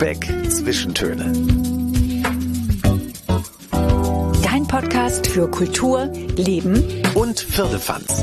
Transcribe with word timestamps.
Lübeck 0.00 0.26
Zwischentöne. 0.48 1.30
Dein 4.42 4.66
Podcast 4.66 5.26
für 5.26 5.50
Kultur, 5.50 6.06
Leben 6.36 7.02
und 7.14 7.38
Firlefanz. 7.38 8.22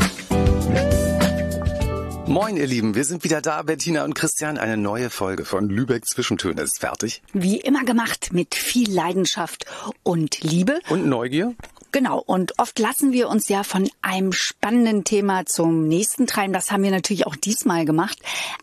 Moin, 2.25 2.57
ihr 2.57 2.65
Lieben, 2.65 2.95
wir 2.95 3.03
sind 3.03 3.23
wieder 3.23 3.41
da, 3.41 3.61
Bettina 3.61 4.05
und 4.05 4.15
Christian. 4.15 4.57
Eine 4.57 4.75
neue 4.75 5.11
Folge 5.11 5.45
von 5.45 5.69
Lübeck 5.69 6.07
Zwischentöne 6.07 6.63
ist 6.63 6.79
fertig. 6.79 7.21
Wie 7.33 7.57
immer 7.57 7.83
gemacht 7.83 8.29
mit 8.33 8.55
viel 8.55 8.91
Leidenschaft 8.91 9.67
und 10.01 10.41
Liebe. 10.41 10.79
Und 10.89 11.05
Neugier. 11.05 11.53
Genau, 11.91 12.21
und 12.25 12.59
oft 12.59 12.77
lassen 12.79 13.11
wir 13.11 13.29
uns 13.29 13.49
ja 13.49 13.63
von 13.63 13.89
einem 14.01 14.33
spannenden 14.33 15.03
Thema 15.03 15.45
zum 15.45 15.87
nächsten 15.87 16.27
treiben. 16.27 16.53
Das 16.53 16.71
haben 16.71 16.83
wir 16.83 16.91
natürlich 16.91 17.25
auch 17.25 17.35
diesmal 17.35 17.85
gemacht. 17.85 18.19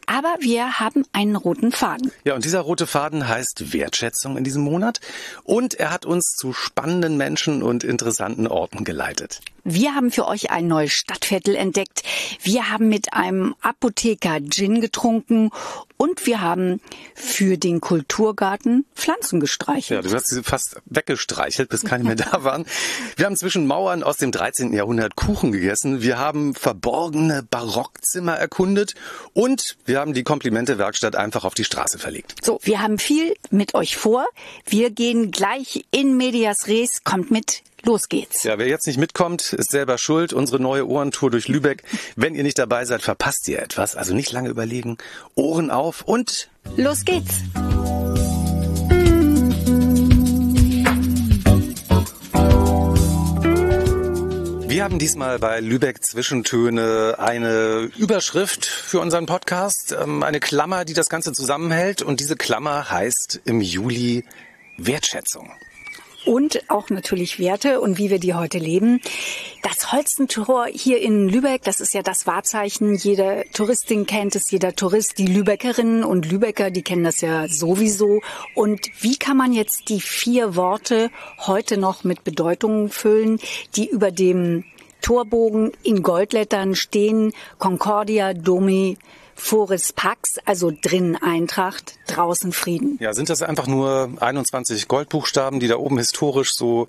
Aber 0.07 0.37
wir 0.41 0.79
haben 0.79 1.05
einen 1.13 1.37
roten 1.37 1.73
Faden. 1.73 2.13
Ja, 2.25 2.35
und 2.35 2.45
dieser 2.45 2.61
rote 2.61 2.87
Faden 2.87 3.27
heißt 3.27 3.73
Wertschätzung 3.73 4.37
in 4.37 4.45
diesem 4.45 4.63
Monat. 4.63 5.01
Und 5.43 5.75
er 5.75 5.91
hat 5.91 6.05
uns 6.05 6.35
zu 6.37 6.53
spannenden 6.53 7.17
Menschen 7.17 7.63
und 7.63 7.83
interessanten 7.85 8.47
Orten 8.47 8.85
geleitet. 8.85 9.41
Wir 9.67 9.95
haben 9.95 10.11
für 10.11 10.29
euch 10.29 10.51
ein 10.51 10.67
neues 10.67 10.93
Stadtviertel 10.93 11.57
entdeckt. 11.57 12.03
Wir 12.43 12.71
haben 12.71 12.91
mit 12.91 13.15
einem 13.15 13.55
Apotheker 13.63 14.39
Gin 14.43 14.83
getrunken 14.83 15.51
und 16.05 16.27
wir 16.27 16.43
haben 16.43 16.83
für 17.15 17.57
den 17.57 17.81
Kulturgarten 17.81 18.85
Pflanzen 18.95 19.41
gestreichelt. 19.41 20.05
Ja, 20.05 20.11
du 20.11 20.15
hast 20.15 20.29
sie 20.29 20.43
fast 20.43 20.77
weggestreichelt, 20.85 21.71
bis 21.71 21.83
keine 21.83 22.05
mehr 22.05 22.15
da 22.15 22.45
waren. 22.45 22.67
Wir 23.17 23.25
haben 23.25 23.37
zwischen 23.37 23.67
Mauern 23.67 24.03
aus 24.03 24.19
dem 24.19 24.31
13. 24.31 24.75
Jahrhundert 24.75 25.17
Kuchen 25.17 25.51
gegessen. 25.51 26.03
Wir 26.03 26.19
haben 26.19 26.55
verborgene 26.55 27.43
Barockzimmer 27.43 28.35
erkundet 28.35 28.95
und 29.33 29.79
wir 29.87 29.99
haben 29.99 30.13
die 30.13 30.25
Komplimente-Werkstatt 30.25 31.17
einfach 31.17 31.47
auf 31.47 31.55
die 31.55 31.65
Straße 31.65 31.99
verlegt. 31.99 32.45
So, 32.45 32.61
wir 32.63 32.83
haben 32.83 32.99
viel 32.99 33.35
mit 33.49 33.75
euch 33.75 33.97
vor. 33.97 34.27
Wir 34.67 34.91
gehen 34.91 35.31
gleich 35.31 35.87
in 35.91 36.19
Medias 36.19 36.67
Res. 36.67 37.03
Kommt 37.05 37.31
mit. 37.31 37.63
Los 37.85 38.09
geht's. 38.09 38.45
Ja, 38.45 38.57
wer 38.57 38.67
jetzt 38.67 38.87
nicht 38.87 38.99
mitkommt, 38.99 39.53
ist 39.53 39.71
selber 39.71 39.99
schuld. 39.99 40.33
Unsere 40.33 40.59
neue 40.59 40.89
Ohrentour 40.89 41.31
durch 41.31 41.49
Lübeck. 41.49 41.83
Wenn 42.17 42.35
ihr 42.35 42.43
nicht 42.43 42.59
dabei 42.59 42.87
seid, 42.87 43.03
verpasst 43.03 43.47
ihr 43.49 43.61
etwas. 43.61 43.95
Also 43.95 44.15
nicht 44.15 44.33
lange 44.33 44.49
überlegen. 44.49 44.97
Ohren 45.35 45.71
auf 45.71 46.03
und 46.03 46.49
los 46.77 47.05
geht's. 47.05 47.35
Wir 54.67 54.83
haben 54.83 54.99
diesmal 54.99 55.39
bei 55.39 55.61
Lübeck 55.61 56.03
Zwischentöne 56.05 57.17
eine 57.19 57.91
Überschrift 57.97 58.65
für 58.65 58.99
unseren 58.99 59.27
Podcast, 59.27 59.95
ähm, 59.97 60.23
eine 60.23 60.41
Klammer, 60.41 60.85
die 60.85 60.95
das 60.95 61.09
Ganze 61.09 61.33
zusammenhält. 61.33 62.01
Und 62.03 62.21
diese 62.21 62.35
Klammer 62.35 62.91
heißt 62.91 63.43
im 63.45 63.61
Juli 63.61 64.25
Wertschätzung 64.79 65.51
und 66.27 66.63
auch 66.69 66.91
natürlich 66.91 67.39
Werte 67.39 67.81
und 67.81 67.99
wie 67.99 68.11
wir 68.11 68.19
die 68.19 68.35
heute 68.35 68.59
leben. 68.59 69.01
Das 69.63 69.93
Holstentor 69.93 70.67
hier 70.67 71.01
in 71.01 71.29
Lübeck, 71.29 71.63
das 71.63 71.81
ist 71.81 71.95
ja 71.95 72.03
das 72.03 72.27
Wahrzeichen. 72.27 72.95
Jede 72.95 73.45
Touristin 73.53 74.07
kennt 74.07 74.37
es, 74.37 74.51
jeder 74.51 74.75
Tourist, 74.75 75.19
die 75.19 75.27
Lübeckerinnen 75.27 76.05
und 76.05 76.31
Lübecker, 76.31 76.71
die 76.71 76.83
kennen 76.83 77.05
das 77.05 77.21
ja 77.21 77.49
sowieso. 77.49 78.21
Und 78.55 78.91
wie 79.01 79.17
kann 79.17 79.37
man 79.37 79.53
jetzt 79.53 79.89
die 79.89 80.01
vier 80.01 80.57
Worte 80.57 81.11
heute 81.39 81.77
noch 81.77 82.05
mit 82.05 82.25
Bedeutungen 82.25 82.89
füllen, 82.89 83.39
die 83.77 83.89
über 83.89 84.11
dem 84.11 84.65
Torbogen 85.01 85.73
in 85.83 86.03
Goldlettern 86.03 86.75
stehen? 86.75 87.33
Concordia 87.59 88.35
Domi 88.35 88.99
Foris 89.37 89.93
Pax, 89.93 90.39
also 90.45 90.71
drin 90.71 91.17
Eintracht, 91.17 91.99
draußen 92.07 92.53
Frieden. 92.53 92.97
Ja, 93.01 93.13
sind 93.13 93.31
das 93.31 93.43
einfach 93.43 93.67
nur 93.67 94.11
21 94.21 94.89
Goldbuchstaben, 94.89 95.61
die 95.61 95.69
da 95.69 95.77
oben 95.77 95.99
historisch 95.99 96.55
so 96.55 96.87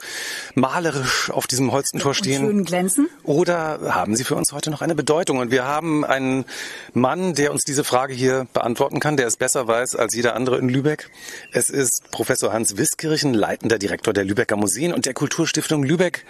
malerisch 0.54 1.32
auf 1.32 1.48
diesem 1.48 1.72
Holstentor 1.72 2.14
stehen? 2.14 2.44
Und 2.44 2.50
schön 2.50 2.66
glänzen? 2.66 3.10
Oder 3.24 3.94
haben 3.94 4.16
sie 4.16 4.24
für 4.24 4.36
uns 4.36 4.52
heute 4.52 4.72
noch 4.72 4.82
eine 4.82 4.96
Bedeutung? 4.96 5.40
Und 5.40 5.52
wir 5.52 5.66
haben 5.66 6.06
einen 6.06 6.46
Mann, 6.94 7.34
der 7.34 7.52
uns 7.52 7.64
diese 7.64 7.84
Frage 7.84 8.14
hier 8.14 8.48
beantworten 8.54 9.00
kann, 9.00 9.18
der 9.18 9.28
es 9.28 9.38
besser 9.38 9.68
weiß 9.68 9.96
als 9.96 10.14
jeder 10.14 10.36
andere 10.36 10.58
in 10.58 10.70
Lübeck. 10.70 11.10
Es 11.52 11.70
ist 11.70 12.12
Professor 12.12 12.54
Hans 12.54 12.78
Wiskirchen, 12.78 13.34
leitender 13.34 13.80
Direktor 13.80 14.14
der 14.14 14.24
Lübecker 14.24 14.56
Museen 14.56 14.94
und 14.94 15.06
der 15.06 15.14
Kulturstiftung 15.14 15.84
Lübeck. 15.84 16.26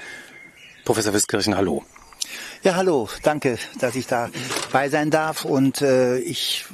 Professor 0.86 1.14
Wiskirchen, 1.14 1.58
hallo. 1.58 1.84
Ja, 2.64 2.76
hallo, 2.76 3.10
danke, 3.24 3.58
dass 3.80 3.96
ich 3.96 4.08
dabei 4.08 4.90
sein 4.90 5.12
darf. 5.12 5.46
Und 5.46 5.82
äh, 5.82 6.18
ich 6.18 6.66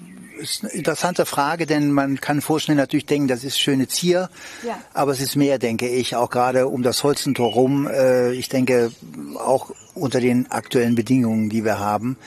ist 0.42 0.64
eine 0.64 0.74
interessante 0.74 1.26
Frage, 1.26 1.66
denn 1.66 1.92
man 1.92 2.20
kann 2.20 2.42
vorschnell 2.42 2.78
natürlich 2.78 3.06
denken, 3.06 3.28
das 3.28 3.44
ist 3.44 3.60
schöne 3.60 3.88
Zier, 3.88 4.30
ja. 4.66 4.80
aber 4.94 5.12
es 5.12 5.22
ist 5.22 5.36
mehr, 5.36 5.60
denke 5.60 5.88
ich, 5.88 6.16
auch 6.16 6.30
gerade 6.30 6.68
um 6.68 6.84
das 6.84 7.04
Holzentor 7.04 7.54
rum. 7.54 7.88
Äh, 7.88 8.34
ich 8.34 8.50
denke 8.50 8.92
auch 9.38 9.72
unter 9.94 10.20
den 10.20 10.50
aktuellen 10.52 10.96
Bedingungen, 10.96 11.50
die 11.50 11.64
wir 11.64 11.80
haben 11.80 12.18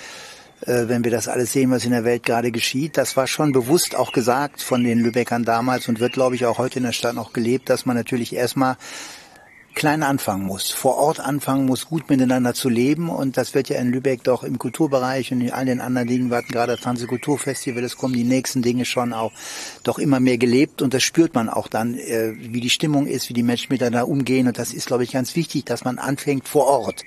äh, 0.66 0.88
wenn 0.88 1.04
wir 1.04 1.10
das 1.10 1.28
alles 1.28 1.52
sehen, 1.52 1.70
was 1.70 1.84
in 1.84 1.90
der 1.90 2.04
Welt 2.04 2.22
gerade 2.22 2.50
geschieht. 2.50 2.96
Das 2.96 3.16
war 3.16 3.26
schon 3.26 3.52
bewusst 3.52 3.96
auch 3.96 4.12
gesagt 4.12 4.62
von 4.62 4.82
den 4.82 5.00
Lübeckern 5.00 5.44
damals 5.44 5.88
und 5.88 6.00
wird, 6.00 6.14
glaube 6.14 6.36
ich, 6.36 6.46
auch 6.46 6.58
heute 6.58 6.78
in 6.78 6.84
der 6.84 6.92
Stadt 6.92 7.14
noch 7.14 7.32
gelebt, 7.32 7.68
dass 7.68 7.84
man 7.84 7.96
natürlich 7.96 8.34
erstmal 8.34 8.76
klein 9.74 10.02
anfangen 10.02 10.46
muss, 10.46 10.70
vor 10.70 10.96
Ort 10.96 11.20
anfangen 11.20 11.66
muss, 11.66 11.88
gut 11.88 12.08
miteinander 12.08 12.54
zu 12.54 12.68
leben. 12.68 13.08
Und 13.08 13.36
das 13.36 13.54
wird 13.54 13.68
ja 13.68 13.78
in 13.78 13.90
Lübeck 13.90 14.22
doch 14.24 14.44
im 14.44 14.58
Kulturbereich 14.58 15.32
und 15.32 15.40
in 15.40 15.50
all 15.50 15.66
den 15.66 15.80
anderen 15.80 16.08
Dingen, 16.08 16.30
wir 16.30 16.38
hatten 16.38 16.52
gerade 16.52 16.76
das 16.76 16.86
Hanse 16.86 17.06
Kulturfestival, 17.06 17.82
es 17.82 17.96
kommen 17.96 18.14
die 18.14 18.24
nächsten 18.24 18.62
Dinge 18.62 18.84
schon 18.84 19.12
auch 19.12 19.32
doch 19.82 19.98
immer 19.98 20.20
mehr 20.20 20.38
gelebt. 20.38 20.82
Und 20.82 20.94
das 20.94 21.02
spürt 21.02 21.34
man 21.34 21.48
auch 21.48 21.68
dann, 21.68 21.94
äh, 21.94 22.34
wie 22.36 22.60
die 22.60 22.70
Stimmung 22.70 23.06
ist, 23.06 23.28
wie 23.28 23.34
die 23.34 23.42
Menschen 23.42 23.72
miteinander 23.72 24.08
umgehen. 24.08 24.46
Und 24.46 24.58
das 24.58 24.72
ist, 24.72 24.86
glaube 24.86 25.04
ich, 25.04 25.12
ganz 25.12 25.34
wichtig, 25.36 25.64
dass 25.64 25.84
man 25.84 25.98
anfängt 25.98 26.46
vor 26.46 26.66
Ort. 26.66 27.02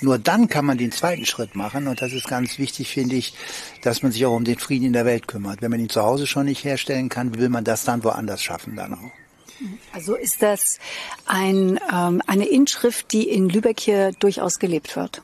Nur 0.00 0.18
dann 0.18 0.48
kann 0.48 0.64
man 0.64 0.78
den 0.78 0.92
zweiten 0.92 1.26
Schritt 1.26 1.54
machen. 1.54 1.88
Und 1.88 2.02
das 2.02 2.12
ist 2.12 2.28
ganz 2.28 2.58
wichtig, 2.58 2.88
finde 2.88 3.16
ich, 3.16 3.34
dass 3.82 4.02
man 4.02 4.12
sich 4.12 4.26
auch 4.26 4.36
um 4.36 4.44
den 4.44 4.58
Frieden 4.58 4.86
in 4.86 4.92
der 4.92 5.06
Welt 5.06 5.28
kümmert. 5.28 5.62
Wenn 5.62 5.70
man 5.70 5.80
ihn 5.80 5.88
zu 5.88 6.02
Hause 6.02 6.26
schon 6.26 6.46
nicht 6.46 6.64
herstellen 6.64 7.08
kann, 7.08 7.38
will 7.38 7.48
man 7.48 7.64
das 7.64 7.84
dann 7.84 8.04
woanders 8.04 8.42
schaffen 8.42 8.76
dann 8.76 8.94
auch. 8.94 9.21
Also 9.92 10.14
ist 10.14 10.42
das 10.42 10.78
ein, 11.26 11.78
ähm, 11.92 12.22
eine 12.26 12.46
Inschrift, 12.46 13.12
die 13.12 13.28
in 13.28 13.48
Lübeck 13.48 13.80
hier 13.80 14.12
durchaus 14.12 14.58
gelebt 14.58 14.96
wird? 14.96 15.22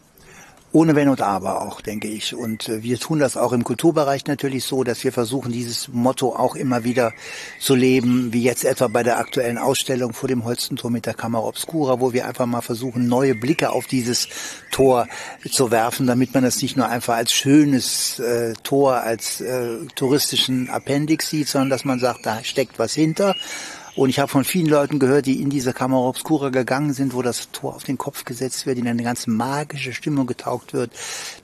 Ohne 0.71 0.95
Wenn 0.95 1.09
und 1.09 1.23
Aber 1.23 1.63
auch, 1.63 1.81
denke 1.81 2.09
ich. 2.09 2.35
Und 2.35 2.69
äh, 2.69 2.83
wir 2.83 2.99
tun 2.99 3.19
das 3.19 3.39
auch 3.39 3.53
im 3.53 3.65
Kulturbereich 3.65 4.27
natürlich 4.27 4.65
so, 4.65 4.85
dass 4.85 5.03
wir 5.03 5.13
versuchen, 5.13 5.51
dieses 5.51 5.89
Motto 5.89 6.37
auch 6.37 6.55
immer 6.55 6.85
wieder 6.85 7.15
zu 7.59 7.75
leben, 7.75 8.35
wie 8.35 8.43
jetzt 8.43 8.67
etwa 8.67 8.89
bei 8.89 9.03
der 9.03 9.19
aktuellen 9.19 9.57
Ausstellung 9.57 10.13
vor 10.13 10.29
dem 10.29 10.45
Holstentor 10.45 10.91
mit 10.91 11.07
der 11.07 11.15
Kamera 11.15 11.47
Obscura, 11.47 12.01
wo 12.01 12.13
wir 12.13 12.29
einfach 12.29 12.45
mal 12.45 12.61
versuchen, 12.61 13.09
neue 13.09 13.35
Blicke 13.35 13.71
auf 13.71 13.87
dieses 13.87 14.29
Tor 14.71 15.09
zu 15.51 15.71
werfen, 15.71 16.07
damit 16.07 16.35
man 16.35 16.45
das 16.45 16.61
nicht 16.61 16.77
nur 16.77 16.87
einfach 16.87 17.17
als 17.17 17.33
schönes 17.33 18.19
äh, 18.19 18.53
Tor, 18.63 18.97
als 18.97 19.41
äh, 19.41 19.87
touristischen 19.95 20.69
Appendix 20.69 21.31
sieht, 21.31 21.49
sondern 21.49 21.71
dass 21.71 21.87
man 21.87 21.99
sagt, 21.99 22.27
da 22.27 22.45
steckt 22.45 22.79
was 22.79 22.93
hinter 22.93 23.35
und 23.99 24.11
ich 24.11 24.21
habe 24.21 24.31
von 24.31 24.45
vielen 24.45 24.69
Leuten 24.69 25.01
gehört, 25.01 25.27
die 25.27 25.43
in 25.43 25.51
diese 25.51 25.73
Kamera 25.73 26.03
Obscura 26.03 26.51
gegangen 26.51 26.93
sind, 26.93 27.15
wo 27.15 27.23
das 27.23 27.51
Tor 27.51 27.75
auf 27.75 27.83
den 27.83 27.99
Kopf 27.99 28.25
gesetzt 28.25 28.65
wird, 28.65 28.79
in 28.79 28.87
eine 28.87 29.03
ganz 29.03 29.27
magische 29.27 29.93
Stimmung 29.93 30.29
getaucht 30.29 30.73
wird, 30.73 30.93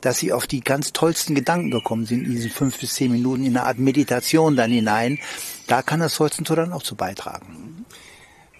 dass 0.03 0.19
sie 0.19 0.32
auf 0.32 0.47
die 0.47 0.60
ganz 0.60 0.92
tollsten 0.92 1.34
Gedanken 1.34 1.72
gekommen 1.72 2.06
sind 2.06 2.25
in 2.25 2.31
diesen 2.31 2.53
fünf 2.53 2.78
bis 2.78 2.94
zehn 2.94 3.10
Minuten 3.10 3.44
in 3.44 3.56
eine 3.56 3.66
Art 3.66 3.78
Meditation 3.78 4.54
dann 4.54 4.70
hinein. 4.70 5.19
Da 5.66 5.82
kann 5.82 5.98
das 5.98 6.20
Holzentor 6.20 6.54
dann 6.54 6.72
auch 6.72 6.84
zu 6.84 6.94
beitragen. 6.94 7.87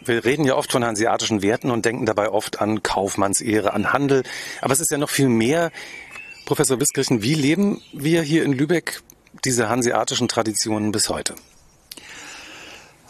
Wir 0.05 0.25
reden 0.25 0.45
ja 0.45 0.57
oft 0.57 0.73
von 0.73 0.85
hanseatischen 0.85 1.43
Werten 1.43 1.71
und 1.71 1.85
denken 1.85 2.05
dabei 2.05 2.31
oft 2.31 2.61
an 2.61 2.83
Kaufmannsehre, 2.83 3.75
an 3.75 3.93
Handel. 3.93 4.25
Aber 4.61 4.73
es 4.73 4.81
ist 4.81 4.91
ja 4.91 4.99
noch 4.99 5.11
viel 5.11 5.29
mehr. 5.29 5.71
Professor 6.47 6.81
Wiskirchen, 6.81 7.23
wie 7.23 7.35
leben 7.35 7.81
wir 7.93 8.23
hier 8.23 8.43
in 8.43 8.55
Lübeck 8.55 9.03
diese 9.45 9.69
hanseatischen 9.69 10.27
Traditionen 10.27 10.91
bis 10.91 11.09
heute? 11.11 11.37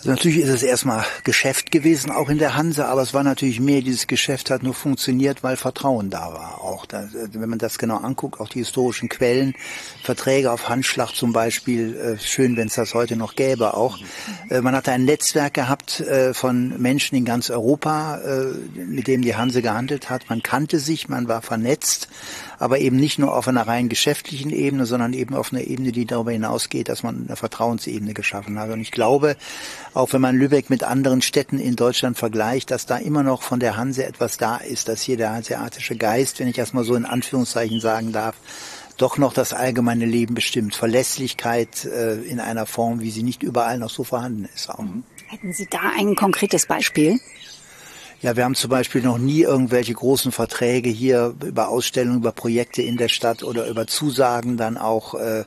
Also 0.05 0.17
natürlich 0.17 0.41
ist 0.41 0.51
es 0.51 0.63
erstmal 0.63 1.03
Geschäft 1.25 1.71
gewesen, 1.71 2.11
auch 2.11 2.29
in 2.29 2.37
der 2.37 2.57
Hanse, 2.57 2.89
aber 2.89 3.01
es 3.01 3.15
war 3.15 3.25
natürlich 3.25 3.59
mehr, 3.59 3.81
dieses 3.81 4.07
Geschäft 4.07 4.51
hat 4.51 4.63
nur 4.63 4.75
funktioniert, 4.75 5.43
weil 5.43 5.57
Vertrauen 5.57 6.11
da 6.11 6.35
war. 6.35 6.61
Auch 6.63 6.85
da, 6.85 7.09
wenn 7.33 7.49
man 7.49 7.59
das 7.59 7.79
genau 7.79 7.97
anguckt, 7.97 8.39
auch 8.39 8.51
die 8.51 8.59
historischen 8.59 9.09
Quellen, 9.09 9.55
Verträge 10.03 10.53
auf 10.53 10.69
Handschlag 10.69 11.15
zum 11.15 11.33
Beispiel, 11.33 11.97
äh, 11.97 12.19
schön, 12.23 12.59
wenn 12.59 12.69
es 12.69 12.75
das 12.75 12.93
heute 12.93 13.17
noch 13.17 13.35
gäbe 13.35 13.73
auch. 13.73 13.99
Äh, 14.51 14.61
man 14.61 14.77
hatte 14.77 14.93
ein 14.93 15.07
Netzwerk 15.07 15.55
gehabt 15.55 16.01
äh, 16.01 16.35
von 16.35 16.79
Menschen 16.83 17.17
in 17.17 17.25
ganz 17.25 17.49
Europa, 17.49 18.21
mit 18.75 19.07
dem 19.07 19.23
die 19.23 19.37
Hanse 19.37 19.63
gehandelt 19.63 20.11
hat. 20.11 20.29
Man 20.29 20.43
kannte 20.43 20.81
sich, 20.81 21.09
man 21.09 21.29
war 21.29 21.41
vernetzt 21.41 22.09
aber 22.59 22.79
eben 22.79 22.97
nicht 22.97 23.19
nur 23.19 23.37
auf 23.37 23.49
einer 23.49 23.67
rein 23.67 23.89
geschäftlichen 23.89 24.51
Ebene, 24.51 24.87
sondern 24.87 25.13
eben 25.13 25.35
auf 25.35 25.53
einer 25.53 25.63
Ebene, 25.63 25.93
die 25.93 26.07
darüber 26.07 26.33
hinausgeht, 26.33 26.89
dass 26.89 27.03
man 27.03 27.27
eine 27.27 27.37
Vertrauensebene 27.37 28.15
geschaffen 28.15 28.59
hat. 28.59 28.71
Und 28.71 28.81
ich 28.81 28.91
glaube, 28.91 29.37
auch 29.95 30.13
wenn 30.13 30.21
man 30.21 30.37
Lübeck 30.37 30.71
mit 30.71 30.83
anderen 30.83 31.23
Städten 31.23 31.59
in 31.59 31.77
Deutschland 31.77 32.19
vergleicht, 32.19 32.71
dass 32.71 32.85
da 32.85 32.97
immer 32.97 33.23
noch 33.23 33.43
von 33.43 33.61
der 33.61 33.77
Hanse 33.77 34.05
etwas 34.05 34.37
da 34.37 34.57
ist, 34.57 34.89
dass 34.89 35.03
hier 35.03 35.17
der 35.17 35.33
hanseatische 35.33 35.97
Geist, 35.97 36.41
wenn 36.41 36.49
ich 36.49 36.57
das 36.57 36.73
mal 36.73 36.85
so 36.85 36.97
in 36.97 37.05
Anführungszeichen 37.05 37.81
sagen 37.81 38.13
darf, 38.13 38.35
doch 38.97 39.19
noch 39.19 39.33
das 39.33 39.53
allgemeine 39.53 40.05
Leben 40.05 40.35
bestimmt. 40.35 40.75
Verlässlichkeit 40.75 41.85
äh, 41.85 42.15
in 42.23 42.41
einer 42.41 42.67
Form, 42.67 43.01
wie 43.01 43.11
sie 43.11 43.23
nicht 43.23 43.43
überall 43.43 43.79
noch 43.79 43.91
so 43.91 44.05
vorhanden 44.05 44.49
ist. 44.55 44.69
Auch. 44.69 44.85
Hätten 45.27 45.53
Sie 45.53 45.67
da 45.67 45.81
ein 45.97 46.15
konkretes 46.15 46.67
Beispiel? 46.67 47.19
Ja, 48.23 48.37
wir 48.37 48.45
haben 48.45 48.55
zum 48.55 48.71
Beispiel 48.71 49.03
noch 49.03 49.19
nie 49.19 49.43
irgendwelche 49.43 49.93
großen 49.93 50.33
Verträge 50.33 50.89
hier 50.89 51.35
über 51.45 51.69
Ausstellungen, 51.69 52.19
über 52.19 52.33
Projekte 52.33 52.83
in 52.83 52.97
der 52.97 53.09
Stadt 53.09 53.43
oder 53.43 53.67
über 53.69 53.87
Zusagen 53.87 54.57
dann 54.57 54.79
auch 54.79 55.15
äh, 55.15 55.45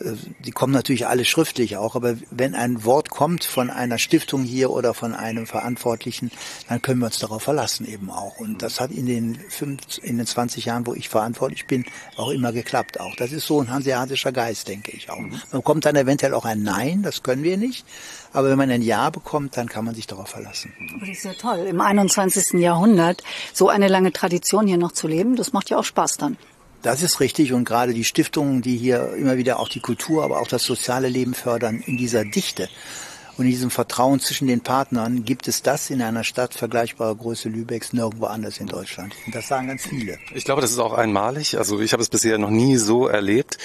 die 0.00 0.50
kommen 0.50 0.72
natürlich 0.72 1.06
alle 1.06 1.24
schriftlich 1.24 1.76
auch, 1.76 1.94
aber 1.94 2.16
wenn 2.30 2.54
ein 2.54 2.84
Wort 2.84 3.10
kommt 3.10 3.44
von 3.44 3.70
einer 3.70 3.98
Stiftung 3.98 4.42
hier 4.42 4.70
oder 4.70 4.92
von 4.92 5.14
einem 5.14 5.46
Verantwortlichen, 5.46 6.32
dann 6.68 6.82
können 6.82 6.98
wir 6.98 7.06
uns 7.06 7.20
darauf 7.20 7.44
verlassen 7.44 7.86
eben 7.86 8.10
auch. 8.10 8.38
Und 8.40 8.62
das 8.62 8.80
hat 8.80 8.90
in 8.90 9.06
den, 9.06 9.38
fünf, 9.48 9.98
in 10.02 10.16
den 10.16 10.26
20 10.26 10.64
Jahren, 10.64 10.86
wo 10.86 10.94
ich 10.94 11.08
verantwortlich 11.08 11.66
bin, 11.66 11.84
auch 12.16 12.30
immer 12.30 12.52
geklappt 12.52 12.98
auch. 12.98 13.14
Das 13.16 13.30
ist 13.30 13.46
so 13.46 13.60
ein 13.60 13.70
hanseatischer 13.70 14.32
Geist, 14.32 14.66
denke 14.66 14.90
ich 14.90 15.10
auch. 15.10 15.18
Man 15.18 15.40
bekommt 15.52 15.84
dann 15.84 15.94
eventuell 15.94 16.34
auch 16.34 16.44
ein 16.44 16.62
Nein, 16.62 17.02
das 17.02 17.22
können 17.22 17.44
wir 17.44 17.56
nicht. 17.56 17.86
Aber 18.32 18.50
wenn 18.50 18.58
man 18.58 18.70
ein 18.70 18.82
Ja 18.82 19.10
bekommt, 19.10 19.56
dann 19.56 19.68
kann 19.68 19.84
man 19.84 19.94
sich 19.94 20.08
darauf 20.08 20.28
verlassen. 20.28 20.72
Das 20.98 21.08
ist 21.08 21.24
ja 21.24 21.34
toll. 21.34 21.66
Im 21.68 21.80
21. 21.80 22.60
Jahrhundert 22.60 23.22
so 23.52 23.68
eine 23.68 23.86
lange 23.86 24.12
Tradition 24.12 24.66
hier 24.66 24.78
noch 24.78 24.92
zu 24.92 25.06
leben, 25.06 25.36
das 25.36 25.52
macht 25.52 25.70
ja 25.70 25.78
auch 25.78 25.84
Spaß 25.84 26.16
dann. 26.16 26.36
Das 26.84 27.02
ist 27.02 27.18
richtig 27.18 27.54
und 27.54 27.64
gerade 27.64 27.94
die 27.94 28.04
Stiftungen, 28.04 28.60
die 28.60 28.76
hier 28.76 29.14
immer 29.14 29.38
wieder 29.38 29.58
auch 29.58 29.70
die 29.70 29.80
Kultur, 29.80 30.22
aber 30.22 30.38
auch 30.38 30.46
das 30.46 30.64
soziale 30.64 31.08
Leben 31.08 31.32
fördern, 31.32 31.82
in 31.86 31.96
dieser 31.96 32.26
Dichte 32.26 32.68
und 33.38 33.46
in 33.46 33.50
diesem 33.50 33.70
Vertrauen 33.70 34.20
zwischen 34.20 34.48
den 34.48 34.60
Partnern 34.60 35.24
gibt 35.24 35.48
es 35.48 35.62
das 35.62 35.88
in 35.88 36.02
einer 36.02 36.24
Stadt 36.24 36.52
vergleichbarer 36.52 37.14
Größe 37.14 37.48
Lübecks 37.48 37.94
nirgendwo 37.94 38.26
anders 38.26 38.58
in 38.58 38.66
Deutschland. 38.66 39.14
Und 39.24 39.34
das 39.34 39.48
sagen 39.48 39.68
ganz 39.68 39.86
viele. 39.86 40.18
Ich 40.34 40.44
glaube, 40.44 40.60
das 40.60 40.72
ist 40.72 40.78
auch 40.78 40.92
einmalig. 40.92 41.56
Also 41.56 41.80
ich 41.80 41.94
habe 41.94 42.02
es 42.02 42.10
bisher 42.10 42.36
noch 42.36 42.50
nie 42.50 42.76
so 42.76 43.08
erlebt. 43.08 43.56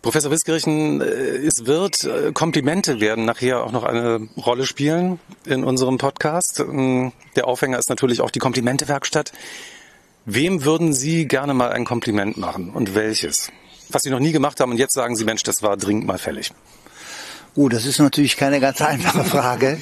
Professor 0.00 0.30
Wiskirchen, 0.30 1.00
äh, 1.00 1.04
es 1.04 1.66
wird 1.66 2.04
äh, 2.04 2.30
Komplimente 2.32 3.00
werden 3.00 3.24
nachher 3.24 3.64
auch 3.64 3.72
noch 3.72 3.82
eine 3.82 4.28
Rolle 4.36 4.64
spielen 4.64 5.18
in 5.44 5.64
unserem 5.64 5.98
Podcast. 5.98 6.60
Ähm, 6.60 7.12
der 7.34 7.48
Aufhänger 7.48 7.80
ist 7.80 7.88
natürlich 7.88 8.20
auch 8.20 8.30
die 8.30 8.38
Komplimentewerkstatt. 8.38 9.32
Wem 10.26 10.64
würden 10.64 10.94
Sie 10.94 11.28
gerne 11.28 11.52
mal 11.52 11.70
ein 11.70 11.84
Kompliment 11.84 12.38
machen 12.38 12.70
und 12.70 12.94
welches? 12.94 13.50
Was 13.90 14.02
Sie 14.02 14.10
noch 14.10 14.20
nie 14.20 14.32
gemacht 14.32 14.58
haben 14.58 14.72
und 14.72 14.78
jetzt 14.78 14.94
sagen 14.94 15.16
Sie, 15.16 15.24
Mensch, 15.24 15.42
das 15.42 15.62
war 15.62 15.76
dringend 15.76 16.06
mal 16.06 16.18
fällig. 16.18 16.52
Oh, 17.56 17.68
das 17.68 17.86
ist 17.86 18.00
natürlich 18.00 18.36
keine 18.36 18.58
ganz 18.58 18.80
einfache 18.80 19.24
Frage. 19.24 19.78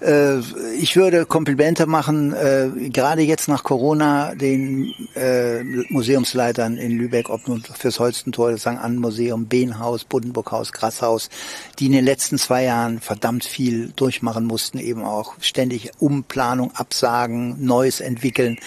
Äh, 0.00 0.40
ich 0.78 0.94
würde 0.94 1.26
Komplimente 1.26 1.86
machen, 1.86 2.34
äh, 2.34 2.90
gerade 2.90 3.22
jetzt 3.22 3.48
nach 3.48 3.64
Corona, 3.64 4.34
den 4.34 4.92
äh, 5.14 5.64
Museumsleitern 5.88 6.76
in 6.76 6.92
Lübeck, 6.98 7.30
ob 7.30 7.48
nun 7.48 7.62
fürs 7.62 7.98
Holstentor, 7.98 8.50
das 8.50 8.60
St. 8.60 8.68
Ann 8.68 8.96
Museum, 8.96 9.46
Behnhaus, 9.46 10.04
Buddenburghaus, 10.04 10.72
Grasshaus, 10.72 11.30
die 11.78 11.86
in 11.86 11.92
den 11.92 12.04
letzten 12.04 12.36
zwei 12.38 12.64
Jahren 12.64 13.00
verdammt 13.00 13.44
viel 13.44 13.92
durchmachen 13.96 14.44
mussten, 14.44 14.78
eben 14.78 15.02
auch 15.02 15.34
ständig 15.40 15.90
Umplanung, 15.98 16.72
Absagen, 16.74 17.64
Neues 17.64 18.00
entwickeln. 18.00 18.58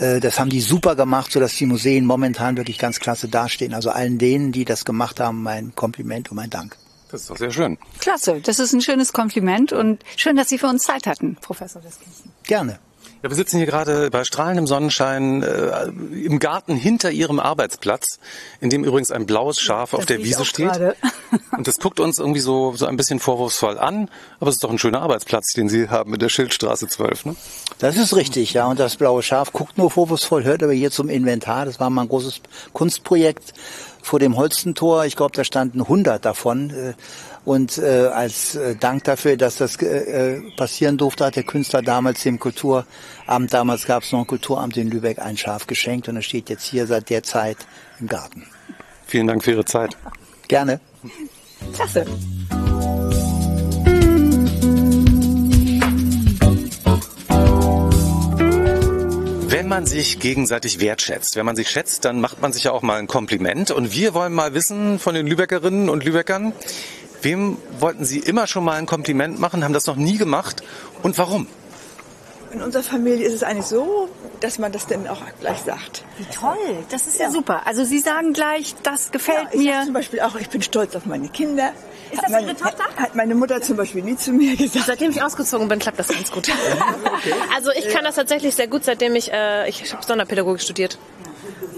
Das 0.00 0.40
haben 0.40 0.48
die 0.48 0.62
super 0.62 0.96
gemacht, 0.96 1.30
sodass 1.30 1.54
die 1.56 1.66
Museen 1.66 2.06
momentan 2.06 2.56
wirklich 2.56 2.78
ganz 2.78 3.00
klasse 3.00 3.28
dastehen. 3.28 3.74
Also 3.74 3.90
allen 3.90 4.16
denen, 4.16 4.50
die 4.50 4.64
das 4.64 4.86
gemacht 4.86 5.20
haben, 5.20 5.42
mein 5.42 5.74
Kompliment 5.74 6.30
und 6.30 6.36
mein 6.36 6.48
Dank. 6.48 6.76
Das 7.10 7.22
ist 7.22 7.30
doch 7.30 7.36
sehr 7.36 7.50
schön. 7.50 7.76
Klasse, 7.98 8.40
das 8.40 8.58
ist 8.60 8.72
ein 8.72 8.80
schönes 8.80 9.12
Kompliment 9.12 9.72
und 9.72 10.02
schön, 10.16 10.36
dass 10.36 10.48
Sie 10.48 10.58
für 10.58 10.68
uns 10.68 10.84
Zeit 10.84 11.06
hatten, 11.06 11.36
Professor 11.42 11.84
Wiskirchen. 11.84 12.32
Gerne. 12.44 12.78
Ja, 13.22 13.28
wir 13.28 13.36
sitzen 13.36 13.58
hier 13.58 13.66
gerade 13.66 14.08
bei 14.10 14.24
strahlendem 14.24 14.66
Sonnenschein 14.66 15.42
äh, 15.42 15.88
im 16.24 16.38
Garten 16.38 16.74
hinter 16.74 17.10
Ihrem 17.10 17.38
Arbeitsplatz, 17.38 18.18
in 18.60 18.70
dem 18.70 18.82
übrigens 18.82 19.10
ein 19.10 19.26
blaues 19.26 19.60
Schaf 19.60 19.92
auf 19.92 20.06
der 20.06 20.24
Wiese 20.24 20.46
steht. 20.46 20.70
Und 21.56 21.68
das 21.68 21.76
guckt 21.78 22.00
uns 22.00 22.18
irgendwie 22.18 22.40
so, 22.40 22.72
so 22.76 22.86
ein 22.86 22.96
bisschen 22.96 23.18
vorwurfsvoll 23.18 23.78
an. 23.78 24.08
Aber 24.38 24.48
es 24.48 24.56
ist 24.56 24.64
doch 24.64 24.70
ein 24.70 24.78
schöner 24.78 25.02
Arbeitsplatz, 25.02 25.52
den 25.52 25.68
Sie 25.68 25.90
haben 25.90 26.14
in 26.14 26.18
der 26.18 26.30
Schildstraße 26.30 26.88
12, 26.88 27.26
ne? 27.26 27.36
Das 27.78 27.96
ist 27.96 28.16
richtig, 28.16 28.54
ja. 28.54 28.66
Und 28.66 28.80
das 28.80 28.96
blaue 28.96 29.22
Schaf 29.22 29.52
guckt 29.52 29.76
nur 29.76 29.90
vorwurfsvoll, 29.90 30.44
hört 30.44 30.62
aber 30.62 30.72
hier 30.72 30.90
zum 30.90 31.10
Inventar. 31.10 31.66
Das 31.66 31.78
war 31.78 31.90
mal 31.90 32.02
ein 32.02 32.08
großes 32.08 32.40
Kunstprojekt 32.72 33.52
vor 34.02 34.18
dem 34.18 34.36
Holstentor. 34.36 35.04
Ich 35.04 35.16
glaube, 35.16 35.32
da 35.34 35.44
standen 35.44 35.80
100 35.80 36.24
davon. 36.24 36.70
Äh, 36.70 36.92
und 37.44 37.78
äh, 37.78 38.08
als 38.12 38.54
äh, 38.54 38.76
Dank 38.76 39.04
dafür, 39.04 39.36
dass 39.36 39.56
das 39.56 39.76
äh, 39.76 40.40
passieren 40.56 40.98
durfte, 40.98 41.24
hat 41.24 41.36
der 41.36 41.42
Künstler 41.42 41.82
damals 41.82 42.22
dem 42.22 42.38
Kulturamt, 42.38 43.52
damals 43.52 43.86
gab 43.86 44.02
es 44.02 44.12
noch 44.12 44.20
ein 44.20 44.26
Kulturamt 44.26 44.76
in 44.76 44.90
Lübeck, 44.90 45.18
ein 45.18 45.36
Schaf 45.36 45.66
geschenkt 45.66 46.08
und 46.08 46.16
es 46.18 46.26
steht 46.26 46.50
jetzt 46.50 46.64
hier 46.64 46.86
seit 46.86 47.08
der 47.08 47.22
Zeit 47.22 47.56
im 47.98 48.08
Garten. 48.08 48.46
Vielen 49.06 49.26
Dank 49.26 49.42
für 49.42 49.52
Ihre 49.52 49.64
Zeit. 49.64 49.96
Gerne. 50.48 50.80
Klasse. 51.72 52.06
Wenn 59.60 59.68
man 59.68 59.84
sich 59.84 60.18
gegenseitig 60.18 60.80
wertschätzt, 60.80 61.36
wenn 61.36 61.44
man 61.44 61.54
sich 61.54 61.68
schätzt, 61.68 62.06
dann 62.06 62.18
macht 62.18 62.40
man 62.40 62.54
sich 62.54 62.64
ja 62.64 62.72
auch 62.72 62.80
mal 62.80 62.98
ein 62.98 63.06
Kompliment. 63.06 63.70
Und 63.70 63.92
wir 63.92 64.14
wollen 64.14 64.32
mal 64.32 64.54
wissen 64.54 64.98
von 64.98 65.14
den 65.14 65.26
Lübeckerinnen 65.26 65.90
und 65.90 66.02
Lübeckern, 66.02 66.54
Wem 67.20 67.58
wollten 67.78 68.06
Sie 68.06 68.20
immer 68.20 68.46
schon 68.46 68.64
mal 68.64 68.78
ein 68.78 68.86
Kompliment 68.86 69.38
machen, 69.38 69.62
haben 69.62 69.74
das 69.74 69.84
noch 69.86 69.96
nie 69.96 70.16
gemacht 70.16 70.62
und 71.02 71.18
warum? 71.18 71.46
In 72.52 72.62
unserer 72.62 72.82
Familie 72.82 73.26
ist 73.26 73.34
es 73.34 73.42
eigentlich 73.44 73.66
so, 73.66 74.08
dass 74.40 74.58
man 74.58 74.72
das 74.72 74.86
dann 74.86 75.06
auch 75.06 75.20
gleich 75.40 75.58
sagt. 75.58 76.02
Wie 76.18 76.24
toll, 76.24 76.56
das 76.90 77.06
ist 77.06 77.18
ja, 77.18 77.26
ja 77.26 77.30
super. 77.30 77.66
Also 77.66 77.84
Sie 77.84 78.00
sagen 78.00 78.32
gleich, 78.32 78.74
das 78.82 79.12
gefällt 79.12 79.48
ja, 79.52 79.60
ich 79.60 79.60
mir. 79.60 79.82
zum 79.84 79.92
Beispiel 79.92 80.20
auch, 80.20 80.34
ich 80.34 80.48
bin 80.48 80.60
stolz 80.60 80.96
auf 80.96 81.06
meine 81.06 81.28
Kinder. 81.28 81.72
Ist 82.10 82.22
das 82.22 82.30
meine, 82.30 82.48
Ihre 82.48 82.56
Tochter? 82.56 82.84
Hat 82.96 83.14
meine 83.14 83.36
Mutter 83.36 83.62
zum 83.62 83.76
Beispiel 83.76 84.02
nie 84.02 84.16
zu 84.16 84.32
mir 84.32 84.56
gesagt. 84.56 84.86
Seitdem 84.86 85.12
ich 85.12 85.22
ausgezogen 85.22 85.68
bin, 85.68 85.78
klappt 85.78 86.00
das 86.00 86.08
ganz 86.08 86.32
gut. 86.32 86.48
okay. 87.04 87.34
Also 87.54 87.70
ich 87.70 87.88
kann 87.88 88.02
das 88.02 88.16
tatsächlich 88.16 88.54
sehr 88.54 88.66
gut, 88.66 88.84
seitdem 88.84 89.14
ich, 89.14 89.32
äh, 89.32 89.68
ich 89.68 89.92
habe 89.92 90.04
Sonderpädagogik 90.04 90.60
studiert. 90.60 90.98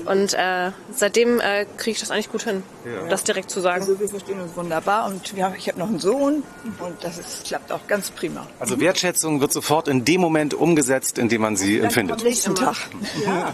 Und 0.07 0.35
äh, 0.35 0.71
seitdem 0.95 1.41
äh, 1.41 1.67
kriege 1.77 1.93
ich 1.93 2.01
das 2.01 2.11
eigentlich 2.11 2.31
gut 2.31 2.43
hin, 2.43 2.63
ja. 2.85 3.09
das 3.09 3.25
direkt 3.25 3.51
zu 3.51 3.61
sagen. 3.61 3.81
Also 3.81 3.99
wir 3.99 4.09
verstehen 4.09 4.41
uns 4.41 4.57
wunderbar 4.57 5.07
und 5.07 5.37
wir, 5.37 5.55
ich 5.57 5.69
habe 5.69 5.79
noch 5.79 5.89
einen 5.89 5.99
Sohn 5.99 6.43
und 6.79 7.03
das 7.03 7.19
ist, 7.19 7.45
klappt 7.45 7.73
auch 7.73 7.87
ganz 7.87 8.11
prima. 8.11 8.47
Also 8.59 8.81
Wertschätzung 8.81 9.41
wird 9.41 9.53
sofort 9.53 9.89
in 9.89 10.05
dem 10.05 10.21
Moment 10.21 10.55
umgesetzt, 10.55 11.19
in 11.19 11.29
dem 11.29 11.43
man 11.43 11.57
sie 11.57 11.79
empfindet. 11.79 12.19
Am 12.21 12.27
nächsten 12.27 12.55
Tag. 12.55 12.77
Ja. 13.25 13.53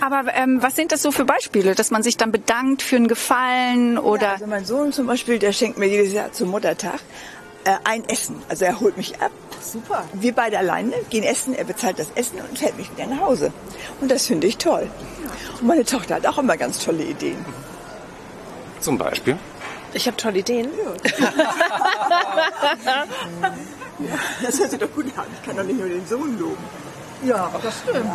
Aber 0.00 0.34
ähm, 0.34 0.58
was 0.62 0.76
sind 0.76 0.92
das 0.92 1.02
so 1.02 1.12
für 1.12 1.24
Beispiele, 1.24 1.74
dass 1.74 1.90
man 1.90 2.02
sich 2.02 2.16
dann 2.16 2.32
bedankt 2.32 2.82
für 2.82 2.96
einen 2.96 3.08
Gefallen 3.08 3.98
oder? 3.98 4.22
Ja, 4.22 4.32
also 4.32 4.46
mein 4.46 4.64
Sohn 4.64 4.92
zum 4.92 5.06
Beispiel, 5.06 5.38
der 5.38 5.52
schenkt 5.52 5.78
mir 5.78 5.86
jedes 5.86 6.12
Jahr 6.12 6.32
zum 6.32 6.48
Muttertag 6.50 7.00
äh, 7.64 7.72
ein 7.84 8.08
Essen. 8.08 8.36
Also 8.48 8.64
er 8.64 8.80
holt 8.80 8.96
mich 8.96 9.20
ab. 9.20 9.30
Super. 9.60 10.04
Wir 10.14 10.34
beide 10.34 10.58
alleine 10.58 10.94
gehen 11.10 11.24
essen, 11.24 11.54
er 11.54 11.64
bezahlt 11.64 11.98
das 11.98 12.10
Essen 12.14 12.40
und 12.40 12.58
fährt 12.58 12.76
mich 12.76 12.90
wieder 12.90 13.06
nach 13.06 13.20
Hause. 13.20 13.52
Und 14.00 14.10
das 14.10 14.26
finde 14.26 14.46
ich 14.46 14.58
toll. 14.58 14.88
Und 15.60 15.66
meine 15.66 15.84
Tochter 15.84 16.16
hat 16.16 16.26
auch 16.26 16.38
immer 16.38 16.56
ganz 16.56 16.82
tolle 16.82 17.04
Ideen. 17.04 17.44
Zum 18.80 18.96
Beispiel? 18.96 19.36
Ich 19.92 20.06
habe 20.06 20.16
tolle 20.16 20.38
Ideen. 20.38 20.70
Ja. 20.78 21.32
das 24.42 24.58
hört 24.58 24.70
sich 24.70 24.78
doch 24.78 24.92
gut 24.92 25.06
an. 25.16 25.26
Ich 25.34 25.46
kann 25.46 25.56
doch 25.56 25.64
nicht 25.64 25.78
nur 25.78 25.88
den 25.88 26.06
Sohn 26.06 26.38
loben. 26.38 26.64
Ja, 27.24 27.50
das 27.62 27.74
stimmt. 27.80 28.06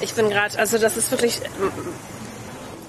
Ich 0.00 0.14
bin 0.14 0.30
gerade, 0.30 0.58
also 0.58 0.78
das 0.78 0.96
ist 0.96 1.10
wirklich, 1.10 1.40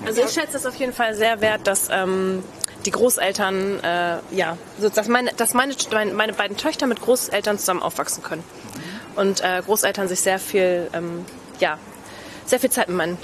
also 0.05 0.21
ich 0.21 0.29
schätze 0.29 0.57
es 0.57 0.65
auf 0.65 0.75
jeden 0.75 0.93
Fall 0.93 1.15
sehr 1.15 1.41
wert, 1.41 1.65
dass 1.65 1.87
ähm, 1.89 2.43
die 2.87 2.91
Großeltern, 2.91 3.83
äh, 3.83 4.17
ja, 4.31 4.57
so, 4.79 4.87
dass, 4.87 5.09
meine, 5.09 5.33
dass 5.33 5.53
meine, 5.53 5.75
meine 6.13 6.31
beiden 6.31 6.55
Töchter 6.55 6.87
mit 6.87 7.01
Großeltern 7.01 7.59
zusammen 7.59 7.83
aufwachsen 7.83 8.23
können. 8.23 8.45
Und 9.17 9.41
äh, 9.41 9.61
Großeltern 9.65 10.07
sich 10.07 10.21
sehr 10.21 10.39
viel, 10.39 10.89
ähm, 10.93 11.25
ja, 11.59 11.77
sehr 12.45 12.61
viel 12.61 12.69
Zeit 12.69 12.87
mit 12.87 12.95
meinen 12.95 13.17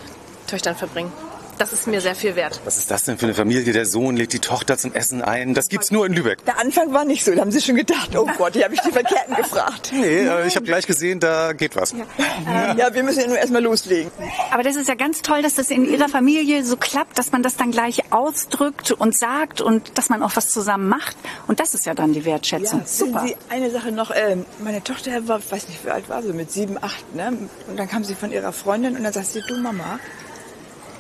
Töchtern 0.48 0.76
verbringen. 0.76 1.14
Das 1.58 1.72
ist 1.74 1.88
mir 1.88 2.02
sehr 2.02 2.16
viel 2.16 2.36
wert. 2.36 2.62
Was 2.66 2.78
ist 2.78 2.90
das 2.92 3.04
denn 3.04 3.18
für 3.18 3.26
eine 3.26 3.36
Familie? 3.36 3.74
Der 3.74 3.86
Sohn 3.86 4.16
lädt 4.16 4.34
die 4.34 4.40
Tochter 4.40 4.78
zum 4.78 4.94
Essen 4.94 5.22
ein. 5.22 5.54
Das 5.54 5.68
gibt's 5.68 5.92
nur 5.92 6.06
in 6.06 6.14
Lübeck. 6.14 6.44
Der 6.46 6.60
Anfang 6.60 6.94
war 6.94 7.06
nicht 7.06 7.24
so. 7.24 7.34
Da 7.34 7.42
haben 7.42 7.52
sie 7.52 7.62
schon 7.62 7.76
gedacht, 7.76 8.16
oh 8.16 8.28
Gott, 8.38 8.54
hier 8.54 8.66
habe 8.66 8.74
ich 8.74 8.82
die 8.82 8.92
Verkehrten 8.92 9.36
gefragt. 9.36 9.92
Nee, 9.94 10.26
äh, 10.26 10.48
ich 10.48 10.56
habe 10.56 10.66
gleich 10.66 10.88
gesehen, 10.88 11.20
da 11.20 11.54
geht 11.54 11.76
was. 11.76 11.94
Ja. 11.94 12.76
ja, 12.78 12.94
wir 12.94 13.04
müssen 13.04 13.22
ja 13.22 13.28
nur 13.28 13.38
erstmal 13.38 13.64
loslegen. 13.64 14.12
Aber 14.52 14.64
das 14.64 14.76
ist 14.76 14.88
ja 14.88 14.96
ganz 14.96 15.22
toll, 15.22 15.42
dass 15.42 15.56
das 15.56 15.70
in 15.70 15.86
Ihrer 15.90 16.10
Familie 16.10 16.64
so 16.64 16.78
klappt, 16.78 17.18
dass 17.18 17.32
man 17.32 17.44
das 17.44 17.56
dann 17.56 17.72
gleich 17.72 18.12
ausdrückt 18.12 18.92
und 18.92 19.18
sagt 19.18 19.62
und 19.62 19.98
dass 19.98 20.10
man 20.10 20.24
auch 20.24 20.36
was 20.36 20.50
zusammen 20.50 20.90
macht. 20.90 21.16
Und 21.48 21.60
das 21.60 21.74
ist 21.74 21.86
ja 21.86 21.94
dann 21.94 22.14
die 22.14 22.26
Wertschätzung. 22.26 22.80
Ja, 22.82 22.86
Super. 22.88 23.24
Sie, 23.28 23.36
eine 23.50 23.70
Sache 23.72 23.92
noch. 23.92 24.12
Äh, 24.12 24.38
meine 24.64 24.84
Tochter 24.84 25.28
war, 25.28 25.40
weiß 25.40 25.68
nicht, 25.70 25.86
wie 25.86 25.90
alt 25.90 26.10
war 26.10 26.22
sie, 26.24 26.34
mit 26.34 26.52
sieben, 26.52 26.78
acht. 26.82 27.16
Ne? 27.16 27.38
Und 27.68 27.78
dann 27.78 27.88
kam 27.88 28.04
sie 28.04 28.16
von 28.16 28.32
ihrer 28.32 28.52
Freundin 28.52 28.96
und 28.96 29.04
dann 29.04 29.14
sagt 29.14 29.28
sie, 29.28 29.42
du 29.48 29.58
Mama, 29.58 30.00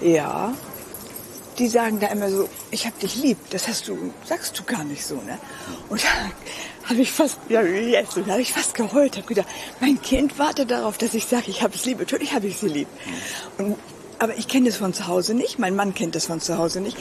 ja, 0.03 0.53
die 1.57 1.67
sagen 1.67 2.00
da 2.00 2.07
immer 2.07 2.29
so, 2.29 2.50
ich 2.72 2.86
hab 2.86 3.00
dich 3.00 3.15
lieb. 3.15 3.38
Das 3.51 3.67
hast 3.67 3.88
du, 3.88 3.98
sagst 4.25 4.57
du 4.57 4.63
gar 4.63 4.83
nicht 4.83 5.05
so, 5.05 5.15
ne? 5.15 5.38
Und 5.89 6.03
da 6.03 6.89
habe 6.89 7.01
ich 7.01 7.12
fast, 7.12 7.39
ja, 7.50 7.62
jetzt, 7.62 8.17
da 8.17 8.25
habe 8.31 8.41
ich 8.41 8.51
fast 8.51 8.74
geheult, 8.75 9.15
habe 9.15 9.27
gedacht, 9.27 9.48
mein 9.79 10.01
Kind 10.01 10.39
wartet 10.39 10.72
darauf, 10.72 10.98
dass 10.98 11.13
ich 11.13 11.25
sage, 11.25 11.45
ich 11.48 11.62
habe 11.62 11.75
es 11.75 11.86
lieb. 11.86 12.00
Natürlich 12.00 12.33
habe 12.33 12.48
ich 12.48 12.57
sie 12.57 12.67
lieb. 12.67 12.88
Und 13.57 13.77
Aber 14.19 14.38
ich 14.38 14.48
kenne 14.48 14.67
das 14.67 14.77
von 14.77 14.93
zu 14.93 15.07
Hause 15.07 15.33
nicht, 15.33 15.60
mein 15.60 15.75
Mann 15.75 15.93
kennt 15.93 16.15
das 16.15 16.25
von 16.25 16.41
zu 16.41 16.57
Hause 16.57 16.81
nicht. 16.81 16.98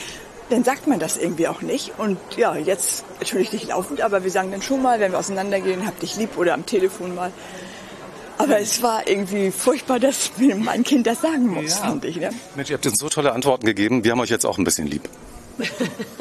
Dann 0.50 0.64
sagt 0.64 0.86
man 0.86 0.98
das 0.98 1.16
irgendwie 1.16 1.48
auch 1.48 1.62
nicht. 1.62 1.92
Und 1.98 2.18
ja, 2.36 2.56
jetzt, 2.56 3.04
entschuldige 3.20 3.52
dich 3.56 3.68
laufend, 3.68 4.00
aber 4.02 4.22
wir 4.22 4.30
sagen 4.30 4.50
dann 4.50 4.60
schon 4.60 4.82
mal, 4.82 5.00
wenn 5.00 5.12
wir 5.12 5.18
auseinandergehen, 5.18 5.86
hab 5.86 5.98
dich 6.00 6.16
lieb 6.16 6.36
oder 6.36 6.54
am 6.54 6.66
Telefon 6.66 7.14
mal. 7.14 7.32
Aber 8.42 8.58
es 8.58 8.82
war 8.82 9.06
irgendwie 9.06 9.52
furchtbar, 9.52 10.00
dass 10.00 10.32
mir 10.36 10.56
mein 10.56 10.82
Kind 10.82 11.06
das 11.06 11.20
sagen 11.20 11.46
muss, 11.46 11.78
ja. 11.78 11.86
fand 11.86 12.04
ich. 12.04 12.16
Ne? 12.16 12.30
Mensch, 12.56 12.70
ihr 12.70 12.76
habt 12.76 12.86
uns 12.86 12.98
so 12.98 13.08
tolle 13.08 13.32
Antworten 13.32 13.66
gegeben. 13.66 14.02
Wir 14.02 14.12
haben 14.12 14.20
euch 14.20 14.30
jetzt 14.30 14.44
auch 14.44 14.58
ein 14.58 14.64
bisschen 14.64 14.88
lieb. 14.88 15.08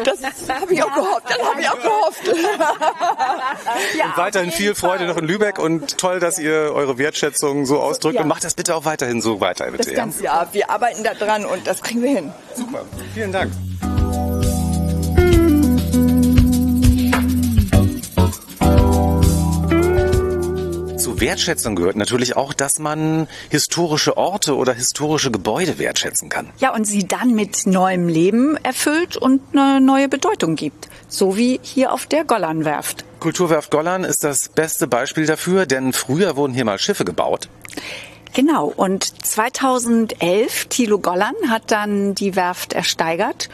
Das 0.04 0.20
habe 0.50 0.74
ich 0.74 0.84
auch 0.84 0.94
gehofft. 0.94 1.24
Das 1.30 1.40
habe 1.40 1.62
ich 1.62 1.70
auch 1.70 1.82
gehofft. 1.82 2.28
ja, 3.98 4.06
und 4.06 4.18
weiterhin 4.18 4.52
viel 4.52 4.76
Freude 4.76 5.08
noch 5.08 5.18
in 5.18 5.26
Lübeck 5.26 5.58
und 5.58 5.98
toll, 5.98 6.20
dass 6.20 6.38
ihr 6.38 6.74
eure 6.74 6.98
Wertschätzung 6.98 7.66
so 7.66 7.80
ausdrückt. 7.80 8.16
Ja. 8.16 8.22
Und 8.22 8.28
macht 8.28 8.44
das 8.44 8.54
bitte 8.54 8.76
auch 8.76 8.86
weiterhin 8.86 9.22
so 9.22 9.40
weiter. 9.40 9.72
Bitte, 9.72 9.94
ja. 9.94 10.08
ja, 10.22 10.48
wir 10.52 10.70
arbeiten 10.70 11.04
da 11.04 11.14
dran 11.14 11.46
und 11.46 11.66
das 11.66 11.82
kriegen 11.82 12.04
wir 12.04 12.12
hin. 12.12 12.34
Super. 12.56 12.86
Vielen 13.16 13.32
Dank. 13.32 13.52
Wertschätzung 21.22 21.76
gehört 21.76 21.96
natürlich 21.96 22.36
auch, 22.36 22.54
dass 22.54 22.80
man 22.80 23.28
historische 23.50 24.18
Orte 24.18 24.58
oder 24.58 24.74
historische 24.74 25.32
Gebäude 25.32 25.80
wertschätzen 25.80 26.28
kann. 26.28 26.50
Ja, 26.58 26.74
und 26.74 26.86
sie 26.86 27.08
dann 27.08 27.34
mit 27.34 27.66
neuem 27.66 28.10
Leben 28.10 28.58
erfüllt 28.58 29.16
und 29.16 29.42
eine 29.54 29.80
neue 29.80 30.10
Bedeutung 30.10 30.56
gibt. 30.56 30.90
So 31.08 31.38
wie 31.38 31.60
hier 31.64 31.94
auf 31.94 32.08
der 32.08 32.26
Gollernwerft. 32.26 33.06
Kulturwerft 33.20 33.72
Gollern 33.72 34.04
ist 34.04 34.24
das 34.24 34.50
beste 34.50 34.88
Beispiel 34.88 35.26
dafür, 35.26 35.66
denn 35.66 35.94
früher 35.94 36.36
wurden 36.36 36.54
hier 36.54 36.66
mal 36.66 36.80
Schiffe 36.80 37.06
gebaut. 37.06 37.48
Genau, 38.34 38.74
und 38.76 39.26
2011, 39.26 40.66
Thilo 40.68 41.00
Gollern 41.00 41.36
hat 41.50 41.70
dann 41.70 42.16
die 42.16 42.36
Werft 42.36 42.74
ersteigert, 42.74 43.50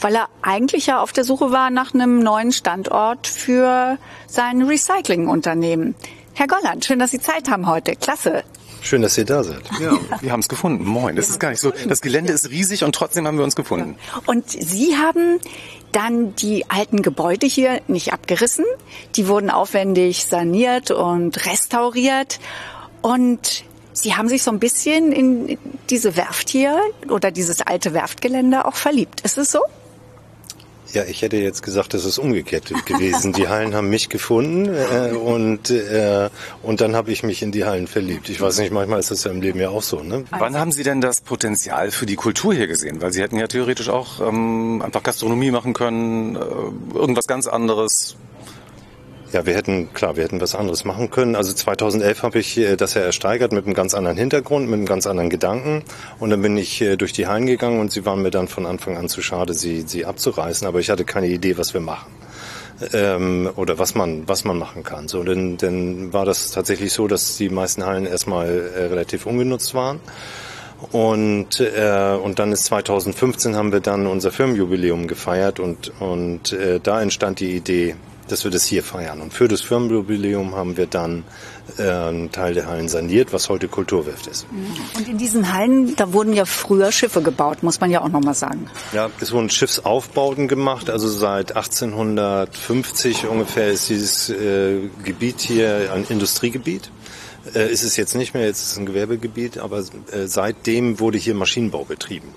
weil 0.00 0.14
er 0.14 0.28
eigentlich 0.42 0.86
ja 0.86 1.00
auf 1.00 1.12
der 1.12 1.24
Suche 1.24 1.50
war 1.50 1.70
nach 1.70 1.92
einem 1.92 2.20
neuen 2.20 2.52
Standort 2.52 3.26
für 3.26 3.98
sein 4.28 4.62
Recyclingunternehmen. 4.62 5.94
Herr 6.34 6.46
Golland, 6.46 6.84
schön, 6.84 6.98
dass 6.98 7.10
Sie 7.10 7.20
Zeit 7.20 7.50
haben 7.50 7.66
heute. 7.66 7.94
Klasse. 7.96 8.44
Schön, 8.80 9.02
dass 9.02 9.16
ihr 9.16 9.24
da 9.24 9.44
seid. 9.44 9.62
Ja, 9.80 9.96
wir 10.20 10.32
haben 10.32 10.40
es 10.40 10.48
gefunden. 10.48 10.84
Moin. 10.84 11.14
Das 11.14 11.28
ist 11.28 11.38
gar 11.38 11.50
nicht 11.50 11.60
so. 11.60 11.72
Das 11.86 12.00
Gelände 12.00 12.32
ist 12.32 12.50
riesig 12.50 12.82
und 12.82 12.94
trotzdem 12.94 13.26
haben 13.26 13.36
wir 13.36 13.44
uns 13.44 13.54
gefunden. 13.54 13.96
Und 14.26 14.50
Sie 14.50 14.96
haben 14.96 15.38
dann 15.92 16.34
die 16.34 16.68
alten 16.68 17.02
Gebäude 17.02 17.46
hier 17.46 17.80
nicht 17.86 18.12
abgerissen. 18.12 18.64
Die 19.14 19.28
wurden 19.28 19.50
aufwendig 19.50 20.24
saniert 20.24 20.90
und 20.90 21.46
restauriert. 21.46 22.40
Und 23.02 23.64
Sie 23.92 24.14
haben 24.16 24.28
sich 24.28 24.42
so 24.42 24.50
ein 24.50 24.58
bisschen 24.58 25.12
in 25.12 25.58
diese 25.90 26.16
Werft 26.16 26.48
hier 26.48 26.80
oder 27.08 27.30
dieses 27.30 27.60
alte 27.60 27.92
Werftgelände 27.92 28.64
auch 28.64 28.74
verliebt. 28.74 29.20
Ist 29.20 29.38
es 29.38 29.52
so? 29.52 29.60
Ja, 30.92 31.04
ich 31.04 31.22
hätte 31.22 31.38
jetzt 31.38 31.62
gesagt, 31.62 31.94
es 31.94 32.04
ist 32.04 32.18
umgekehrt 32.18 32.66
gewesen. 32.84 33.32
Die 33.32 33.48
Hallen 33.48 33.74
haben 33.74 33.88
mich 33.88 34.10
gefunden 34.10 34.66
äh, 34.66 35.12
und, 35.12 35.70
äh, 35.70 36.28
und 36.62 36.82
dann 36.82 36.94
habe 36.94 37.10
ich 37.10 37.22
mich 37.22 37.42
in 37.42 37.50
die 37.50 37.64
Hallen 37.64 37.86
verliebt. 37.86 38.28
Ich 38.28 38.42
weiß 38.42 38.58
nicht, 38.58 38.72
manchmal 38.72 39.00
ist 39.00 39.10
das 39.10 39.24
ja 39.24 39.30
im 39.30 39.40
Leben 39.40 39.58
ja 39.58 39.70
auch 39.70 39.82
so. 39.82 40.02
Ne? 40.02 40.24
Wann 40.30 40.58
haben 40.58 40.70
Sie 40.70 40.82
denn 40.82 41.00
das 41.00 41.22
Potenzial 41.22 41.90
für 41.90 42.04
die 42.04 42.16
Kultur 42.16 42.52
hier 42.52 42.66
gesehen? 42.66 43.00
Weil 43.00 43.10
Sie 43.12 43.22
hätten 43.22 43.38
ja 43.38 43.46
theoretisch 43.46 43.88
auch 43.88 44.20
ähm, 44.20 44.82
einfach 44.84 45.02
Gastronomie 45.02 45.50
machen 45.50 45.72
können, 45.72 46.36
äh, 46.36 46.38
irgendwas 46.94 47.26
ganz 47.26 47.46
anderes. 47.46 48.16
Ja, 49.32 49.46
wir 49.46 49.54
hätten, 49.54 49.94
klar, 49.94 50.16
wir 50.16 50.24
hätten 50.24 50.42
was 50.42 50.54
anderes 50.54 50.84
machen 50.84 51.10
können. 51.10 51.36
Also 51.36 51.54
2011 51.54 52.22
habe 52.22 52.38
ich 52.38 52.58
äh, 52.58 52.76
das 52.76 52.92
ja 52.92 53.00
ersteigert 53.00 53.52
mit 53.52 53.64
einem 53.64 53.72
ganz 53.72 53.94
anderen 53.94 54.18
Hintergrund, 54.18 54.66
mit 54.66 54.74
einem 54.74 54.86
ganz 54.86 55.06
anderen 55.06 55.30
Gedanken. 55.30 55.84
Und 56.18 56.28
dann 56.28 56.42
bin 56.42 56.58
ich 56.58 56.82
äh, 56.82 56.96
durch 56.96 57.14
die 57.14 57.26
Hallen 57.26 57.46
gegangen 57.46 57.80
und 57.80 57.90
sie 57.90 58.04
waren 58.04 58.20
mir 58.20 58.30
dann 58.30 58.46
von 58.46 58.66
Anfang 58.66 58.98
an 58.98 59.08
zu 59.08 59.22
schade, 59.22 59.54
sie, 59.54 59.82
sie 59.82 60.04
abzureißen. 60.04 60.66
Aber 60.66 60.80
ich 60.80 60.90
hatte 60.90 61.04
keine 61.04 61.28
Idee, 61.28 61.56
was 61.56 61.72
wir 61.72 61.80
machen. 61.80 62.12
Ähm, 62.92 63.48
oder 63.56 63.78
was 63.78 63.94
man, 63.94 64.28
was 64.28 64.44
man 64.44 64.58
machen 64.58 64.82
kann. 64.82 65.08
So, 65.08 65.22
denn, 65.22 65.56
denn 65.56 66.12
war 66.12 66.26
das 66.26 66.50
tatsächlich 66.50 66.92
so, 66.92 67.08
dass 67.08 67.38
die 67.38 67.48
meisten 67.48 67.86
Hallen 67.86 68.04
erstmal 68.04 68.48
äh, 68.48 68.84
relativ 68.84 69.24
ungenutzt 69.24 69.72
waren. 69.72 70.00
Und, 70.90 71.60
äh, 71.60 72.18
und 72.22 72.38
dann 72.38 72.52
ist 72.52 72.64
2015 72.64 73.56
haben 73.56 73.72
wir 73.72 73.80
dann 73.80 74.06
unser 74.06 74.30
Firmenjubiläum 74.30 75.06
gefeiert 75.06 75.60
und, 75.60 75.92
und 76.00 76.52
äh, 76.52 76.80
da 76.80 77.00
entstand 77.00 77.40
die 77.40 77.54
Idee, 77.54 77.94
dass 78.32 78.44
wir 78.44 78.50
das 78.50 78.64
hier 78.64 78.82
feiern. 78.82 79.20
Und 79.20 79.32
für 79.32 79.46
das 79.46 79.60
Firmenjubiläum 79.60 80.56
haben 80.56 80.76
wir 80.76 80.86
dann 80.86 81.24
äh, 81.78 81.82
einen 81.82 82.32
Teil 82.32 82.54
der 82.54 82.66
Hallen 82.66 82.88
saniert, 82.88 83.32
was 83.32 83.48
heute 83.48 83.68
Kulturwerft 83.68 84.26
ist. 84.26 84.46
Und 84.96 85.08
in 85.08 85.18
diesen 85.18 85.52
Hallen, 85.52 85.94
da 85.96 86.12
wurden 86.12 86.32
ja 86.32 86.44
früher 86.44 86.90
Schiffe 86.90 87.22
gebaut, 87.22 87.62
muss 87.62 87.80
man 87.80 87.90
ja 87.90 88.00
auch 88.00 88.08
nochmal 88.08 88.34
sagen. 88.34 88.66
Ja, 88.92 89.10
es 89.20 89.32
wurden 89.32 89.50
Schiffsaufbauten 89.50 90.48
gemacht. 90.48 90.90
Also 90.90 91.08
seit 91.08 91.54
1850 91.54 93.26
ungefähr 93.26 93.70
ist 93.70 93.88
dieses 93.88 94.30
äh, 94.30 94.88
Gebiet 95.04 95.40
hier 95.40 95.92
ein 95.94 96.06
Industriegebiet. 96.08 96.90
Äh, 97.54 97.70
ist 97.70 97.82
es 97.82 97.96
jetzt 97.96 98.14
nicht 98.14 98.34
mehr, 98.34 98.44
jetzt 98.44 98.62
ist 98.62 98.72
es 98.72 98.78
ein 98.78 98.86
Gewerbegebiet, 98.86 99.58
aber 99.58 99.78
äh, 99.78 100.26
seitdem 100.26 101.00
wurde 101.00 101.18
hier 101.18 101.34
Maschinenbau 101.34 101.84
betrieben. 101.84 102.28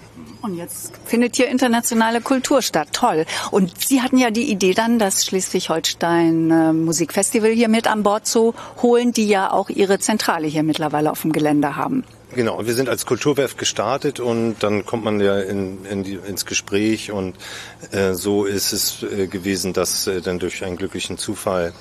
Und 0.45 0.57
jetzt 0.57 0.91
findet 1.05 1.35
hier 1.35 1.47
internationale 1.47 2.21
Kultur 2.21 2.61
statt. 2.61 2.89
Toll. 2.91 3.25
Und 3.49 3.83
Sie 3.83 4.03
hatten 4.03 4.19
ja 4.19 4.29
die 4.29 4.51
Idee 4.51 4.75
dann, 4.75 4.99
das 4.99 5.25
Schleswig-Holstein 5.25 6.51
äh, 6.51 6.71
Musikfestival 6.71 7.49
hier 7.49 7.67
mit 7.67 7.87
an 7.87 8.03
Bord 8.03 8.27
zu 8.27 8.53
holen, 8.79 9.11
die 9.11 9.27
ja 9.27 9.51
auch 9.51 9.69
ihre 9.69 9.97
Zentrale 9.97 10.45
hier 10.45 10.61
mittlerweile 10.61 11.11
auf 11.11 11.23
dem 11.23 11.31
Gelände 11.31 11.75
haben. 11.75 12.03
Genau, 12.35 12.63
wir 12.63 12.75
sind 12.75 12.89
als 12.89 13.07
Kulturwerft 13.07 13.57
gestartet 13.57 14.19
und 14.19 14.57
dann 14.59 14.85
kommt 14.85 15.03
man 15.03 15.19
ja 15.19 15.39
in, 15.39 15.83
in 15.85 16.03
die, 16.03 16.19
ins 16.27 16.45
Gespräch 16.45 17.11
und 17.11 17.35
äh, 17.91 18.13
so 18.13 18.45
ist 18.45 18.71
es 18.71 19.01
äh, 19.01 19.25
gewesen, 19.25 19.73
dass 19.73 20.05
äh, 20.05 20.21
dann 20.21 20.37
durch 20.37 20.63
einen 20.63 20.77
glücklichen 20.77 21.17
Zufall 21.17 21.73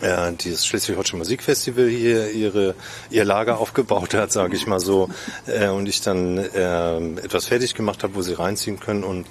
äh, 0.00 0.32
dieses 0.32 0.66
Schleswig-Holstein 0.66 1.18
Musikfestival 1.18 1.88
hier 1.88 2.30
ihre 2.30 2.74
ihr 3.10 3.24
Lager 3.24 3.58
aufgebaut 3.58 4.14
hat, 4.14 4.32
sage 4.32 4.56
ich 4.56 4.66
mal 4.66 4.80
so, 4.80 5.08
äh, 5.46 5.68
und 5.68 5.88
ich 5.88 6.00
dann 6.00 6.38
äh, 6.38 6.96
etwas 7.22 7.46
fertig 7.46 7.74
gemacht 7.74 8.02
habe, 8.02 8.14
wo 8.14 8.22
sie 8.22 8.34
reinziehen 8.34 8.80
können 8.80 9.04
und 9.04 9.26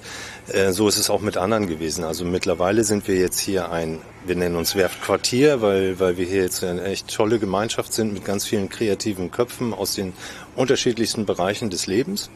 äh, 0.52 0.72
so 0.72 0.88
ist 0.88 0.98
es 0.98 1.10
auch 1.10 1.20
mit 1.20 1.36
anderen 1.36 1.66
gewesen. 1.66 2.04
Also 2.04 2.24
mittlerweile 2.24 2.84
sind 2.84 3.08
wir 3.08 3.16
jetzt 3.16 3.38
hier 3.40 3.70
ein, 3.70 4.00
wir 4.26 4.36
nennen 4.36 4.56
uns 4.56 4.74
Werftquartier, 4.74 5.62
weil 5.62 5.98
weil 5.98 6.16
wir 6.16 6.26
hier 6.26 6.42
jetzt 6.42 6.62
eine 6.64 6.84
echt 6.84 7.14
tolle 7.14 7.38
Gemeinschaft 7.38 7.92
sind 7.92 8.12
mit 8.12 8.24
ganz 8.24 8.46
vielen 8.46 8.68
kreativen 8.68 9.30
Köpfen 9.30 9.74
aus 9.74 9.94
den 9.94 10.12
unterschiedlichsten 10.56 11.26
Bereichen 11.26 11.70
des 11.70 11.86
Lebens. 11.86 12.30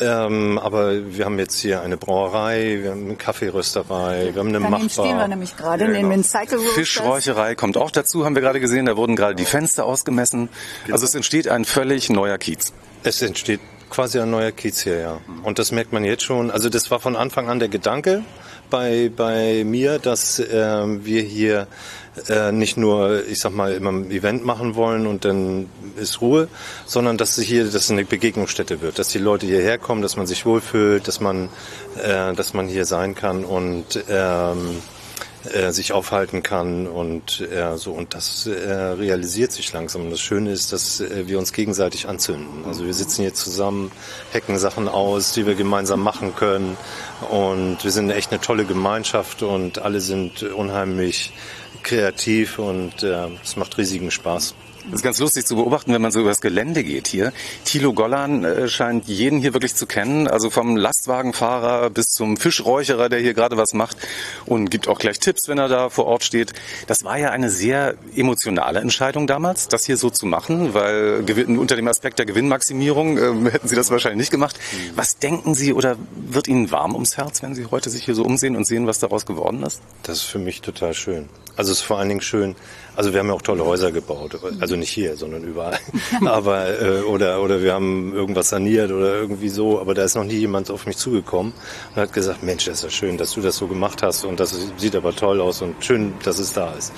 Ähm, 0.00 0.58
aber 0.58 1.14
wir 1.16 1.24
haben 1.24 1.38
jetzt 1.38 1.58
hier 1.58 1.80
eine 1.82 1.96
Brauerei, 1.96 2.78
wir 2.82 2.90
haben 2.92 3.04
eine 3.06 3.16
Kaffeerösterei, 3.16 4.30
wir 4.32 4.40
haben 4.40 4.48
eine 4.48 4.60
Machbar. 4.60 4.88
stehen 4.88 5.16
wir 5.16 5.28
nämlich 5.28 5.56
gerade, 5.56 5.84
ja, 5.84 5.90
genau. 5.90 6.10
den 6.10 6.24
Cycle 6.24 6.58
Fischräucherei 6.58 7.54
kommt 7.54 7.76
auch 7.76 7.90
dazu, 7.90 8.24
haben 8.24 8.34
wir 8.34 8.42
gerade 8.42 8.60
gesehen. 8.60 8.86
Da 8.86 8.96
wurden 8.96 9.16
gerade 9.16 9.34
die 9.34 9.44
Fenster 9.44 9.84
ausgemessen. 9.84 10.48
Genau. 10.84 10.94
Also 10.94 11.06
es 11.06 11.14
entsteht 11.14 11.48
ein 11.48 11.64
völlig 11.64 12.10
neuer 12.10 12.38
Kiez. 12.38 12.72
Es 13.02 13.22
entsteht 13.22 13.60
quasi 13.90 14.20
ein 14.20 14.30
neuer 14.30 14.52
Kiez 14.52 14.82
hier, 14.82 15.00
ja. 15.00 15.20
Und 15.42 15.58
das 15.58 15.72
merkt 15.72 15.92
man 15.92 16.04
jetzt 16.04 16.22
schon. 16.22 16.50
Also 16.50 16.68
das 16.68 16.90
war 16.90 17.00
von 17.00 17.16
Anfang 17.16 17.48
an 17.48 17.58
der 17.58 17.68
Gedanke 17.68 18.22
bei, 18.70 19.10
bei 19.14 19.64
mir, 19.64 19.98
dass 19.98 20.38
äh, 20.38 21.04
wir 21.04 21.22
hier 21.22 21.66
äh, 22.28 22.52
nicht 22.52 22.76
nur, 22.76 23.26
ich 23.26 23.40
sag 23.40 23.52
mal, 23.52 23.72
immer 23.72 23.92
ein 23.92 24.10
Event 24.10 24.44
machen 24.44 24.74
wollen 24.74 25.06
und 25.06 25.24
dann 25.24 25.68
ist 25.96 26.20
Ruhe, 26.20 26.48
sondern 26.86 27.16
dass 27.16 27.38
hier 27.38 27.64
das 27.64 27.90
eine 27.90 28.04
Begegnungsstätte 28.04 28.80
wird, 28.80 28.98
dass 28.98 29.08
die 29.08 29.18
Leute 29.18 29.46
hierher 29.46 29.78
kommen, 29.78 30.02
dass 30.02 30.16
man 30.16 30.26
sich 30.26 30.44
wohlfühlt, 30.46 31.06
dass 31.06 31.20
man, 31.20 31.48
äh, 32.02 32.32
dass 32.34 32.54
man 32.54 32.68
hier 32.68 32.84
sein 32.84 33.14
kann 33.14 33.44
und 33.44 34.04
ähm, 34.08 34.78
äh, 35.52 35.72
sich 35.72 35.92
aufhalten 35.92 36.42
kann 36.42 36.86
und 36.86 37.40
äh, 37.40 37.76
so 37.76 37.92
und 37.92 38.14
das 38.14 38.46
äh, 38.46 38.72
realisiert 38.72 39.52
sich 39.52 39.72
langsam. 39.72 40.02
Und 40.02 40.10
das 40.10 40.20
Schöne 40.20 40.50
ist, 40.50 40.72
dass 40.72 41.00
äh, 41.00 41.28
wir 41.28 41.38
uns 41.38 41.52
gegenseitig 41.52 42.08
anzünden. 42.08 42.64
Also 42.66 42.84
wir 42.84 42.94
sitzen 42.94 43.22
hier 43.22 43.34
zusammen, 43.34 43.92
hacken 44.34 44.58
Sachen 44.58 44.88
aus, 44.88 45.32
die 45.32 45.46
wir 45.46 45.54
gemeinsam 45.54 46.00
machen 46.00 46.34
können 46.34 46.76
und 47.30 47.82
wir 47.82 47.90
sind 47.90 48.10
echt 48.10 48.32
eine 48.32 48.40
tolle 48.40 48.64
Gemeinschaft 48.64 49.42
und 49.42 49.78
alle 49.78 50.00
sind 50.00 50.42
unheimlich 50.42 51.32
kreativ 51.82 52.58
und 52.58 53.02
äh, 53.02 53.28
es 53.42 53.56
macht 53.56 53.78
riesigen 53.78 54.10
Spaß. 54.10 54.54
Das 54.90 55.00
ist 55.00 55.02
ganz 55.02 55.18
lustig 55.18 55.44
zu 55.44 55.56
beobachten, 55.56 55.92
wenn 55.92 56.00
man 56.00 56.12
so 56.12 56.20
übers 56.20 56.40
Gelände 56.40 56.82
geht 56.82 57.08
hier. 57.08 57.34
Thilo 57.64 57.92
Gollan 57.92 58.44
äh, 58.44 58.68
scheint 58.68 59.06
jeden 59.06 59.38
hier 59.38 59.52
wirklich 59.52 59.74
zu 59.74 59.86
kennen, 59.86 60.26
also 60.26 60.48
vom 60.48 60.76
Lastwagenfahrer 60.76 61.90
bis 61.90 62.06
zum 62.08 62.38
Fischräucherer, 62.38 63.10
der 63.10 63.18
hier 63.20 63.34
gerade 63.34 63.58
was 63.58 63.74
macht 63.74 63.98
und 64.46 64.70
gibt 64.70 64.88
auch 64.88 64.98
gleich 64.98 65.18
Tipps, 65.18 65.46
wenn 65.46 65.58
er 65.58 65.68
da 65.68 65.90
vor 65.90 66.06
Ort 66.06 66.24
steht. 66.24 66.54
Das 66.86 67.04
war 67.04 67.18
ja 67.18 67.30
eine 67.30 67.50
sehr 67.50 67.96
emotionale 68.16 68.80
Entscheidung 68.80 69.26
damals, 69.26 69.68
das 69.68 69.84
hier 69.84 69.98
so 69.98 70.08
zu 70.08 70.24
machen, 70.24 70.72
weil 70.72 71.22
unter 71.48 71.76
dem 71.76 71.88
Aspekt 71.88 72.18
der 72.18 72.24
Gewinnmaximierung 72.24 73.18
äh, 73.18 73.50
hätten 73.50 73.68
Sie 73.68 73.76
das 73.76 73.90
wahrscheinlich 73.90 74.18
nicht 74.18 74.30
gemacht. 74.30 74.58
Was 74.94 75.18
denken 75.18 75.54
Sie 75.54 75.74
oder 75.74 75.96
wird 76.16 76.48
Ihnen 76.48 76.70
warm 76.70 76.94
ums 76.94 77.18
Herz, 77.18 77.42
wenn 77.42 77.54
Sie 77.54 77.66
heute 77.66 77.90
sich 77.90 78.06
hier 78.06 78.14
so 78.14 78.22
umsehen 78.22 78.56
und 78.56 78.66
sehen, 78.66 78.86
was 78.86 79.00
daraus 79.00 79.26
geworden 79.26 79.62
ist? 79.64 79.82
Das 80.02 80.16
ist 80.18 80.24
für 80.24 80.38
mich 80.38 80.62
total 80.62 80.94
schön. 80.94 81.28
Also 81.56 81.72
es 81.72 81.78
ist 81.78 81.84
vor 81.84 81.98
allen 81.98 82.08
Dingen 82.08 82.20
schön, 82.20 82.54
also 82.98 83.12
wir 83.12 83.20
haben 83.20 83.28
ja 83.28 83.34
auch 83.34 83.42
tolle 83.42 83.64
Häuser 83.64 83.92
gebaut, 83.92 84.36
also 84.58 84.74
nicht 84.74 84.90
hier, 84.90 85.16
sondern 85.16 85.44
überall. 85.44 85.78
aber 86.26 86.80
äh, 86.82 87.02
oder 87.02 87.40
oder 87.40 87.62
wir 87.62 87.72
haben 87.72 88.12
irgendwas 88.12 88.48
saniert 88.48 88.90
oder 88.90 89.14
irgendwie 89.14 89.50
so, 89.50 89.80
aber 89.80 89.94
da 89.94 90.02
ist 90.02 90.16
noch 90.16 90.24
nie 90.24 90.38
jemand 90.38 90.68
auf 90.68 90.84
mich 90.84 90.96
zugekommen 90.96 91.52
und 91.94 92.02
hat 92.02 92.12
gesagt, 92.12 92.42
Mensch, 92.42 92.64
das 92.64 92.78
ist 92.78 92.82
ja 92.82 92.90
schön, 92.90 93.16
dass 93.16 93.34
du 93.34 93.40
das 93.40 93.56
so 93.56 93.68
gemacht 93.68 94.02
hast 94.02 94.24
und 94.24 94.40
das 94.40 94.52
sieht 94.78 94.96
aber 94.96 95.14
toll 95.14 95.40
aus 95.40 95.62
und 95.62 95.76
schön, 95.84 96.14
dass 96.24 96.40
es 96.40 96.52
da 96.52 96.72
ist. 96.72 96.92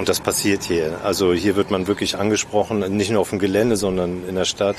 Und 0.00 0.08
das 0.08 0.18
passiert 0.18 0.62
hier. 0.62 0.98
Also 1.04 1.34
hier 1.34 1.56
wird 1.56 1.70
man 1.70 1.86
wirklich 1.86 2.16
angesprochen, 2.16 2.78
nicht 2.96 3.10
nur 3.10 3.20
auf 3.20 3.28
dem 3.28 3.38
Gelände, 3.38 3.76
sondern 3.76 4.26
in 4.26 4.34
der 4.34 4.46
Stadt, 4.46 4.76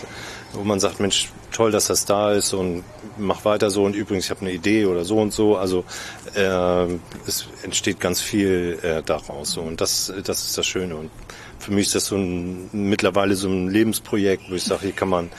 wo 0.51 0.63
man 0.63 0.80
sagt, 0.80 1.00
Mensch, 1.00 1.30
toll, 1.51 1.70
dass 1.70 1.86
das 1.86 2.06
da 2.06 2.32
ist 2.32 2.54
und 2.54 2.84
mach 3.20 3.46
weiter 3.46 3.70
so 3.70 3.84
und 3.84 3.96
übrigens, 3.96 4.25
ich 4.25 4.32
habe 4.32 4.42
eine 4.42 4.51
Idee 4.51 4.88
oder 4.88 5.06
so 5.06 5.20
und 5.20 5.32
so. 5.32 5.58
Also 5.58 5.86
äh, 6.34 6.88
es 7.28 7.46
entsteht 7.62 8.00
ganz 8.00 8.20
viel 8.20 8.80
äh, 8.82 9.04
daraus 9.04 9.51
so. 9.51 9.62
und 9.62 9.80
das, 9.80 10.12
das 10.25 10.44
ist 10.44 10.58
das 10.58 10.66
Schöne. 10.66 10.96
Und 10.96 11.12
für 11.60 11.72
mich 11.72 11.86
ist 11.86 11.94
das 11.94 12.08
so 12.08 12.16
ein 12.16 12.72
mittlerweile 12.72 13.36
so 13.36 13.48
ein 13.48 13.70
Lebensprojekt, 13.70 14.50
wo 14.50 14.56
ich 14.56 14.63
sage, 14.63 14.82
hier 14.82 14.92
kann 14.94 15.10
man 15.10 15.30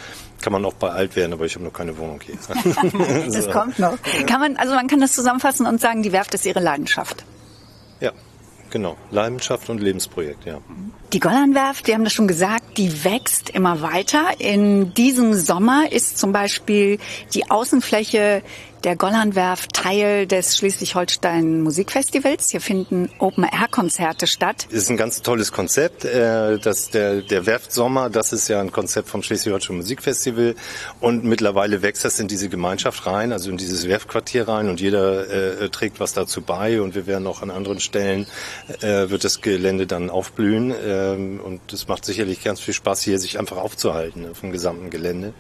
kann 0.41 0.53
man 0.53 0.65
auch 0.65 0.75
bei 0.75 0.91
alt 0.91 1.17
werden, 1.17 1.33
aber 1.33 1.45
ich 1.45 1.57
habe 1.57 1.65
noch 1.65 1.73
keine 1.73 1.99
Wohnung 1.99 2.21
hier. 2.25 2.37
das 3.33 3.51
kommt 3.51 3.81
noch. 3.81 3.99
Kann 4.29 4.39
man, 4.39 4.57
also 4.59 4.75
man 4.75 4.87
kann 4.87 5.01
das 5.01 5.13
zusammenfassen 5.13 5.67
und 5.67 5.81
sagen, 5.81 6.05
die 6.05 6.13
Werft 6.13 6.35
ist 6.35 6.47
ihre 6.47 6.61
Leidenschaft. 6.61 7.25
Ja, 7.99 8.13
Genau, 8.73 8.97
Leidenschaft 9.11 9.69
und 9.69 9.83
Lebensprojekt, 9.83 10.47
ja. 10.47 10.57
Die 11.13 11.21
Gollandwerft, 11.21 11.87
wir 11.87 11.95
haben 11.95 12.05
das 12.05 12.15
schon 12.15 12.27
gesagt, 12.27 12.79
die 12.79 13.05
wächst 13.05 13.51
immer 13.51 13.83
weiter. 13.83 14.25
In 14.39 14.95
diesem 14.95 15.35
Sommer 15.35 15.93
ist 15.93 16.17
zum 16.17 16.33
Beispiel 16.33 16.99
die 17.35 17.51
Außenfläche 17.51 18.43
der 18.85 18.97
Gollandwerft 18.97 19.73
Teil 19.73 20.27
des 20.27 20.57
Schleswig-Holstein 20.57 21.61
Musikfestivals. 21.61 22.51
Hier 22.51 22.61
finden 22.61 23.11
Open-Air-Konzerte 23.19 24.27
statt. 24.27 24.67
Das 24.71 24.83
ist 24.83 24.91
ein 24.91 24.97
ganz 24.97 25.23
tolles 25.23 25.53
Konzept. 25.53 26.05
Äh, 26.05 26.59
das 26.59 26.91
der, 26.91 27.23
der 27.23 27.47
Werftsommer, 27.47 28.11
das 28.11 28.33
ist 28.33 28.49
ja 28.49 28.61
ein 28.61 28.73
Konzept 28.73 29.09
vom 29.09 29.23
Schleswig-Holstein 29.23 29.77
Musikfestival. 29.77 30.55
Und 31.01 31.25
mittlerweile 31.25 31.83
wächst 31.83 32.05
das 32.05 32.19
in 32.19 32.29
diese 32.29 32.49
Gemeinschaft 32.49 33.07
rein, 33.07 33.33
also 33.33 33.51
in 33.51 33.57
dieses 33.57 33.87
Werftquartier 33.87 34.49
rein. 34.49 34.69
Und 34.69 34.81
jeder 34.81 35.29
äh, 35.63 35.69
trägt 35.69 36.01
was 36.01 36.13
dazu 36.13 36.43
bei. 36.43 36.81
Und 36.81 36.95
wir 36.95 37.07
werden 37.07 37.27
auch 37.27 37.43
an 37.43 37.51
anderen 37.51 37.79
Stellen, 37.79 38.27
äh, 38.81 39.09
wird 39.11 39.25
das 39.25 39.41
Gelände 39.41 39.87
dann 39.87 40.11
aufblühen. 40.11 40.75
Ähm, 40.85 41.41
und 41.41 41.73
es 41.73 41.87
macht 41.87 42.05
sicherlich 42.05 42.43
ganz 42.43 42.61
viel 42.61 42.75
Spaß, 42.75 43.03
hier 43.03 43.19
sich 43.19 43.39
einfach 43.39 43.59
aufzuhalten 43.59 44.29
auf 44.29 44.41
dem 44.41 44.51
gesamten 44.51 44.91
Gelände. 44.91 45.35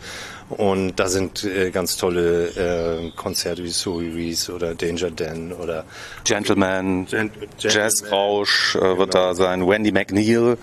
Und 0.48 0.96
da 0.96 1.08
sind 1.08 1.44
äh, 1.44 1.70
ganz 1.70 1.96
tolle 1.96 2.48
äh, 2.48 3.10
Konzerte 3.16 3.31
wie 3.34 3.70
Zoe 3.70 4.14
Reese 4.14 4.52
oder 4.52 4.74
Danger 4.74 5.10
Dan 5.10 5.52
oder 5.52 5.84
Gentleman, 6.24 7.06
Gent 7.06 7.32
Jazzrausch 7.58 8.76
äh, 8.76 8.98
wird 8.98 9.14
da 9.14 9.34
sein, 9.34 9.66
Wendy 9.66 9.92
McNeil. 9.92 10.56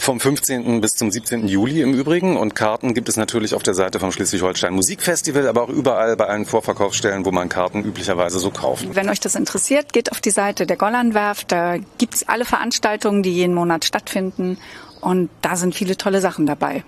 Vom 0.00 0.20
15. 0.20 0.80
bis 0.80 0.94
zum 0.94 1.10
17. 1.10 1.48
Juli 1.48 1.82
im 1.82 1.92
Übrigen. 1.92 2.36
Und 2.36 2.54
Karten 2.54 2.94
gibt 2.94 3.08
es 3.08 3.16
natürlich 3.16 3.54
auf 3.54 3.64
der 3.64 3.74
Seite 3.74 3.98
vom 3.98 4.12
Schleswig-Holstein 4.12 4.72
Musikfestival, 4.72 5.48
aber 5.48 5.62
auch 5.62 5.68
überall 5.68 6.16
bei 6.16 6.26
allen 6.26 6.46
Vorverkaufsstellen, 6.46 7.24
wo 7.24 7.32
man 7.32 7.48
Karten 7.48 7.82
üblicherweise 7.82 8.38
so 8.38 8.50
kauft. 8.50 8.86
Wenn 8.94 9.08
euch 9.08 9.18
das 9.18 9.34
interessiert, 9.34 9.92
geht 9.92 10.12
auf 10.12 10.20
die 10.20 10.30
Seite 10.30 10.66
der 10.66 10.76
Gollandwerft. 10.76 11.50
Da 11.50 11.78
gibt's 11.98 12.26
alle 12.28 12.44
Veranstaltungen, 12.44 13.24
die 13.24 13.32
jeden 13.32 13.54
Monat 13.54 13.84
stattfinden. 13.84 14.56
Und 15.00 15.30
da 15.42 15.56
sind 15.56 15.74
viele 15.74 15.96
tolle 15.96 16.20
Sachen 16.20 16.46
dabei. 16.46 16.84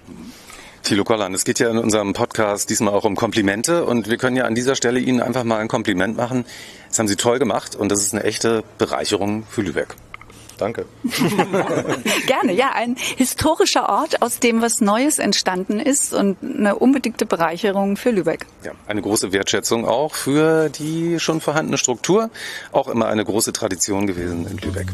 Thilo 0.83 1.05
Kollan, 1.05 1.35
es 1.35 1.45
geht 1.45 1.59
ja 1.59 1.71
in 1.71 1.79
unserem 1.79 2.15
Podcast 2.15 2.71
diesmal 2.71 2.95
auch 2.95 3.05
um 3.05 3.15
Komplimente 3.15 3.85
und 3.85 4.09
wir 4.09 4.17
können 4.17 4.37
ja 4.37 4.45
an 4.45 4.55
dieser 4.55 4.75
Stelle 4.75 4.99
Ihnen 4.99 5.21
einfach 5.21 5.45
mal 5.45 5.59
ein 5.59 5.69
Kompliment 5.69 6.17
machen. 6.17 6.45
Das 6.89 6.99
haben 6.99 7.09
Sie 7.09 7.17
toll 7.17 7.39
gemacht 7.39 7.77
und 7.77 7.91
das 7.91 8.01
ist 8.01 8.13
eine 8.15 8.25
echte 8.25 8.65
Bereicherung 8.79 9.45
für 9.49 9.63
Lübeck. 9.63 9.95
Danke. 10.61 10.85
Gerne, 12.27 12.53
ja, 12.53 12.73
ein 12.75 12.97
historischer 13.17 13.89
Ort, 13.89 14.21
aus 14.21 14.41
dem 14.41 14.61
was 14.61 14.83
Neues 14.83 15.19
entstanden 15.19 15.81
ist 15.81 16.13
und 16.13 16.37
eine 16.43 16.77
unbedingte 16.77 17.25
Bereicherung 17.25 17.97
für 17.97 18.11
Lübeck. 18.11 18.45
Ja, 18.63 18.73
eine 18.87 19.01
große 19.01 19.33
Wertschätzung 19.33 19.87
auch 19.87 20.15
für 20.15 20.69
die 20.69 21.19
schon 21.19 21.41
vorhandene 21.41 21.79
Struktur, 21.79 22.31
auch 22.73 22.89
immer 22.89 23.07
eine 23.07 23.25
große 23.25 23.55
Tradition 23.55 24.07
gewesen 24.07 24.47
in 24.47 24.59
Lübeck. 24.59 24.89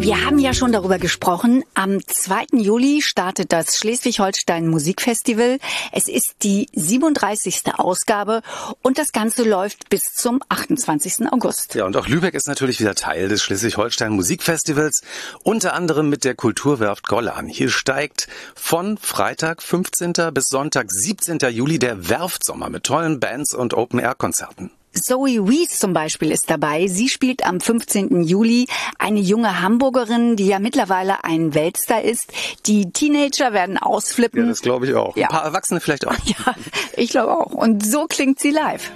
Wir 0.00 0.24
haben 0.24 0.38
ja 0.38 0.54
schon 0.54 0.72
darüber 0.72 0.98
gesprochen. 0.98 1.62
Am 1.74 1.98
2. 2.02 2.46
Juli 2.52 3.02
startet 3.02 3.52
das 3.52 3.76
Schleswig-Holstein 3.76 4.66
Musikfestival. 4.66 5.58
Es 5.92 6.08
ist 6.08 6.36
die 6.42 6.68
37. 6.72 7.74
Ausgabe 7.76 8.40
und 8.80 8.96
das 8.96 9.12
Ganze 9.12 9.46
läuft 9.46 9.90
bis 9.90 10.14
zum 10.14 10.40
28. 10.48 11.30
August. 11.30 11.74
Ja, 11.74 11.84
und 11.84 11.98
auch 11.98 12.08
Lübeck 12.08 12.32
ist 12.32 12.48
natürlich 12.48 12.80
wieder 12.80 12.94
Teil 12.94 13.28
des 13.28 13.42
Schleswig-Holstein 13.42 14.12
Musikfestivals, 14.12 15.02
unter 15.44 15.74
anderem 15.74 16.08
mit 16.08 16.24
der 16.24 16.34
Kulturwerft 16.34 17.06
Gollan. 17.06 17.46
Hier 17.46 17.68
steigt 17.68 18.26
von 18.54 18.96
Freitag 18.96 19.62
15. 19.62 20.14
bis 20.32 20.46
Sonntag 20.48 20.90
17. 20.90 21.40
Juli 21.50 21.78
der 21.78 22.08
Werftsommer 22.08 22.70
mit 22.70 22.84
tollen 22.84 23.20
Bands 23.20 23.52
und 23.54 23.74
Open-Air-Konzerten. 23.74 24.70
Zoe 24.92 25.48
Wees 25.48 25.78
zum 25.78 25.92
Beispiel 25.92 26.30
ist 26.30 26.50
dabei. 26.50 26.86
Sie 26.86 27.08
spielt 27.08 27.44
am 27.46 27.60
15. 27.60 28.22
Juli 28.22 28.66
eine 28.98 29.20
junge 29.20 29.60
Hamburgerin, 29.60 30.36
die 30.36 30.46
ja 30.46 30.58
mittlerweile 30.58 31.24
ein 31.24 31.54
Weltstar 31.54 32.02
ist. 32.02 32.32
Die 32.66 32.90
Teenager 32.90 33.52
werden 33.52 33.78
ausflippen. 33.78 34.42
Ja, 34.42 34.48
das 34.48 34.62
glaube 34.62 34.86
ich 34.86 34.94
auch. 34.94 35.16
Ja. 35.16 35.28
Ein 35.28 35.34
paar 35.34 35.44
Erwachsene 35.44 35.80
vielleicht 35.80 36.06
auch. 36.06 36.14
Ja, 36.24 36.54
ich 36.96 37.10
glaube 37.10 37.32
auch. 37.32 37.52
Und 37.52 37.84
so 37.84 38.06
klingt 38.06 38.38
sie 38.38 38.50
live. 38.50 38.90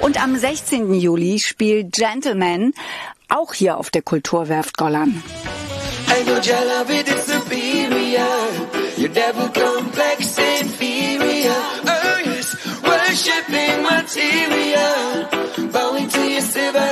Und 0.00 0.22
am 0.22 0.36
16. 0.36 0.94
Juli 0.94 1.38
spielt 1.38 1.92
Gentleman 1.92 2.72
auch 3.28 3.54
hier 3.54 3.78
auf 3.78 3.90
der 3.90 4.02
Kulturwerft 4.02 4.76
Gollan. 4.76 5.22
Worshipping 13.12 13.82
material, 13.82 15.28
bowing 15.70 16.08
to 16.08 16.20
your 16.20 16.40
silver 16.40 16.91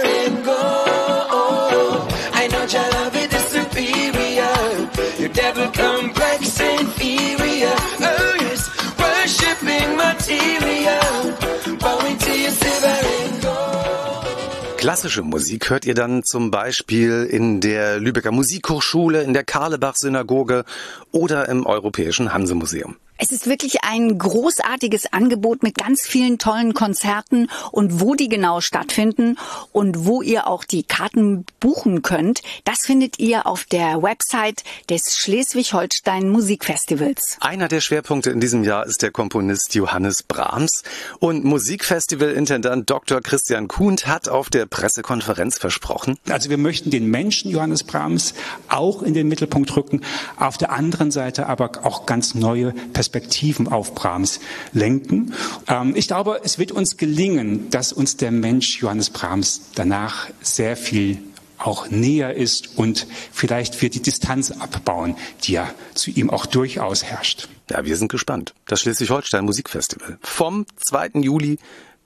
Klassische 15.00 15.22
Musik 15.22 15.70
hört 15.70 15.86
ihr 15.86 15.94
dann 15.94 16.24
zum 16.24 16.50
Beispiel 16.50 17.24
in 17.24 17.62
der 17.62 17.98
Lübecker 17.98 18.32
Musikhochschule, 18.32 19.22
in 19.22 19.32
der 19.32 19.44
Karlebach-Synagoge 19.44 20.66
oder 21.10 21.48
im 21.48 21.64
Europäischen 21.64 22.34
Hansemuseum. 22.34 22.96
Es 23.22 23.32
ist 23.32 23.46
wirklich 23.46 23.84
ein 23.84 24.16
großartiges 24.16 25.12
Angebot 25.12 25.62
mit 25.62 25.76
ganz 25.76 26.06
vielen 26.06 26.38
tollen 26.38 26.72
Konzerten 26.72 27.50
und 27.70 28.00
wo 28.00 28.14
die 28.14 28.30
genau 28.30 28.62
stattfinden 28.62 29.36
und 29.72 30.06
wo 30.06 30.22
ihr 30.22 30.46
auch 30.46 30.64
die 30.64 30.84
Karten 30.84 31.44
buchen 31.60 32.00
könnt, 32.00 32.40
das 32.64 32.86
findet 32.86 33.18
ihr 33.18 33.46
auf 33.46 33.64
der 33.64 34.02
Website 34.02 34.64
des 34.88 35.18
Schleswig-Holstein 35.18 36.30
Musikfestivals. 36.30 37.36
Einer 37.40 37.68
der 37.68 37.82
Schwerpunkte 37.82 38.30
in 38.30 38.40
diesem 38.40 38.64
Jahr 38.64 38.86
ist 38.86 39.02
der 39.02 39.10
Komponist 39.10 39.74
Johannes 39.74 40.22
Brahms 40.22 40.82
und 41.18 41.44
Musikfestivalintendant 41.44 42.88
Dr. 42.88 43.20
Christian 43.20 43.68
Kuhnt 43.68 44.06
hat 44.06 44.30
auf 44.30 44.48
der 44.48 44.64
Pressekonferenz 44.64 45.58
versprochen. 45.58 46.16
Also 46.30 46.48
wir 46.48 46.56
möchten 46.56 46.88
den 46.88 47.04
Menschen 47.04 47.50
Johannes 47.50 47.84
Brahms 47.84 48.32
auch 48.68 49.02
in 49.02 49.12
den 49.12 49.28
Mittelpunkt 49.28 49.76
rücken, 49.76 50.00
auf 50.38 50.56
der 50.56 50.72
anderen 50.72 51.10
Seite 51.10 51.48
aber 51.48 51.84
auch 51.84 52.06
ganz 52.06 52.34
neue 52.34 52.72
Perspektiven 52.72 53.09
Perspektiven 53.10 53.66
auf 53.66 53.94
Brahms 53.94 54.38
lenken. 54.72 55.34
Ähm, 55.66 55.94
ich 55.96 56.06
glaube, 56.06 56.40
es 56.44 56.58
wird 56.58 56.70
uns 56.70 56.96
gelingen, 56.96 57.68
dass 57.70 57.92
uns 57.92 58.16
der 58.16 58.30
Mensch 58.30 58.80
Johannes 58.80 59.10
Brahms 59.10 59.62
danach 59.74 60.28
sehr 60.40 60.76
viel 60.76 61.18
auch 61.58 61.90
näher 61.90 62.34
ist 62.34 62.78
und 62.78 63.06
vielleicht 63.32 63.82
wird 63.82 63.94
die 63.94 64.00
Distanz 64.00 64.50
abbauen, 64.52 65.16
die 65.42 65.52
ja 65.52 65.68
zu 65.94 66.10
ihm 66.10 66.30
auch 66.30 66.46
durchaus 66.46 67.04
herrscht. 67.04 67.48
Ja, 67.68 67.84
wir 67.84 67.96
sind 67.96 68.10
gespannt. 68.10 68.54
Das 68.66 68.80
Schleswig-Holstein 68.80 69.44
Musikfestival 69.44 70.18
vom 70.22 70.64
2. 70.76 71.20
Juli 71.20 71.58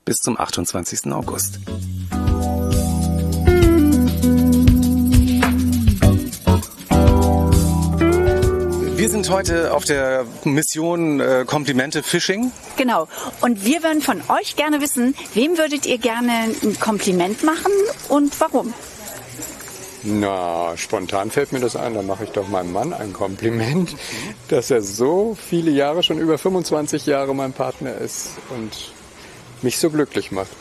bis 0.04 0.16
zum 0.16 0.40
28. 0.40 1.12
August. 1.12 1.60
Sind 9.14 9.30
heute 9.30 9.72
auf 9.72 9.84
der 9.84 10.26
Mission 10.42 11.20
äh, 11.20 11.44
Komplimente 11.46 12.02
Fishing. 12.02 12.50
Genau. 12.76 13.06
Und 13.42 13.64
wir 13.64 13.84
würden 13.84 14.02
von 14.02 14.20
euch 14.28 14.56
gerne 14.56 14.80
wissen, 14.80 15.14
wem 15.34 15.56
würdet 15.56 15.86
ihr 15.86 15.98
gerne 15.98 16.32
ein 16.60 16.80
Kompliment 16.80 17.44
machen 17.44 17.70
und 18.08 18.40
warum? 18.40 18.74
Na, 20.02 20.76
spontan 20.76 21.30
fällt 21.30 21.52
mir 21.52 21.60
das 21.60 21.76
ein, 21.76 21.94
dann 21.94 22.08
mache 22.08 22.24
ich 22.24 22.30
doch 22.30 22.48
meinem 22.48 22.72
Mann 22.72 22.92
ein 22.92 23.12
Kompliment, 23.12 23.94
dass 24.48 24.72
er 24.72 24.82
so 24.82 25.36
viele 25.40 25.70
Jahre, 25.70 26.02
schon 26.02 26.18
über 26.18 26.36
25 26.36 27.06
Jahre 27.06 27.36
mein 27.36 27.52
Partner 27.52 27.96
ist 27.96 28.30
und 28.50 28.92
mich 29.62 29.78
so 29.78 29.90
glücklich 29.90 30.32
macht. 30.32 30.56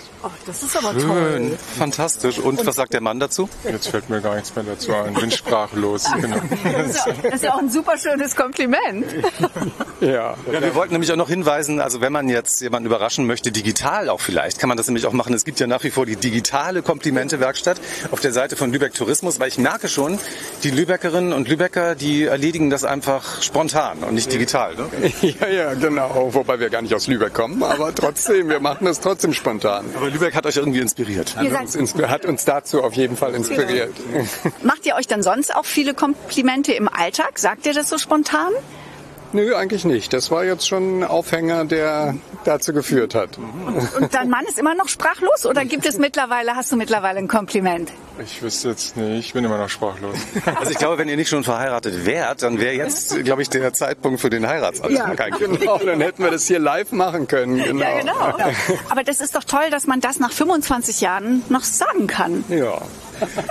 Das 0.46 0.64
ist 0.64 0.76
aber 0.78 1.00
Schön, 1.00 1.08
toll. 1.08 1.58
fantastisch. 1.78 2.40
Und, 2.40 2.66
was 2.66 2.76
sagt 2.76 2.94
der 2.94 3.02
Mann 3.02 3.20
dazu? 3.20 3.50
Jetzt 3.70 3.88
fällt 3.90 4.10
mir 4.10 4.22
gar 4.22 4.36
nichts 4.36 4.56
mehr 4.56 4.66
dazu 4.66 4.94
ein. 4.94 5.14
Bin 5.14 5.32
sprachlos. 5.32 6.06
Genau. 6.20 6.38
Das 6.64 6.88
ist, 6.90 7.06
ja, 7.06 7.14
das 7.24 7.34
ist 7.36 7.44
ja 7.44 7.54
auch 7.54 7.60
ein 7.60 7.70
super 7.70 7.98
schönes 7.98 8.36
Kompliment. 8.36 9.06
Ja, 10.00 10.36
Ja, 10.52 10.62
wir 10.62 10.76
wollten 10.76 10.94
nämlich 10.94 11.12
auch 11.12 11.18
noch 11.18 11.30
hinweisen, 11.30 11.80
also 11.80 12.02
wenn 12.02 12.12
man 12.12 12.28
jetzt 12.30 12.62
jemanden 12.62 12.88
überraschen 12.88 13.26
möchte, 13.26 13.52
digital 13.52 14.10
auch 14.10 14.20
vielleicht, 14.22 14.60
kann 14.60 14.68
man 14.68 14.78
das 14.78 14.88
nämlich 14.88 15.06
auch 15.06 15.14
machen. 15.14 15.34
Es 15.34 15.46
gibt 15.46 15.60
ja 15.60 15.68
nach 15.68 15.84
wie 15.84 15.92
vor 15.92 16.06
die 16.06 16.16
digitale 16.16 16.82
Komplimente-Werkstatt 16.82 17.80
auf 18.12 18.20
der 18.20 18.32
Seite 18.34 18.56
von 18.56 18.72
Lübeck 18.72 18.94
Tourismus, 18.94 19.40
weil 19.40 19.48
ich 19.48 19.58
merke 19.58 19.88
schon, 19.88 20.20
die 20.64 20.72
Lübeckerinnen 20.72 21.34
und 21.34 21.48
Lübecker, 21.48 21.96
die 21.96 22.24
erledigen 22.26 22.70
das 22.70 22.84
einfach 22.84 23.42
spontan 23.42 24.00
und 24.00 24.16
nicht 24.16 24.32
digital. 24.32 24.76
Ne? 24.76 24.86
ja, 25.22 25.48
ja, 25.48 25.74
genau. 25.74 26.30
Wobei 26.34 26.60
wir 26.60 26.70
gar 26.70 26.82
nicht 26.82 26.94
aus 26.94 27.08
Lübeck 27.08 27.34
kommen, 27.34 27.64
aber 27.64 27.94
trotzdem, 27.96 28.50
wir 28.50 28.60
machen 28.60 28.88
es 28.88 29.00
trotzdem 29.00 29.34
spontan. 29.34 29.86
Aber 29.96 30.10
Lübeck 30.14 30.36
hat 30.36 30.46
euch 30.46 30.58
irgendwie 30.58 30.80
inspiriert. 30.80 31.36
Hat 31.36 31.76
uns, 31.76 31.96
hat 31.96 32.26
uns 32.26 32.46
dazu 32.46 32.84
auf 32.84 32.94
jeden 32.94 33.18
Fall 33.18 33.34
inspiriert. 33.34 33.94
macht 34.64 34.86
ihr 34.86 34.96
euch 34.96 35.08
dann 35.08 35.24
sonst 35.24 35.56
auch 35.56 35.66
viele 35.66 35.94
Komplimente 35.94 36.74
im 36.74 36.88
Alltag? 36.88 37.40
Sagt 37.40 37.66
ihr 37.66 37.74
das 37.74 37.90
so 37.90 37.98
spontan? 37.98 38.52
Nö, 39.34 39.56
eigentlich 39.56 39.84
nicht. 39.84 40.14
Das 40.14 40.30
war 40.30 40.46
jetzt 40.46 40.68
schon 40.68 41.00
ein 41.00 41.04
Aufhänger, 41.04 41.66
der 41.66 42.16
dazu 42.46 42.72
geführt 42.72 43.16
hat. 43.16 43.40
Und 43.40 44.14
dein 44.14 44.30
Mann 44.30 44.46
ist 44.46 44.60
immer 44.60 44.76
noch 44.76 44.88
sprachlos 44.88 45.48
oder 45.48 45.66
gibt 45.66 45.88
es 45.88 45.98
mittlerweile, 45.98 46.56
hast 46.56 46.72
du 46.72 46.76
mittlerweile 46.76 47.18
ein 47.18 47.28
Kompliment? 47.28 47.92
Ich 48.20 48.42
wüsste 48.42 48.70
jetzt 48.70 48.96
nicht, 48.96 49.28
ich 49.28 49.34
bin 49.34 49.44
immer 49.44 49.58
noch 49.58 49.70
sprachlos. 49.70 50.16
Also 50.56 50.72
ich 50.72 50.78
glaube, 50.78 50.98
wenn 50.98 51.10
ihr 51.10 51.16
nicht 51.16 51.30
schon 51.30 51.44
verheiratet 51.44 52.06
wärt, 52.06 52.44
dann 52.44 52.60
wäre 52.60 52.74
jetzt, 52.76 53.24
glaube 53.24 53.42
ich, 53.42 53.50
der 53.50 53.74
Zeitpunkt 53.74 54.20
für 54.22 54.30
den 54.30 54.48
Heiratsantrag. 54.48 55.20
eigentlich. 55.20 55.60
Genau, 55.62 55.78
dann 55.80 56.00
hätten 56.00 56.24
wir 56.24 56.32
das 56.32 56.46
hier 56.46 56.60
live 56.60 56.92
machen 56.92 57.28
können. 57.28 57.58
Genau. 57.64 57.84
Ja, 57.84 58.00
genau. 58.00 58.38
Aber 58.90 59.04
das 59.04 59.20
ist 59.20 59.36
doch 59.36 59.44
toll, 59.44 59.70
dass 59.72 59.88
man 59.88 60.00
das 60.00 60.20
nach 60.20 60.32
25 60.32 61.02
Jahren 61.02 61.42
noch 61.50 61.64
sagen 61.64 62.08
kann. 62.08 62.44
Ja. 62.50 62.82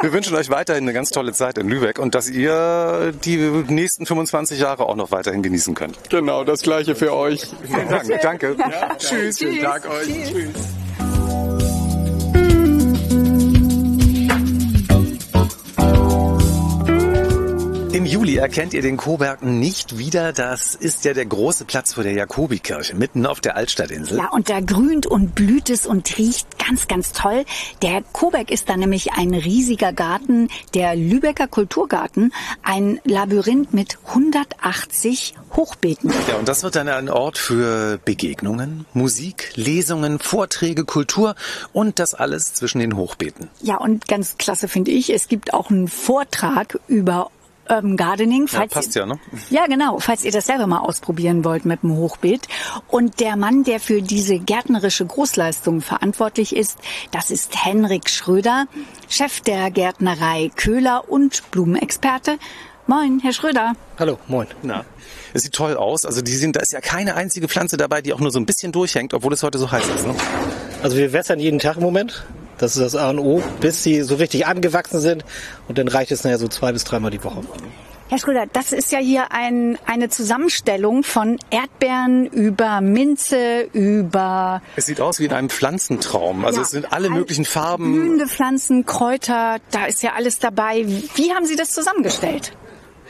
Wir 0.00 0.12
wünschen 0.12 0.36
euch 0.36 0.50
weiterhin 0.50 0.84
eine 0.84 0.92
ganz 0.92 1.10
tolle 1.10 1.32
Zeit 1.32 1.58
in 1.58 1.68
Lübeck 1.68 1.98
und 1.98 2.14
dass 2.14 2.28
ihr 2.28 3.12
die 3.24 3.36
nächsten 3.36 4.06
25 4.06 4.60
Jahre 4.60 4.86
auch 4.86 4.96
noch 4.96 5.10
weiterhin 5.10 5.42
genießen 5.42 5.74
könnt. 5.74 5.98
Genau, 6.10 6.44
das 6.44 6.62
gleiche 6.62 6.94
für 6.94 7.12
euch. 7.14 7.46
Vielen 7.66 7.88
Dank. 7.88 8.20
Danke. 8.22 8.56
Tschüss, 8.98 9.38
schönen 9.38 9.62
Tag 9.62 9.88
euch. 9.88 10.06
Tschüss. 10.30 10.81
Im 17.92 18.06
Juli 18.06 18.36
erkennt 18.36 18.72
ihr 18.72 18.80
den 18.80 18.96
Coburg 18.96 19.42
nicht 19.42 19.98
wieder. 19.98 20.32
Das 20.32 20.74
ist 20.74 21.04
ja 21.04 21.12
der 21.12 21.26
große 21.26 21.66
Platz 21.66 21.92
vor 21.92 22.02
der 22.02 22.14
Jakobikirche, 22.14 22.96
mitten 22.96 23.26
auf 23.26 23.42
der 23.42 23.54
Altstadtinsel. 23.54 24.16
Ja, 24.16 24.30
und 24.30 24.48
da 24.48 24.60
grünt 24.60 25.06
und 25.06 25.34
blüht 25.34 25.68
es 25.68 25.84
und 25.84 26.16
riecht 26.16 26.46
ganz, 26.58 26.88
ganz 26.88 27.12
toll. 27.12 27.44
Der 27.82 28.02
Koberg 28.12 28.50
ist 28.50 28.70
da 28.70 28.78
nämlich 28.78 29.12
ein 29.12 29.34
riesiger 29.34 29.92
Garten, 29.92 30.48
der 30.72 30.96
Lübecker 30.96 31.48
Kulturgarten, 31.48 32.32
ein 32.62 32.98
Labyrinth 33.04 33.74
mit 33.74 33.98
180 34.06 35.34
Hochbeeten. 35.54 36.10
Ja, 36.28 36.36
und 36.36 36.48
das 36.48 36.62
wird 36.62 36.76
dann 36.76 36.88
ein 36.88 37.10
Ort 37.10 37.36
für 37.36 37.98
Begegnungen, 38.02 38.86
Musik, 38.94 39.52
Lesungen, 39.54 40.18
Vorträge, 40.18 40.86
Kultur 40.86 41.34
und 41.74 41.98
das 41.98 42.14
alles 42.14 42.54
zwischen 42.54 42.78
den 42.78 42.96
Hochbeeten. 42.96 43.50
Ja, 43.60 43.76
und 43.76 44.08
ganz 44.08 44.38
klasse 44.38 44.66
finde 44.66 44.92
ich, 44.92 45.12
es 45.12 45.28
gibt 45.28 45.52
auch 45.52 45.68
einen 45.68 45.88
Vortrag 45.88 46.78
über 46.88 47.30
Urban 47.68 47.96
Gardening. 47.96 48.48
Ja, 48.52 48.66
passt 48.66 48.94
ja, 48.94 49.06
ne? 49.06 49.18
Ja, 49.50 49.66
genau. 49.66 49.98
Falls 49.98 50.24
ihr 50.24 50.32
das 50.32 50.46
selber 50.46 50.66
mal 50.66 50.80
ausprobieren 50.80 51.44
wollt 51.44 51.64
mit 51.64 51.82
dem 51.82 51.96
Hochbeet. 51.96 52.48
Und 52.88 53.20
der 53.20 53.36
Mann, 53.36 53.64
der 53.64 53.80
für 53.80 54.02
diese 54.02 54.38
gärtnerische 54.38 55.06
Großleistung 55.06 55.80
verantwortlich 55.80 56.54
ist, 56.56 56.78
das 57.10 57.30
ist 57.30 57.64
Henrik 57.64 58.10
Schröder, 58.10 58.66
Chef 59.08 59.40
der 59.40 59.70
Gärtnerei 59.70 60.50
Köhler 60.56 61.08
und 61.08 61.50
Blumenexperte. 61.50 62.38
Moin, 62.88 63.20
Herr 63.20 63.32
Schröder. 63.32 63.74
Hallo, 63.98 64.18
moin. 64.26 64.48
Na, 64.62 64.84
es 65.32 65.42
sieht 65.42 65.52
toll 65.52 65.76
aus. 65.76 66.04
Also 66.04 66.20
die 66.20 66.34
sind, 66.34 66.56
da 66.56 66.60
ist 66.60 66.72
ja 66.72 66.80
keine 66.80 67.14
einzige 67.14 67.46
Pflanze 67.46 67.76
dabei, 67.76 68.02
die 68.02 68.12
auch 68.12 68.18
nur 68.18 68.32
so 68.32 68.40
ein 68.40 68.46
bisschen 68.46 68.72
durchhängt, 68.72 69.14
obwohl 69.14 69.32
es 69.32 69.42
heute 69.42 69.58
so 69.58 69.70
heiß 69.70 69.88
ist. 69.88 70.06
Ne? 70.06 70.14
Also 70.82 70.96
wir 70.96 71.12
wässern 71.12 71.38
jeden 71.38 71.60
Tag 71.60 71.76
im 71.76 71.84
Moment. 71.84 72.24
Das 72.62 72.76
ist 72.76 72.80
das 72.82 72.94
A 72.94 73.10
und 73.10 73.18
O, 73.18 73.42
bis 73.60 73.82
sie 73.82 74.02
so 74.02 74.14
richtig 74.14 74.46
angewachsen 74.46 75.00
sind. 75.00 75.24
Und 75.66 75.78
dann 75.78 75.88
reicht 75.88 76.12
es 76.12 76.22
nachher 76.22 76.38
so 76.38 76.46
zwei 76.46 76.70
bis 76.72 76.84
dreimal 76.84 77.10
die 77.10 77.22
Woche. 77.24 77.40
Herr 78.08 78.18
Schröder, 78.18 78.44
das 78.52 78.72
ist 78.72 78.92
ja 78.92 78.98
hier 78.98 79.32
ein, 79.32 79.78
eine 79.86 80.10
Zusammenstellung 80.10 81.02
von 81.02 81.38
Erdbeeren 81.50 82.26
über 82.26 82.80
Minze, 82.80 83.62
über 83.72 84.62
Es 84.76 84.86
sieht 84.86 85.00
aus 85.00 85.18
wie 85.18 85.24
in 85.24 85.32
einem 85.32 85.48
Pflanzentraum. 85.48 86.44
Also 86.44 86.58
Ja, 86.60 86.62
es 86.62 86.70
sind 86.70 86.92
alle 86.92 87.08
all- 87.08 87.14
möglichen 87.14 87.44
Farben. 87.44 87.92
blühende 87.94 88.26
Pflanzen, 88.28 88.86
Kräuter, 88.86 89.56
da 89.70 89.86
ist 89.86 90.02
ja 90.04 90.12
alles 90.14 90.38
dabei. 90.38 90.84
Wie 91.16 91.32
haben 91.32 91.46
Sie 91.46 91.56
das 91.56 91.72
zusammengestellt? 91.72 92.52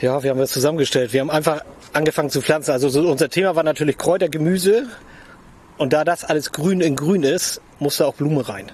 Ja, 0.01 0.23
wir 0.23 0.31
haben 0.31 0.39
das 0.39 0.53
zusammengestellt. 0.53 1.13
Wir 1.13 1.21
haben 1.21 1.31
einfach 1.31 1.63
angefangen 1.93 2.31
zu 2.31 2.41
pflanzen. 2.41 2.71
Also 2.71 2.89
so 2.89 3.01
unser 3.11 3.29
Thema 3.29 3.55
war 3.55 3.65
natürlich 3.65 3.99
Kräuter, 3.99 4.29
Gemüse. 4.31 4.87
Und 5.79 5.93
da 5.93 6.05
das 6.05 6.25
alles 6.25 6.53
grün 6.53 6.81
in 6.81 6.97
grün 6.97 7.23
ist, 7.23 7.61
musste 7.81 8.07
auch 8.07 8.15
Blume 8.15 8.49
rein. 8.49 8.71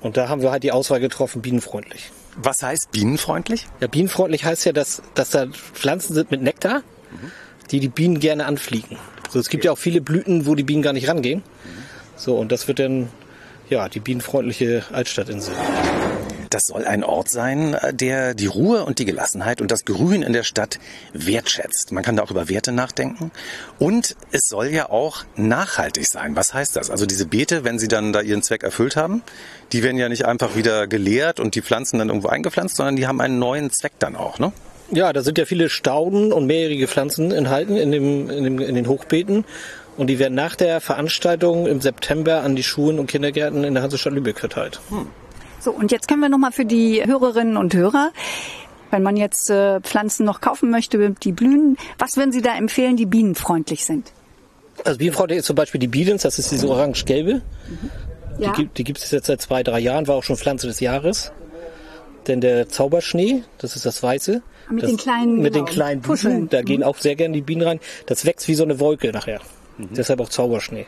Und 0.00 0.16
da 0.16 0.28
haben 0.28 0.42
wir 0.42 0.50
halt 0.50 0.62
die 0.62 0.72
Auswahl 0.72 1.00
getroffen, 1.00 1.42
bienenfreundlich. 1.42 2.10
Was 2.36 2.62
heißt 2.62 2.92
bienenfreundlich? 2.92 3.66
Ja, 3.80 3.88
bienenfreundlich 3.88 4.44
heißt 4.44 4.64
ja, 4.64 4.72
dass, 4.72 5.02
dass 5.14 5.30
da 5.30 5.46
Pflanzen 5.46 6.14
sind 6.14 6.30
mit 6.30 6.40
Nektar, 6.40 6.82
die 7.70 7.80
die 7.80 7.88
Bienen 7.88 8.20
gerne 8.20 8.46
anfliegen. 8.46 8.96
So, 9.30 9.40
es 9.40 9.48
gibt 9.48 9.64
ja 9.64 9.72
auch 9.72 9.78
viele 9.78 10.00
Blüten, 10.00 10.46
wo 10.46 10.54
die 10.54 10.62
Bienen 10.62 10.82
gar 10.82 10.92
nicht 10.92 11.08
rangehen. 11.08 11.42
So, 12.16 12.36
und 12.36 12.52
das 12.52 12.68
wird 12.68 12.78
dann, 12.78 13.08
ja, 13.68 13.88
die 13.88 14.00
bienenfreundliche 14.00 14.84
Altstadtinsel. 14.92 15.54
Das 16.50 16.66
soll 16.66 16.84
ein 16.84 17.04
Ort 17.04 17.30
sein, 17.30 17.76
der 17.92 18.34
die 18.34 18.46
Ruhe 18.46 18.84
und 18.84 18.98
die 18.98 19.04
Gelassenheit 19.04 19.60
und 19.60 19.70
das 19.70 19.84
Grün 19.84 20.22
in 20.22 20.32
der 20.32 20.44
Stadt 20.44 20.78
wertschätzt. 21.12 21.92
Man 21.92 22.02
kann 22.02 22.16
da 22.16 22.22
auch 22.22 22.30
über 22.30 22.48
Werte 22.48 22.72
nachdenken. 22.72 23.30
Und 23.78 24.16
es 24.32 24.48
soll 24.48 24.68
ja 24.68 24.88
auch 24.88 25.24
nachhaltig 25.36 26.06
sein. 26.06 26.36
Was 26.36 26.54
heißt 26.54 26.76
das? 26.76 26.90
Also 26.90 27.06
diese 27.06 27.26
Beete, 27.26 27.64
wenn 27.64 27.78
sie 27.78 27.88
dann 27.88 28.12
da 28.12 28.20
ihren 28.20 28.42
Zweck 28.42 28.62
erfüllt 28.62 28.96
haben, 28.96 29.22
die 29.72 29.82
werden 29.82 29.98
ja 29.98 30.08
nicht 30.08 30.24
einfach 30.24 30.56
wieder 30.56 30.86
geleert 30.86 31.40
und 31.40 31.54
die 31.54 31.62
Pflanzen 31.62 31.98
dann 31.98 32.08
irgendwo 32.08 32.28
eingepflanzt, 32.28 32.76
sondern 32.76 32.96
die 32.96 33.06
haben 33.06 33.20
einen 33.20 33.38
neuen 33.38 33.70
Zweck 33.70 33.92
dann 33.98 34.16
auch, 34.16 34.38
ne? 34.38 34.52
Ja, 34.90 35.12
da 35.12 35.22
sind 35.22 35.36
ja 35.36 35.44
viele 35.44 35.68
Stauden 35.68 36.32
und 36.32 36.46
mehrjährige 36.46 36.88
Pflanzen 36.88 37.30
enthalten 37.30 37.76
in, 37.76 37.92
dem, 37.92 38.30
in, 38.30 38.44
dem, 38.44 38.58
in 38.58 38.74
den 38.74 38.88
Hochbeeten. 38.88 39.44
Und 39.98 40.06
die 40.06 40.18
werden 40.18 40.34
nach 40.34 40.54
der 40.54 40.80
Veranstaltung 40.80 41.66
im 41.66 41.82
September 41.82 42.42
an 42.42 42.56
die 42.56 42.62
Schulen 42.62 42.98
und 42.98 43.08
Kindergärten 43.08 43.64
in 43.64 43.74
der 43.74 43.82
Hansestadt 43.82 44.14
Lübeck 44.14 44.38
verteilt. 44.38 44.80
So, 45.60 45.70
und 45.72 45.90
jetzt 45.90 46.08
können 46.08 46.20
wir 46.20 46.28
nochmal 46.28 46.52
für 46.52 46.64
die 46.64 47.02
Hörerinnen 47.04 47.56
und 47.56 47.74
Hörer, 47.74 48.10
wenn 48.90 49.02
man 49.02 49.16
jetzt 49.16 49.50
äh, 49.50 49.80
Pflanzen 49.80 50.24
noch 50.24 50.40
kaufen 50.40 50.70
möchte, 50.70 51.10
die 51.22 51.32
blühen, 51.32 51.76
was 51.98 52.16
würden 52.16 52.32
Sie 52.32 52.42
da 52.42 52.54
empfehlen, 52.56 52.96
die 52.96 53.06
bienenfreundlich 53.06 53.84
sind? 53.84 54.12
Also 54.84 54.98
bienenfreundlich 54.98 55.40
ist 55.40 55.46
zum 55.46 55.56
Beispiel 55.56 55.80
die 55.80 55.88
Bielens, 55.88 56.22
das 56.22 56.38
ist 56.38 56.52
diese 56.52 56.68
orange-gelbe. 56.68 57.42
Ja. 58.38 58.52
Die, 58.52 58.62
gibt- 58.62 58.78
die 58.78 58.84
gibt 58.84 58.98
es 58.98 59.10
jetzt 59.10 59.26
seit 59.26 59.42
zwei, 59.42 59.62
drei 59.62 59.80
Jahren, 59.80 60.06
war 60.06 60.14
auch 60.14 60.22
schon 60.22 60.36
Pflanze 60.36 60.68
des 60.68 60.78
Jahres. 60.80 61.32
Denn 62.28 62.40
der 62.40 62.68
Zauberschnee, 62.68 63.42
das 63.58 63.74
ist 63.74 63.84
das 63.86 64.02
Weiße. 64.02 64.42
Mit 64.70 64.82
das, 64.82 64.90
den 64.90 64.96
kleinen, 64.98 65.40
Mit 65.40 65.54
genau, 65.54 65.64
den 65.64 65.74
kleinen 65.74 66.02
Puscheln. 66.02 66.32
Puscheln, 66.34 66.48
da 66.50 66.62
gehen 66.62 66.84
auch 66.84 66.98
sehr 66.98 67.16
gerne 67.16 67.34
die 67.34 67.40
Bienen 67.40 67.62
rein. 67.62 67.80
Das 68.06 68.24
wächst 68.26 68.46
wie 68.48 68.54
so 68.54 68.64
eine 68.64 68.78
Wolke 68.80 69.10
nachher. 69.12 69.40
Deshalb 69.78 70.20
auch 70.20 70.28
Zauberschnee. 70.28 70.86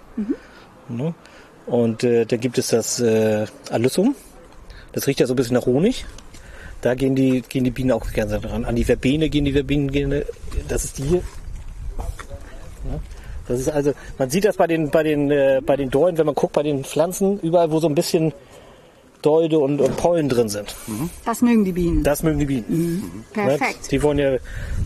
Ne? 0.89 1.15
Und 1.67 2.05
äh, 2.05 2.27
da 2.27 2.37
gibt 2.37 2.59
es 2.59 2.69
das 2.69 3.01
äh, 3.01 3.47
Alyssum. 3.71 4.15
Das 4.93 5.07
riecht 5.07 5.21
ja 5.21 5.27
so 5.27 5.35
ein 5.35 5.37
bisschen 5.37 5.55
nach 5.55 5.67
Honig. 5.67 6.05
Da 6.81 6.95
gehen 6.95 7.15
die, 7.15 7.43
gehen 7.43 7.65
die 7.65 7.71
Bienen 7.71 7.93
auch 7.93 8.11
gerne 8.13 8.41
dran. 8.41 8.65
An 8.65 8.75
die 8.75 8.85
Verbene 8.85 9.29
gehen 9.29 9.45
die 9.45 9.53
Verbenen 9.53 9.91
gerne. 9.91 10.25
Das 10.69 10.85
ist 10.85 10.99
die 10.99 11.05
hier. 11.05 11.23
Ja. 11.99 12.99
Das 13.47 13.61
ist 13.61 13.69
also, 13.69 13.93
man 14.17 14.31
sieht 14.31 14.45
das 14.45 14.57
bei 14.57 14.67
den, 14.67 14.91
bei 14.91 15.03
den, 15.03 15.31
äh, 15.31 15.61
bei 15.65 15.77
den 15.77 15.91
Dolden, 15.91 16.19
wenn 16.19 16.27
man 16.27 16.35
guckt 16.35 16.53
bei 16.53 16.63
den 16.63 16.85
Pflanzen, 16.85 17.41
überall, 17.41 17.71
wo 17.71 17.81
so 17.81 17.89
ein 17.89 17.95
bisschen 17.95 18.33
Dolde 19.23 19.59
und, 19.59 19.81
und 19.81 19.97
Pollen 19.97 20.29
drin 20.29 20.49
sind. 20.49 20.75
Das 21.25 21.43
mögen 21.43 21.65
die 21.65 21.73
Bienen. 21.73 22.03
Das 22.03 22.23
mögen 22.23 22.39
die 22.39 22.47
Bienen. 22.47 23.25
Perfekt. 23.33 23.83
Ne? 23.83 23.89
Die 23.91 24.03
wollen 24.03 24.19
ja 24.19 24.37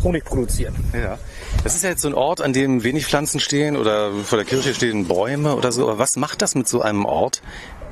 Honig 0.03 0.25
produzieren. 0.25 0.75
Ja. 0.93 1.19
Das 1.63 1.77
ist 1.77 1.85
ja 1.85 1.91
jetzt 1.91 2.03
so 2.03 2.09
ein 2.09 2.15
Ort, 2.15 2.41
an 2.41 2.53
dem 2.53 2.83
wenig 2.83 3.07
Pflanzen 3.07 3.39
stehen 3.39 3.77
oder 3.77 4.13
vor 4.25 4.39
der 4.39 4.47
Kirche 4.47 4.75
stehen 4.75 5.07
Bäume 5.07 5.55
oder 5.55 5.71
so. 5.71 5.89
Aber 5.89 5.99
was 5.99 6.17
macht 6.17 6.43
das 6.43 6.55
mit 6.55 6.67
so 6.67 6.81
einem 6.81 7.05
Ort, 7.05 7.43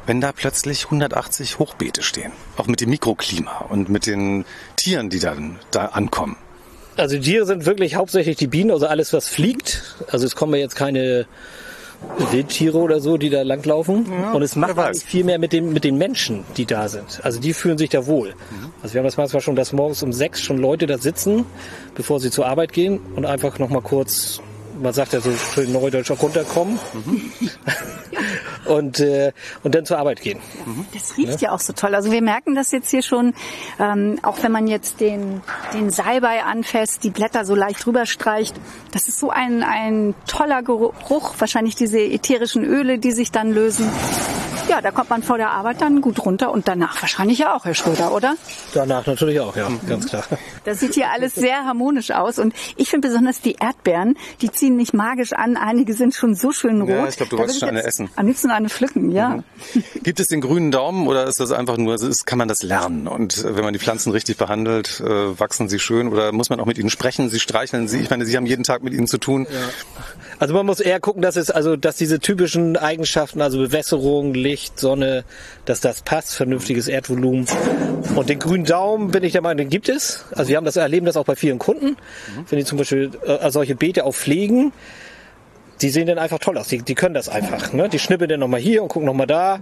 wenn 0.07 0.21
da 0.21 0.33
plötzlich 0.33 0.87
180 0.87 1.59
Hochbeete 1.59 2.03
stehen? 2.03 2.33
Auch 2.57 2.67
mit 2.67 2.81
dem 2.81 2.91
Mikroklima 2.91 3.67
und 3.69 3.89
mit 3.89 4.07
den 4.07 4.45
Tieren, 4.77 5.11
die 5.11 5.19
dann 5.19 5.59
da 5.71 5.87
ankommen. 5.87 6.37
Also 6.97 7.17
die 7.17 7.23
Tiere 7.23 7.47
sind 7.47 7.65
wirklich 7.65 7.95
hauptsächlich 7.95 8.37
die 8.37 8.47
Bienen, 8.47 8.71
also 8.71 8.87
alles 8.87 9.13
was 9.13 9.29
fliegt. 9.29 9.97
Also 10.11 10.27
es 10.27 10.37
kommen 10.37 10.55
ja 10.55 10.61
jetzt 10.61 10.77
keine 10.77 11.27
Wildtiere 12.31 12.79
oder 12.79 13.01
so, 13.01 13.17
die 13.17 13.31
da 13.31 13.43
langlaufen. 13.43 14.07
Ja, 14.11 14.33
und 14.33 14.43
es 14.43 14.57
macht 14.57 14.97
viel 15.03 15.25
mehr 15.25 15.39
mit, 15.39 15.53
dem, 15.53 15.73
mit 15.73 15.85
den 15.85 15.97
Menschen, 15.97 16.45
die 16.57 16.67
da 16.67 16.89
sind. 16.89 17.21
Also 17.23 17.41
die 17.41 17.53
fühlen 17.55 17.79
sich 17.79 17.91
da 17.91 18.07
wohl. 18.07 18.35
Also 18.83 18.95
wir 18.95 18.99
haben 19.01 19.07
das 19.07 19.17
manchmal 19.17 19.41
schon, 19.41 19.57
dass 19.57 19.73
morgens 19.73 20.03
um 20.03 20.13
sechs 20.13 20.41
schon 20.41 20.59
Leute 20.59 20.87
da 20.87 20.99
sitzen, 20.99 21.47
bevor 21.95 22.21
sie 22.21 22.31
zur 22.31 22.47
Arbeit 22.47 22.73
gehen 22.73 23.01
und 23.17 23.25
einfach 23.25 23.59
nochmal 23.59 23.83
kurz, 23.83 24.41
man 24.83 24.93
sagt 24.93 25.13
ja 25.13 25.21
so 25.21 25.31
für 25.31 25.63
Neudeutsch 25.63 26.11
auch 26.11 26.23
runterkommen 26.23 26.79
und, 28.67 29.01
äh, 29.01 29.33
und 29.63 29.75
dann 29.75 29.87
zur 29.87 29.99
Arbeit 29.99 30.21
gehen. 30.21 30.41
Das 30.93 31.17
riecht 31.17 31.41
ja. 31.41 31.53
auch 31.53 31.61
so 31.61 31.73
toll. 31.73 31.95
Also 31.95 32.11
wir 32.11 32.23
merken 32.23 32.55
das 32.55 32.73
jetzt 32.73 32.91
hier 32.91 33.03
schon, 33.03 33.35
ähm, 33.79 34.19
auch 34.23 34.43
wenn 34.43 34.53
man 34.53 34.67
jetzt 34.67 35.01
den, 35.01 35.41
den 35.73 35.91
Salbei 35.91 36.43
anfasst, 36.43 37.05
die 37.05 37.11
Blätter 37.11 37.45
so 37.45 37.55
leicht 37.55 37.85
drüber 37.85 38.07
streicht. 38.07 38.57
Das 38.93 39.09
ist 39.09 39.19
so 39.19 39.31
ein, 39.31 39.63
ein 39.63 40.15
toller 40.27 40.63
Geruch. 40.63 41.35
Wahrscheinlich 41.39 41.77
diese 41.77 42.01
ätherischen 42.01 42.65
Öle, 42.65 42.99
die 42.99 43.13
sich 43.13 43.31
dann 43.31 43.53
lösen. 43.53 43.89
Ja, 44.69 44.81
da 44.81 44.91
kommt 44.91 45.11
man 45.11 45.23
vor 45.23 45.37
der 45.37 45.51
Arbeit 45.51 45.81
dann 45.81 46.01
gut 46.01 46.25
runter 46.25 46.51
und 46.51 46.69
danach 46.69 47.01
wahrscheinlich 47.03 47.39
ja 47.39 47.55
auch, 47.55 47.65
Herr 47.65 47.75
Schröder, 47.75 48.15
oder? 48.15 48.37
Danach 48.75 49.07
natürlich 49.07 49.41
auch, 49.41 49.55
ja, 49.57 49.69
ganz 49.89 50.07
klar. 50.07 50.25
Das 50.65 50.81
sieht 50.81 50.95
hier 50.95 51.11
alles 51.11 51.35
sehr 51.35 51.65
harmonisch 51.65 52.11
aus 52.11 52.39
und 52.39 52.55
ich 52.77 52.89
finde 52.89 53.09
besonders 53.09 53.41
die 53.41 53.57
Erdbeeren, 53.61 54.17
die 54.41 54.51
ziehen 54.51 54.77
nicht 54.77 54.95
magisch 54.95 55.33
an. 55.33 55.57
Einige 55.57 55.95
sind 55.95 56.15
schon 56.15 56.35
so 56.35 56.53
schön 56.53 56.81
rot. 56.81 56.91
Ja, 56.91 57.09
ich 57.09 57.17
glaube, 57.17 57.31
du 57.31 57.39
wolltest 57.39 57.61
schon 57.61 57.69
eine 57.69 57.83
essen. 57.83 58.09
Am 58.17 58.27
liebsten 58.27 58.51
eine 58.51 58.69
pflücken, 58.69 59.11
ja. 59.11 59.43
Gibt 60.03 60.21
es 60.21 60.29
den 60.29 60.41
grünen 60.41 60.71
Daumen 60.71 61.07
oder 61.07 61.27
ist 61.27 61.41
das 61.41 61.53
einfach 61.53 61.77
nur, 61.77 61.95
ist, 61.95 62.27
kann 62.27 62.39
man 62.39 62.49
das 62.49 62.63
lernen? 62.63 63.09
Und 63.09 63.45
wenn 63.45 63.65
man 63.65 63.73
die 63.73 63.79
Pflanzen 63.79 64.13
richtig 64.13 64.37
behandelt, 64.37 65.01
äh, 65.01 65.39
wachsen 65.39 65.69
sie 65.69 65.79
schön 65.79 66.09
oder 66.09 66.33
muss 66.33 66.51
man 66.51 66.61
auch 66.61 66.67
mit 66.67 66.79
ihnen 66.79 66.91
sprechen, 66.91 67.29
sie 67.29 67.41
streicheln 67.41 67.89
sie? 67.89 68.01
Ich 68.01 68.11
meine, 68.11 68.25
sie 68.25 68.37
haben 68.37 68.47
jeden 68.47 68.65
Tag 68.65 68.83
mit 68.83 68.95
ihnen 68.95 69.07
zu 69.07 69.19
tun. 69.19 69.47
Also 70.39 70.55
man 70.55 70.67
muss 70.67 70.81
eher 70.81 71.01
gucken, 71.01 71.23
dass 71.23 71.37
es 71.37 71.51
also, 71.51 71.77
dass 71.77 71.97
diese 71.97 72.19
typischen 72.21 72.77
Eigenschaften, 72.77 73.41
also 73.41 73.59
Bewässerung, 73.59 74.35
Licht, 74.53 74.79
Sonne, 74.79 75.25
dass 75.65 75.81
das 75.81 76.03
passt, 76.03 76.35
vernünftiges 76.35 76.87
Erdvolumen. 76.87 77.47
Und 78.15 78.29
den 78.29 78.39
grünen 78.39 78.67
Daumen 78.67 79.11
bin 79.11 79.25
ich 79.25 79.33
der 79.33 79.41
Meinung, 79.41 79.57
den 79.57 79.71
gibt 79.71 79.89
es. 79.89 80.27
Also 80.33 80.51
wir 80.51 80.59
haben 80.59 80.67
das 80.67 80.77
erleben 80.77 81.07
das 81.07 81.17
auch 81.17 81.25
bei 81.25 81.37
vielen 81.37 81.59
Kunden, 81.59 81.97
wenn 82.51 82.59
die 82.59 82.67
zum 82.67 82.77
Beispiel 82.77 83.11
äh, 83.27 83.51
solche 83.51 83.75
Beete 83.75 84.05
auch 84.05 84.15
pflegen. 84.15 84.73
Die 85.81 85.89
sehen 85.89 86.07
dann 86.07 86.19
einfach 86.19 86.39
toll 86.39 86.59
aus. 86.59 86.69
Die, 86.69 86.83
die 86.83 86.95
können 86.95 87.15
das 87.15 87.31
einfach. 87.31 87.73
Ne? 87.73 87.89
Die 87.89 87.99
schnippeln 87.99 88.29
dann 88.29 88.41
nochmal 88.41 88.61
hier 88.61 88.83
und 88.83 88.89
gucken 88.89 89.07
nochmal 89.07 89.27
da 89.27 89.59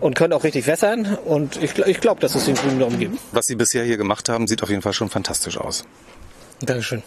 und 0.00 0.14
können 0.16 0.32
auch 0.32 0.42
richtig 0.42 0.66
wässern. 0.66 1.18
Und 1.26 1.62
ich, 1.62 1.78
ich 1.78 2.00
glaube, 2.00 2.20
dass 2.22 2.34
es 2.34 2.46
den 2.46 2.54
grünen 2.54 2.80
Daumen 2.80 2.98
gibt. 2.98 3.18
Was 3.32 3.46
sie 3.46 3.56
bisher 3.56 3.84
hier 3.84 3.98
gemacht 3.98 4.30
haben, 4.30 4.48
sieht 4.48 4.62
auf 4.62 4.70
jeden 4.70 4.82
Fall 4.82 4.94
schon 4.94 5.10
fantastisch 5.10 5.58
aus. 5.58 5.84
Dankeschön. 6.62 7.02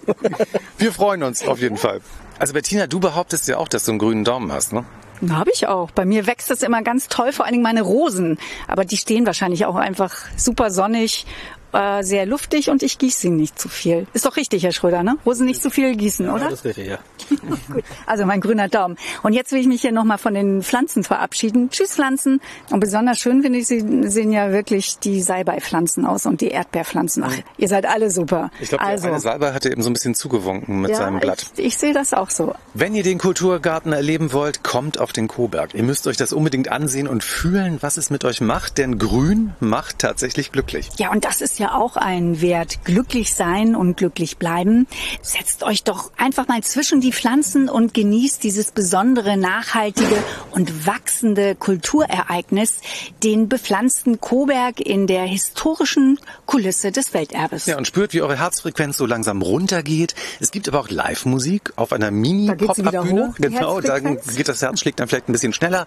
Wir 0.78 0.92
freuen 0.92 1.22
uns 1.22 1.46
auf 1.46 1.60
jeden 1.60 1.76
Fall. 1.76 2.00
Also 2.38 2.52
Bettina, 2.52 2.88
du 2.88 3.00
behauptest 3.00 3.46
ja 3.48 3.56
auch, 3.58 3.68
dass 3.68 3.84
du 3.84 3.92
einen 3.92 3.98
grünen 3.98 4.24
Daumen 4.24 4.52
hast, 4.52 4.72
ne? 4.72 4.84
Habe 5.28 5.50
ich 5.52 5.66
auch. 5.66 5.90
Bei 5.90 6.04
mir 6.04 6.26
wächst 6.26 6.50
das 6.50 6.62
immer 6.62 6.82
ganz 6.82 7.08
toll, 7.08 7.32
vor 7.32 7.44
allen 7.44 7.52
Dingen 7.52 7.62
meine 7.62 7.82
Rosen. 7.82 8.38
Aber 8.66 8.84
die 8.84 8.96
stehen 8.96 9.26
wahrscheinlich 9.26 9.66
auch 9.66 9.76
einfach 9.76 10.14
super 10.36 10.70
sonnig, 10.70 11.26
äh, 11.72 12.02
sehr 12.02 12.26
luftig 12.26 12.70
und 12.70 12.82
ich 12.82 12.98
gieße 12.98 13.20
sie 13.20 13.30
nicht 13.30 13.58
zu 13.58 13.68
viel. 13.68 14.06
Ist 14.12 14.26
doch 14.26 14.36
richtig, 14.36 14.64
Herr 14.64 14.72
Schröder, 14.72 15.02
ne? 15.02 15.16
Rosen 15.26 15.46
nicht 15.46 15.62
zu 15.62 15.70
viel 15.70 15.96
gießen, 15.96 16.28
oder? 16.28 16.50
Das 16.50 16.60
ist 16.60 16.64
richtig, 16.64 16.88
ja. 16.88 16.98
Gut. 17.72 17.84
Also 18.06 18.24
mein 18.26 18.40
grüner 18.40 18.68
Daumen. 18.68 18.96
Und 19.22 19.32
jetzt 19.32 19.52
will 19.52 19.60
ich 19.60 19.66
mich 19.66 19.82
hier 19.82 19.92
nochmal 19.92 20.18
von 20.18 20.34
den 20.34 20.62
Pflanzen 20.62 21.04
verabschieden. 21.04 21.70
Tschüss 21.70 21.92
Pflanzen. 21.92 22.40
Und 22.70 22.80
besonders 22.80 23.18
schön 23.18 23.42
finde 23.42 23.58
ich, 23.58 23.66
sie 23.66 24.08
sehen 24.08 24.32
ja 24.32 24.50
wirklich 24.52 24.98
die 24.98 25.20
Salbeipflanzen 25.20 26.06
aus 26.06 26.26
und 26.26 26.40
die 26.40 26.48
Erdbeerpflanzen. 26.48 27.24
Ach, 27.24 27.34
ihr 27.56 27.68
seid 27.68 27.86
alle 27.86 28.10
super. 28.10 28.50
Ich 28.60 28.70
glaube, 28.70 28.84
also, 28.84 29.04
der 29.04 29.12
eine 29.12 29.20
Salbei 29.20 29.52
hatte 29.52 29.70
eben 29.70 29.82
so 29.82 29.90
ein 29.90 29.92
bisschen 29.92 30.14
zugewunken 30.14 30.80
mit 30.80 30.90
ja, 30.90 30.96
seinem 30.96 31.20
Blatt. 31.20 31.46
Ich, 31.56 31.66
ich 31.66 31.78
sehe 31.78 31.92
das 31.92 32.14
auch 32.14 32.30
so. 32.30 32.54
Wenn 32.74 32.94
ihr 32.94 33.02
den 33.02 33.18
Kulturgarten 33.18 33.92
erleben 33.92 34.32
wollt, 34.32 34.62
kommt 34.62 34.98
auf 34.98 35.12
den 35.12 35.28
Koberg. 35.28 35.74
Ihr 35.74 35.82
müsst 35.82 36.06
euch 36.06 36.16
das 36.16 36.32
unbedingt 36.32 36.70
ansehen 36.70 37.08
und 37.08 37.24
fühlen, 37.24 37.78
was 37.80 37.96
es 37.96 38.10
mit 38.10 38.24
euch 38.24 38.40
macht, 38.40 38.78
denn 38.78 38.98
Grün 38.98 39.52
macht 39.60 39.98
tatsächlich 39.98 40.52
glücklich. 40.52 40.88
Ja, 40.98 41.10
und 41.10 41.24
das 41.24 41.40
ist 41.40 41.57
ja 41.58 41.74
auch 41.74 41.96
ein 41.96 42.40
Wert. 42.40 42.84
Glücklich 42.84 43.34
sein 43.34 43.76
und 43.76 43.96
glücklich 43.96 44.38
bleiben. 44.38 44.86
Setzt 45.22 45.62
euch 45.62 45.84
doch 45.84 46.10
einfach 46.16 46.48
mal 46.48 46.62
zwischen 46.62 47.00
die 47.00 47.12
Pflanzen 47.12 47.68
und 47.68 47.94
genießt 47.94 48.42
dieses 48.42 48.72
besondere, 48.72 49.36
nachhaltige 49.36 50.16
und 50.50 50.86
wachsende 50.86 51.54
Kulturereignis, 51.54 52.80
den 53.22 53.48
bepflanzten 53.48 54.20
Koberg 54.20 54.80
in 54.80 55.06
der 55.06 55.24
historischen 55.24 56.18
Kulisse 56.46 56.92
des 56.92 57.12
Welterbes. 57.14 57.66
Ja, 57.66 57.76
und 57.76 57.86
spürt, 57.86 58.14
wie 58.14 58.22
eure 58.22 58.38
Herzfrequenz 58.38 58.96
so 58.96 59.06
langsam 59.06 59.42
runtergeht. 59.42 60.14
Es 60.40 60.50
gibt 60.50 60.68
aber 60.68 60.80
auch 60.80 60.88
Live-Musik 60.88 61.72
auf 61.76 61.92
einer 61.92 62.10
Mini-Pop-Up-Bühne. 62.10 63.28
hoch, 63.28 63.34
die 63.36 63.42
Genau, 63.42 63.80
da 63.80 63.98
geht 63.98 64.48
das 64.48 64.62
Herz 64.62 64.78
schlägt 64.80 65.00
dann 65.00 65.08
vielleicht 65.08 65.28
ein 65.28 65.32
bisschen 65.32 65.52
schneller. 65.52 65.86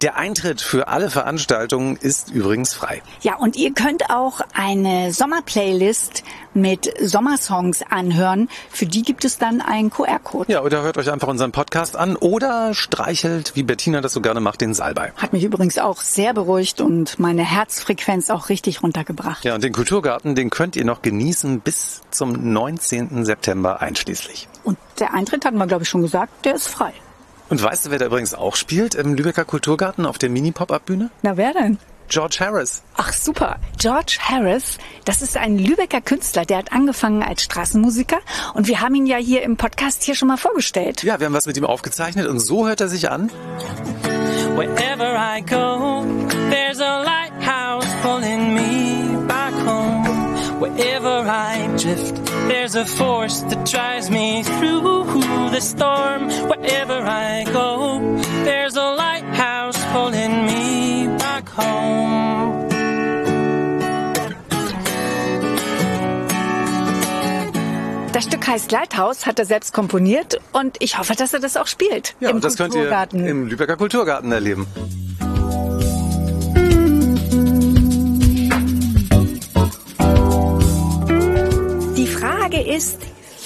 Der 0.00 0.16
Eintritt 0.16 0.60
für 0.60 0.86
alle 0.86 1.10
Veranstaltungen 1.10 1.96
ist 1.96 2.30
übrigens 2.30 2.72
frei. 2.72 3.02
Ja, 3.22 3.36
und 3.36 3.56
ihr 3.56 3.74
könnt 3.74 4.10
auch 4.10 4.40
eine 4.54 5.12
Sommerplaylist 5.12 6.22
mit 6.54 6.94
Sommersongs 7.00 7.82
anhören. 7.82 8.48
Für 8.70 8.86
die 8.86 9.02
gibt 9.02 9.24
es 9.24 9.38
dann 9.38 9.60
einen 9.60 9.90
QR-Code. 9.90 10.52
Ja, 10.52 10.62
oder 10.62 10.82
hört 10.82 10.98
euch 10.98 11.10
einfach 11.10 11.26
unseren 11.26 11.50
Podcast 11.50 11.96
an 11.96 12.14
oder 12.14 12.74
streichelt, 12.74 13.56
wie 13.56 13.64
Bettina 13.64 14.00
das 14.00 14.12
so 14.12 14.20
gerne 14.20 14.38
macht, 14.38 14.60
den 14.60 14.72
Salbei. 14.72 15.12
Hat 15.16 15.32
mich 15.32 15.42
übrigens 15.42 15.78
auch 15.78 16.00
sehr 16.00 16.32
beruhigt 16.32 16.80
und 16.80 17.18
meine 17.18 17.42
Herzfrequenz 17.42 18.30
auch 18.30 18.50
richtig 18.50 18.84
runtergebracht. 18.84 19.44
Ja, 19.44 19.56
und 19.56 19.64
den 19.64 19.72
Kulturgarten, 19.72 20.36
den 20.36 20.50
könnt 20.50 20.76
ihr 20.76 20.84
noch 20.84 21.02
genießen 21.02 21.58
bis 21.58 22.02
zum 22.12 22.52
19. 22.52 23.24
September 23.24 23.80
einschließlich. 23.80 24.46
Und 24.62 24.78
der 25.00 25.12
Eintritt 25.12 25.44
hatten 25.44 25.58
wir, 25.58 25.66
glaube 25.66 25.82
ich, 25.82 25.88
schon 25.88 26.02
gesagt, 26.02 26.44
der 26.44 26.54
ist 26.54 26.68
frei. 26.68 26.92
Und 27.48 27.62
weißt 27.62 27.86
du, 27.86 27.90
wer 27.90 27.98
da 27.98 28.06
übrigens 28.06 28.34
auch 28.34 28.56
spielt 28.56 28.94
im 28.94 29.14
Lübecker 29.14 29.44
Kulturgarten 29.44 30.04
auf 30.06 30.18
der 30.18 30.28
Mini-Pop-Up-Bühne? 30.28 31.10
Na, 31.22 31.36
wer 31.36 31.52
denn? 31.52 31.78
George 32.08 32.38
Harris. 32.40 32.82
Ach 32.96 33.12
super, 33.12 33.56
George 33.78 34.18
Harris, 34.20 34.78
das 35.04 35.20
ist 35.20 35.36
ein 35.36 35.58
Lübecker 35.58 36.00
Künstler, 36.00 36.46
der 36.46 36.56
hat 36.56 36.72
angefangen 36.72 37.22
als 37.22 37.42
Straßenmusiker 37.42 38.18
und 38.54 38.66
wir 38.66 38.80
haben 38.80 38.94
ihn 38.94 39.06
ja 39.06 39.18
hier 39.18 39.42
im 39.42 39.58
Podcast 39.58 40.02
hier 40.04 40.14
schon 40.14 40.28
mal 40.28 40.38
vorgestellt. 40.38 41.02
Ja, 41.02 41.20
wir 41.20 41.26
haben 41.26 41.34
was 41.34 41.44
mit 41.44 41.58
ihm 41.58 41.66
aufgezeichnet 41.66 42.26
und 42.26 42.40
so 42.40 42.66
hört 42.66 42.80
er 42.80 42.88
sich 42.88 43.10
an. 43.10 43.30
Wherever 44.56 45.14
I 45.16 45.42
go, 45.42 46.06
there's 46.50 46.80
a 46.80 47.02
lighthouse 47.04 47.86
pulling 48.02 48.54
me 48.54 49.26
back 49.26 49.52
home. 49.66 50.04
Wherever 50.60 50.87
I 51.12 51.66
drift, 51.76 52.24
there's 52.48 52.74
a 52.74 52.84
force 52.84 53.40
that 53.48 53.64
drives 53.66 54.10
me 54.10 54.42
through 54.42 55.04
the 55.50 55.60
storm. 55.60 56.28
Wherever 56.48 56.98
I 57.06 57.44
go, 57.52 58.00
there's 58.44 58.76
a 58.76 58.82
lighthouse 58.94 59.76
pulling 59.92 60.46
me 60.46 61.06
back 61.18 61.48
home. 61.48 62.68
Das 68.12 68.24
Stück 68.24 68.46
heißt 68.48 68.72
Lighthouse, 68.72 69.26
hat 69.26 69.38
er 69.38 69.44
selbst 69.44 69.72
komponiert 69.72 70.40
und 70.52 70.76
ich 70.80 70.98
hoffe, 70.98 71.14
dass 71.14 71.32
er 71.34 71.40
das 71.40 71.56
auch 71.56 71.66
spielt 71.68 72.16
Ja, 72.20 72.30
im 72.30 72.36
und 72.36 72.44
das 72.44 72.56
könnt 72.56 72.74
ihr 72.74 72.80
Kulturgarten. 72.80 73.26
im 73.26 73.46
Lübecker 73.46 73.76
Kulturgarten 73.76 74.32
erleben. 74.32 74.66
Frage 82.48 82.66
ist, 82.66 82.96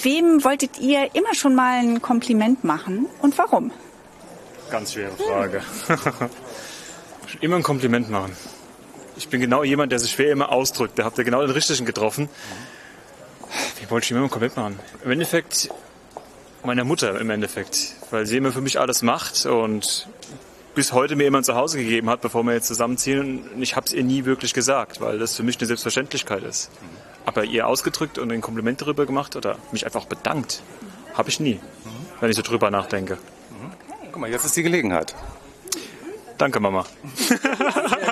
wem 0.03 0.45
wolltet 0.45 0.79
ihr 0.79 1.13
immer 1.13 1.35
schon 1.35 1.55
mal 1.55 1.79
ein 1.79 2.01
Kompliment 2.01 2.63
machen 2.63 3.07
und 3.21 3.37
warum? 3.37 3.73
Ganz 4.71 4.93
schwere 4.93 5.11
Frage. 5.17 5.61
Schon 7.27 7.39
immer 7.41 7.57
ein 7.57 7.63
Kompliment 7.63 8.09
machen. 8.09 8.31
Ich 9.17 9.27
bin 9.27 9.41
genau 9.41 9.65
jemand, 9.65 9.91
der 9.91 9.99
sich 9.99 10.11
schwer 10.11 10.31
immer 10.31 10.53
ausdrückt. 10.53 10.97
Da 10.97 11.03
habt 11.03 11.17
ihr 11.17 11.25
genau 11.25 11.41
den 11.41 11.49
richtigen 11.49 11.85
getroffen. 11.85 12.29
Wie 13.81 13.89
wollte 13.89 14.05
ich 14.05 14.11
immer 14.11 14.21
ein 14.21 14.29
Kompliment 14.29 14.55
machen? 14.55 14.79
Im 15.03 15.11
Endeffekt 15.11 15.69
meiner 16.63 16.85
Mutter 16.85 17.19
im 17.19 17.29
Endeffekt, 17.29 17.95
weil 18.09 18.25
sie 18.25 18.37
immer 18.37 18.53
für 18.53 18.61
mich 18.61 18.79
alles 18.79 19.01
macht 19.01 19.45
und 19.45 20.07
bis 20.75 20.93
heute 20.93 21.17
mir 21.17 21.27
immer 21.27 21.39
ein 21.39 21.43
Zuhause 21.43 21.77
gegeben 21.77 22.09
hat, 22.09 22.21
bevor 22.21 22.43
wir 22.43 22.53
jetzt 22.53 22.67
zusammenziehen. 22.67 23.49
Und 23.53 23.61
ich 23.61 23.75
habe 23.75 23.85
es 23.85 23.91
ihr 23.91 24.05
nie 24.05 24.23
wirklich 24.23 24.53
gesagt, 24.53 25.01
weil 25.01 25.19
das 25.19 25.35
für 25.35 25.43
mich 25.43 25.57
eine 25.57 25.67
Selbstverständlichkeit 25.67 26.43
ist. 26.43 26.71
Aber 27.25 27.45
ihr 27.45 27.67
ausgedrückt 27.67 28.17
und 28.17 28.31
ein 28.31 28.41
Kompliment 28.41 28.81
darüber 28.81 29.05
gemacht 29.05 29.35
oder 29.35 29.57
mich 29.71 29.85
einfach 29.85 30.05
bedankt, 30.05 30.61
habe 31.13 31.29
ich 31.29 31.39
nie, 31.39 31.59
wenn 32.19 32.29
ich 32.29 32.35
so 32.35 32.41
drüber 32.41 32.69
nachdenke. 32.69 33.17
Guck 34.11 34.21
mal, 34.21 34.29
jetzt 34.29 34.45
ist 34.45 34.55
die 34.55 34.63
Gelegenheit. 34.63 35.15
Danke, 36.37 36.59
Mama. 36.59 36.85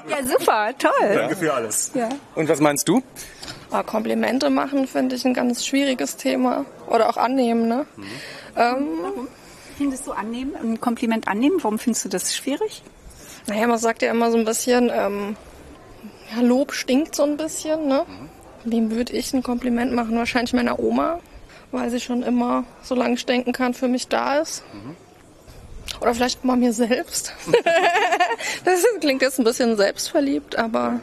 Ja, 0.09 0.23
super, 0.25 0.69
toll. 0.77 1.15
Danke 1.15 1.35
für 1.35 1.53
alles. 1.53 1.91
Ja. 1.93 2.09
Und 2.35 2.47
was 2.49 2.59
meinst 2.59 2.87
du? 2.87 3.03
Ah, 3.71 3.83
Komplimente 3.83 4.49
machen 4.49 4.87
finde 4.87 5.15
ich 5.15 5.25
ein 5.25 5.33
ganz 5.33 5.65
schwieriges 5.65 6.17
Thema. 6.17 6.65
Oder 6.87 7.09
auch 7.09 7.17
annehmen, 7.17 7.67
ne? 7.67 7.85
Ähm, 8.55 9.27
Findest 9.77 10.05
du 10.05 10.11
annehmen, 10.11 10.55
ein 10.55 10.79
Kompliment 10.79 11.27
annehmen? 11.27 11.57
Warum 11.61 11.79
findest 11.79 12.05
du 12.05 12.09
das 12.09 12.35
schwierig? 12.35 12.83
naja, 13.47 13.65
man 13.67 13.79
sagt 13.79 14.01
ja 14.01 14.11
immer 14.11 14.31
so 14.31 14.37
ein 14.37 14.45
bisschen, 14.45 14.91
ähm, 14.93 15.35
ja, 16.35 16.41
Lob 16.41 16.73
stinkt 16.73 17.15
so 17.15 17.23
ein 17.23 17.37
bisschen, 17.37 17.87
ne? 17.87 18.05
Wem 18.63 18.91
würde 18.91 19.13
ich 19.13 19.33
ein 19.33 19.43
Kompliment 19.43 19.93
machen? 19.93 20.17
Wahrscheinlich 20.17 20.53
meiner 20.53 20.79
Oma, 20.79 21.19
weil 21.71 21.89
sie 21.89 21.99
schon 21.99 22.23
immer, 22.23 22.63
solange 22.81 23.15
ich 23.15 23.25
denken 23.25 23.53
kann, 23.53 23.73
für 23.73 23.87
mich 23.87 24.07
da 24.07 24.39
ist. 24.39 24.63
Oder 25.99 26.15
vielleicht 26.15 26.45
mal 26.45 26.55
mir 26.55 26.73
selbst. 26.73 27.33
das 28.65 28.85
klingt 28.99 29.21
jetzt 29.21 29.39
ein 29.39 29.43
bisschen 29.43 29.75
selbstverliebt, 29.75 30.57
aber 30.57 30.99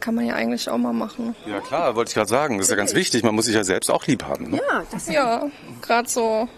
kann 0.00 0.14
man 0.14 0.26
ja 0.26 0.34
eigentlich 0.34 0.68
auch 0.68 0.76
mal 0.76 0.92
machen. 0.92 1.34
Ja 1.46 1.60
klar, 1.60 1.96
wollte 1.96 2.10
ich 2.10 2.14
gerade 2.14 2.28
sagen. 2.28 2.58
Das 2.58 2.66
ist 2.66 2.70
ja 2.70 2.76
ganz 2.76 2.94
wichtig. 2.94 3.22
Man 3.22 3.34
muss 3.34 3.46
sich 3.46 3.54
ja 3.54 3.64
selbst 3.64 3.90
auch 3.90 4.06
lieb 4.06 4.24
haben. 4.24 4.50
Ne? 4.50 4.60
Ja, 4.68 4.82
das 4.90 5.08
ja 5.08 5.46
gerade 5.80 6.08
so 6.08 6.48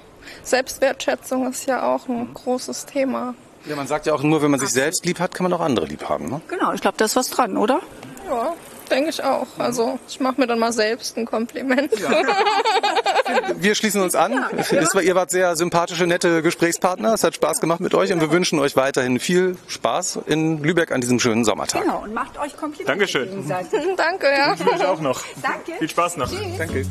Selbstwertschätzung 0.43 1.49
ist 1.49 1.67
ja 1.67 1.83
auch 1.83 2.09
ein 2.09 2.35
großes 2.35 2.87
Thema. 2.87 3.35
Ja, 3.67 3.77
man 3.77 3.87
sagt 3.87 4.07
ja 4.07 4.15
auch 4.15 4.23
nur, 4.23 4.43
wenn 4.43 4.51
man 4.51 4.61
sich 4.61 4.71
selbst 4.71 5.05
lieb 5.05 5.21
hat, 5.21 5.35
kann 5.35 5.45
man 5.45 5.53
auch 5.53 5.61
andere 5.61 5.87
lieb 5.87 6.09
haben. 6.09 6.29
Ne? 6.29 6.41
Genau, 6.49 6.73
ich 6.73 6.81
glaube, 6.81 6.97
da 6.99 7.05
ist 7.05 7.17
was 7.17 7.31
dran, 7.31 7.57
oder? 7.57 7.81
Ja, 8.29 8.55
denke 8.91 9.11
ich 9.11 9.23
auch. 9.23 9.47
Also 9.59 9.99
ich 10.09 10.21
mache 10.21 10.41
mir 10.41 10.47
dann 10.47 10.59
mal 10.59 10.73
selbst 10.73 11.17
ein 11.17 11.27
Kompliment. 11.27 11.93
Wir 13.57 13.75
schließen 13.75 14.03
uns 14.03 14.15
an. 14.15 14.45
Es 14.57 14.95
war, 14.95 15.03
ihr 15.03 15.15
wart 15.15 15.31
sehr 15.31 15.57
sympathische, 15.57 16.07
nette 16.07 16.43
Gesprächspartner. 16.43 17.15
Es 17.15 17.25
hat 17.25 17.35
Spaß 17.35 17.61
gemacht 17.61 17.81
mit 17.81 17.95
euch 17.95 18.13
und 18.13 18.21
wir 18.21 18.31
wünschen 18.31 18.59
euch 18.59 18.77
weiterhin 18.77 19.19
viel 19.19 19.57
Spaß 19.67 20.21
in 20.27 20.63
Lübeck 20.63 20.93
an 20.93 21.01
diesem 21.01 21.19
schönen 21.19 21.45
Sommertag. 21.45 21.83
Genau, 21.83 22.03
und 22.03 22.15
macht 22.15 22.39
euch 22.39 22.57
Komplimente. 22.57 22.85
Dankeschön. 22.87 23.49
Danke, 23.97 24.27
ja. 24.27 24.55
Ich 24.55 24.85
auch 24.85 25.01
noch. 25.01 25.23
Danke. 25.43 25.73
Viel 25.79 25.91
Spaß 25.91 26.17
noch. 26.19 26.31
Danke. 26.59 26.87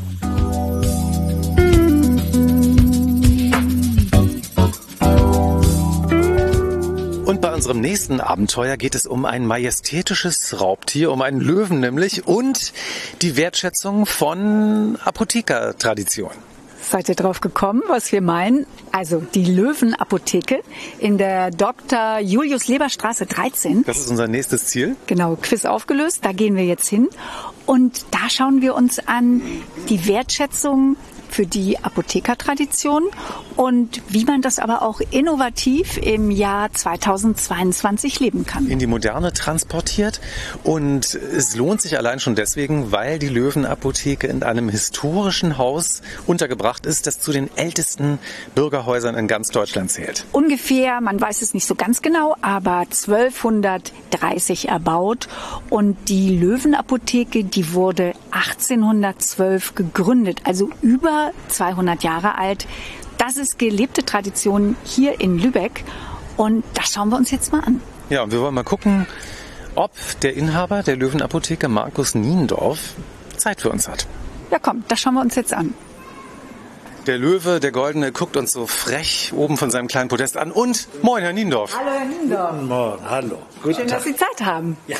Und 7.25 7.41
bei 7.41 7.51
unserem 7.51 7.81
nächsten 7.81 8.21
Abenteuer 8.21 8.77
geht 8.77 8.93
es 8.93 9.07
um 9.07 9.25
ein 9.25 9.47
majestätisches 9.47 10.61
Raubtier, 10.61 11.11
um 11.11 11.23
einen 11.23 11.41
Löwen 11.41 11.79
nämlich 11.79 12.27
und 12.27 12.71
die 13.23 13.35
Wertschätzung 13.35 14.05
von 14.05 14.99
Apothekertradition. 15.03 16.29
Seid 16.83 17.09
ihr 17.09 17.15
drauf 17.15 17.41
gekommen, 17.41 17.81
was 17.87 18.11
wir 18.11 18.21
meinen? 18.21 18.67
Also 18.91 19.23
die 19.33 19.43
Löwenapotheke 19.43 20.61
in 20.99 21.17
der 21.17 21.49
Dr. 21.49 22.19
Julius 22.19 22.67
Leber 22.67 22.89
Straße 22.89 23.25
13. 23.25 23.83
Das 23.85 23.97
ist 23.97 24.11
unser 24.11 24.27
nächstes 24.27 24.67
Ziel. 24.67 24.95
Genau, 25.07 25.35
Quiz 25.35 25.65
aufgelöst, 25.65 26.19
da 26.21 26.31
gehen 26.31 26.55
wir 26.55 26.65
jetzt 26.65 26.87
hin. 26.87 27.09
Und 27.65 28.05
da 28.11 28.29
schauen 28.29 28.61
wir 28.61 28.75
uns 28.75 28.99
an 28.99 29.41
die 29.89 30.05
Wertschätzung 30.05 30.95
für 31.35 31.45
die 31.45 31.77
Apothekertradition 31.83 33.03
und 33.57 34.01
wie 34.07 34.23
man 34.23 34.41
das 34.41 34.57
aber 34.57 34.81
auch 34.83 35.01
innovativ 35.11 35.97
im 35.97 36.31
Jahr 36.31 36.71
2022 36.71 38.21
leben 38.21 38.45
kann. 38.45 38.67
in 38.67 38.79
die 38.79 38.87
Moderne 38.87 39.33
transportiert. 39.33 40.21
Und 40.63 41.13
es 41.13 41.55
lohnt 41.57 41.81
sich 41.81 41.97
allein 41.97 42.21
schon 42.21 42.35
deswegen, 42.35 42.93
weil 42.93 43.19
die 43.19 43.27
Löwenapotheke 43.27 44.27
in 44.27 44.43
einem 44.43 44.69
historischen 44.69 45.57
Haus 45.57 46.01
untergebracht 46.25 46.85
ist, 46.85 47.05
das 47.05 47.19
zu 47.19 47.33
den 47.33 47.49
ältesten 47.57 48.17
Bürgerhäusern 48.55 49.15
in 49.15 49.27
ganz 49.27 49.49
Deutschland 49.49 49.91
zählt. 49.91 50.23
Ungefähr, 50.31 51.01
man 51.01 51.19
weiß 51.19 51.41
es 51.41 51.53
nicht 51.53 51.67
so 51.67 51.75
ganz 51.75 52.01
genau, 52.01 52.37
aber 52.41 52.79
1230 52.79 54.69
erbaut. 54.69 55.27
Und 55.69 55.97
die 56.07 56.37
Löwenapotheke, 56.37 57.43
die 57.43 57.73
wurde 57.73 58.13
1812 58.31 59.75
gegründet, 59.75 60.39
also 60.45 60.69
über 60.81 61.24
200 61.49 62.03
Jahre 62.03 62.37
alt. 62.37 62.65
Das 63.17 63.37
ist 63.37 63.57
gelebte 63.59 64.03
Tradition 64.05 64.75
hier 64.83 65.19
in 65.19 65.39
Lübeck. 65.39 65.83
Und 66.37 66.63
das 66.73 66.91
schauen 66.93 67.09
wir 67.09 67.17
uns 67.17 67.31
jetzt 67.31 67.51
mal 67.51 67.61
an. 67.61 67.81
Ja, 68.09 68.23
und 68.23 68.31
wir 68.31 68.41
wollen 68.41 68.53
mal 68.53 68.63
gucken, 68.63 69.07
ob 69.75 69.91
der 70.21 70.35
Inhaber 70.35 70.83
der 70.83 70.95
Löwenapotheke, 70.95 71.67
Markus 71.67 72.15
Niendorf, 72.15 72.93
Zeit 73.37 73.61
für 73.61 73.69
uns 73.69 73.87
hat. 73.87 74.07
Ja, 74.51 74.59
komm, 74.59 74.83
das 74.87 74.99
schauen 74.99 75.15
wir 75.15 75.21
uns 75.21 75.35
jetzt 75.35 75.53
an. 75.53 75.73
Der 77.07 77.17
Löwe, 77.19 77.59
der 77.59 77.71
Goldene, 77.71 78.11
guckt 78.11 78.35
uns 78.35 78.51
so 78.51 78.65
frech 78.65 79.31
oben 79.35 79.57
von 79.57 79.69
seinem 79.69 79.87
kleinen 79.87 80.09
Podest 80.09 80.37
an. 80.37 80.51
Und 80.51 80.87
moin, 81.03 81.21
Herr 81.21 81.33
Niendorf. 81.33 81.77
Hallo, 81.77 81.91
Herr 81.91 82.05
Niendorf. 82.05 82.51
Guten 82.51 82.67
Morgen, 82.67 83.09
hallo. 83.09 83.37
Guten 83.61 83.75
Schön, 83.75 83.87
Tag. 83.87 83.97
dass 83.97 84.03
Sie 84.05 84.15
Zeit 84.15 84.43
haben. 84.43 84.77
Ja. 84.87 84.97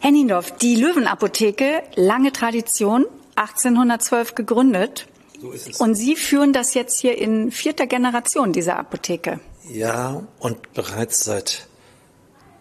Herr 0.00 0.10
Niendorf, 0.10 0.56
die 0.56 0.76
Löwenapotheke, 0.76 1.82
lange 1.94 2.32
Tradition, 2.32 3.06
1812 3.36 4.34
gegründet. 4.34 5.06
So 5.40 5.50
ist 5.52 5.68
es. 5.68 5.80
Und 5.80 5.94
Sie 5.94 6.16
führen 6.16 6.52
das 6.52 6.74
jetzt 6.74 7.00
hier 7.00 7.18
in 7.18 7.50
vierter 7.50 7.86
Generation, 7.86 8.52
diese 8.52 8.76
Apotheke. 8.76 9.40
Ja, 9.68 10.22
und 10.38 10.72
bereits 10.74 11.24
seit 11.24 11.66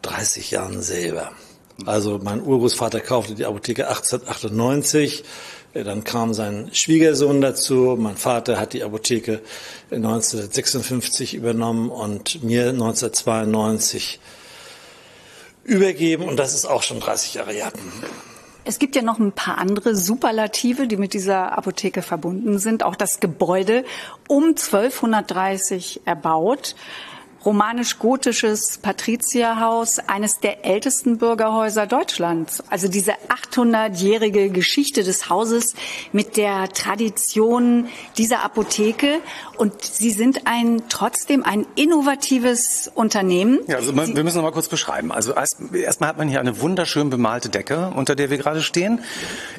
30 0.01 0.51
Jahren 0.51 0.81
selber. 0.81 1.31
Also 1.85 2.19
mein 2.23 2.41
Urgroßvater 2.41 3.01
kaufte 3.01 3.35
die 3.35 3.45
Apotheke 3.45 3.88
1898. 3.88 5.23
Äh, 5.73 5.83
Dann 5.83 6.03
kam 6.03 6.33
sein 6.33 6.69
Schwiegersohn 6.73 7.41
dazu. 7.41 7.95
Mein 7.99 8.17
Vater 8.17 8.59
hat 8.59 8.73
die 8.73 8.83
Apotheke 8.83 9.41
1956 9.91 11.33
übernommen 11.33 11.89
und 11.89 12.43
mir 12.43 12.69
1992 12.69 14.19
übergeben. 15.63 16.27
Und 16.27 16.38
das 16.38 16.53
ist 16.53 16.65
auch 16.65 16.83
schon 16.83 16.99
30 16.99 17.35
Jahre 17.35 17.51
her. 17.51 17.71
Es 18.67 18.80
gibt 18.80 18.95
ja 18.95 19.04
noch 19.04 19.19
ein 19.19 19.32
paar 19.32 19.60
andere 19.60 19.95
Superlative, 19.95 20.88
die 20.88 20.97
mit 20.97 21.13
dieser 21.13 21.56
Apotheke 21.56 22.01
verbunden 22.01 22.58
sind. 22.58 22.82
Auch 22.82 22.95
das 22.95 23.19
Gebäude 23.19 23.86
um 24.28 24.43
1230 24.43 26.01
erbaut. 26.06 26.75
Romanisch-gotisches 27.45 28.79
Patrizierhaus, 28.79 29.99
eines 29.99 30.39
der 30.39 30.65
ältesten 30.65 31.17
Bürgerhäuser 31.19 31.86
Deutschlands. 31.88 32.63
Also 32.69 32.88
diese 32.88 33.13
800-jährige 33.51 34.49
Geschichte 34.49 35.03
des 35.03 35.29
Hauses 35.29 35.75
mit 36.12 36.38
der 36.38 36.69
Tradition 36.69 37.88
dieser 38.17 38.43
Apotheke. 38.43 39.19
Und 39.58 39.84
Sie 39.84 40.12
sind 40.12 40.47
ein, 40.47 40.84
trotzdem 40.89 41.43
ein 41.43 41.65
innovatives 41.75 42.91
Unternehmen. 42.93 43.60
Ja, 43.67 43.77
also 43.77 43.93
man, 43.93 44.15
wir 44.15 44.23
müssen 44.23 44.38
noch 44.38 44.43
mal 44.43 44.51
kurz 44.51 44.67
beschreiben. 44.67 45.12
Also 45.12 45.34
erst- 45.34 45.58
erstmal 45.73 46.10
hat 46.10 46.17
man 46.17 46.27
hier 46.27 46.39
eine 46.39 46.60
wunderschön 46.62 47.10
bemalte 47.10 47.49
Decke, 47.49 47.91
unter 47.95 48.15
der 48.15 48.29
wir 48.29 48.38
gerade 48.38 48.62
stehen. 48.62 49.01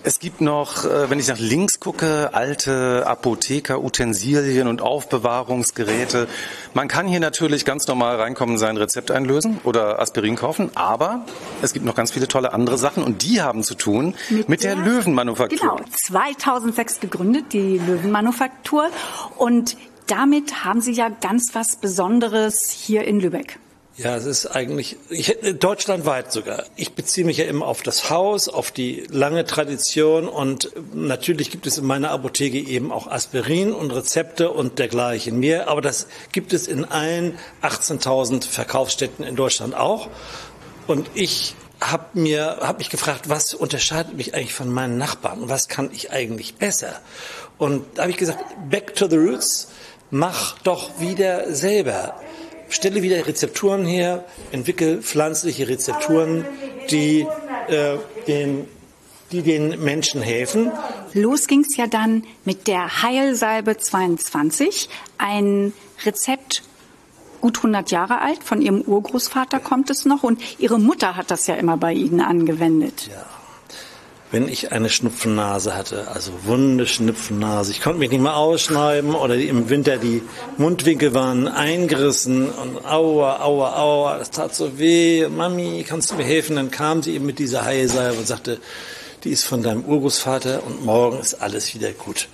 Es 0.03 0.19
gibt 0.19 0.41
noch, 0.41 0.85
äh, 0.85 1.09
wenn 1.09 1.19
ich 1.21 1.29
nach 1.29 1.39
links 1.39 1.81
gucke, 1.81 2.31
alte 2.33 3.05
Apotheker-Utensilien 3.07 4.69
und 4.69 4.83
Aufbewahrungsgeräte. 4.83 6.29
Man 6.75 6.89
kann 6.89 7.07
hier 7.07 7.21
natürlich 7.21 7.65
ganz 7.65 7.76
normal 7.87 8.17
reinkommen, 8.17 8.59
sein 8.59 8.77
Rezept 8.77 9.11
einlösen 9.11 9.61
oder 9.65 10.01
Aspirin 10.01 10.37
kaufen, 10.37 10.71
aber 10.75 11.25
es 11.63 11.73
gibt 11.73 11.85
noch 11.85 11.95
ganz 11.95 12.13
viele 12.13 12.29
tolle 12.29 12.53
andere 12.53 12.79
Sachen 12.79 13.03
und 13.03 13.23
die 13.23 13.43
haben 13.43 13.63
zu 13.63 13.75
tun 13.75 14.15
mit, 14.47 14.63
der, 14.63 14.77
Löwenmanufaktur. 14.77 15.59
Genau, 15.59 15.81
2006 16.07 17.01
gegründet, 17.01 17.53
die 17.53 17.79
Löwenmanufaktur. 17.79 18.89
Und 19.37 19.77
damit 20.07 20.65
haben 20.65 20.81
Sie 20.81 20.93
ja 20.93 21.09
ganz 21.09 21.51
was 21.55 21.77
Besonderes 21.77 22.71
hier 22.71 23.05
in 23.05 23.21
Lübeck. 23.21 23.59
Ja, 23.99 24.15
es 24.15 24.27
ist 24.27 24.47
eigentlich 24.47 24.99
ich, 25.09 25.39
deutschlandweit 25.59 26.31
sogar. 26.31 26.65
Ich 26.77 26.93
beziehe 26.93 27.27
mich 27.27 27.39
ja 27.39 27.47
immer 27.47 27.67
auf 27.67 27.83
das 27.83 28.11
Haus, 28.11 28.47
auf 28.49 28.71
die 28.71 29.07
lange 29.09 29.47
Tradition 29.47 30.29
und 30.29 30.71
natürlich 30.93 31.51
gibt 31.51 31.67
es 31.67 31.79
in 31.79 31.87
meiner 31.87 32.11
Apotheke 32.11 32.59
eben 32.59 32.93
auch 32.93 33.07
Aspirin 33.07 33.73
und 33.73 33.91
Rezepte 33.91 34.51
und 34.51 34.79
dergleichen 34.79 35.41
mehr, 35.41 35.69
aber 35.69 35.81
das 35.81 36.09
gibt 36.31 36.53
es 36.53 36.69
in 36.69 36.85
allen 36.85 37.39
18.000 37.63 38.47
Verkaufsstätten 38.47 39.25
in 39.25 39.35
Deutschland 39.35 39.75
auch. 39.75 40.09
Und 40.87 41.09
ich 41.15 41.55
habe 41.81 42.21
mir 42.21 42.59
hab 42.61 42.79
mich 42.79 42.91
gefragt, 42.91 43.31
was 43.31 43.55
unterscheidet 43.55 44.15
mich 44.15 44.35
eigentlich 44.35 44.55
von 44.55 44.71
meinen 44.71 44.99
Nachbarn 44.99 45.49
was 45.49 45.69
kann 45.69 45.91
ich 45.91 46.11
eigentlich 46.11 46.57
besser? 46.57 47.01
Und 47.57 47.87
da 47.95 48.03
habe 48.03 48.11
ich 48.11 48.19
gesagt, 48.19 48.45
back 48.69 48.95
to 48.95 49.09
the 49.09 49.17
roots, 49.17 49.69
mach 50.11 50.59
doch 50.59 51.01
wieder 51.01 51.55
selber 51.55 52.21
stelle 52.69 53.03
wieder 53.03 53.27
Rezepturen 53.27 53.85
her, 53.85 54.25
entwickle 54.53 55.03
pflanzliche 55.03 55.69
Rezepturen, 55.69 56.45
die, 56.91 57.27
äh, 57.69 57.97
den, 58.27 58.67
die 59.33 59.43
den 59.43 59.83
Menschen 59.83 60.23
helfen. 60.23 60.71
Los 61.13 61.47
ging's 61.47 61.77
ja 61.77 61.87
dann 61.87 62.25
mit 62.45 62.67
der 62.67 63.03
Heilsalbe 63.03 63.77
22, 63.77 64.89
ein 65.19 65.73
Rezept 66.05 66.63
gut 67.41 67.59
100 67.59 67.91
Jahre 67.91 68.21
alt, 68.21 68.43
von 68.43 68.61
ihrem 68.61 68.81
Urgroßvater 68.81 69.61
kommt 69.61 69.91
es 69.91 70.05
noch 70.05 70.23
und 70.23 70.41
ihre 70.59 70.79
Mutter 70.79 71.17
hat 71.17 71.31
das 71.31 71.47
ja 71.47 71.55
immer 71.55 71.77
bei 71.77 71.93
ihnen 71.93 72.21
angewendet. 72.21 73.09
Wenn 74.37 74.49
ich 74.49 74.71
eine 74.71 74.91
Schnupfennase 74.91 75.75
hatte, 75.75 76.09
also 76.09 76.31
wunde 76.45 76.87
Schnupfennase, 76.87 77.71
ich 77.71 77.81
konnte 77.81 77.99
mich 77.99 78.11
nicht 78.11 78.21
mehr 78.21 78.37
ausschneiden 78.37 79.15
oder 79.15 79.35
im 79.35 79.71
Winter 79.71 79.97
die 79.97 80.21
Mundwinkel 80.59 81.15
waren 81.15 81.49
eingerissen 81.49 82.51
und 82.51 82.85
aua, 82.85 83.41
aua, 83.41 83.79
aua, 83.79 84.19
das 84.19 84.31
tat 84.31 84.55
so 84.55 84.79
weh, 84.79 85.27
Mami, 85.27 85.87
kannst 85.89 86.11
du 86.11 86.17
mir 86.17 86.25
helfen? 86.25 86.57
Dann 86.57 86.71
kam 86.71 87.03
sie 87.03 87.15
eben 87.15 87.25
mit 87.25 87.39
dieser 87.39 87.65
Heilsalbe 87.65 88.19
und 88.19 88.27
sagte, 88.27 88.61
die 89.25 89.31
ist 89.31 89.45
von 89.45 89.63
deinem 89.63 89.87
Urgroßvater 89.87 90.63
und 90.67 90.85
morgen 90.85 91.19
ist 91.19 91.41
alles 91.41 91.75
wieder 91.75 91.93
gut. 91.93 92.29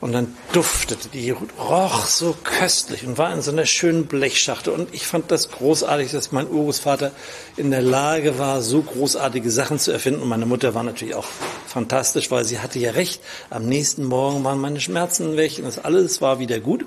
Und 0.00 0.12
dann 0.12 0.34
duftete 0.52 1.08
die, 1.10 1.30
roch 1.30 2.06
so 2.06 2.34
köstlich 2.42 3.06
und 3.06 3.18
war 3.18 3.34
in 3.34 3.42
so 3.42 3.50
einer 3.50 3.66
schönen 3.66 4.06
Blechschachtel. 4.06 4.72
Und 4.72 4.94
ich 4.94 5.06
fand 5.06 5.30
das 5.30 5.50
großartig, 5.50 6.10
dass 6.10 6.32
mein 6.32 6.48
Urgroßvater 6.48 7.12
in 7.58 7.70
der 7.70 7.82
Lage 7.82 8.38
war, 8.38 8.62
so 8.62 8.80
großartige 8.80 9.50
Sachen 9.50 9.78
zu 9.78 9.92
erfinden. 9.92 10.22
Und 10.22 10.28
meine 10.28 10.46
Mutter 10.46 10.74
war 10.74 10.84
natürlich 10.84 11.14
auch 11.14 11.26
fantastisch, 11.66 12.30
weil 12.30 12.46
sie 12.46 12.60
hatte 12.60 12.78
ja 12.78 12.92
recht. 12.92 13.20
Am 13.50 13.66
nächsten 13.66 14.04
Morgen 14.04 14.42
waren 14.42 14.58
meine 14.58 14.80
Schmerzen 14.80 15.36
weg 15.36 15.58
und 15.58 15.66
das 15.66 15.78
alles 15.78 16.22
war 16.22 16.38
wieder 16.38 16.60
gut. 16.60 16.86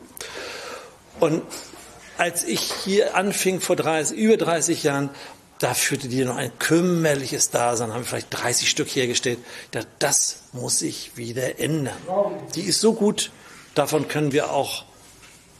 Und 1.19 1.43
als 2.17 2.43
ich 2.43 2.61
hier 2.83 3.15
anfing 3.15 3.61
vor 3.61 3.75
30, 3.75 4.17
über 4.17 4.37
30 4.37 4.81
Jahren, 4.81 5.09
da 5.63 5.73
führte 5.73 6.09
die 6.09 6.25
noch 6.25 6.35
ein 6.35 6.51
kümmerliches 6.59 7.49
Dasein, 7.49 7.93
haben 7.93 8.03
vielleicht 8.03 8.27
30 8.31 8.69
Stück 8.69 8.89
hergestellt. 8.89 9.39
dachte, 9.71 9.87
das 9.99 10.41
muss 10.51 10.79
sich 10.79 11.11
wieder 11.15 11.57
ändern. 11.57 11.95
Die 12.55 12.63
ist 12.63 12.81
so 12.81 12.93
gut, 12.93 13.31
davon 13.73 14.09
können 14.09 14.33
wir 14.33 14.51
auch 14.51 14.83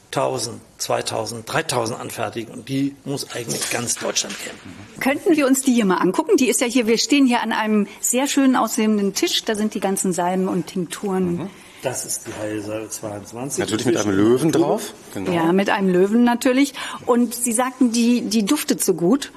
1000, 0.08 0.60
2000, 0.78 1.51
3000 1.51 1.99
anfertigen 1.99 2.54
und 2.54 2.68
die 2.68 2.95
muss 3.06 3.32
eigentlich 3.32 3.70
ganz 3.72 3.95
Deutschland 3.95 4.38
kennen. 4.39 4.60
Könnten 4.99 5.38
wir 5.38 5.47
uns 5.47 5.62
die 5.62 5.74
hier 5.74 5.86
mal 5.86 5.97
angucken? 5.97 6.36
Die 6.36 6.49
ist 6.49 6.60
ja 6.60 6.68
hier, 6.68 6.86
wir 6.86 6.97
stehen 6.97 7.26
hier 7.26 7.41
an 7.41 7.54
einem 7.54 7.88
sehr 8.01 8.28
schön 8.28 8.58
aussehenden 8.58 9.14
Tisch, 9.14 9.45
da 9.45 9.56
sind 9.56 9.74
die 9.74 9.80
ganzen 9.80 10.12
Salben 10.12 10.49
und 10.49 10.68
Tinkturen. 10.68 11.38
Mhm. 11.38 11.49
Das 11.82 12.06
ist 12.06 12.28
die 12.28 12.34
Heilsalbe 12.41 12.89
22. 12.89 13.60
Natürlich 13.60 13.86
mit 13.86 13.97
einem 13.97 14.16
Löwen 14.16 14.51
drauf. 14.51 14.93
Genau. 15.14 15.32
Ja, 15.32 15.51
mit 15.51 15.70
einem 15.70 15.89
Löwen 15.89 16.24
natürlich. 16.24 16.74
Und 17.06 17.34
Sie 17.36 17.51
sagten, 17.51 17.91
die, 17.91 18.22
die 18.22 18.45
duftet 18.45 18.84
so 18.84 18.93
gut. 18.93 19.32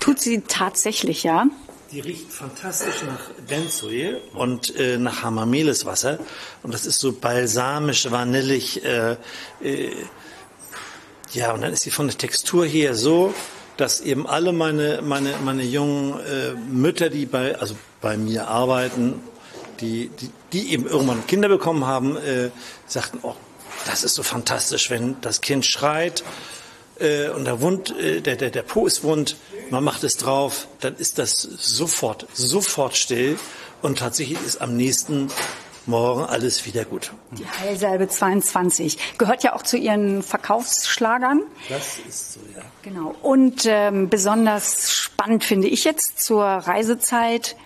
Tut 0.00 0.18
sie 0.20 0.40
tatsächlich, 0.40 1.22
ja? 1.22 1.46
Die 1.92 2.00
riecht 2.00 2.30
fantastisch 2.32 3.02
nach 3.04 3.30
Benzoe 3.48 4.20
und 4.34 4.74
äh, 4.76 4.96
nach 4.96 5.22
Hamameliswasser. 5.22 6.18
Und 6.62 6.72
das 6.72 6.86
ist 6.86 7.00
so 7.00 7.12
balsamisch, 7.12 8.10
vanillig. 8.10 8.84
Äh, 8.84 9.16
äh, 9.62 9.90
ja, 11.32 11.52
und 11.52 11.62
dann 11.62 11.72
ist 11.72 11.82
sie 11.82 11.90
von 11.90 12.06
der 12.06 12.16
Textur 12.16 12.64
her 12.64 12.94
so, 12.94 13.34
dass 13.76 14.00
eben 14.00 14.26
alle 14.26 14.52
meine, 14.52 15.00
meine, 15.02 15.34
meine 15.44 15.64
jungen 15.64 16.20
äh, 16.20 16.52
Mütter, 16.54 17.10
die 17.10 17.26
bei, 17.26 17.58
also 17.58 17.74
bei 18.00 18.16
mir 18.16 18.46
arbeiten, 18.46 19.20
die, 19.80 20.10
die, 20.20 20.30
die 20.52 20.72
eben 20.72 20.86
irgendwann 20.86 21.26
Kinder 21.26 21.48
bekommen 21.48 21.86
haben, 21.86 22.16
äh, 22.16 22.50
sagten, 22.86 23.18
oh, 23.22 23.34
das 23.86 24.04
ist 24.04 24.14
so 24.14 24.22
fantastisch, 24.22 24.90
wenn 24.90 25.20
das 25.22 25.40
Kind 25.40 25.66
schreit 25.66 26.22
äh, 27.00 27.30
und 27.30 27.46
der, 27.46 27.60
Wund, 27.60 27.94
der, 27.98 28.36
der, 28.36 28.50
der 28.50 28.62
Po 28.62 28.86
ist 28.86 29.02
wund, 29.02 29.36
man 29.70 29.84
macht 29.84 30.04
es 30.04 30.16
drauf, 30.16 30.68
dann 30.80 30.96
ist 30.96 31.18
das 31.18 31.40
sofort, 31.40 32.26
sofort 32.32 32.96
still 32.96 33.38
und 33.82 33.98
tatsächlich 33.98 34.38
ist 34.46 34.60
am 34.60 34.76
nächsten 34.76 35.28
Morgen 35.86 36.24
alles 36.24 36.66
wieder 36.66 36.84
gut. 36.84 37.12
Die 37.32 37.46
Heilsalbe 37.46 38.08
22 38.08 39.16
gehört 39.18 39.42
ja 39.42 39.54
auch 39.54 39.62
zu 39.62 39.76
Ihren 39.76 40.22
Verkaufsschlagern. 40.22 41.42
Das 41.68 41.98
ist 42.06 42.34
so, 42.34 42.40
ja. 42.54 42.62
Genau. 42.82 43.14
Und 43.22 43.64
ähm, 43.66 44.08
besonders 44.08 44.92
spannend 44.92 45.42
finde 45.42 45.68
ich 45.68 45.84
jetzt 45.84 46.22
zur 46.22 46.44
Reisezeit, 46.44 47.56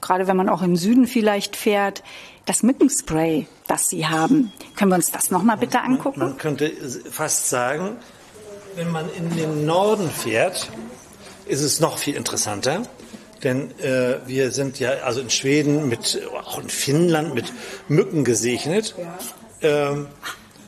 gerade 0.00 0.26
wenn 0.28 0.36
man 0.36 0.48
auch 0.48 0.62
im 0.62 0.76
Süden 0.76 1.06
vielleicht 1.06 1.56
fährt, 1.56 2.02
das 2.46 2.62
Mückenspray, 2.62 3.48
das 3.66 3.88
Sie 3.88 4.06
haben. 4.06 4.52
Können 4.76 4.90
wir 4.90 4.96
uns 4.96 5.10
das 5.10 5.30
nochmal 5.30 5.56
bitte 5.56 5.80
angucken? 5.80 6.20
Man 6.20 6.38
könnte 6.38 6.70
fast 7.10 7.48
sagen, 7.48 7.96
wenn 8.76 8.90
man 8.90 9.12
in 9.14 9.30
den 9.36 9.66
Norden 9.66 10.10
fährt, 10.10 10.68
ist 11.46 11.62
es 11.62 11.80
noch 11.80 11.98
viel 11.98 12.16
interessanter. 12.16 12.82
Denn 13.42 13.78
äh, 13.80 14.18
wir 14.26 14.50
sind 14.50 14.80
ja 14.80 14.90
also 15.04 15.20
in 15.20 15.30
Schweden, 15.30 15.88
mit, 15.88 16.20
auch 16.34 16.58
in 16.58 16.70
Finnland 16.70 17.34
mit 17.34 17.52
Mücken 17.88 18.24
gesegnet. 18.24 18.94
Ja. 19.60 19.90
Ähm, 19.90 20.06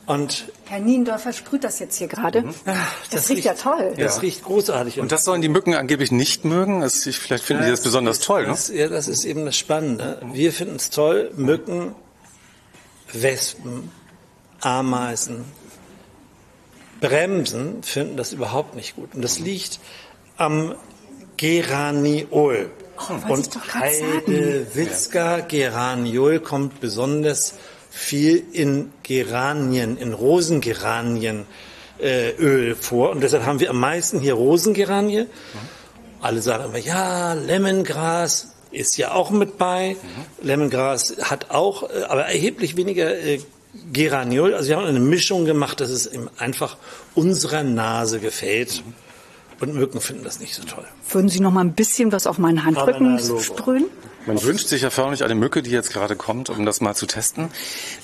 und 0.05 0.45
Herr 0.65 0.79
Niendorfer 0.79 1.33
sprüht 1.33 1.63
das 1.63 1.79
jetzt 1.79 1.97
hier 1.97 2.07
gerade. 2.07 2.43
Mhm. 2.43 2.53
Das, 2.65 2.75
das, 3.11 3.29
riecht 3.29 3.45
ja 3.45 3.55
toll. 3.55 3.93
Das 3.97 4.15
ja. 4.15 4.21
riecht 4.21 4.43
großartig. 4.43 4.99
Und 4.99 5.11
das 5.11 5.25
sollen 5.25 5.41
die 5.41 5.49
Mücken 5.49 5.73
angeblich 5.73 6.11
nicht 6.11 6.45
mögen? 6.45 6.81
Das, 6.81 7.05
ich, 7.05 7.19
vielleicht 7.19 7.43
finden 7.43 7.65
die 7.65 7.71
das 7.71 7.81
besonders 7.81 8.19
toll. 8.19 8.43
Ne? 8.43 8.49
Das, 8.49 8.69
ja, 8.69 8.87
das 8.87 9.07
ist 9.07 9.25
eben 9.25 9.45
das 9.45 9.57
Spannende. 9.57 10.21
Wir 10.31 10.53
finden 10.53 10.77
es 10.77 10.91
toll. 10.91 11.31
Mücken, 11.35 11.95
Wespen, 13.11 13.91
Ameisen, 14.61 15.45
Bremsen 17.01 17.83
finden 17.83 18.17
das 18.17 18.33
überhaupt 18.33 18.75
nicht 18.75 18.95
gut. 18.95 19.13
Und 19.13 19.21
das 19.21 19.39
liegt 19.39 19.79
am 20.37 20.75
Geraniol. 21.35 22.69
Oh, 22.97 23.31
und 23.31 23.49
Heidewitzka 23.73 25.41
Geraniol 25.41 26.39
kommt 26.39 26.79
besonders 26.79 27.53
viel 27.91 28.43
in 28.53 28.91
Geranien, 29.03 29.97
in 29.97 30.13
Rosengeranien 30.13 31.45
äh, 31.99 32.31
Öl 32.31 32.75
vor. 32.75 33.11
Und 33.11 33.21
deshalb 33.21 33.45
haben 33.45 33.59
wir 33.59 33.69
am 33.69 33.79
meisten 33.79 34.19
hier 34.19 34.33
Rosengeranie. 34.33 35.21
Mhm. 35.21 35.27
Alle 36.21 36.41
sagen 36.41 36.65
immer, 36.65 36.77
ja, 36.77 37.33
Lemongras 37.33 38.53
ist 38.71 38.97
ja 38.97 39.13
auch 39.13 39.29
mit 39.29 39.57
bei. 39.57 39.95
Mhm. 40.01 40.45
Lemongras 40.47 41.15
hat 41.21 41.51
auch, 41.51 41.89
äh, 41.89 42.03
aber 42.07 42.25
erheblich 42.25 42.77
weniger 42.77 43.15
äh, 43.15 43.39
Geraniol. 43.93 44.53
Also 44.55 44.69
wir 44.69 44.77
haben 44.77 44.85
eine 44.85 44.99
Mischung 44.99 45.45
gemacht, 45.45 45.79
dass 45.79 45.89
es 45.89 46.09
einfach 46.37 46.77
unserer 47.13 47.63
Nase 47.63 48.19
gefällt. 48.19 48.83
Mhm. 48.85 49.06
Und 49.59 49.73
Mücken 49.73 50.01
finden 50.01 50.23
das 50.23 50.39
nicht 50.39 50.53
so 50.53 50.63
toll. 50.63 50.85
Würden 51.09 51.29
Sie 51.29 51.39
noch 51.39 51.51
mal 51.51 51.61
ein 51.61 51.73
bisschen 51.73 52.11
was 52.11 52.27
auf 52.27 52.37
meinen 52.37 52.63
Handrücken 52.63 53.19
sprühen? 53.39 53.85
Man 54.27 54.43
wünscht 54.43 54.67
sich 54.67 54.81
ja 54.81 54.89
förmlich 54.89 55.23
eine 55.23 55.35
Mücke, 55.35 55.63
die 55.63 55.71
jetzt 55.71 55.93
gerade 55.93 56.17
kommt, 56.17 56.49
um 56.49 56.65
das 56.65 56.81
mal 56.81 56.93
zu 56.95 57.05
testen. 57.05 57.47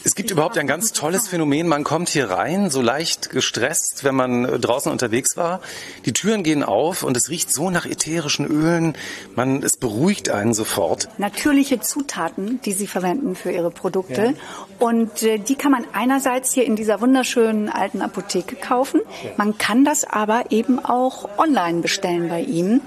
Es 0.06 0.16
gibt 0.16 0.32
überhaupt 0.32 0.58
ein 0.58 0.68
ganz 0.68 0.94
tolles 0.94 1.28
Phänomen. 1.28 1.68
Man 1.68 1.84
kommt 1.84 2.08
hier 2.08 2.30
rein, 2.30 2.70
so 2.70 2.82
leicht 2.82 3.30
gestresst, 3.30 4.06
wenn 4.06 4.16
man 4.16 4.46
äh, 4.46 4.58
draußen 4.58 4.90
unterwegs 4.90 5.36
war. 5.36 5.60
Die 6.06 6.14
Türen 6.14 6.44
gehen 6.44 6.64
auf 6.64 7.04
und 7.04 7.18
es 7.18 7.30
riecht 7.30 7.54
so 7.54 7.70
nach 7.70 7.86
ätherischen 7.86 8.48
Ölen. 8.48 8.96
Man, 9.36 9.64
es 9.64 9.76
beruhigt 9.76 10.30
einen 10.30 10.54
sofort. 10.54 11.10
Natürliche 11.18 11.82
Zutaten, 11.82 12.62
die 12.64 12.72
Sie 12.72 12.88
verwenden 12.88 13.36
für 13.36 13.52
Ihre 13.52 13.70
Produkte. 13.70 14.24
Ja. 14.24 14.34
Und 14.80 15.24
äh, 15.24 15.40
die 15.40 15.56
kann 15.56 15.74
man 15.74 15.86
einerseits 15.92 16.54
hier 16.54 16.64
in 16.64 16.78
dieser 16.78 17.02
wunderschönen 17.02 17.68
alten 17.68 18.02
Apotheke 18.02 18.56
kaufen. 18.56 19.02
Ja. 19.26 19.32
Man 19.36 19.58
kann 19.58 19.84
das 19.84 20.06
aber 20.06 20.52
eben 20.52 20.80
auch 20.80 21.28
online 21.38 21.82
bestellen 21.82 22.30
bei 22.30 22.40
Ihnen. 22.40 22.80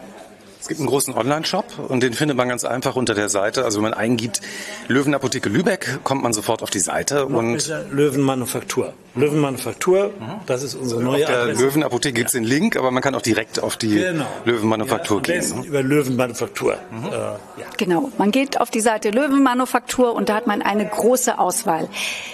Es 0.67 0.69
gibt 0.69 0.81
einen 0.81 0.89
großen 0.89 1.15
Online-Shop 1.15 1.79
und 1.87 2.03
den 2.03 2.13
findet 2.13 2.37
man 2.37 2.49
ganz 2.49 2.65
einfach 2.65 2.97
unter 2.97 3.15
der 3.15 3.29
Seite. 3.29 3.65
Also 3.65 3.79
wenn 3.79 3.85
man 3.85 3.95
eingibt 3.95 4.41
Löwenapotheke 4.89 5.49
Lübeck, 5.49 6.01
kommt 6.03 6.25
man 6.25 6.33
sofort 6.33 6.61
auf 6.65 6.71
die 6.71 6.81
Seite. 6.81 7.25
Noch 7.29 7.39
und 7.39 7.73
Löwenmanufaktur. 7.93 8.93
Löwenmanufaktur, 9.15 10.11
das 10.45 10.63
ist 10.63 10.75
unsere 10.75 11.03
neue 11.03 11.25
Auf 11.25 11.31
der 11.31 11.41
Adresse. 11.43 11.65
Löwenapotheke 11.65 12.15
gibt 12.15 12.27
es 12.27 12.33
den 12.33 12.45
Link, 12.45 12.77
aber 12.77 12.91
man 12.91 13.03
kann 13.03 13.15
auch 13.15 13.23
direkt 13.23 13.63
auf 13.63 13.77
die 13.77 13.95
genau. 13.95 14.27
Löwenmanufaktur 14.45 15.23
ja, 15.27 15.41
gehen. 15.41 15.61
Ne? 15.61 15.67
Über 15.67 15.83
Löwenmanufaktur. 15.83 16.77
Mhm. 16.91 17.07
Äh, 17.07 17.11
ja. 17.13 17.39
Genau, 17.79 18.11
man 18.19 18.31
geht 18.31 18.61
auf 18.61 18.71
die 18.71 18.81
Seite 18.81 19.11
Löwenmanufaktur 19.11 20.15
und 20.15 20.29
da 20.29 20.35
hat 20.35 20.47
man 20.47 20.63
eine 20.63 20.85
große 20.85 21.39
Auswahl. 21.39 21.89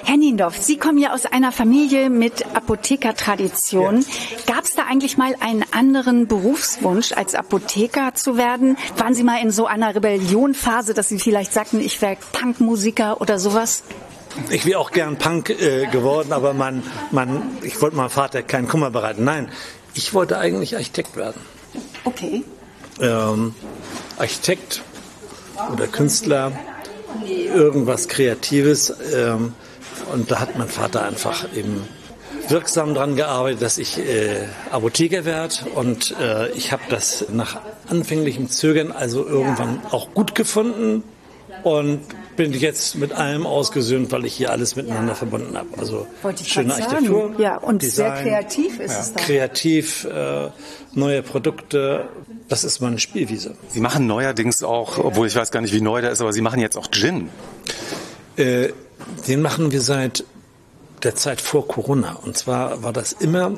Herr 0.04 0.16
Niendorf, 0.16 0.56
Sie 0.56 0.76
kommen 0.76 0.98
ja 0.98 1.12
aus 1.12 1.26
einer 1.26 1.52
Familie 1.52 2.10
mit 2.10 2.46
Apothekertradition. 2.56 4.00
Ja. 4.00 4.54
Gab 4.54 4.64
es 4.64 4.74
da 4.74 4.84
eigentlich 4.90 5.16
mal 5.16 5.34
einen 5.38 5.64
anderen 5.70 6.26
Berufswunsch 6.26 7.12
als 7.12 7.36
Apotheker 7.36 8.14
zu 8.22 8.36
werden? 8.36 8.76
Waren 8.96 9.14
Sie 9.14 9.22
mal 9.22 9.40
in 9.42 9.50
so 9.50 9.66
einer 9.66 9.94
Rebellionphase, 9.94 10.94
dass 10.94 11.08
Sie 11.08 11.18
vielleicht 11.18 11.52
sagten, 11.52 11.80
ich 11.80 12.00
wäre 12.00 12.16
Punkmusiker 12.32 13.20
oder 13.20 13.38
sowas? 13.38 13.82
Ich 14.50 14.64
wäre 14.64 14.78
auch 14.78 14.90
gern 14.92 15.18
Punk 15.18 15.50
äh, 15.50 15.86
geworden, 15.86 16.32
aber 16.32 16.54
man, 16.54 16.82
man, 17.10 17.58
ich 17.62 17.80
wollte 17.82 17.96
meinem 17.96 18.10
Vater 18.10 18.42
keinen 18.42 18.66
Kummer 18.66 18.90
bereiten. 18.90 19.24
Nein, 19.24 19.50
ich 19.94 20.14
wollte 20.14 20.38
eigentlich 20.38 20.74
Architekt 20.74 21.16
werden. 21.16 21.40
Okay. 22.04 22.44
Ähm, 23.00 23.54
Architekt 24.18 24.82
oder 25.72 25.86
Künstler, 25.86 26.52
irgendwas 27.26 28.08
Kreatives. 28.08 28.94
Ähm, 29.14 29.54
und 30.12 30.30
da 30.30 30.40
hat 30.40 30.56
mein 30.56 30.68
Vater 30.68 31.02
einfach 31.02 31.46
eben 31.54 31.86
wirksam 32.48 32.94
daran 32.94 33.16
gearbeitet, 33.16 33.62
dass 33.62 33.78
ich 33.78 33.98
äh, 33.98 34.46
Apotheker 34.70 35.24
werde. 35.24 35.54
Und 35.74 36.14
äh, 36.18 36.50
ich 36.52 36.72
habe 36.72 36.82
das 36.88 37.26
nach 37.30 37.60
anfänglichem 37.88 38.48
Zögern 38.48 38.92
also 38.92 39.26
irgendwann 39.26 39.80
auch 39.90 40.12
gut 40.14 40.34
gefunden 40.34 41.02
und 41.62 42.00
bin 42.36 42.52
jetzt 42.52 42.96
mit 42.96 43.12
allem 43.12 43.46
ausgesöhnt, 43.46 44.10
weil 44.10 44.24
ich 44.24 44.34
hier 44.34 44.50
alles 44.50 44.76
miteinander 44.76 45.14
verbunden 45.14 45.56
habe. 45.56 45.68
Also 45.78 46.06
schöne 46.44 46.74
Architektur. 46.74 47.34
Ja, 47.38 47.58
und 47.58 47.82
Design, 47.82 48.14
sehr 48.14 48.22
kreativ 48.22 48.80
ist 48.80 48.92
ja. 48.92 49.00
es 49.00 49.12
dann. 49.12 49.24
Kreativ, 49.24 50.04
äh, 50.04 50.48
neue 50.94 51.22
Produkte. 51.22 52.08
Das 52.48 52.64
ist 52.64 52.80
meine 52.80 52.98
Spielwiese. 52.98 53.54
Sie 53.68 53.80
machen 53.80 54.06
neuerdings 54.06 54.62
auch, 54.62 54.98
obwohl 54.98 55.26
ich 55.26 55.36
weiß 55.36 55.50
gar 55.50 55.60
nicht, 55.60 55.74
wie 55.74 55.80
neu 55.80 56.00
der 56.00 56.10
ist, 56.10 56.20
aber 56.20 56.32
Sie 56.32 56.42
machen 56.42 56.60
jetzt 56.60 56.76
auch 56.76 56.90
Gin. 56.90 57.28
Äh, 58.36 58.68
den 59.28 59.42
machen 59.42 59.72
wir 59.72 59.80
seit 59.80 60.24
der 61.02 61.14
Zeit 61.14 61.40
vor 61.40 61.66
Corona. 61.66 62.14
Und 62.14 62.36
zwar 62.36 62.82
war 62.82 62.92
das 62.92 63.12
immer 63.12 63.52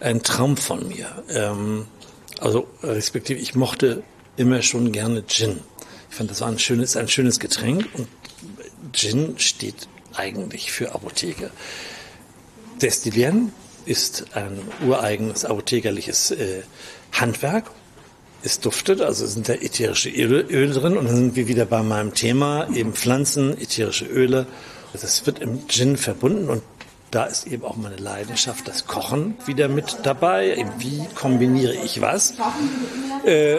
ein 0.00 0.22
Traum 0.22 0.56
von 0.56 0.88
mir. 0.88 1.06
Ähm, 1.28 1.86
also 2.42 2.66
respektive, 2.82 3.38
ich 3.38 3.54
mochte 3.54 4.02
immer 4.36 4.62
schon 4.62 4.92
gerne 4.92 5.24
Gin. 5.26 5.60
Ich 6.10 6.16
fand, 6.16 6.30
das 6.30 6.40
war 6.40 6.48
ein 6.48 6.58
schönes, 6.58 6.96
ein 6.96 7.08
schönes 7.08 7.38
Getränk 7.38 7.88
und 7.94 8.08
Gin 8.92 9.38
steht 9.38 9.88
eigentlich 10.14 10.72
für 10.72 10.94
Apotheke? 10.94 11.50
Destillieren 12.80 13.52
ist 13.86 14.26
ein 14.34 14.58
ureigenes 14.86 15.44
apothekerliches 15.44 16.32
äh, 16.32 16.62
Handwerk. 17.12 17.70
Es 18.42 18.58
duftet, 18.58 19.00
also 19.00 19.24
sind 19.26 19.48
da 19.48 19.54
ätherische 19.54 20.10
Öle, 20.10 20.40
Öle 20.40 20.74
drin 20.74 20.96
und 20.96 21.06
dann 21.06 21.14
sind 21.14 21.36
wir 21.36 21.46
wieder 21.46 21.64
bei 21.64 21.82
meinem 21.82 22.12
Thema, 22.12 22.68
eben 22.74 22.92
Pflanzen, 22.92 23.56
ätherische 23.56 24.06
Öle. 24.06 24.46
Das 24.92 25.24
wird 25.26 25.38
im 25.38 25.68
Gin 25.68 25.96
verbunden 25.96 26.48
und 26.50 26.62
da 27.12 27.24
ist 27.26 27.46
eben 27.46 27.64
auch 27.64 27.76
meine 27.76 27.96
Leidenschaft, 27.96 28.66
das 28.66 28.86
Kochen 28.86 29.36
wieder 29.44 29.68
mit 29.68 29.98
dabei. 30.02 30.66
Wie 30.78 31.04
kombiniere 31.14 31.74
ich 31.74 32.00
was? 32.00 32.34
Äh, 33.24 33.58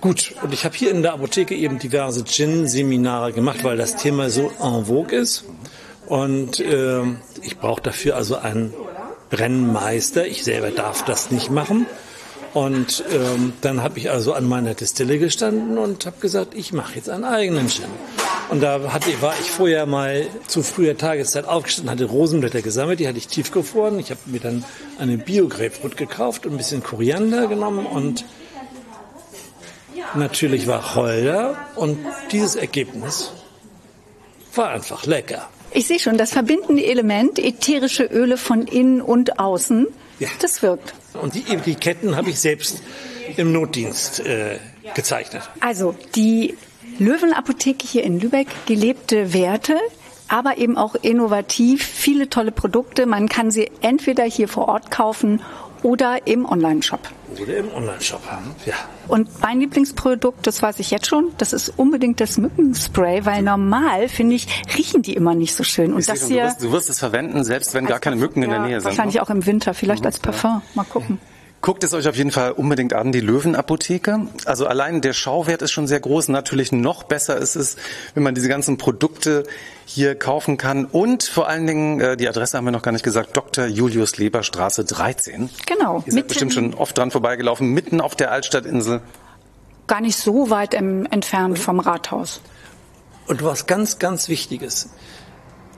gut, 0.00 0.34
und 0.40 0.54
ich 0.54 0.64
habe 0.64 0.76
hier 0.76 0.90
in 0.92 1.02
der 1.02 1.12
Apotheke 1.12 1.54
eben 1.54 1.80
diverse 1.80 2.24
Gin-Seminare 2.24 3.32
gemacht, 3.32 3.64
weil 3.64 3.76
das 3.76 3.96
Thema 3.96 4.30
so 4.30 4.52
en 4.62 4.86
vogue 4.86 5.12
ist. 5.18 5.44
Und 6.06 6.60
äh, 6.60 7.02
ich 7.42 7.58
brauche 7.58 7.82
dafür 7.82 8.16
also 8.16 8.36
einen 8.36 8.72
Brennmeister. 9.30 10.26
Ich 10.26 10.44
selber 10.44 10.70
darf 10.70 11.04
das 11.04 11.32
nicht 11.32 11.50
machen. 11.50 11.86
Und 12.54 13.02
ähm, 13.10 13.52
dann 13.62 13.82
habe 13.82 13.98
ich 13.98 14.10
also 14.10 14.32
an 14.32 14.46
meiner 14.46 14.74
Distille 14.74 15.18
gestanden 15.18 15.76
und 15.76 16.06
habe 16.06 16.18
gesagt, 16.20 16.54
ich 16.54 16.72
mache 16.72 16.94
jetzt 16.96 17.10
einen 17.10 17.24
eigenen 17.24 17.68
Gin. 17.68 17.86
Und 18.52 18.60
da 18.60 18.92
hatte, 18.92 19.22
war 19.22 19.32
ich 19.40 19.50
vorher 19.50 19.86
mal 19.86 20.26
zu 20.46 20.62
früher 20.62 20.98
Tageszeit 20.98 21.46
aufgestanden, 21.46 21.90
hatte 21.90 22.04
Rosenblätter 22.04 22.60
gesammelt, 22.60 23.00
die 23.00 23.08
hatte 23.08 23.16
ich 23.16 23.26
tiefgefroren. 23.26 23.98
Ich 23.98 24.10
habe 24.10 24.20
mir 24.26 24.40
dann 24.40 24.62
eine 24.98 25.16
Bio-Grapefruit 25.16 25.96
gekauft 25.96 26.44
und 26.44 26.52
ein 26.52 26.58
bisschen 26.58 26.82
Koriander 26.82 27.46
genommen 27.46 27.86
und 27.86 28.26
natürlich 30.14 30.66
Wacholder. 30.66 31.56
Und 31.76 31.96
dieses 32.30 32.54
Ergebnis 32.56 33.32
war 34.54 34.68
einfach 34.68 35.06
lecker. 35.06 35.48
Ich 35.70 35.86
sehe 35.86 35.98
schon, 35.98 36.18
das 36.18 36.32
verbindende 36.32 36.84
Element, 36.84 37.38
ätherische 37.38 38.04
Öle 38.04 38.36
von 38.36 38.66
innen 38.66 39.00
und 39.00 39.38
außen, 39.38 39.86
ja. 40.18 40.28
das 40.42 40.60
wirkt. 40.60 40.92
Und 41.14 41.34
die 41.34 41.44
Etiketten 41.50 42.16
habe 42.16 42.28
ich 42.28 42.38
selbst 42.38 42.82
im 43.38 43.50
Notdienst 43.50 44.20
äh, 44.20 44.58
gezeichnet. 44.92 45.48
Also 45.60 45.94
die 46.14 46.54
Löwenapotheke 47.04 47.86
hier 47.86 48.04
in 48.04 48.20
Lübeck, 48.20 48.48
gelebte 48.66 49.32
Werte, 49.34 49.76
aber 50.28 50.58
eben 50.58 50.76
auch 50.76 50.94
innovativ, 50.94 51.84
viele 51.84 52.30
tolle 52.30 52.52
Produkte. 52.52 53.06
Man 53.06 53.28
kann 53.28 53.50
sie 53.50 53.70
entweder 53.80 54.24
hier 54.24 54.48
vor 54.48 54.68
Ort 54.68 54.90
kaufen 54.90 55.40
oder 55.82 56.26
im 56.26 56.44
Online-Shop. 56.46 57.00
Oder 57.40 57.56
im 57.56 57.72
Online-Shop 57.74 58.20
haben, 58.30 58.54
ja. 58.66 58.74
Und 59.08 59.28
mein 59.40 59.60
Lieblingsprodukt, 59.60 60.46
das 60.46 60.62
weiß 60.62 60.78
ich 60.78 60.90
jetzt 60.90 61.06
schon, 61.06 61.32
das 61.38 61.52
ist 61.52 61.72
unbedingt 61.76 62.20
das 62.20 62.38
Mückenspray, 62.38 63.24
weil 63.24 63.42
normal, 63.42 64.08
finde 64.08 64.36
ich, 64.36 64.46
riechen 64.76 65.02
die 65.02 65.14
immer 65.14 65.34
nicht 65.34 65.54
so 65.54 65.64
schön. 65.64 65.92
Und 65.92 66.08
das 66.08 66.20
schon, 66.20 66.28
hier, 66.28 66.42
du, 66.42 66.48
wirst, 66.48 66.62
du 66.62 66.72
wirst 66.72 66.90
es 66.90 66.98
verwenden, 66.98 67.42
selbst 67.42 67.74
wenn 67.74 67.86
gar 67.86 67.98
keine 67.98 68.16
Mücken 68.16 68.42
in 68.42 68.50
der 68.50 68.60
Nähe 68.60 68.80
sind. 68.80 68.90
Wahrscheinlich 68.90 69.20
auch 69.20 69.30
im 69.30 69.44
Winter, 69.44 69.74
vielleicht 69.74 70.06
als 70.06 70.20
Parfum. 70.20 70.62
Mal 70.74 70.84
gucken. 70.84 71.18
Guckt 71.62 71.84
es 71.84 71.94
euch 71.94 72.08
auf 72.08 72.16
jeden 72.16 72.32
Fall 72.32 72.50
unbedingt 72.50 72.92
an, 72.92 73.12
die 73.12 73.20
Löwenapotheke. 73.20 74.26
Also 74.46 74.66
allein 74.66 75.00
der 75.00 75.12
Schauwert 75.12 75.62
ist 75.62 75.70
schon 75.70 75.86
sehr 75.86 76.00
groß. 76.00 76.26
Natürlich 76.26 76.72
noch 76.72 77.04
besser 77.04 77.36
ist 77.36 77.54
es, 77.54 77.76
wenn 78.14 78.24
man 78.24 78.34
diese 78.34 78.48
ganzen 78.48 78.78
Produkte 78.78 79.44
hier 79.84 80.16
kaufen 80.16 80.56
kann. 80.56 80.86
Und 80.86 81.22
vor 81.22 81.48
allen 81.48 81.68
Dingen, 81.68 82.00
äh, 82.00 82.16
die 82.16 82.28
Adresse 82.28 82.56
haben 82.56 82.64
wir 82.64 82.72
noch 82.72 82.82
gar 82.82 82.90
nicht 82.90 83.04
gesagt, 83.04 83.36
Dr. 83.36 83.66
Julius 83.66 84.18
Leber 84.18 84.42
Straße 84.42 84.84
13. 84.84 85.50
Genau. 85.64 86.02
Ihr 86.04 86.12
seid 86.12 86.26
bestimmt 86.26 86.52
schon 86.52 86.74
oft 86.74 86.98
dran 86.98 87.12
vorbeigelaufen, 87.12 87.68
mitten 87.68 88.00
auf 88.00 88.16
der 88.16 88.32
Altstadtinsel. 88.32 89.00
Gar 89.86 90.00
nicht 90.00 90.16
so 90.16 90.50
weit 90.50 90.74
im, 90.74 91.06
entfernt 91.06 91.60
vom 91.60 91.78
Rathaus. 91.78 92.40
Und 93.28 93.44
was 93.44 93.68
ganz, 93.68 94.00
ganz 94.00 94.28
Wichtiges. 94.28 94.90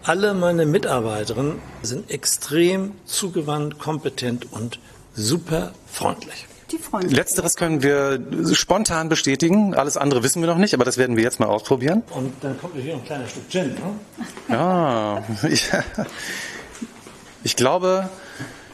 Alle 0.03 0.33
meine 0.33 0.65
Mitarbeiterinnen 0.65 1.59
sind 1.83 2.11
extrem 2.11 2.93
zugewandt, 3.05 3.79
kompetent 3.79 4.51
und 4.51 4.79
super 5.15 5.73
freundlich. 5.91 6.47
Die 6.71 6.79
freundlich. 6.79 7.13
Letzteres 7.15 7.57
können 7.57 7.83
wir 7.83 8.21
spontan 8.55 9.09
bestätigen. 9.09 9.75
Alles 9.75 9.97
andere 9.97 10.23
wissen 10.23 10.41
wir 10.43 10.49
noch 10.49 10.59
nicht, 10.59 10.75
aber 10.75 10.85
das 10.85 10.97
werden 10.97 11.17
wir 11.17 11.23
jetzt 11.23 11.41
mal 11.41 11.47
ausprobieren. 11.47 12.03
Und 12.11 12.33
dann 12.43 12.59
kommt 12.59 12.75
hier 12.75 12.95
ein 12.95 13.05
kleines 13.05 13.31
Stück 13.31 13.49
Gin. 13.51 13.75
Ne? 13.75 14.27
Ja, 14.49 15.23
ich, 15.49 15.71
ich 17.43 17.57
glaube, 17.57 18.09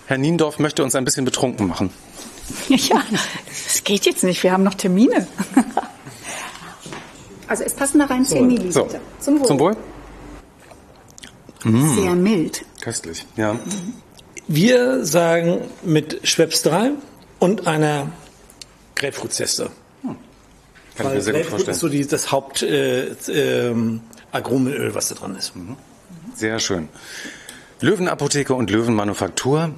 Herr 0.07 0.18
Niendorf 0.18 0.59
möchte 0.59 0.82
uns 0.84 0.95
ein 0.95 1.05
bisschen 1.05 1.24
betrunken 1.24 1.66
machen. 1.66 1.91
Ja, 2.68 3.03
das 3.47 3.84
geht 3.84 4.07
jetzt 4.07 4.24
nicht. 4.24 4.43
Wir 4.43 4.53
haben 4.53 4.64
noch 4.64 4.74
Termine. 4.74 5.26
Also 7.47 7.64
es 7.64 7.74
passen 7.74 7.99
da 7.99 8.07
rein 8.07 8.24
10 8.24 8.47
Milliliter. 8.47 8.72
So. 8.72 8.88
Zum 9.18 9.41
Wohl. 9.41 9.47
Zum 9.47 9.59
Wohl. 9.59 9.76
Sehr 11.64 12.14
mild. 12.14 12.64
Köstlich, 12.80 13.26
ja. 13.36 13.57
Wir 14.53 15.05
sagen 15.05 15.61
mit 15.84 16.26
Schweppes 16.26 16.62
3 16.62 16.90
und 17.38 17.68
einer 17.68 18.11
Grapefruitzeste. 18.96 19.70
Hm. 20.03 20.16
Kann 20.96 21.07
Weil 21.07 21.07
ich 21.07 21.14
mir 21.14 21.20
sehr 21.20 21.34
gut 21.34 21.44
vorstellen. 21.44 21.74
ist 21.74 21.80
so 21.80 21.88
die, 21.88 22.05
das 22.05 22.32
Haupt 22.32 22.62
äh, 22.64 23.14
Aromenöl, 24.32 24.92
was 24.92 25.09
da 25.11 25.14
dran 25.14 25.36
ist. 25.36 25.53
Sehr 26.34 26.59
schön. 26.59 26.88
Löwenapotheke 27.80 28.53
und 28.53 28.70
Löwenmanufaktur 28.70 29.70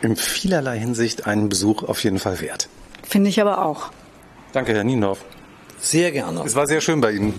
in 0.00 0.14
vielerlei 0.14 0.78
Hinsicht 0.78 1.26
einen 1.26 1.48
Besuch 1.48 1.82
auf 1.82 2.04
jeden 2.04 2.20
Fall 2.20 2.40
wert. 2.40 2.68
Finde 3.02 3.30
ich 3.30 3.40
aber 3.40 3.64
auch. 3.64 3.90
Danke, 4.52 4.74
Herr 4.74 4.84
Niendorf. 4.84 5.24
Sehr 5.80 6.12
gerne. 6.12 6.44
Es 6.46 6.54
war 6.54 6.68
sehr 6.68 6.80
schön 6.80 7.00
bei 7.00 7.10
Ihnen. 7.10 7.34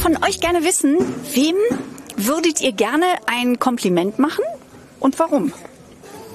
Von 0.00 0.16
euch 0.24 0.40
gerne 0.40 0.64
wissen, 0.64 0.96
wem 1.34 1.56
würdet 2.16 2.60
ihr 2.62 2.72
gerne 2.72 3.04
ein 3.26 3.58
Kompliment 3.58 4.18
machen 4.18 4.44
und 4.98 5.18
warum? 5.18 5.52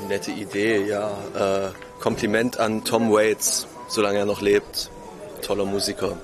Nette 0.07 0.31
Idee, 0.31 0.85
ja. 0.85 1.09
Äh, 1.35 1.71
Kompliment 1.99 2.59
an 2.59 2.83
Tom 2.83 3.11
Waits, 3.11 3.67
solange 3.87 4.19
er 4.19 4.25
noch 4.25 4.41
lebt. 4.41 4.91
Toller 5.41 5.65
Musiker. 5.65 6.17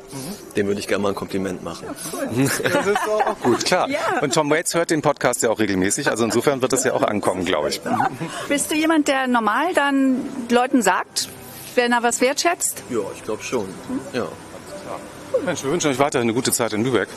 Dem 0.56 0.68
würde 0.68 0.80
ich 0.80 0.88
gerne 0.88 1.04
mal 1.04 1.10
ein 1.10 1.16
Kompliment 1.16 1.64
machen. 1.64 1.88
Das 2.34 2.60
ist 2.88 2.98
auch 3.08 3.40
gut, 3.40 3.66
klar. 3.66 3.88
Und 4.22 4.34
Tom 4.34 4.50
Waits 4.50 4.74
hört 4.74 4.90
den 4.90 5.02
Podcast 5.02 5.44
ja 5.44 5.50
auch 5.50 5.60
regelmäßig, 5.60 6.10
also 6.10 6.24
insofern 6.24 6.62
wird 6.62 6.74
es 6.74 6.84
ja 6.84 6.94
auch 6.94 7.04
ankommen, 7.04 7.46
glaube 7.46 7.70
ich. 7.70 7.82
Bist 8.50 8.72
du 8.72 8.76
jemand, 8.76 9.08
der 9.08 9.28
normal 9.28 9.74
dann 9.74 10.22
Leuten 10.50 10.82
sagt, 10.82 11.30
wenn 11.76 11.92
er 11.92 12.04
was 12.04 12.22
wertschätzt? 12.22 12.84
Ja, 12.90 13.00
ich 13.16 13.24
glaube 13.24 13.44
schon. 13.44 13.68
Ja. 14.14 14.28
Mensch, 15.46 15.64
wir 15.64 15.72
wünschen 15.72 15.90
euch 15.92 16.00
weiterhin 16.00 16.26
eine 16.28 16.34
gute 16.34 16.52
Zeit 16.52 16.74
in 16.74 16.84
Lübeck. 16.84 17.08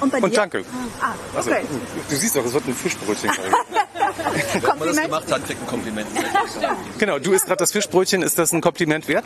Und 0.00 0.12
bei 0.12 0.18
Und 0.18 0.30
dir? 0.30 0.36
danke. 0.36 0.64
Ah, 1.00 1.12
Also, 1.34 1.50
okay. 1.50 1.62
du 2.08 2.16
siehst 2.16 2.36
doch, 2.36 2.44
es 2.44 2.52
wird 2.52 2.66
ein 2.68 2.74
Fischbrötchen. 2.74 3.30
Wer 4.60 4.74
mal 4.76 4.86
das 4.86 5.00
gemacht 5.00 5.32
hat, 5.32 5.44
kriegt 5.46 5.60
ein 5.60 5.66
Kompliment. 5.66 6.06
genau, 6.98 7.18
du 7.18 7.32
isst 7.32 7.46
gerade 7.46 7.58
das 7.58 7.72
Fischbrötchen. 7.72 8.22
Ist 8.22 8.38
das 8.38 8.52
ein 8.52 8.60
Kompliment 8.60 9.08
wert? 9.08 9.24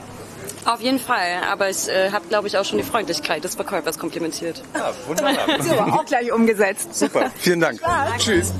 Auf 0.64 0.80
jeden 0.80 0.98
Fall, 0.98 1.42
aber 1.50 1.70
ich 1.70 1.88
äh, 1.88 2.10
habe, 2.12 2.26
glaube 2.28 2.46
ich, 2.48 2.56
auch 2.58 2.64
schon 2.64 2.78
die 2.78 2.84
Freundlichkeit 2.84 3.42
des 3.44 3.54
Verkäufers 3.54 3.98
komplimentiert. 3.98 4.62
Ja, 4.74 4.92
wunderbar. 5.06 5.34
So, 5.62 5.72
auch 5.74 6.04
gleich 6.04 6.32
umgesetzt. 6.32 6.94
Super, 6.94 7.30
vielen 7.38 7.60
Dank. 7.60 7.80
Tschüss. 8.18 8.52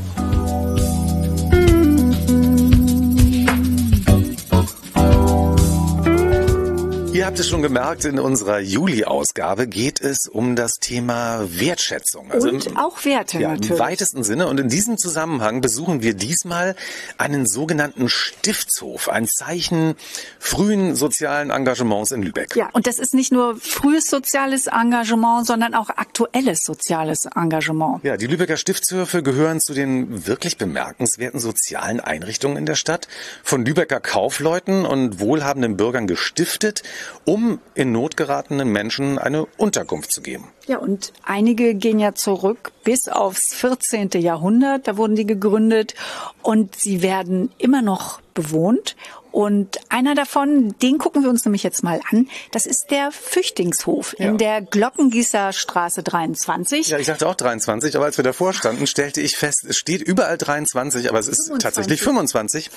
Ihr 7.13 7.27
habt 7.27 7.41
es 7.41 7.49
schon 7.49 7.61
gemerkt, 7.61 8.05
in 8.05 8.21
unserer 8.21 8.61
Juli-Ausgabe 8.61 9.67
geht 9.67 10.01
es 10.01 10.29
um 10.29 10.55
das 10.55 10.79
Thema 10.79 11.45
Wertschätzung. 11.51 12.31
Also 12.31 12.51
und 12.51 12.77
auch 12.77 13.05
Werte 13.05 13.41
ja, 13.41 13.51
natürlich. 13.51 13.73
Im 13.73 13.79
weitesten 13.81 14.23
Sinne. 14.23 14.47
Und 14.47 14.61
in 14.61 14.69
diesem 14.69 14.97
Zusammenhang 14.97 15.61
besuchen 15.61 16.03
wir 16.03 16.15
diesmal 16.15 16.77
einen 17.19 17.49
sogenannten 17.49 18.09
Stiftshof, 18.09 19.09
ein 19.09 19.27
Zeichen 19.27 19.97
frühen 20.39 20.95
sozialen 20.95 21.51
Engagements 21.51 22.13
in 22.13 22.23
Lübeck. 22.23 22.55
Ja, 22.55 22.69
und 22.73 22.87
das 22.87 23.01
ist 23.01 23.13
nicht 23.13 23.33
nur 23.33 23.57
frühes 23.57 24.07
soziales 24.07 24.69
Engagement, 24.69 25.47
sondern 25.47 25.75
auch 25.75 25.89
aktuelles 25.91 26.61
soziales 26.61 27.27
Engagement. 27.35 28.05
Ja, 28.05 28.17
die 28.19 28.29
Lübecker 28.29 28.57
Stiftshöfe 28.57 29.25
gehören 29.25 29.61
zu 29.61 29.75
den 29.75 30.29
wirklich 30.29 30.59
bemerkenswerten 30.59 31.41
sozialen 31.41 31.99
Einrichtungen 31.99 32.57
in 32.57 32.67
der 32.67 32.77
Stadt, 32.77 33.09
von 33.43 33.65
Lübecker 33.65 33.99
Kaufleuten 33.99 34.87
und 34.87 35.19
wohlhabenden 35.19 35.77
Bürgern 35.77 36.07
gestiftet, 36.07 36.85
um 37.25 37.61
in 37.75 37.93
Not 37.93 38.17
geratenen 38.17 38.71
Menschen 38.71 39.19
eine 39.19 39.47
Unterkunft 39.57 40.13
zu 40.13 40.23
geben. 40.23 40.49
Ja, 40.67 40.79
und 40.79 41.13
einige 41.25 41.75
gehen 41.75 41.99
ja 41.99 42.15
zurück 42.15 42.73
bis 42.85 43.09
aufs 43.09 43.55
14. 43.55 44.11
Jahrhundert, 44.21 44.87
da 44.87 44.97
wurden 44.97 45.17
die 45.17 45.27
gegründet 45.27 45.95
und 46.43 46.77
sie 46.77 47.03
werden 47.03 47.51
immer 47.59 47.83
noch 47.83 48.21
bewohnt 48.35 48.97
Und 49.33 49.79
einer 49.89 50.15
davon, 50.15 50.75
den 50.83 50.99
gucken 50.99 51.23
wir 51.23 51.31
uns 51.31 51.45
nämlich 51.45 51.63
jetzt 51.63 51.83
mal 51.83 52.01
an. 52.11 52.29
Das 52.53 52.67
ist 52.67 52.91
der 52.91 53.11
Füchtingshof 53.13 54.15
Ja. 54.19 54.29
in 54.29 54.39
der 54.39 54.61
Glockengießer 54.63 55.53
Straße 55.53 56.03
23. 56.03 56.89
Ja, 56.89 56.99
ich 56.99 57.07
sagte 57.07 57.29
auch 57.29 57.35
23, 57.35 57.97
aber 57.97 58.07
als 58.07 58.17
wir 58.17 58.25
davor 58.25 58.53
standen, 58.53 58.87
stellte 58.87 59.21
ich 59.21 59.37
fest, 59.37 59.65
es 59.69 59.77
steht 59.77 60.03
überall 60.03 60.39
23, 60.39 61.09
aber 61.09 61.19
es 61.19 61.29
ist 61.29 61.47
25. 61.49 61.63
tatsächlich 61.63 62.03
25. 62.03 62.71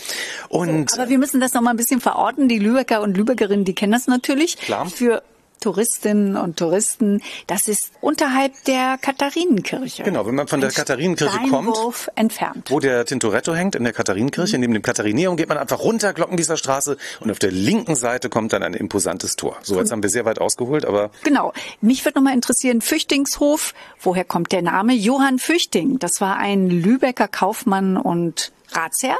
Und 0.50 0.94
Aber 0.94 1.10
wir 1.10 1.18
müssen 1.18 1.40
das 1.42 1.54
noch 1.54 1.62
mal 1.62 1.72
ein 1.72 1.78
bisschen 1.78 2.02
verorten. 2.02 2.48
Die 2.48 2.60
Lübecker 2.60 3.02
und 3.02 3.16
Lübeckerinnen, 3.18 3.66
die 3.66 3.74
kennen 3.76 3.94
das 3.94 4.08
natürlich. 4.08 4.58
Klar. 4.58 4.86
Für 4.90 5.24
Touristinnen 5.64 6.36
und 6.36 6.58
Touristen, 6.58 7.22
das 7.48 7.70
ist 7.70 7.92
unterhalb 8.02 8.52
der 8.66 8.98
Katharinenkirche. 9.02 10.04
genau, 10.04 10.26
wenn 10.26 10.36
man 10.36 10.48
von 10.48 10.60
der 10.60 10.70
Ein 10.70 10.76
Katharinenkirche 10.76 11.40
kommt, 11.50 11.78
entfernt. 12.16 12.70
wo 12.70 12.80
der 12.82 13.06
Tintoretto 13.06 13.56
hängt, 13.56 13.76
in 13.76 13.84
der 13.86 13.94
Katharinenkirche, 13.94 14.58
neben 14.58 14.74
dem 14.74 14.82
Katharineum, 14.82 15.38
geht 15.38 15.48
man 15.48 15.58
einfach 15.58 15.80
runter 15.80 16.12
Glockengießer 16.14 16.58
Straße 16.58 16.98
und 17.22 17.32
auf 17.32 17.40
der 17.40 17.52
linken 17.52 17.96
Seite 17.96 18.28
kommt 18.30 18.52
dann 18.52 18.62
ein 18.62 18.74
imposantes 18.74 19.38
Tor. 19.38 19.58
So, 19.64 19.80
jetzt 19.80 19.92
haben 19.94 20.04
wir 20.04 20.10
sehr 20.10 20.26
weit 20.26 20.40
ausgeholt, 20.40 20.84
aber 20.86 21.12
Genau. 21.24 21.54
Mich 21.80 22.04
würde 22.04 22.20
noch 22.20 22.24
mal 22.24 22.34
interessieren, 22.34 22.82
Füchtingshof, 22.82 23.74
woher 24.02 24.26
kommt 24.26 24.52
der 24.52 24.62
Name? 24.64 24.94
Johann 24.94 25.40
Füchting, 25.40 25.98
das 26.00 26.20
war 26.20 26.36
ein 26.38 26.70
Lübecker 26.70 27.30
Kaufmann 27.30 27.96
und 27.96 28.52
Ratsherr. 28.74 29.18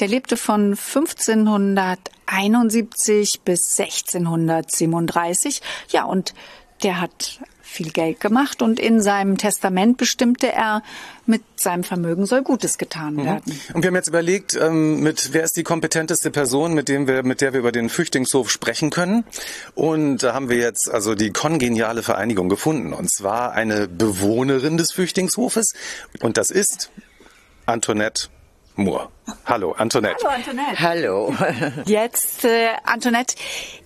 Der 0.00 0.08
lebte 0.08 0.36
von 0.36 0.76
1571 2.26 3.40
bis 3.42 3.78
1637. 3.78 5.60
Ja, 5.90 6.04
und 6.04 6.34
der 6.82 7.00
hat 7.00 7.40
viel 7.74 7.90
Geld 7.90 8.20
gemacht 8.20 8.62
und 8.62 8.78
in 8.78 9.00
seinem 9.00 9.36
Testament 9.36 9.96
bestimmte 9.96 10.52
er, 10.52 10.82
mit 11.26 11.42
seinem 11.56 11.82
Vermögen 11.82 12.24
soll 12.24 12.42
Gutes 12.42 12.78
getan 12.78 13.16
werden. 13.16 13.42
Und 13.72 13.82
wir 13.82 13.88
haben 13.88 13.96
jetzt 13.96 14.08
überlegt, 14.08 14.54
ähm, 14.54 15.00
mit 15.00 15.32
wer 15.32 15.42
ist 15.42 15.56
die 15.56 15.64
kompetenteste 15.64 16.30
Person, 16.30 16.74
mit 16.74 16.88
dem 16.88 17.08
wir, 17.08 17.24
mit 17.24 17.40
der 17.40 17.52
wir 17.52 17.60
über 17.60 17.72
den 17.72 17.88
Flüchtlingshof 17.88 18.50
sprechen 18.50 18.90
können. 18.90 19.24
Und 19.74 20.18
da 20.18 20.34
haben 20.34 20.50
wir 20.50 20.58
jetzt 20.58 20.88
also 20.88 21.16
die 21.16 21.30
kongeniale 21.30 22.02
Vereinigung 22.04 22.48
gefunden. 22.48 22.92
Und 22.92 23.10
zwar 23.10 23.52
eine 23.52 23.88
Bewohnerin 23.88 24.76
des 24.76 24.92
Flüchtlingshofes. 24.92 25.72
Und 26.20 26.36
das 26.36 26.50
ist 26.50 26.90
Antoinette 27.66 28.28
Moore. 28.76 29.08
Hallo, 29.46 29.72
Antoinette. 29.72 30.16
Hallo, 30.24 30.34
Antoinette. 30.34 30.80
Hallo. 30.80 31.34
Jetzt, 31.86 32.44
äh, 32.44 32.68
Antoinette, 32.84 33.36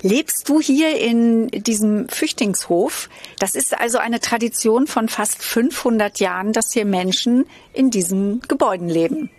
lebst 0.02 0.48
du 0.48 0.60
hier 0.60 0.98
in 0.98 1.48
diesem 1.48 2.08
Flüchtlingshof? 2.08 3.10
Das 3.38 3.54
ist 3.54 3.78
also 3.78 3.98
eine 3.98 4.20
Tradition 4.20 4.86
von 4.86 5.08
fast 5.08 5.42
500 5.42 6.20
Jahren, 6.20 6.52
dass 6.52 6.72
hier 6.72 6.86
Menschen 6.86 7.46
in 7.72 7.90
diesen 7.90 8.40
Gebäuden 8.48 8.88
leben. 8.88 9.30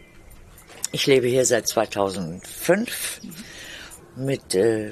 Ich 0.92 1.08
lebe 1.08 1.28
hier 1.28 1.46
seit 1.46 1.68
2005 1.68 3.22
mit 4.16 4.56
äh, 4.56 4.92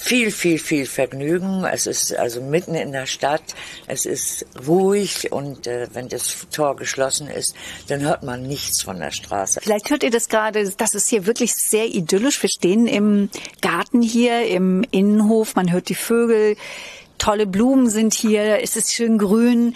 viel, 0.00 0.30
viel, 0.30 0.58
viel 0.58 0.86
Vergnügen. 0.86 1.64
Es 1.64 1.86
ist 1.86 2.16
also 2.16 2.40
mitten 2.40 2.74
in 2.74 2.92
der 2.92 3.06
Stadt. 3.06 3.42
Es 3.86 4.06
ist 4.06 4.46
ruhig 4.66 5.30
und 5.30 5.66
äh, 5.66 5.88
wenn 5.92 6.08
das 6.08 6.46
Tor 6.50 6.76
geschlossen 6.76 7.28
ist, 7.28 7.54
dann 7.88 8.00
hört 8.00 8.22
man 8.22 8.42
nichts 8.42 8.82
von 8.82 8.98
der 8.98 9.10
Straße. 9.10 9.60
Vielleicht 9.62 9.90
hört 9.90 10.02
ihr 10.02 10.10
das 10.10 10.28
gerade, 10.28 10.68
das 10.70 10.94
ist 10.94 11.08
hier 11.08 11.26
wirklich 11.26 11.54
sehr 11.54 11.86
idyllisch. 11.86 12.42
Wir 12.42 12.48
stehen 12.48 12.86
im 12.86 13.30
Garten 13.60 14.02
hier, 14.02 14.46
im 14.46 14.84
Innenhof, 14.90 15.54
man 15.54 15.70
hört 15.70 15.88
die 15.88 15.94
Vögel, 15.94 16.56
tolle 17.18 17.46
Blumen 17.46 17.90
sind 17.90 18.14
hier, 18.14 18.62
es 18.62 18.76
ist 18.76 18.92
schön 18.92 19.18
grün. 19.18 19.74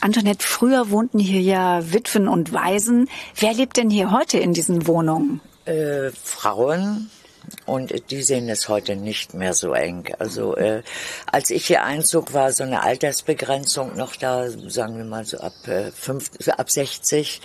Antoinette, 0.00 0.44
früher 0.44 0.90
wohnten 0.90 1.20
hier 1.20 1.40
ja 1.40 1.92
Witwen 1.92 2.26
und 2.26 2.52
Waisen. 2.52 3.08
Wer 3.36 3.54
lebt 3.54 3.76
denn 3.76 3.88
hier 3.88 4.10
heute 4.10 4.38
in 4.38 4.52
diesen 4.52 4.88
Wohnungen? 4.88 5.40
Äh, 5.64 6.10
Frauen. 6.10 7.08
Und 7.66 8.10
die 8.10 8.22
sehen 8.22 8.48
es 8.48 8.68
heute 8.68 8.96
nicht 8.96 9.34
mehr 9.34 9.54
so 9.54 9.72
eng. 9.72 10.14
Also 10.18 10.56
äh, 10.56 10.82
als 11.26 11.50
ich 11.50 11.66
hier 11.66 11.84
einzog, 11.84 12.32
war 12.32 12.52
so 12.52 12.64
eine 12.64 12.82
Altersbegrenzung 12.82 13.96
noch 13.96 14.16
da, 14.16 14.48
sagen 14.50 14.96
wir 14.96 15.04
mal 15.04 15.24
so 15.24 15.38
ab, 15.38 15.52
äh, 15.66 15.90
fünf, 15.92 16.30
ab 16.48 16.70
60. 16.70 17.40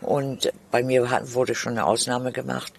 Und 0.00 0.52
bei 0.70 0.82
mir 0.82 1.10
hat, 1.10 1.34
wurde 1.34 1.54
schon 1.54 1.72
eine 1.72 1.86
Ausnahme 1.86 2.32
gemacht. 2.32 2.72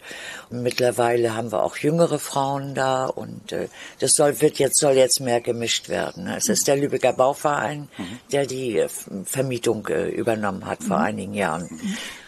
Und 0.50 0.62
mittlerweile 0.62 1.36
haben 1.36 1.52
wir 1.52 1.64
auch 1.64 1.78
jüngere 1.78 2.20
Frauen 2.20 2.76
da 2.76 3.08
und 3.08 3.52
äh, 3.52 3.70
das 4.00 4.12
soll 4.14 4.40
wird 4.42 4.60
jetzt 4.60 4.80
soll 4.80 4.94
jetzt 4.94 5.20
mehr 5.20 5.42
gemischt 5.42 5.90
werden. 5.90 6.28
Es 6.28 6.48
ist 6.48 6.68
der 6.68 6.78
Lübecker 6.78 7.14
Bauverein, 7.14 7.90
der 8.32 8.46
die 8.46 8.78
äh, 8.78 8.90
Vermietung 9.26 9.88
äh, 9.88 10.10
übernommen 10.10 10.66
hat 10.66 10.84
vor 10.84 11.00
einigen 11.00 11.34
Jahren. 11.34 11.68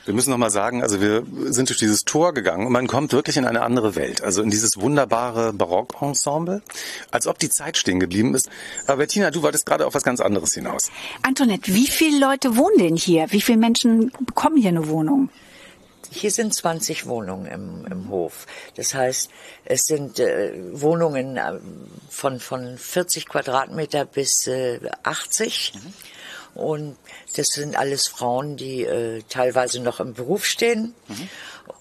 Wir 0.10 0.16
müssen 0.16 0.32
noch 0.32 0.39
mal 0.39 0.49
sagen, 0.49 0.82
also 0.82 1.01
wir 1.01 1.24
sind 1.53 1.70
durch 1.70 1.78
dieses 1.78 2.03
Tor 2.03 2.34
gegangen 2.34 2.66
und 2.66 2.74
man 2.74 2.88
kommt 2.88 3.14
wirklich 3.14 3.38
in 3.38 3.45
eine 3.45 3.62
andere 3.62 3.95
Welt, 3.95 4.24
also 4.24 4.41
in 4.41 4.49
dieses 4.49 4.82
wunderbare 4.82 5.53
Barockensemble, 5.53 6.64
als 7.12 7.28
ob 7.28 7.38
die 7.38 7.51
Zeit 7.51 7.78
stehen 7.78 7.99
geblieben 7.99 8.34
ist. 8.34 8.49
Aber 8.88 8.97
Bettina, 8.97 9.30
du 9.30 9.43
wolltest 9.43 9.68
gerade 9.68 9.86
auf 9.86 9.93
was 9.93 10.01
ganz 10.01 10.20
anderes 10.20 10.55
hinaus. 10.55 10.89
Antoinette, 11.22 11.72
wie 11.76 11.86
viele 11.86 12.20
Leute 12.20 12.57
wohnen 12.57 12.80
denn 12.80 12.95
hier? 12.95 13.28
Wie 13.30 13.39
viele 13.39 13.60
Menschen 13.60 14.12
bekommen 14.26 14.57
hier 14.57 14.70
eine 14.70 14.88
Wohnung? 14.88 15.30
Hier 16.10 16.32
sind 16.32 16.55
20 16.55 17.05
Wohnungen 17.05 17.45
im, 17.45 17.86
im 17.86 18.10
Hof. 18.10 18.47
Das 18.78 18.95
heißt, 18.95 19.30
es 19.66 19.84
sind 19.84 20.18
äh, 20.18 20.53
Wohnungen 20.72 21.38
äh, 21.38 21.60
von, 22.10 22.39
von 22.39 22.80
40 22.80 23.28
Quadratmeter 23.28 24.05
bis 24.05 24.47
äh, 24.47 24.80
80. 25.03 25.74
Und 26.55 26.97
das 27.35 27.47
sind 27.47 27.75
alles 27.77 28.07
Frauen, 28.07 28.57
die 28.57 28.83
äh, 28.83 29.21
teilweise 29.29 29.79
noch 29.81 29.99
im 29.99 30.13
Beruf 30.13 30.45
stehen 30.45 30.93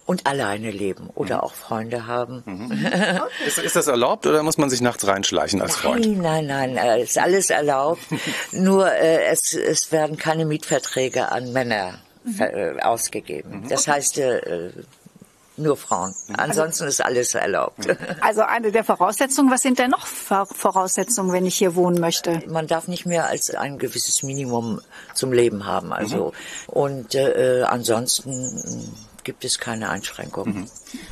und 0.06 0.26
alleine 0.26 0.70
leben 0.70 1.10
oder 1.14 1.42
auch 1.42 1.52
Freunde 1.54 2.06
haben. 2.06 2.42
Ist, 3.46 3.58
ist 3.58 3.76
das 3.76 3.86
erlaubt 3.86 4.26
oder 4.26 4.42
muss 4.42 4.58
man 4.58 4.70
sich 4.70 4.80
nachts 4.80 5.06
reinschleichen 5.06 5.60
als 5.62 5.76
Freund? 5.76 6.04
Nein, 6.06 6.46
nein, 6.46 6.74
nein, 6.74 6.76
äh, 6.76 7.02
ist 7.02 7.18
alles 7.18 7.50
erlaubt. 7.50 8.00
Nur 8.52 8.90
äh, 8.92 9.24
es, 9.26 9.54
es 9.54 9.90
werden 9.92 10.16
keine 10.16 10.44
Mietverträge 10.44 11.30
an 11.32 11.52
Männer 11.52 11.98
ver- 12.36 12.54
äh, 12.76 12.80
ausgegeben. 12.80 13.66
Das 13.68 13.88
heißt 13.88 14.18
äh, 14.18 14.70
nur 15.58 15.76
Frauen. 15.76 16.14
Ansonsten 16.36 16.86
ist 16.86 17.04
alles 17.04 17.34
erlaubt. 17.34 17.86
Also 18.20 18.42
eine 18.42 18.72
der 18.72 18.84
Voraussetzungen, 18.84 19.50
was 19.50 19.62
sind 19.62 19.78
denn 19.78 19.90
noch 19.90 20.06
Vor- 20.06 20.46
Voraussetzungen, 20.46 21.32
wenn 21.32 21.46
ich 21.46 21.56
hier 21.56 21.74
wohnen 21.74 22.00
möchte? 22.00 22.42
Man 22.46 22.66
darf 22.66 22.88
nicht 22.88 23.06
mehr 23.06 23.26
als 23.26 23.54
ein 23.54 23.78
gewisses 23.78 24.22
Minimum 24.22 24.80
zum 25.14 25.32
Leben 25.32 25.66
haben. 25.66 25.92
Also 25.92 26.32
und 26.66 27.14
äh, 27.14 27.60
äh, 27.60 27.62
ansonsten 27.64 28.92
gibt 29.28 29.44
es 29.44 29.58
keine 29.58 29.90
Einschränkungen. 29.90 30.70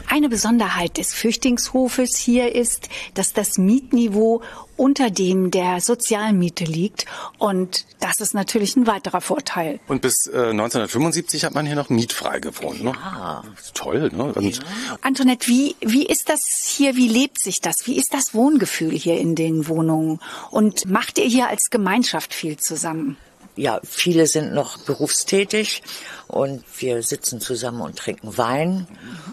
Eine 0.09 0.31
Besonderheit 0.31 0.97
des 0.97 1.13
Flüchtlingshofes 1.13 2.17
hier 2.17 2.55
ist, 2.55 2.89
dass 3.13 3.35
das 3.35 3.59
Mietniveau 3.59 4.41
unter 4.79 5.11
dem 5.11 5.51
der 5.51 5.83
Sozialmiete 5.83 6.65
liegt. 6.65 7.05
Und 7.37 7.85
das 8.01 8.21
ist 8.21 8.33
natürlich 8.33 8.75
ein 8.75 8.87
weiterer 8.87 9.21
Vorteil. 9.21 9.81
Und 9.87 10.01
bis 10.01 10.29
äh, 10.29 10.49
1975 10.49 11.45
hat 11.45 11.53
man 11.53 11.67
hier 11.67 11.77
noch 11.77 11.91
mietfrei 11.91 12.41
gewohnt. 12.41 12.83
Ne? 12.83 12.93
Ja. 12.95 13.45
Toll, 13.75 14.11
ne? 14.11 14.33
Und 14.33 14.61
Antoinette, 15.03 15.47
wie, 15.47 15.77
wie 15.83 16.07
ist 16.07 16.31
das 16.31 16.47
hier? 16.67 16.97
Wie 16.97 17.09
lebt 17.09 17.39
sich 17.43 17.61
das? 17.61 17.87
Wie 17.87 17.99
ist 17.99 18.15
das 18.15 18.33
Wohngefühl 18.33 18.93
hier 18.93 19.21
in 19.21 19.35
den 19.35 19.69
Wohnungen? 19.69 20.21
Und 20.51 20.89
macht 20.89 21.19
ihr 21.19 21.27
hier 21.27 21.49
als 21.49 21.69
Gemeinschaft 21.69 22.33
viel 22.33 22.57
zusammen? 22.57 23.19
Ja, 23.57 23.81
viele 23.83 24.27
sind 24.27 24.53
noch 24.53 24.77
berufstätig 24.79 25.83
und 26.29 26.63
wir 26.79 27.03
sitzen 27.03 27.41
zusammen 27.41 27.81
und 27.81 27.97
trinken 27.97 28.37
Wein. 28.37 28.87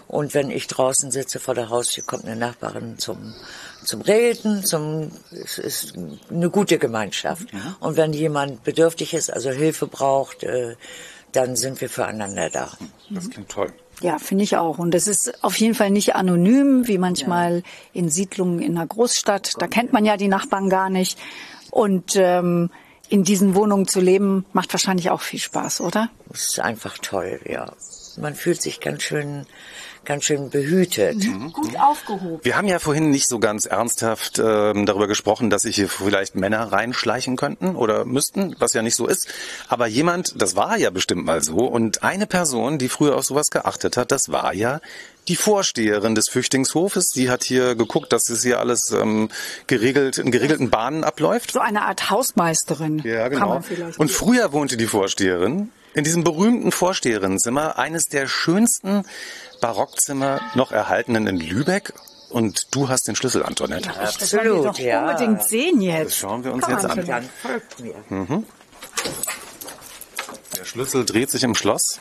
Und 0.08 0.32
wenn 0.32 0.50
ich 0.50 0.66
draußen 0.66 1.10
sitze 1.10 1.38
vor 1.38 1.54
der 1.54 1.68
Haustür, 1.68 2.04
kommt 2.04 2.24
eine 2.24 2.36
Nachbarin 2.36 2.98
zum, 2.98 3.34
zum 3.84 4.00
Reden, 4.00 4.64
zum, 4.64 5.10
es 5.30 5.58
ist 5.58 5.94
eine 6.30 6.48
gute 6.48 6.78
Gemeinschaft. 6.78 7.48
Und 7.80 7.98
wenn 7.98 8.14
jemand 8.14 8.64
bedürftig 8.64 9.12
ist, 9.12 9.30
also 9.30 9.50
Hilfe 9.50 9.86
braucht, 9.86 10.42
äh, 10.42 10.76
dann 11.32 11.56
sind 11.56 11.80
wir 11.80 11.90
füreinander 11.90 12.48
da. 12.48 12.70
Das 13.10 13.28
klingt 13.28 13.50
toll. 13.50 13.72
Ja, 14.00 14.18
finde 14.18 14.44
ich 14.44 14.56
auch. 14.56 14.78
Und 14.78 14.94
es 14.94 15.06
ist 15.06 15.44
auf 15.44 15.58
jeden 15.58 15.74
Fall 15.74 15.90
nicht 15.90 16.14
anonym, 16.14 16.86
wie 16.88 16.98
manchmal 16.98 17.62
in 17.92 18.08
Siedlungen 18.08 18.60
in 18.60 18.76
einer 18.76 18.86
Großstadt. 18.86 19.54
Da 19.58 19.66
kennt 19.66 19.92
man 19.92 20.04
ja 20.04 20.16
die 20.16 20.28
Nachbarn 20.28 20.70
gar 20.70 20.90
nicht. 20.90 21.18
Und 21.70 22.12
ähm, 22.16 22.70
in 23.08 23.24
diesen 23.24 23.54
Wohnungen 23.54 23.86
zu 23.86 24.00
leben, 24.00 24.44
macht 24.52 24.72
wahrscheinlich 24.72 25.10
auch 25.10 25.20
viel 25.20 25.40
Spaß, 25.40 25.80
oder? 25.80 26.10
Es 26.32 26.50
ist 26.50 26.60
einfach 26.60 26.98
toll, 26.98 27.40
ja. 27.44 27.72
Man 28.16 28.34
fühlt 28.34 28.62
sich 28.62 28.80
ganz 28.80 29.02
schön, 29.02 29.46
ganz 30.04 30.24
schön 30.24 30.50
behütet. 30.50 31.24
Gut 31.52 31.76
aufgehoben. 31.78 32.38
Wir 32.42 32.56
haben 32.56 32.68
ja 32.68 32.78
vorhin 32.78 33.10
nicht 33.10 33.28
so 33.28 33.40
ganz 33.40 33.66
ernsthaft 33.66 34.38
ähm, 34.38 34.86
darüber 34.86 35.08
gesprochen, 35.08 35.50
dass 35.50 35.62
sich 35.62 35.76
hier 35.76 35.88
vielleicht 35.88 36.36
Männer 36.36 36.72
reinschleichen 36.72 37.36
könnten 37.36 37.74
oder 37.74 38.04
müssten, 38.04 38.54
was 38.58 38.72
ja 38.72 38.82
nicht 38.82 38.94
so 38.94 39.06
ist. 39.06 39.28
Aber 39.68 39.86
jemand, 39.86 40.40
das 40.40 40.54
war 40.54 40.76
ja 40.76 40.90
bestimmt 40.90 41.24
mal 41.24 41.42
so, 41.42 41.66
und 41.66 42.02
eine 42.04 42.26
Person, 42.26 42.78
die 42.78 42.88
früher 42.88 43.16
auf 43.16 43.24
sowas 43.24 43.50
geachtet 43.50 43.96
hat, 43.96 44.12
das 44.12 44.30
war 44.30 44.54
ja 44.54 44.80
die 45.28 45.36
Vorsteherin 45.36 46.14
des 46.14 46.28
Flüchtlingshofes. 46.28 47.08
Die 47.14 47.30
hat 47.30 47.44
hier 47.44 47.74
geguckt, 47.74 48.12
dass 48.12 48.28
es 48.28 48.42
hier 48.42 48.60
alles 48.60 48.90
ähm, 48.90 49.30
geregelt, 49.66 50.18
in 50.18 50.30
geregelten 50.30 50.70
Bahnen 50.70 51.04
abläuft. 51.04 51.52
So 51.52 51.60
eine 51.60 51.82
Art 51.82 52.10
Hausmeisterin. 52.10 53.00
Ja, 53.04 53.28
genau. 53.28 53.62
Und 53.98 54.10
früher 54.10 54.52
wohnte 54.52 54.76
die 54.76 54.86
Vorsteherin 54.86 55.70
in 55.94 56.04
diesem 56.04 56.24
berühmten 56.24 56.72
Vorsteherinnenzimmer, 56.72 57.78
eines 57.78 58.04
der 58.06 58.26
schönsten 58.26 59.04
Barockzimmer 59.60 60.40
noch 60.54 60.72
erhaltenen 60.72 61.26
in 61.26 61.36
Lübeck. 61.38 61.92
und 62.30 62.74
du 62.74 62.88
hast 62.88 63.06
den 63.06 63.14
Schlüssel, 63.14 63.44
Antoinette. 63.44 63.88
Ja, 63.88 64.10
das 64.18 64.32
wollen 64.34 64.44
wir 64.44 64.62
doch 64.64 64.78
ja. 64.78 65.08
unbedingt 65.08 65.44
sehen 65.44 65.80
jetzt. 65.80 66.06
Das 66.06 66.16
schauen 66.16 66.42
wir 66.42 66.52
uns 66.52 66.64
Komm, 66.64 66.74
jetzt 66.74 66.84
an. 66.84 66.90
Antoinette. 66.98 67.28
Folgt 67.40 67.80
mir. 67.80 67.94
Mhm. 68.08 68.44
Der 70.58 70.64
Schlüssel 70.64 71.04
dreht 71.04 71.30
sich 71.30 71.44
im 71.44 71.54
Schloss 71.54 72.00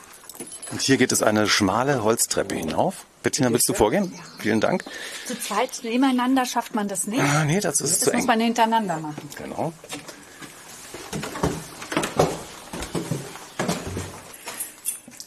und 0.72 0.82
hier 0.82 0.98
geht 0.98 1.12
es 1.12 1.22
eine 1.22 1.48
schmale 1.48 2.04
Holztreppe 2.04 2.56
hinauf. 2.56 3.06
Bettina, 3.24 3.50
willst 3.52 3.68
du 3.70 3.74
vorgehen? 3.74 4.14
Vielen 4.40 4.60
Dank. 4.60 4.84
Zu 5.26 5.40
zweit 5.40 5.80
nebeneinander 5.84 6.46
schafft 6.46 6.76
man 6.76 6.88
das 6.88 7.08
nicht. 7.08 7.22
Ah, 7.22 7.46
nee, 7.46 7.60
das 7.62 7.80
ist 7.82 7.92
das 7.94 8.00
zu 8.02 8.12
muss 8.12 8.22
eng. 8.22 8.28
man 8.28 8.40
hintereinander 8.42 8.98
machen. 8.98 9.30
Genau. 9.38 9.74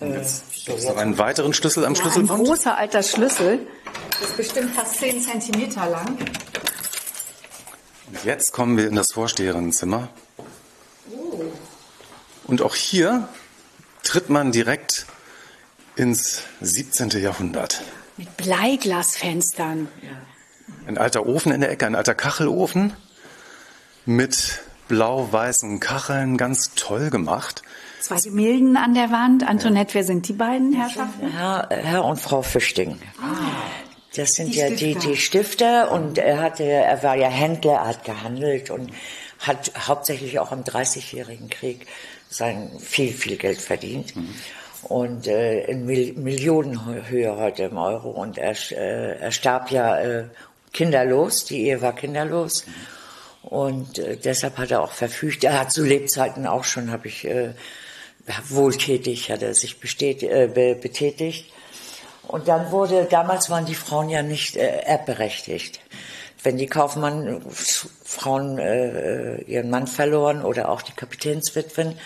Und 0.01 0.13
jetzt 0.13 0.45
gibt 0.67 0.85
noch 0.85 0.97
einen 0.97 1.19
weiteren 1.19 1.55
Schlüssel 1.55 1.85
am 1.85 1.95
Ja, 1.95 2.01
ein 2.01 2.03
Schlüsselbund. 2.03 2.45
großer 2.47 2.77
alter 2.77 3.03
Schlüssel. 3.03 3.67
Das 4.21 4.31
ist 4.31 4.37
bestimmt 4.37 4.75
fast 4.75 4.97
10 4.97 5.23
Zentimeter 5.23 5.89
lang. 5.89 6.19
Und 8.09 8.25
jetzt 8.25 8.53
kommen 8.53 8.77
wir 8.77 8.89
in 8.89 8.95
das 8.95 9.13
Vorsteherinnenzimmer. 9.13 10.09
Und 12.45 12.63
auch 12.63 12.75
hier 12.75 13.29
tritt 14.03 14.29
man 14.31 14.53
direkt 14.53 15.07
ins 15.97 16.43
17. 16.61 17.11
Jahrhundert. 17.11 17.83
Mit 18.17 18.37
Bleiglasfenstern. 18.37 19.89
Ein 20.87 20.99
alter 20.99 21.27
Ofen 21.27 21.53
in 21.53 21.61
der 21.61 21.71
Ecke, 21.71 21.87
ein 21.87 21.95
alter 21.95 22.15
Kachelofen 22.15 22.93
mit 24.05 24.61
blau-weißen 24.89 25.81
Kacheln, 25.81 26.37
ganz 26.37 26.73
toll 26.75 27.11
gemacht. 27.11 27.63
Zwei 28.01 28.21
Gemälden 28.21 28.77
an 28.77 28.95
der 28.95 29.11
Wand. 29.11 29.43
Antoinette, 29.47 29.95
wer 29.95 30.05
sind 30.05 30.29
die 30.29 30.33
beiden 30.33 30.73
Herrschaften? 30.73 31.29
Herr, 31.31 31.69
Herr 31.71 32.05
und 32.05 32.21
Frau 32.21 32.43
Fichting. 32.43 32.99
Das 34.15 34.33
sind 34.35 34.55
Die 34.55 34.59
ja 34.59 34.69
die, 34.71 34.77
Stifter. 34.77 35.09
die 35.09 35.17
Stifter 35.17 35.91
und 35.91 36.19
er 36.19 36.41
hatte, 36.41 36.63
er 36.65 37.03
war 37.03 37.17
ja 37.17 37.29
Händler, 37.29 37.73
er 37.75 37.87
hat 37.89 38.05
gehandelt 38.05 38.71
und 38.71 38.91
hat 39.41 39.73
hauptsächlich 39.89 40.39
auch 40.39 40.53
im 40.53 40.63
Dreißigjährigen 40.65 41.51
Krieg 41.51 41.87
sein 42.29 42.71
viel, 42.81 43.13
viel 43.13 43.37
Geld 43.37 43.61
verdient. 43.61 44.15
Und 44.89 45.27
äh, 45.27 45.65
in 45.65 45.85
Mil 45.85 46.13
Millionenhöhe 46.15 47.37
heute 47.37 47.65
im 47.65 47.77
Euro. 47.77 48.11
Und 48.11 48.39
er, 48.39 48.55
äh, 48.71 49.19
er 49.19 49.33
starb 49.33 49.71
ja 49.71 49.99
äh, 49.99 50.25
kinderlos, 50.73 51.45
die 51.45 51.67
Ehe 51.67 51.83
war 51.83 51.93
kinderlos. 51.93 52.65
Und 53.43 53.99
äh, 53.99 54.17
deshalb 54.17 54.59
hat 54.59 54.71
er 54.71 54.83
auch 54.83 54.93
verfügt. 54.93 55.43
Er 55.43 55.59
hat 55.59 55.73
zu 55.73 55.85
Lebzeiten 55.85 56.47
auch 56.47 56.65
schon, 56.65 56.93
habe 56.93 57.09
ich 57.09 57.25
äh, 57.25 57.55
wohltätig, 58.49 59.31
hat 59.31 59.43
er 59.43 59.55
sich 59.55 59.81
bestät, 59.81 60.23
äh, 60.23 60.49
be 60.53 60.77
betätigt. 60.81 61.53
Und 62.29 62.47
dann 62.47 62.71
wurde, 62.71 63.07
damals 63.09 63.51
waren 63.51 63.67
die 63.67 63.75
Frauen 63.75 64.09
ja 64.09 64.23
nicht 64.23 64.57
äh, 64.57 64.83
erbberechtigt. 64.83 65.81
Wenn 66.47 66.59
die 66.59 66.69
Kaufmann-Frauen 66.69 68.59
äh, 68.59 69.41
ihren 69.47 69.69
Mann 69.69 69.89
verloren 69.89 70.45
oder 70.45 70.69
auch 70.69 70.81
die 70.81 70.93
Kapitänswitwen, 70.93 71.99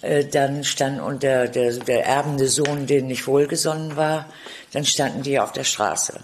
äh, 0.00 0.24
dann 0.24 0.64
stand 0.64 0.98
und 0.98 1.22
der, 1.22 1.46
der, 1.46 1.74
der 1.74 2.06
erbende 2.06 2.48
Sohn, 2.48 2.86
den 2.86 3.06
nicht 3.06 3.26
wohlgesonnen 3.26 3.94
war, 3.94 4.30
dann 4.72 4.86
standen 4.86 5.22
die 5.22 5.38
auf 5.38 5.52
der 5.52 5.64
Straße 5.64 6.20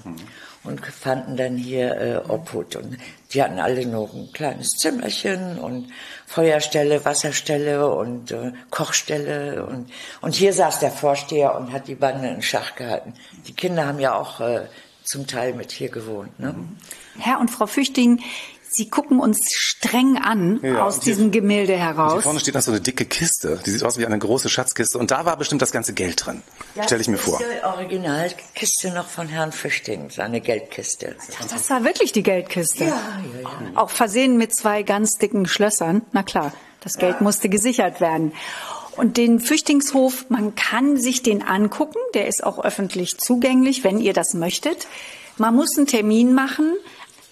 und 0.65 0.81
fanden 0.87 1.37
dann 1.37 1.59
hier 1.59 1.95
äh, 2.01 2.17
Obhut. 2.27 2.75
Und 2.75 2.97
die 3.35 3.43
hatten 3.43 3.61
alle 3.61 3.85
nur 3.85 4.09
ein 4.15 4.33
kleines 4.33 4.71
Zimmerchen 4.71 5.59
und 5.59 5.93
Feuerstelle, 6.27 7.05
Wasserstelle 7.05 7.87
und 7.87 8.31
äh, 8.31 8.53
Kochstelle. 8.71 9.67
Und, 9.67 9.93
und 10.23 10.35
hier 10.35 10.55
saß 10.55 10.79
der 10.79 10.91
Vorsteher 10.91 11.55
und 11.55 11.71
hat 11.71 11.87
die 11.87 11.97
Bande 11.97 12.29
in 12.29 12.41
Schach 12.41 12.77
gehalten. 12.77 13.13
Die 13.47 13.53
Kinder 13.53 13.87
haben 13.87 14.01
ja 14.01 14.15
auch 14.15 14.41
äh, 14.41 14.63
zum 15.05 15.27
Teil 15.27 15.53
mit 15.53 15.71
hier 15.71 15.91
gewohnt. 15.91 16.41
Ne? 16.41 16.55
Herr 17.19 17.41
und 17.41 17.51
Frau 17.51 17.67
Füchting, 17.67 18.21
Sie 18.75 18.89
gucken 18.89 19.21
uns 19.21 19.39
streng 19.55 20.17
an 20.17 20.59
Ja, 20.63 20.87
aus 20.87 20.95
hier- 21.03 21.13
diesem 21.13 21.31
Gemälde 21.31 21.75
Und 21.75 21.79
Hier 21.79 21.87
heraus. 21.89 22.23
vorne 22.23 22.41
steht 22.41 22.55
noch 22.55 22.63
so 22.63 22.71
eine 22.71 22.81
dicke 22.81 23.05
Kiste. 23.05 23.61
Die 23.67 23.71
sieht 23.71 23.83
aus 23.85 23.99
wie 23.99 24.07
eine 24.07 24.19
große 24.19 24.49
Schatzkiste. 24.49 24.97
Und 24.97 25.11
da 25.11 25.27
war 25.27 25.37
bestimmt 25.37 25.61
das 25.61 25.73
ganze 25.73 25.93
Geld 25.93 26.25
drin. 26.25 26.43
Stelle 26.83 27.03
ich 27.03 27.09
mir 27.09 27.19
vor. 27.19 27.39
Das 27.39 27.47
ist 27.49 27.57
die 27.61 27.67
Originalkiste 27.67 28.91
noch 28.93 29.09
von 29.09 29.29
Herrn 29.29 29.53
Fichting, 29.53 30.09
seine 30.09 30.41
Geldkiste. 30.41 31.17
Das 31.51 31.69
war 31.69 31.85
wirklich 31.85 32.13
die 32.13 32.23
Geldkiste. 32.23 32.85
Ja, 32.85 32.91
ja, 32.91 33.41
ja. 33.43 33.51
Auch 33.75 33.91
versehen 33.91 34.39
mit 34.39 34.55
zwei 34.55 34.83
ganz 34.83 35.19
dicken 35.19 35.45
Schlössern. 35.47 36.01
Na 36.13 36.23
klar, 36.23 36.55
das 36.81 36.97
Geld 36.97 37.21
musste 37.21 37.51
gesichert 37.51 38.01
werden. 38.01 38.33
Und 38.97 39.19
den 39.19 39.39
Flüchtlingshof, 39.39 40.25
man 40.31 40.55
kann 40.55 40.97
sich 40.97 41.23
den 41.23 41.43
angucken. 41.43 41.99
Der 42.15 42.27
ist 42.27 42.43
auch 42.43 42.59
öffentlich 42.65 43.19
zugänglich, 43.19 43.85
wenn 43.85 43.99
ihr 44.01 44.15
das 44.15 44.33
möchtet. 44.33 44.87
Man 45.37 45.55
muss 45.55 45.77
einen 45.77 45.87
Termin 45.87 46.33
machen. 46.33 46.73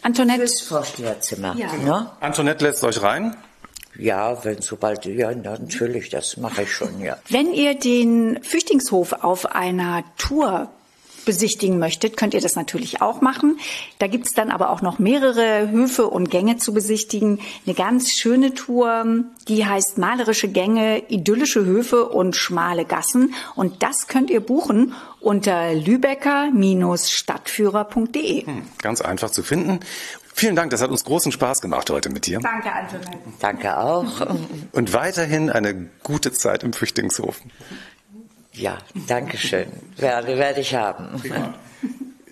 Antoinette. 0.03 0.40
Fürs 0.40 0.61
Vorsteherzimmer. 0.62 1.55
Ja. 1.57 1.72
Ne? 1.74 2.11
Antoinette 2.20 2.64
lässt 2.64 2.82
euch 2.84 3.03
rein. 3.03 3.36
Ja, 3.98 4.44
wenn 4.44 4.62
sobald, 4.62 5.05
ja, 5.05 5.34
natürlich, 5.34 6.11
das 6.11 6.36
mache 6.36 6.62
ich 6.62 6.72
schon, 6.72 7.01
ja. 7.01 7.16
Wenn 7.28 7.53
ihr 7.53 7.74
den 7.74 8.42
Flüchtlingshof 8.42 9.12
auf 9.12 9.46
einer 9.46 10.05
Tour 10.16 10.70
besichtigen 11.24 11.78
möchtet, 11.78 12.16
könnt 12.16 12.34
ihr 12.34 12.40
das 12.40 12.57
natürlich 12.57 13.03
auch 13.03 13.20
machen. 13.20 13.59
Da 13.98 14.07
gibt's 14.07 14.32
dann 14.32 14.51
aber 14.51 14.70
auch 14.70 14.82
noch 14.82 14.98
mehrere 14.98 15.70
Höfe 15.70 16.07
und 16.07 16.30
Gänge 16.30 16.57
zu 16.57 16.72
besichtigen. 16.72 17.40
Eine 17.66 17.74
ganz 17.74 18.11
schöne 18.12 18.55
Tour, 18.55 19.24
die 19.48 19.66
heißt 19.66 19.98
Malerische 19.98 20.48
Gänge, 20.48 21.03
idyllische 21.09 21.64
Höfe 21.64 22.09
und 22.09 22.36
schmale 22.36 22.84
Gassen. 22.84 23.34
Und 23.55 23.82
das 23.82 24.07
könnt 24.09 24.30
ihr 24.30 24.40
buchen 24.40 24.94
unter 25.20 25.74
lübecker-stadtführer.de. 25.74 28.44
Ganz 28.82 29.00
einfach 29.00 29.30
zu 29.30 29.42
finden. 29.42 29.80
Vielen 30.34 30.56
Dank, 30.56 30.70
das 30.70 30.80
hat 30.80 30.90
uns 30.90 31.04
großen 31.04 31.32
Spaß 31.32 31.60
gemacht 31.60 31.90
heute 31.90 32.08
mit 32.08 32.26
dir. 32.26 32.40
Danke, 32.40 32.72
Antoinette. 32.72 33.18
Danke 33.40 33.76
auch. 33.76 34.38
Und 34.72 34.94
weiterhin 34.94 35.50
eine 35.50 35.90
gute 36.02 36.32
Zeit 36.32 36.62
im 36.62 36.72
Flüchtlingshof. 36.72 37.40
Ja, 38.52 38.78
danke 39.06 39.36
schön. 39.36 39.66
Werde, 39.96 40.38
werde 40.38 40.60
ich 40.60 40.74
haben. 40.74 41.22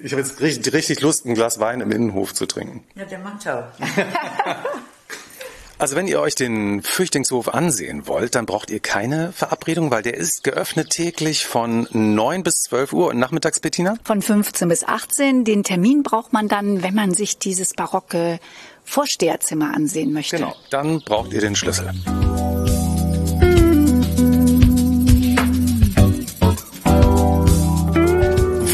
Ich 0.00 0.12
habe 0.12 0.22
jetzt 0.22 0.40
richtig, 0.40 0.72
richtig 0.72 1.00
Lust, 1.00 1.26
ein 1.26 1.34
Glas 1.34 1.58
Wein 1.58 1.80
im 1.80 1.90
Innenhof 1.90 2.32
zu 2.32 2.46
trinken. 2.46 2.84
Ja, 2.94 3.04
der 3.04 3.18
macht 3.18 3.48
auch. 3.48 3.64
Also 5.80 5.94
wenn 5.94 6.08
ihr 6.08 6.20
euch 6.20 6.34
den 6.34 6.82
Flüchtlingshof 6.82 7.54
ansehen 7.54 8.08
wollt, 8.08 8.34
dann 8.34 8.46
braucht 8.46 8.68
ihr 8.70 8.80
keine 8.80 9.32
Verabredung, 9.32 9.92
weil 9.92 10.02
der 10.02 10.16
ist 10.16 10.42
geöffnet 10.42 10.90
täglich 10.90 11.46
von 11.46 11.86
9 11.92 12.42
bis 12.42 12.62
12 12.62 12.92
Uhr 12.92 13.08
und 13.08 13.18
nachmittags, 13.20 13.60
Bettina? 13.60 13.94
Von 14.02 14.20
15 14.20 14.68
bis 14.68 14.82
18. 14.82 15.44
Den 15.44 15.62
Termin 15.62 16.02
braucht 16.02 16.32
man 16.32 16.48
dann, 16.48 16.82
wenn 16.82 16.94
man 16.94 17.14
sich 17.14 17.38
dieses 17.38 17.74
barocke 17.74 18.40
Vorsteherzimmer 18.82 19.72
ansehen 19.72 20.12
möchte. 20.12 20.38
Genau. 20.38 20.56
Dann 20.70 21.00
braucht 21.00 21.32
ihr 21.32 21.40
den 21.40 21.54
Schlüssel. 21.54 21.92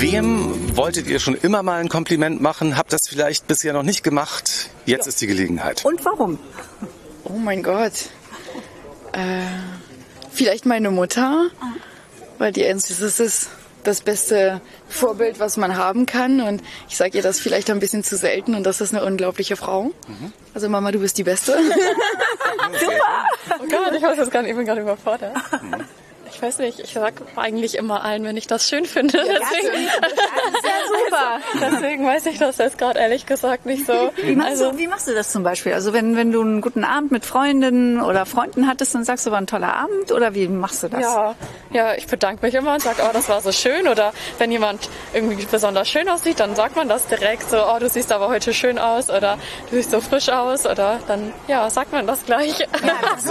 Wem 0.00 0.76
wolltet 0.76 1.06
ihr 1.06 1.18
schon 1.18 1.34
immer 1.34 1.62
mal 1.62 1.80
ein 1.80 1.88
Kompliment 1.90 2.40
machen? 2.40 2.78
Habt 2.78 2.94
das 2.94 3.08
vielleicht 3.08 3.46
bisher 3.46 3.74
noch 3.74 3.82
nicht 3.82 4.02
gemacht? 4.02 4.70
Jetzt 4.86 5.06
ist 5.06 5.20
die 5.20 5.26
Gelegenheit. 5.26 5.84
Und 5.84 6.02
warum? 6.04 6.38
Oh 7.24 7.38
mein 7.38 7.62
Gott. 7.62 7.92
Äh, 9.12 9.42
vielleicht 10.32 10.66
meine 10.66 10.90
Mutter, 10.90 11.46
weil 12.38 12.52
die 12.52 12.62
das 12.64 13.20
ist 13.20 13.48
das 13.84 14.00
beste 14.00 14.60
Vorbild, 14.88 15.38
was 15.38 15.56
man 15.56 15.76
haben 15.76 16.06
kann. 16.06 16.40
Und 16.40 16.62
ich 16.88 16.96
sage 16.96 17.16
ihr 17.18 17.22
das 17.22 17.38
vielleicht 17.40 17.70
ein 17.70 17.80
bisschen 17.80 18.02
zu 18.02 18.16
selten 18.16 18.54
und 18.54 18.64
das 18.64 18.80
ist 18.80 18.94
eine 18.94 19.04
unglaubliche 19.04 19.56
Frau. 19.56 19.92
Also 20.54 20.68
Mama, 20.68 20.90
du 20.90 20.98
bist 21.00 21.18
die 21.18 21.24
Beste. 21.24 21.52
Super! 22.80 23.26
Oh 23.60 23.66
Gott, 23.70 23.94
ich 23.96 24.02
weiß 24.02 24.18
jetzt 24.18 24.30
gar 24.30 24.42
nicht, 24.42 24.50
ich 24.52 24.56
bin 24.56 24.66
gerade 24.66 24.80
überfordert. 24.80 25.34
Ich 26.34 26.42
weiß 26.42 26.58
nicht, 26.58 26.80
ich 26.80 26.92
sag 26.92 27.14
eigentlich 27.36 27.76
immer 27.78 28.02
allen, 28.04 28.24
wenn 28.24 28.36
ich 28.36 28.46
das 28.48 28.68
schön 28.68 28.84
finde. 28.84 29.18
Ja, 29.18 29.24
deswegen, 29.24 29.86
das 30.00 30.12
ist 30.12 30.64
ja 30.64 31.06
super. 31.06 31.70
deswegen 31.70 32.06
weiß 32.06 32.26
ich 32.26 32.38
das 32.38 32.58
jetzt 32.58 32.76
gerade 32.76 32.98
ehrlich 32.98 33.24
gesagt 33.24 33.66
nicht 33.66 33.86
so. 33.86 34.10
Wie 34.16 34.34
machst, 34.34 34.50
Also, 34.50 34.72
du, 34.72 34.78
wie 34.78 34.86
machst 34.88 35.06
du 35.06 35.14
das 35.14 35.30
zum 35.30 35.44
Beispiel? 35.44 35.72
Also 35.74 35.92
wenn, 35.92 36.16
wenn 36.16 36.32
du 36.32 36.40
einen 36.40 36.60
guten 36.60 36.82
Abend 36.84 37.12
mit 37.12 37.24
Freundinnen 37.24 38.00
oder 38.00 38.26
Freunden 38.26 38.66
hattest, 38.66 38.94
dann 38.94 39.04
sagst 39.04 39.26
du, 39.26 39.30
war 39.30 39.38
ein 39.38 39.46
toller 39.46 39.74
Abend 39.74 40.10
oder 40.12 40.34
wie 40.34 40.48
machst 40.48 40.82
du 40.82 40.88
das? 40.88 41.00
Ja, 41.02 41.34
ja, 41.72 41.94
ich 41.94 42.06
bedanke 42.08 42.44
mich 42.44 42.54
immer 42.54 42.74
und 42.74 42.82
sage, 42.82 43.02
oh, 43.04 43.10
das 43.12 43.28
war 43.28 43.40
so 43.40 43.52
schön. 43.52 43.86
Oder 43.86 44.12
wenn 44.38 44.50
jemand 44.50 44.88
irgendwie 45.12 45.46
besonders 45.46 45.88
schön 45.88 46.08
aussieht, 46.08 46.40
dann 46.40 46.56
sagt 46.56 46.74
man 46.76 46.88
das 46.88 47.06
direkt 47.06 47.48
so, 47.48 47.58
oh, 47.64 47.78
du 47.78 47.88
siehst 47.88 48.10
aber 48.10 48.28
heute 48.28 48.52
schön 48.52 48.78
aus 48.80 49.08
oder 49.08 49.38
du 49.70 49.76
siehst 49.76 49.92
so 49.92 50.00
frisch 50.00 50.28
aus 50.30 50.66
oder 50.66 50.98
dann, 51.06 51.32
ja, 51.46 51.70
sagt 51.70 51.92
man 51.92 52.06
das 52.06 52.24
gleich. 52.26 52.66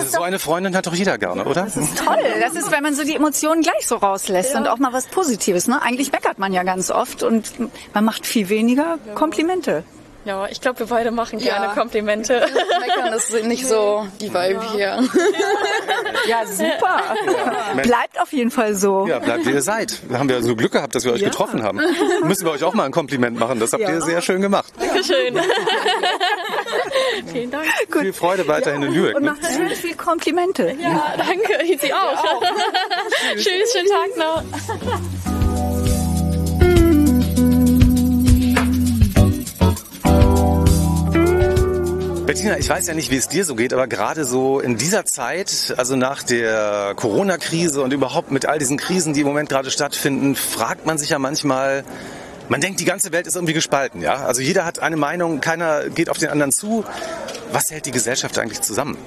So 0.07 0.21
eine 0.21 0.39
Freundin 0.39 0.75
hat 0.75 0.87
doch 0.87 0.93
jeder 0.95 1.17
gerne, 1.17 1.43
oder? 1.45 1.63
Das 1.63 1.75
ist 1.77 1.97
toll. 1.97 2.17
Das 2.39 2.53
ist, 2.53 2.71
wenn 2.71 2.81
man 2.83 2.92
so 2.95 3.03
die 3.03 3.15
Emotionen 3.15 3.61
gleich 3.61 3.87
so 3.87 3.95
rauslässt 3.95 4.55
und 4.55 4.67
auch 4.67 4.77
mal 4.77 4.93
was 4.93 5.07
Positives. 5.07 5.67
Ne? 5.67 5.81
Eigentlich 5.81 6.11
meckert 6.11 6.39
man 6.39 6.53
ja 6.53 6.63
ganz 6.63 6.91
oft 6.91 7.23
und 7.23 7.51
man 7.93 8.05
macht 8.05 8.25
viel 8.25 8.49
weniger 8.49 8.97
Komplimente. 9.15 9.83
Ja, 10.25 10.47
ich 10.47 10.61
glaube, 10.61 10.79
wir 10.79 10.85
beide 10.87 11.11
machen 11.11 11.39
Ja. 11.39 11.57
gerne 11.59 11.73
Komplimente. 11.75 12.45
Meckern 12.79 13.13
ist 13.13 13.33
nicht 13.43 13.67
so 13.67 14.07
die 14.21 14.33
Vibe 14.33 14.61
hier. 14.73 15.03
Ja, 16.27 16.45
super. 16.45 17.01
Mensch. 17.75 17.87
Bleibt 17.87 18.21
auf 18.21 18.31
jeden 18.31 18.49
Fall 18.49 18.75
so. 18.75 19.05
Ja, 19.07 19.19
bleibt 19.19 19.45
wie 19.45 19.51
ihr 19.51 19.61
seid. 19.61 19.99
Da 20.09 20.19
haben 20.19 20.29
wir 20.29 20.41
so 20.41 20.55
Glück 20.55 20.71
gehabt, 20.71 20.95
dass 20.95 21.03
wir 21.03 21.11
euch 21.11 21.19
Ja. 21.19 21.27
getroffen 21.27 21.63
haben. 21.63 21.81
Müssen 22.23 22.45
wir 22.45 22.51
euch 22.51 22.63
auch 22.63 22.73
mal 22.73 22.85
ein 22.85 22.93
Kompliment 22.93 23.37
machen. 23.37 23.59
Das 23.59 23.73
habt 23.73 23.83
Ja. 23.83 23.89
ihr 23.91 23.99
sehr 24.01 24.21
schön 24.21 24.41
gemacht. 24.41 24.71
Dankeschön. 24.79 25.37
Vielen 27.31 27.51
Dank. 27.51 27.65
Viel 27.99 28.13
Freude 28.13 28.47
weiterhin 28.47 28.83
in 28.83 28.93
Lübeck. 28.93 29.15
Und 29.17 29.23
Ne? 29.23 29.31
macht 29.31 29.53
schön 29.53 29.69
viel 29.71 29.95
Komplimente. 29.95 30.75
Ja, 30.79 31.13
danke. 31.17 31.77
Sie 31.81 31.93
auch. 31.93 32.23
Tschüss, 33.35 33.73
schönen 33.73 33.89
Tag 33.89 34.17
noch. 34.17 35.42
Bettina, 42.33 42.57
ich 42.57 42.67
weiß 42.67 42.87
ja 42.87 42.95
nicht, 42.95 43.11
wie 43.11 43.17
es 43.17 43.27
dir 43.27 43.45
so 43.45 43.53
geht, 43.53 43.73
aber 43.73 43.85
gerade 43.85 44.25
so 44.25 44.59
in 44.59 44.75
dieser 44.75 45.05
Zeit, 45.05 45.71
also 45.77 45.95
nach 45.95 46.23
der 46.23 46.93
Corona-Krise 46.95 47.83
und 47.83 47.93
überhaupt 47.93 48.31
mit 48.31 48.47
all 48.47 48.57
diesen 48.57 48.77
Krisen, 48.77 49.13
die 49.13 49.21
im 49.21 49.27
Moment 49.27 49.49
gerade 49.49 49.69
stattfinden, 49.69 50.35
fragt 50.35 50.87
man 50.87 50.97
sich 50.97 51.09
ja 51.09 51.19
manchmal, 51.19 51.83
man 52.49 52.59
denkt, 52.59 52.79
die 52.79 52.85
ganze 52.85 53.11
Welt 53.11 53.27
ist 53.27 53.35
irgendwie 53.35 53.53
gespalten, 53.53 54.01
ja? 54.01 54.25
Also 54.25 54.41
jeder 54.41 54.65
hat 54.65 54.79
eine 54.79 54.97
Meinung, 54.97 55.41
keiner 55.41 55.87
geht 55.89 56.09
auf 56.09 56.17
den 56.17 56.29
anderen 56.29 56.51
zu. 56.51 56.83
Was 57.51 57.69
hält 57.69 57.85
die 57.85 57.91
Gesellschaft 57.91 58.39
eigentlich 58.39 58.61
zusammen? 58.61 58.97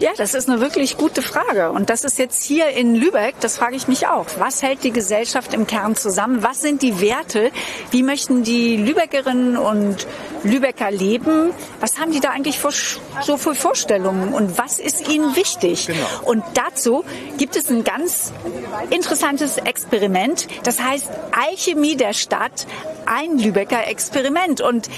Ja, 0.00 0.10
das 0.16 0.34
ist 0.34 0.48
eine 0.48 0.60
wirklich 0.60 0.96
gute 0.96 1.22
Frage. 1.22 1.72
Und 1.72 1.90
das 1.90 2.04
ist 2.04 2.18
jetzt 2.18 2.44
hier 2.44 2.68
in 2.68 2.94
Lübeck, 2.94 3.34
das 3.40 3.58
frage 3.58 3.74
ich 3.74 3.88
mich 3.88 4.06
auch. 4.06 4.26
Was 4.38 4.62
hält 4.62 4.84
die 4.84 4.92
Gesellschaft 4.92 5.52
im 5.54 5.66
Kern 5.66 5.96
zusammen? 5.96 6.44
Was 6.44 6.60
sind 6.60 6.82
die 6.82 7.00
Werte? 7.00 7.50
Wie 7.90 8.04
möchten 8.04 8.44
die 8.44 8.76
Lübeckerinnen 8.76 9.56
und 9.56 10.06
Lübecker 10.44 10.92
leben? 10.92 11.50
Was 11.80 11.98
haben 11.98 12.12
die 12.12 12.20
da 12.20 12.30
eigentlich 12.30 12.60
für, 12.60 12.70
so 13.22 13.36
für 13.36 13.56
Vorstellungen? 13.56 14.34
Und 14.34 14.56
was 14.56 14.78
ist 14.78 15.08
ihnen 15.08 15.34
wichtig? 15.34 15.88
Und 16.22 16.44
dazu 16.54 17.04
gibt 17.36 17.56
es 17.56 17.68
ein 17.68 17.82
ganz 17.82 18.32
interessantes 18.90 19.58
Experiment. 19.58 20.46
Das 20.62 20.80
heißt 20.80 21.10
Alchemie 21.32 21.96
der 21.96 22.12
Stadt, 22.12 22.68
ein 23.04 23.36
Lübecker 23.38 23.88
Experiment. 23.88 24.60
Und 24.60 24.88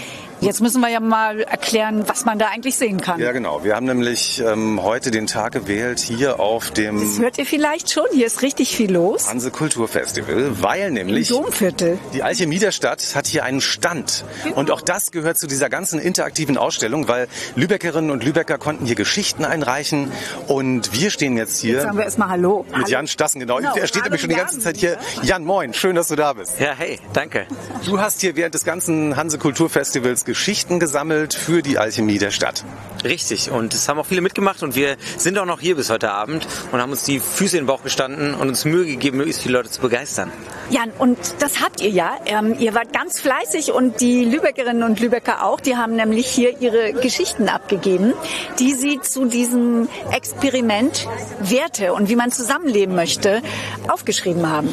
jetzt 0.40 0.60
müssen 0.60 0.80
wir 0.80 0.88
ja 0.88 1.00
mal 1.00 1.40
erklären, 1.40 2.04
was 2.06 2.24
man 2.24 2.38
da 2.38 2.46
eigentlich 2.48 2.76
sehen 2.76 3.00
kann. 3.00 3.20
Ja, 3.20 3.32
genau. 3.32 3.64
Wir 3.64 3.76
haben 3.76 3.86
nämlich 3.86 4.40
ähm, 4.40 4.82
heute 4.82 5.10
den 5.10 5.26
Tag 5.26 5.52
gewählt 5.52 5.98
hier 6.00 6.40
auf 6.40 6.70
dem 6.70 7.00
Das 7.00 7.18
hört 7.18 7.38
ihr 7.38 7.46
vielleicht 7.46 7.90
schon, 7.90 8.04
hier 8.12 8.26
ist 8.26 8.42
richtig 8.42 8.74
viel 8.76 8.92
los. 8.92 9.28
Hanse 9.28 9.50
Kulturfestival, 9.50 10.62
weil 10.62 10.90
nämlich 10.90 11.30
Im 11.30 11.42
Domviertel. 11.44 11.98
die 12.14 12.22
Alchemie 12.22 12.58
der 12.58 12.72
Stadt 12.72 13.14
hat 13.14 13.26
hier 13.26 13.44
einen 13.44 13.60
Stand. 13.60 14.24
Und 14.54 14.70
auch 14.70 14.80
das 14.80 15.10
gehört 15.10 15.38
zu 15.38 15.46
dieser 15.46 15.68
ganzen 15.68 15.98
interaktiven 16.00 16.56
Ausstellung, 16.56 17.08
weil 17.08 17.28
Lübeckerinnen 17.56 18.10
und 18.10 18.24
Lübecker 18.24 18.58
konnten 18.58 18.86
hier 18.86 18.94
Geschichten 18.96 19.44
einreichen. 19.44 20.10
Und 20.46 20.92
wir 20.98 21.10
stehen 21.10 21.36
jetzt 21.36 21.60
hier 21.60 21.74
Jetzt 21.74 21.82
sagen 21.84 21.96
wir 21.98 22.04
erstmal 22.04 22.28
Hallo. 22.30 22.64
mit 22.76 22.88
Jan 22.88 23.06
Stassen, 23.06 23.40
genau. 23.40 23.56
Genau, 23.58 23.74
er 23.74 23.86
steht 23.86 24.02
hallo 24.02 24.10
nämlich 24.10 24.20
schon 24.20 24.30
die 24.30 24.36
ganze 24.36 24.58
Zeit 24.58 24.76
hier. 24.76 24.98
Jan, 25.22 25.44
moin, 25.44 25.74
schön, 25.74 25.96
dass 25.96 26.08
du 26.08 26.16
da 26.16 26.32
bist. 26.32 26.58
Ja, 26.60 26.74
hey, 26.76 26.98
danke. 27.12 27.46
Du 27.84 28.00
hast 28.00 28.20
hier 28.20 28.36
während 28.36 28.54
des 28.54 28.64
ganzen 28.64 29.16
Hanse 29.16 29.38
Kulturfestivals 29.38 30.24
Geschichten 30.30 30.78
gesammelt 30.78 31.34
für 31.34 31.60
die 31.60 31.76
Alchemie 31.76 32.18
der 32.18 32.30
Stadt. 32.30 32.64
Richtig. 33.02 33.50
Und 33.50 33.74
es 33.74 33.88
haben 33.88 33.98
auch 33.98 34.06
viele 34.06 34.20
mitgemacht 34.20 34.62
und 34.62 34.76
wir 34.76 34.96
sind 35.16 35.36
auch 35.38 35.44
noch 35.44 35.58
hier 35.58 35.74
bis 35.74 35.90
heute 35.90 36.12
Abend 36.12 36.46
und 36.70 36.80
haben 36.80 36.92
uns 36.92 37.02
die 37.02 37.18
Füße 37.18 37.56
in 37.56 37.64
den 37.64 37.66
Bauch 37.66 37.82
gestanden 37.82 38.34
und 38.34 38.48
uns 38.48 38.64
Mühe 38.64 38.86
gegeben, 38.86 39.16
möglichst 39.16 39.42
viele 39.42 39.58
Leute 39.58 39.70
zu 39.70 39.80
begeistern. 39.80 40.30
Jan, 40.70 40.92
und 40.98 41.18
das 41.40 41.60
habt 41.60 41.80
ihr 41.80 41.90
ja. 41.90 42.16
Ähm, 42.26 42.54
ihr 42.60 42.76
wart 42.76 42.92
ganz 42.92 43.18
fleißig 43.18 43.72
und 43.72 44.00
die 44.00 44.24
Lübeckerinnen 44.24 44.84
und 44.84 45.00
Lübecker 45.00 45.44
auch. 45.44 45.58
Die 45.58 45.76
haben 45.76 45.96
nämlich 45.96 46.28
hier 46.28 46.60
ihre 46.60 46.92
Geschichten 46.92 47.48
abgegeben, 47.48 48.12
die 48.60 48.74
sie 48.74 49.00
zu 49.00 49.24
diesem 49.24 49.88
Experiment 50.12 51.08
Werte 51.40 51.92
und 51.92 52.08
wie 52.08 52.14
man 52.14 52.30
zusammenleben 52.30 52.94
möchte 52.94 53.42
aufgeschrieben 53.88 54.48
haben. 54.48 54.68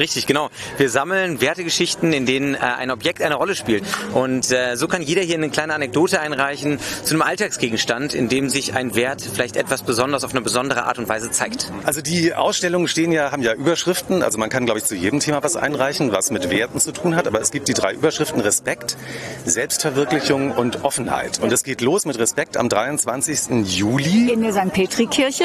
Richtig, 0.00 0.26
genau. 0.26 0.48
Wir 0.78 0.88
sammeln 0.88 1.42
Wertegeschichten, 1.42 2.14
in 2.14 2.24
denen 2.24 2.54
äh, 2.54 2.58
ein 2.58 2.90
Objekt 2.90 3.20
eine 3.20 3.34
Rolle 3.34 3.54
spielt. 3.54 3.84
Und 4.14 4.50
äh, 4.50 4.74
so 4.74 4.88
kann 4.88 5.02
jeder 5.02 5.20
hier 5.20 5.34
eine 5.34 5.50
kleine 5.50 5.74
Anekdote 5.74 6.20
einreichen 6.20 6.78
zu 7.04 7.12
einem 7.12 7.20
Alltagsgegenstand, 7.20 8.14
in 8.14 8.30
dem 8.30 8.48
sich 8.48 8.72
ein 8.72 8.94
Wert 8.94 9.20
vielleicht 9.20 9.56
etwas 9.56 9.82
besonders 9.82 10.24
auf 10.24 10.30
eine 10.30 10.40
besondere 10.40 10.84
Art 10.84 10.98
und 10.98 11.06
Weise 11.10 11.30
zeigt. 11.30 11.70
Also 11.84 12.00
die 12.00 12.32
Ausstellungen 12.32 12.88
stehen 12.88 13.12
ja, 13.12 13.30
haben 13.30 13.42
ja 13.42 13.52
Überschriften. 13.52 14.22
Also 14.22 14.38
man 14.38 14.48
kann, 14.48 14.64
glaube 14.64 14.78
ich, 14.78 14.86
zu 14.86 14.94
jedem 14.94 15.20
Thema 15.20 15.42
was 15.42 15.56
einreichen, 15.56 16.12
was 16.12 16.30
mit 16.30 16.48
Werten 16.48 16.80
zu 16.80 16.92
tun 16.92 17.14
hat. 17.14 17.26
Aber 17.26 17.42
es 17.42 17.50
gibt 17.50 17.68
die 17.68 17.74
drei 17.74 17.92
Überschriften 17.92 18.40
Respekt, 18.40 18.96
Selbstverwirklichung 19.44 20.52
und 20.52 20.82
Offenheit. 20.82 21.40
Und 21.40 21.52
es 21.52 21.62
geht 21.62 21.82
los 21.82 22.06
mit 22.06 22.18
Respekt 22.18 22.56
am 22.56 22.70
23. 22.70 23.66
Juli. 23.66 24.32
In 24.32 24.40
der 24.40 24.54
St. 24.54 24.72
Petri-Kirche. 24.72 25.44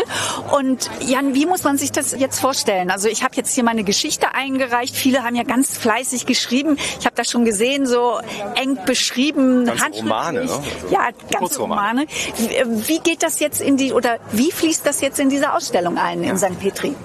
Und 0.57 0.89
Jan, 1.05 1.33
wie 1.33 1.45
muss 1.45 1.63
man 1.65 1.77
sich 1.77 1.91
das 1.91 2.17
jetzt 2.17 2.39
vorstellen? 2.39 2.89
Also 2.89 3.09
ich 3.09 3.21
habe 3.21 3.35
jetzt 3.35 3.53
hier 3.53 3.65
meine 3.65 3.83
Geschichte 3.83 4.33
eingereicht. 4.45 4.95
Viele 4.95 5.23
haben 5.23 5.35
ja 5.35 5.43
ganz 5.43 5.77
fleißig 5.77 6.25
geschrieben. 6.25 6.77
Ich 6.99 7.05
habe 7.05 7.15
das 7.15 7.29
schon 7.29 7.45
gesehen, 7.45 7.85
so 7.85 8.19
eng 8.55 8.77
beschrieben. 8.85 9.69
Handschriftlich. 9.69 10.03
Romane, 10.03 10.45
ne? 10.45 10.63
Ja, 10.91 11.09
ganze 11.09 11.37
Kurzromane. 11.37 12.01
Romane. 12.01 12.07
Wie, 12.37 12.87
wie 12.87 12.99
geht 12.99 13.23
das 13.23 13.39
jetzt 13.39 13.61
in 13.61 13.77
die, 13.77 13.93
oder 13.93 14.19
wie 14.31 14.51
fließt 14.51 14.85
das 14.85 15.01
jetzt 15.01 15.19
in 15.19 15.29
diese 15.29 15.53
Ausstellung 15.53 15.97
ein 15.97 16.23
in 16.23 16.37
St. 16.37 16.59
Petri? 16.59 16.95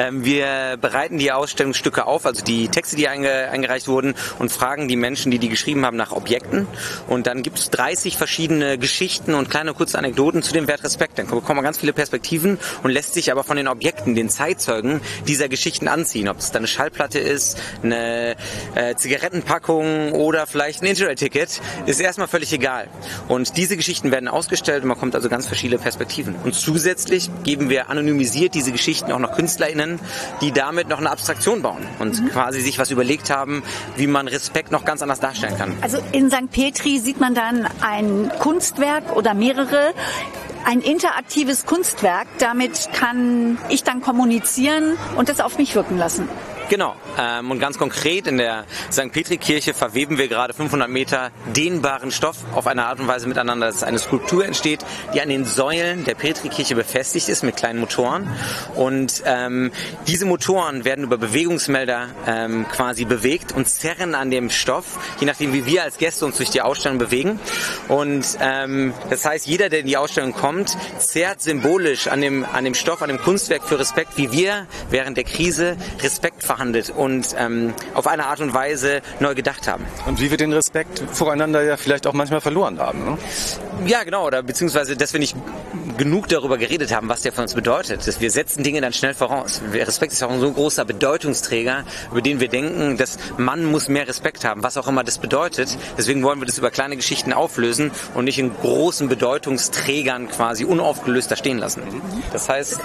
Ähm, 0.00 0.24
wir 0.24 0.78
bereiten 0.80 1.18
die 1.18 1.30
Ausstellungsstücke 1.30 2.06
auf, 2.06 2.24
also 2.24 2.42
die 2.42 2.68
Texte, 2.68 2.96
die 2.96 3.06
einge 3.06 3.50
eingereicht 3.50 3.86
wurden, 3.86 4.14
und 4.38 4.50
fragen 4.50 4.88
die 4.88 4.96
Menschen, 4.96 5.30
die 5.30 5.38
die 5.38 5.50
geschrieben 5.50 5.84
haben, 5.84 5.98
nach 5.98 6.12
Objekten. 6.12 6.66
Und 7.06 7.26
dann 7.26 7.42
gibt 7.42 7.58
es 7.58 7.68
30 7.70 8.16
verschiedene 8.16 8.78
Geschichten 8.78 9.34
und 9.34 9.50
kleine 9.50 9.74
kurze 9.74 9.98
Anekdoten 9.98 10.42
zu 10.42 10.54
dem 10.54 10.68
Wert 10.68 10.84
Respekt. 10.84 11.18
Dann 11.18 11.26
bekommt 11.26 11.56
man 11.56 11.64
ganz 11.64 11.78
viele 11.78 11.92
Perspektiven 11.92 12.58
und 12.82 12.90
lässt 12.90 13.12
sich 13.12 13.30
aber 13.30 13.44
von 13.44 13.58
den 13.58 13.68
Objekten, 13.68 14.14
den 14.14 14.30
Zeitzeugen 14.30 15.02
dieser 15.28 15.50
Geschichten 15.50 15.86
anziehen. 15.86 16.28
Ob 16.28 16.38
es 16.38 16.50
dann 16.50 16.60
eine 16.60 16.68
Schallplatte 16.68 17.18
ist, 17.18 17.60
eine 17.82 18.36
äh, 18.74 18.94
Zigarettenpackung 18.94 20.12
oder 20.12 20.46
vielleicht 20.46 20.82
ein 20.82 20.86
Interrail-Ticket, 20.86 21.60
ist 21.84 22.00
erstmal 22.00 22.28
völlig 22.28 22.52
egal. 22.54 22.88
Und 23.28 23.58
diese 23.58 23.76
Geschichten 23.76 24.10
werden 24.10 24.28
ausgestellt 24.28 24.82
und 24.82 24.88
man 24.88 24.98
kommt 24.98 25.14
also 25.14 25.28
ganz 25.28 25.46
verschiedene 25.46 25.78
Perspektiven. 25.78 26.36
Und 26.42 26.54
zusätzlich 26.54 27.30
geben 27.42 27.68
wir 27.68 27.90
anonymisiert 27.90 28.54
diese 28.54 28.72
Geschichten 28.72 29.12
auch 29.12 29.18
noch 29.18 29.36
KünstlerInnen, 29.36 29.89
die 30.40 30.52
damit 30.52 30.88
noch 30.88 30.98
eine 30.98 31.10
Abstraktion 31.10 31.62
bauen 31.62 31.86
und 31.98 32.30
quasi 32.30 32.60
sich 32.60 32.78
was 32.78 32.90
überlegt 32.90 33.30
haben, 33.30 33.62
wie 33.96 34.06
man 34.06 34.28
Respekt 34.28 34.70
noch 34.70 34.84
ganz 34.84 35.02
anders 35.02 35.20
darstellen 35.20 35.56
kann. 35.56 35.74
Also 35.80 35.98
in 36.12 36.30
St. 36.30 36.50
Petri 36.50 36.98
sieht 36.98 37.20
man 37.20 37.34
dann 37.34 37.66
ein 37.80 38.30
Kunstwerk 38.38 39.16
oder 39.16 39.34
mehrere, 39.34 39.94
ein 40.64 40.80
interaktives 40.80 41.66
Kunstwerk. 41.66 42.26
Damit 42.38 42.90
kann 42.92 43.58
ich 43.68 43.82
dann 43.82 44.00
kommunizieren 44.00 44.96
und 45.16 45.28
das 45.28 45.40
auf 45.40 45.58
mich 45.58 45.74
wirken 45.74 45.96
lassen. 45.96 46.28
Genau. 46.70 46.94
Ähm, 47.18 47.50
und 47.50 47.58
ganz 47.58 47.78
konkret 47.78 48.28
in 48.28 48.38
der 48.38 48.64
St. 48.92 49.10
Petri-Kirche 49.10 49.74
verweben 49.74 50.18
wir 50.18 50.28
gerade 50.28 50.54
500 50.54 50.88
Meter 50.88 51.32
dehnbaren 51.56 52.12
Stoff 52.12 52.36
auf 52.54 52.68
eine 52.68 52.86
Art 52.86 53.00
und 53.00 53.08
Weise 53.08 53.26
miteinander, 53.26 53.66
dass 53.66 53.82
eine 53.82 53.98
Skulptur 53.98 54.44
entsteht, 54.44 54.86
die 55.12 55.20
an 55.20 55.30
den 55.30 55.44
Säulen 55.44 56.04
der 56.04 56.14
Petri-Kirche 56.14 56.76
befestigt 56.76 57.28
ist 57.28 57.42
mit 57.42 57.56
kleinen 57.56 57.80
Motoren. 57.80 58.28
Und 58.76 59.20
ähm, 59.26 59.72
diese 60.06 60.26
Motoren 60.26 60.84
werden 60.84 61.02
über 61.02 61.18
Bewegungsmelder 61.18 62.06
ähm, 62.28 62.68
quasi 62.68 63.04
bewegt 63.04 63.50
und 63.50 63.68
zerren 63.68 64.14
an 64.14 64.30
dem 64.30 64.48
Stoff, 64.48 65.16
je 65.18 65.26
nachdem 65.26 65.52
wie 65.52 65.66
wir 65.66 65.82
als 65.82 65.98
Gäste 65.98 66.24
uns 66.24 66.36
durch 66.36 66.50
die 66.50 66.62
Ausstellung 66.62 66.98
bewegen. 66.98 67.40
Und 67.88 68.24
ähm, 68.40 68.94
das 69.10 69.24
heißt, 69.24 69.44
jeder, 69.48 69.70
der 69.70 69.80
in 69.80 69.86
die 69.86 69.96
Ausstellung 69.96 70.34
kommt, 70.34 70.76
zerrt 71.00 71.42
symbolisch 71.42 72.06
an 72.06 72.20
dem, 72.20 72.44
an 72.44 72.62
dem 72.62 72.74
Stoff, 72.74 73.02
an 73.02 73.08
dem 73.08 73.18
Kunstwerk 73.18 73.64
für 73.64 73.80
Respekt, 73.80 74.16
wie 74.16 74.30
wir 74.30 74.68
während 74.88 75.16
der 75.16 75.24
Krise 75.24 75.76
Respekt 76.00 76.44
verhandelt 76.60 76.90
und 76.94 77.34
ähm, 77.38 77.72
auf 77.94 78.06
eine 78.06 78.26
Art 78.26 78.40
und 78.40 78.52
Weise 78.52 79.00
neu 79.18 79.34
gedacht 79.34 79.66
haben. 79.66 79.86
Und 80.06 80.20
wie 80.20 80.30
wir 80.30 80.36
den 80.36 80.52
Respekt 80.52 81.02
voreinander 81.10 81.62
ja 81.62 81.78
vielleicht 81.78 82.06
auch 82.06 82.12
manchmal 82.12 82.42
verloren 82.42 82.78
haben. 82.78 83.04
Ne? 83.04 83.18
Ja, 83.86 84.04
genau, 84.04 84.26
oder 84.26 84.42
beziehungsweise, 84.42 84.94
dass 84.94 85.14
wir 85.14 85.20
nicht 85.20 85.34
genug 85.96 86.28
darüber 86.28 86.58
geredet 86.58 86.94
haben, 86.94 87.08
was 87.08 87.22
der 87.22 87.32
für 87.32 87.42
uns 87.42 87.54
bedeutet. 87.54 88.06
Dass 88.06 88.20
wir 88.20 88.30
setzen 88.30 88.62
Dinge 88.62 88.80
dann 88.80 88.92
schnell 88.92 89.14
voraus. 89.14 89.62
Respekt 89.72 90.12
ist 90.12 90.22
auch 90.22 90.30
ein 90.30 90.40
so 90.40 90.52
großer 90.52 90.84
Bedeutungsträger, 90.84 91.84
über 92.10 92.20
den 92.20 92.40
wir 92.40 92.48
denken, 92.48 92.96
dass 92.96 93.18
man 93.38 93.64
muss 93.64 93.88
mehr 93.88 94.06
Respekt 94.06 94.44
haben, 94.44 94.62
was 94.62 94.76
auch 94.76 94.86
immer 94.86 95.04
das 95.04 95.18
bedeutet. 95.18 95.76
Deswegen 95.96 96.22
wollen 96.22 96.40
wir 96.40 96.46
das 96.46 96.58
über 96.58 96.70
kleine 96.70 96.96
Geschichten 96.96 97.32
auflösen 97.32 97.90
und 98.14 98.24
nicht 98.24 98.38
in 98.38 98.54
großen 98.54 99.08
Bedeutungsträgern 99.08 100.28
quasi 100.28 100.64
unaufgelöst 100.64 101.30
da 101.30 101.36
stehen 101.36 101.58
lassen. 101.58 101.82
Das 102.32 102.48
heißt, 102.48 102.80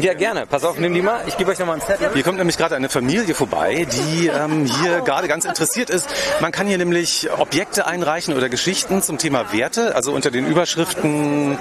ja 0.00 0.14
gerne. 0.14 0.46
Pass 0.46 0.64
auf, 0.64 0.78
nimm 0.78 0.94
die 0.94 1.02
mal. 1.02 1.20
Ich 1.26 1.36
gebe 1.36 1.50
euch 1.50 1.58
nochmal 1.58 1.76
einen 1.76 1.86
Zettel. 1.86 2.10
Hier 2.14 2.22
kommt 2.22 2.38
nämlich 2.38 2.56
gerade 2.56 2.76
eine 2.76 2.88
Familie 2.92 3.34
vorbei, 3.34 3.86
die 3.90 4.28
ähm, 4.28 4.66
hier 4.66 5.00
gerade 5.00 5.26
ganz 5.26 5.44
interessiert 5.44 5.90
ist. 5.90 6.06
Man 6.40 6.52
kann 6.52 6.66
hier 6.66 6.78
nämlich 6.78 7.28
Objekte 7.36 7.86
einreichen 7.86 8.34
oder 8.34 8.48
Geschichten 8.48 9.02
zum 9.02 9.18
Thema 9.18 9.52
Werte, 9.52 9.96
also 9.96 10.12
unter 10.12 10.30
den 10.30 10.46
Überschriften 10.46 11.58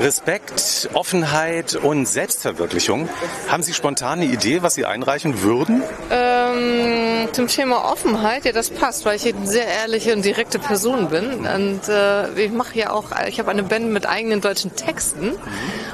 Respekt, 0.00 0.90
Offenheit 0.92 1.76
und 1.76 2.06
Selbstverwirklichung. 2.06 3.08
Haben 3.48 3.62
Sie 3.62 3.72
spontan 3.72 4.20
eine 4.20 4.30
Idee, 4.30 4.62
was 4.62 4.74
Sie 4.74 4.84
einreichen 4.84 5.42
würden? 5.42 5.82
Ähm, 6.10 7.28
zum 7.32 7.46
Thema 7.46 7.90
Offenheit, 7.90 8.44
ja, 8.44 8.52
das 8.52 8.70
passt, 8.70 9.04
weil 9.04 9.16
ich 9.16 9.32
eine 9.32 9.46
sehr 9.46 9.66
ehrliche 9.66 10.12
und 10.12 10.24
direkte 10.24 10.58
Person 10.58 11.08
bin. 11.08 11.46
Und 11.46 11.88
äh, 11.88 12.44
ich 12.44 12.52
mache 12.52 12.76
ja 12.78 12.90
auch, 12.90 13.06
ich 13.28 13.38
habe 13.38 13.50
eine 13.50 13.62
Band 13.62 13.90
mit 13.90 14.06
eigenen 14.06 14.40
deutschen 14.40 14.74
Texten. 14.74 15.32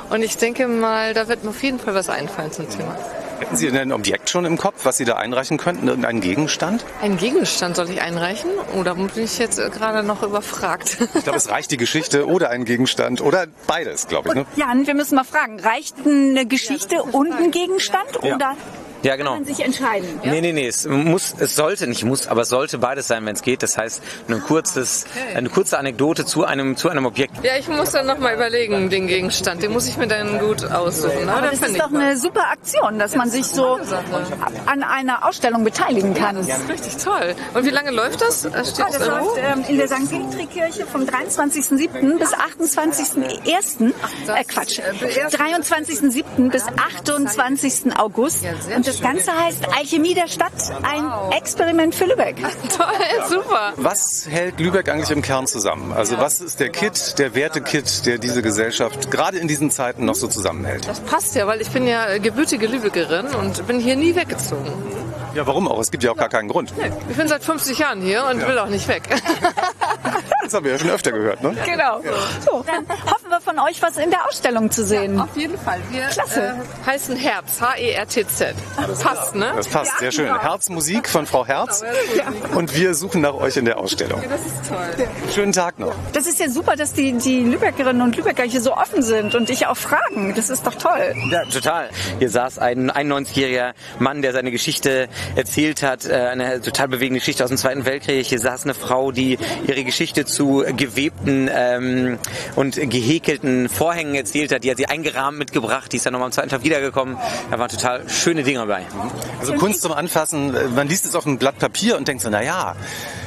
Und 0.08 0.22
ich 0.22 0.38
denke 0.38 0.66
mal, 0.66 1.12
da 1.14 1.28
wird 1.28 1.44
mir 1.44 1.50
auf 1.50 1.62
jeden 1.62 1.78
Fall 1.78 1.94
was 1.94 2.08
einfallen 2.08 2.52
zum 2.52 2.68
Thema. 2.68 2.96
Hätten 3.40 3.56
Sie 3.56 3.66
denn 3.70 3.76
ein 3.80 3.92
Objekt 3.92 4.28
schon 4.28 4.44
im 4.44 4.58
Kopf, 4.58 4.84
was 4.84 4.98
Sie 4.98 5.04
da 5.06 5.16
einreichen 5.16 5.56
könnten? 5.56 5.88
Irgendeinen 5.88 6.20
Gegenstand? 6.20 6.84
Einen 7.00 7.16
Gegenstand 7.16 7.74
soll 7.74 7.88
ich 7.90 8.02
einreichen? 8.02 8.50
Oder 8.78 8.94
bin 8.94 9.10
ich 9.16 9.38
jetzt 9.38 9.58
äh, 9.58 9.70
gerade 9.70 10.02
noch 10.06 10.22
überfragt? 10.22 10.98
Ich 11.14 11.24
glaube, 11.24 11.38
es 11.38 11.48
reicht 11.48 11.70
die 11.70 11.78
Geschichte 11.78 12.26
oder 12.28 12.50
ein 12.50 12.64
Gegenstand 12.66 13.20
oder 13.22 13.46
beides, 13.66 14.06
glaube 14.08 14.28
ich. 14.28 14.34
Ne? 14.34 14.46
Jan, 14.56 14.86
wir 14.86 14.94
müssen 14.94 15.14
mal 15.14 15.24
fragen, 15.24 15.58
reicht 15.58 15.94
eine 16.04 16.44
Geschichte 16.46 17.02
und 17.02 17.32
ein 17.32 17.50
Gegenstand 17.50 18.06
Ja. 18.22 18.34
oder 18.36 18.56
Ja, 19.02 19.16
genau. 19.16 19.34
kann 19.34 19.44
man 19.44 19.54
sich 19.54 19.64
entscheiden? 19.64 20.08
Nee, 20.24 20.40
nee, 20.40 20.52
nee, 20.52 20.66
es 20.66 20.86
muss, 20.86 21.34
es 21.38 21.56
sollte 21.56 21.86
nicht 21.86 22.04
muss, 22.04 22.26
aber 22.26 22.42
es 22.42 22.48
sollte 22.48 22.78
beides 22.78 23.08
sein, 23.08 23.24
wenn 23.26 23.34
es 23.34 23.42
geht. 23.42 23.62
Das 23.62 23.78
heißt, 23.78 24.02
ein 24.28 24.40
kurzes, 24.42 25.06
eine 25.34 25.48
kurze 25.48 25.78
Anekdote 25.78 26.24
zu 26.26 26.44
einem, 26.44 26.76
zu 26.76 26.88
einem 26.88 27.06
Objekt. 27.06 27.34
Ja, 27.42 27.52
ich 27.58 27.68
muss 27.68 27.90
dann 27.92 28.06
noch 28.06 28.18
mal 28.18 28.34
überlegen, 28.34 28.90
den 28.90 29.06
Gegenstand. 29.06 29.62
Den 29.62 29.72
muss 29.72 29.86
ich 29.88 29.96
mir 29.96 30.06
dann 30.06 30.38
gut 30.38 30.64
aussuchen. 30.64 31.28
Aber 31.28 31.48
das 31.48 31.60
ist 31.60 31.78
doch 31.80 31.92
eine 31.92 32.16
super 32.16 32.50
Aktion, 32.50 32.98
dass 32.98 33.14
man 33.14 33.30
sich 33.30 33.46
so 33.46 33.78
an 34.66 34.82
einer 34.82 35.26
Ausstellung 35.26 35.64
beteiligen 35.64 36.14
kann. 36.14 36.36
Das 36.36 36.48
ist 36.48 36.68
richtig 36.68 36.96
toll. 37.02 37.34
Und 37.54 37.64
wie 37.64 37.70
lange 37.70 37.90
läuft 37.90 38.20
das? 38.20 38.44
Äh, 38.44 38.64
Steht 38.64 38.84
Ah, 38.84 38.88
das 38.92 39.06
läuft 39.06 39.38
ähm, 39.38 39.64
in 39.68 39.76
der 39.78 39.88
St. 39.88 40.10
Petri-Kirche 40.10 40.86
vom 40.86 41.02
23.07. 41.02 42.18
bis 42.18 42.34
28.01. 42.34 43.92
Äh, 44.28 44.44
Quatsch, 44.44 44.80
23.07. 44.80 46.50
bis 46.50 46.64
28. 46.66 47.96
August. 47.96 48.44
Und 48.74 48.86
das 48.90 49.00
Ganze 49.00 49.32
heißt 49.32 49.68
Alchemie 49.76 50.14
der 50.14 50.26
Stadt, 50.26 50.52
ein 50.82 51.32
Experiment 51.32 51.94
für 51.94 52.06
Lübeck. 52.06 52.36
Toll, 52.76 53.28
super. 53.28 53.72
Was 53.76 54.26
hält 54.28 54.58
Lübeck 54.58 54.88
eigentlich 54.88 55.10
im 55.10 55.22
Kern 55.22 55.46
zusammen? 55.46 55.92
Also 55.92 56.18
was 56.18 56.40
ist 56.40 56.58
der 56.60 56.70
Kit, 56.70 57.18
der 57.18 57.34
Wertekit, 57.34 58.04
der 58.06 58.18
diese 58.18 58.42
Gesellschaft 58.42 59.10
gerade 59.10 59.38
in 59.38 59.46
diesen 59.48 59.70
Zeiten 59.70 60.04
noch 60.04 60.16
so 60.16 60.26
zusammenhält? 60.26 60.88
Das 60.88 61.00
passt 61.00 61.34
ja, 61.36 61.46
weil 61.46 61.60
ich 61.60 61.70
bin 61.70 61.86
ja 61.86 62.18
gebürtige 62.18 62.66
Lübeckerin 62.66 63.26
und 63.34 63.66
bin 63.66 63.78
hier 63.78 63.94
nie 63.96 64.14
weggezogen. 64.16 64.72
Ja, 65.34 65.46
warum 65.46 65.68
auch? 65.68 65.78
Es 65.78 65.92
gibt 65.92 66.02
ja 66.02 66.10
auch 66.10 66.16
gar 66.16 66.28
keinen 66.28 66.48
Grund. 66.48 66.72
Ich 67.08 67.16
bin 67.16 67.28
seit 67.28 67.44
50 67.44 67.78
Jahren 67.78 68.00
hier 68.00 68.24
und 68.28 68.40
Ja. 68.40 68.48
will 68.48 68.58
auch 68.58 68.66
nicht 68.68 68.88
weg. 68.88 69.02
Das 70.42 70.54
haben 70.54 70.64
wir 70.64 70.72
ja 70.72 70.78
schon 70.80 70.90
öfter 70.90 71.12
gehört, 71.12 71.42
ne? 71.42 71.54
Genau. 71.64 72.00
So, 72.44 72.64
dann 72.66 72.84
hoffen 72.88 73.28
wir 73.28 73.40
von 73.40 73.58
euch 73.60 73.80
was 73.82 73.98
in 73.98 74.10
der 74.10 74.26
Ausstellung 74.26 74.70
zu 74.70 74.84
sehen. 74.84 75.20
auf 75.20 75.36
jeden 75.36 75.56
Fall. 75.56 75.78
Wir 75.90 76.06
Klasse. 76.06 76.56
Äh, 76.84 76.86
heißen 76.90 77.14
Herz, 77.14 77.60
H-E-R-T-Z. 77.60 78.56
Passt, 79.00 79.34
ne? 79.36 79.52
Das 79.54 79.68
passt, 79.68 79.98
sehr 79.98 80.10
schön. 80.10 80.40
Herzmusik 80.40 81.08
von 81.08 81.26
Frau 81.26 81.46
Herz. 81.46 81.84
Und 82.54 82.74
wir 82.74 82.94
suchen 82.94 83.20
nach 83.20 83.34
euch 83.34 83.58
in 83.58 83.64
der 83.64 83.78
Ausstellung. 83.78 84.20
Das 84.28 84.40
ist 84.40 84.68
toll. 84.68 85.08
Schönen 85.32 85.52
Tag 85.52 85.78
noch. 85.78 85.94
Das 86.12 86.26
ist 86.26 86.40
ja 86.40 86.48
super, 86.48 86.74
dass 86.74 86.94
die, 86.94 87.12
die 87.12 87.44
Lübeckerinnen 87.44 88.02
und 88.02 88.16
Lübecker 88.16 88.42
hier 88.42 88.60
so 88.60 88.74
offen 88.74 89.02
sind 89.02 89.34
und 89.36 89.50
dich 89.50 89.66
auch 89.66 89.76
fragen. 89.76 90.34
Das 90.34 90.50
ist 90.50 90.66
doch 90.66 90.74
toll. 90.74 91.14
Ja, 91.30 91.44
total. 91.44 91.90
Hier 92.18 92.30
saß 92.30 92.58
ein 92.58 92.90
91-jähriger 92.90 93.74
Mann, 94.00 94.22
der 94.22 94.32
seine 94.32 94.50
Geschichte 94.50 95.08
erzählt 95.36 95.82
hat, 95.82 96.06
äh, 96.06 96.14
eine 96.14 96.60
total 96.60 96.88
bewegende 96.88 97.20
Geschichte 97.20 97.44
aus 97.44 97.50
dem 97.50 97.58
Zweiten 97.58 97.84
Weltkrieg. 97.84 98.26
Hier 98.26 98.40
saß 98.40 98.64
eine 98.64 98.74
Frau, 98.74 99.12
die 99.12 99.38
ihre 99.66 99.84
Geschichte 99.90 100.24
zu 100.24 100.64
gewebten 100.76 101.50
ähm, 101.52 102.18
und 102.54 102.76
gehäkelten 102.76 103.68
Vorhängen 103.68 104.14
erzählt 104.14 104.52
hat. 104.52 104.62
Die 104.62 104.70
hat 104.70 104.78
sie 104.78 104.86
eingerahmt 104.86 105.36
mitgebracht. 105.36 105.92
Die 105.92 105.96
ist 105.96 106.06
dann 106.06 106.12
nochmal 106.12 106.26
am 106.26 106.32
zweiten 106.32 106.48
Tag 106.48 106.62
wiedergekommen. 106.62 107.16
Da 107.50 107.58
waren 107.58 107.68
total 107.68 108.08
schöne 108.08 108.44
Dinge 108.44 108.60
dabei. 108.60 108.86
Also 109.40 109.54
Kunst 109.54 109.82
zum 109.82 109.92
Anfassen, 109.92 110.54
man 110.76 110.86
liest 110.86 111.06
es 111.06 111.16
auf 111.16 111.26
einem 111.26 111.38
Blatt 111.38 111.58
Papier 111.58 111.96
und 111.96 112.06
denkt 112.06 112.22
so, 112.22 112.30
na 112.30 112.40
ja, 112.40 112.76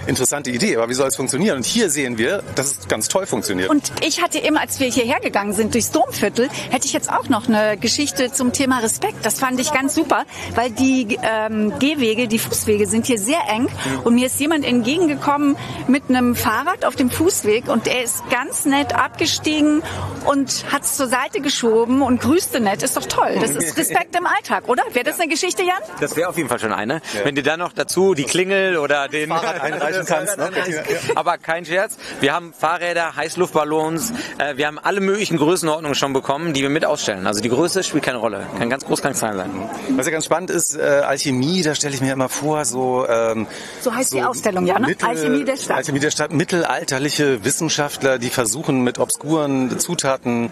interessante 0.07 0.49
Idee, 0.49 0.77
aber 0.77 0.89
wie 0.89 0.93
soll 0.93 1.07
es 1.07 1.15
funktionieren? 1.15 1.57
Und 1.57 1.65
hier 1.65 1.89
sehen 1.89 2.17
wir, 2.17 2.43
dass 2.55 2.77
es 2.77 2.87
ganz 2.87 3.07
toll 3.07 3.25
funktioniert. 3.25 3.69
Und 3.69 3.91
ich 4.05 4.21
hatte 4.21 4.39
eben, 4.39 4.57
als 4.57 4.79
wir 4.79 4.87
hierher 4.87 5.19
gegangen 5.19 5.53
sind 5.53 5.73
durchs 5.73 5.91
Domviertel, 5.91 6.49
hätte 6.69 6.85
ich 6.85 6.93
jetzt 6.93 7.11
auch 7.11 7.29
noch 7.29 7.47
eine 7.47 7.77
Geschichte 7.77 8.31
zum 8.31 8.53
Thema 8.53 8.79
Respekt. 8.79 9.25
Das 9.25 9.39
fand 9.39 9.59
ich 9.59 9.71
ganz 9.71 9.95
super, 9.95 10.25
weil 10.55 10.71
die 10.71 11.17
ähm, 11.21 11.73
Gehwege, 11.79 12.27
die 12.27 12.39
Fußwege 12.39 12.87
sind 12.87 13.05
hier 13.07 13.19
sehr 13.19 13.41
eng 13.49 13.67
und 14.03 14.15
mir 14.15 14.27
ist 14.27 14.39
jemand 14.39 14.65
entgegengekommen 14.65 15.55
mit 15.87 16.09
einem 16.09 16.35
Fahrrad 16.35 16.85
auf 16.85 16.95
dem 16.95 17.09
Fußweg 17.09 17.69
und 17.69 17.87
er 17.87 18.03
ist 18.03 18.23
ganz 18.29 18.65
nett 18.65 18.95
abgestiegen 18.95 19.81
und 20.25 20.65
hat 20.71 20.83
es 20.83 20.95
zur 20.95 21.07
Seite 21.07 21.41
geschoben 21.41 22.01
und 22.01 22.21
grüßte 22.21 22.59
nett. 22.59 22.83
Ist 22.83 22.97
doch 22.97 23.05
toll. 23.05 23.37
Das 23.39 23.51
ist 23.51 23.77
Respekt 23.77 24.15
im 24.15 24.25
Alltag, 24.25 24.67
oder? 24.67 24.83
Wäre 24.93 25.05
das 25.05 25.19
eine 25.19 25.29
Geschichte, 25.29 25.63
Jan? 25.63 25.77
Das 25.99 26.15
wäre 26.15 26.29
auf 26.29 26.37
jeden 26.37 26.49
Fall 26.49 26.59
schon 26.59 26.73
eine. 26.73 27.01
Wenn 27.23 27.35
du 27.35 27.43
dann 27.43 27.59
noch 27.59 27.73
dazu 27.73 28.13
die 28.13 28.23
Klingel 28.23 28.77
oder 28.77 29.07
den 29.07 29.29
Fahrrad 29.29 29.61
einreichen 29.93 30.05
kannst. 30.07 30.37
Ne? 30.37 31.15
Aber 31.15 31.37
kein 31.37 31.65
Scherz. 31.65 31.97
Wir 32.19 32.33
haben 32.33 32.53
Fahrräder, 32.57 33.15
Heißluftballons, 33.15 34.11
äh, 34.37 34.57
wir 34.57 34.67
haben 34.67 34.79
alle 34.79 34.99
möglichen 34.99 35.37
Größenordnungen 35.37 35.95
schon 35.95 36.13
bekommen, 36.13 36.53
die 36.53 36.61
wir 36.61 36.69
mit 36.69 36.85
ausstellen. 36.85 37.27
Also 37.27 37.41
die 37.41 37.49
Größe 37.49 37.83
spielt 37.83 38.03
keine 38.03 38.17
Rolle. 38.17 38.45
Kann 38.57 38.69
ganz 38.69 38.85
groß, 38.85 39.01
kann 39.01 39.13
klein 39.13 39.35
sein. 39.37 39.51
Was 39.95 40.05
ja 40.05 40.11
ganz 40.11 40.25
spannend 40.25 40.49
ist, 40.49 40.75
äh, 40.77 40.81
Alchemie, 40.81 41.61
da 41.61 41.75
stelle 41.75 41.93
ich 41.95 42.01
mir 42.01 42.13
immer 42.13 42.29
vor, 42.29 42.65
so... 42.65 43.05
Ähm, 43.07 43.47
So 43.81 43.93
heißt 43.93 44.13
die 44.13 44.23
Ausstellung, 44.23 44.65
ja, 44.65 44.79
ne? 44.79 44.87
Mittel- 44.87 45.07
Alchemie 45.07 45.43
der 45.43 45.57
Stadt. 45.57 45.77
Alchemie 45.77 45.99
der 45.99 46.11
Stadt. 46.11 46.33
Mittelalterliche 46.33 47.43
Wissenschaftler, 47.43 48.17
die 48.19 48.29
versuchen 48.29 48.83
mit 48.83 48.99
obskuren 48.99 49.79
Zutaten 49.79 50.51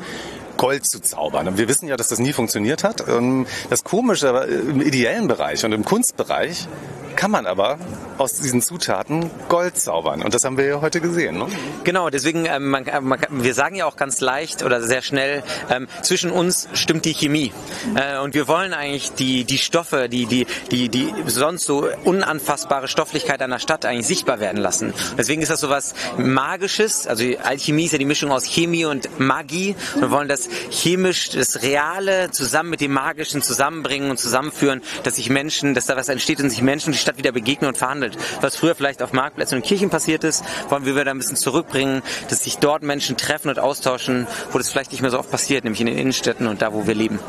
Gold 0.58 0.86
zu 0.86 1.00
zaubern. 1.00 1.48
Und 1.48 1.58
wir 1.58 1.68
wissen 1.68 1.88
ja, 1.88 1.98
dass 1.98 2.10
das 2.10 2.20
nie 2.20 2.34
funktioniert 2.34 2.84
hat. 2.84 3.08
Ähm, 3.08 3.48
Das 3.70 3.84
Komische 3.84 4.30
aber 4.30 4.48
äh, 4.48 4.52
im 4.52 4.82
ideellen 4.82 5.28
Bereich 5.28 5.66
und 5.66 5.72
im 5.72 5.84
Kunstbereich 5.86 6.68
kann 7.22 7.30
man 7.30 7.46
aber 7.46 7.78
aus 8.18 8.34
diesen 8.34 8.64
Zutaten 8.64 9.30
Gold 9.48 9.80
zaubern. 9.80 10.24
Und 10.24 10.34
das 10.34 10.44
haben 10.44 10.58
wir 10.58 10.66
ja 10.66 10.82
heute 10.82 11.02
gesehen. 11.02 11.38
Ne? 11.38 11.46
Genau, 11.84 12.10
deswegen, 12.10 12.48
ähm, 12.48 12.72
man, 12.72 12.88
äh, 12.88 13.00
man, 13.00 13.20
wir 13.30 13.54
sagen 13.54 13.76
ja 13.76 13.86
auch 13.86 13.96
ganz 13.96 14.22
leicht 14.22 14.64
oder 14.64 14.82
sehr 14.82 15.04
schnell, 15.04 15.44
ähm, 15.70 15.88
zwischen 16.02 16.32
uns 16.32 16.68
stimmt 16.74 17.06
die 17.06 17.14
Chemie. 17.14 17.54
Äh, 17.94 18.18
und 18.18 18.34
wir 18.34 18.48
wollen 18.48 18.74
eigentlich 18.74 19.12
die, 19.12 19.44
die 19.44 19.60
Stoffe, 19.60 20.10
die, 20.10 20.26
die, 20.26 20.48
die, 20.72 20.90
die 20.90 21.14
sonst 21.28 21.66
so 21.66 21.88
unanfassbare 22.06 22.88
Stofflichkeit 22.88 23.40
einer 23.44 23.60
Stadt 23.60 23.86
eigentlich 23.86 24.08
sichtbar 24.08 24.40
werden 24.40 24.60
lassen. 24.60 24.92
Deswegen 25.16 25.44
ist 25.44 25.52
das 25.52 25.60
so 25.60 25.70
was 25.70 25.94
Magisches. 26.18 27.06
Also 27.06 27.24
Alchemie 27.44 27.86
ist 27.86 27.92
ja 27.92 28.00
die 28.00 28.06
Mischung 28.06 28.32
aus 28.32 28.46
Chemie 28.46 28.86
und 28.86 29.20
Magie. 29.20 29.76
Wir 29.96 30.10
wollen 30.10 30.28
das 30.28 30.50
chemisch, 30.72 31.30
das 31.30 31.62
Reale 31.62 32.32
zusammen 32.32 32.72
mit 32.72 32.82
dem 32.82 32.94
Magischen 32.94 33.44
zusammenbringen 33.44 34.10
und 34.10 34.18
zusammenführen, 34.18 34.82
dass 35.04 35.18
sich 35.18 35.30
Menschen, 35.30 35.76
dass 35.76 35.86
da 35.86 35.96
was 35.96 36.10
entsteht 36.10 36.40
und 36.42 36.50
sich 36.50 36.64
Menschen 36.64 36.94
die 36.94 36.98
Stadt 36.98 37.11
wieder 37.18 37.32
begegnen 37.32 37.68
und 37.68 37.78
verhandelt. 37.78 38.18
Was 38.42 38.56
früher 38.56 38.76
vielleicht 38.76 39.02
auf 39.02 39.14
Marktplätzen 39.14 39.58
und 39.58 39.64
Kirchen 39.64 39.90
passiert 39.90 40.24
ist, 40.24 40.44
wollen 40.70 40.86
wir 40.86 40.96
wieder 40.96 41.12
ein 41.12 41.18
bisschen 41.18 41.38
zurückbringen, 41.38 42.02
dass 42.30 42.44
sich 42.44 42.58
dort 42.58 42.84
Menschen 42.84 43.18
treffen 43.18 43.50
und 43.50 43.60
austauschen, 43.60 44.28
wo 44.52 44.58
das 44.58 44.70
vielleicht 44.70 44.92
nicht 44.92 45.02
mehr 45.02 45.12
so 45.12 45.20
oft 45.20 45.32
passiert, 45.32 45.64
nämlich 45.64 45.82
in 45.82 45.88
den 45.88 45.98
Innenstädten 45.98 46.48
und 46.48 46.62
da, 46.62 46.74
wo 46.74 46.88
wir 46.88 46.96
leben. 46.96 47.20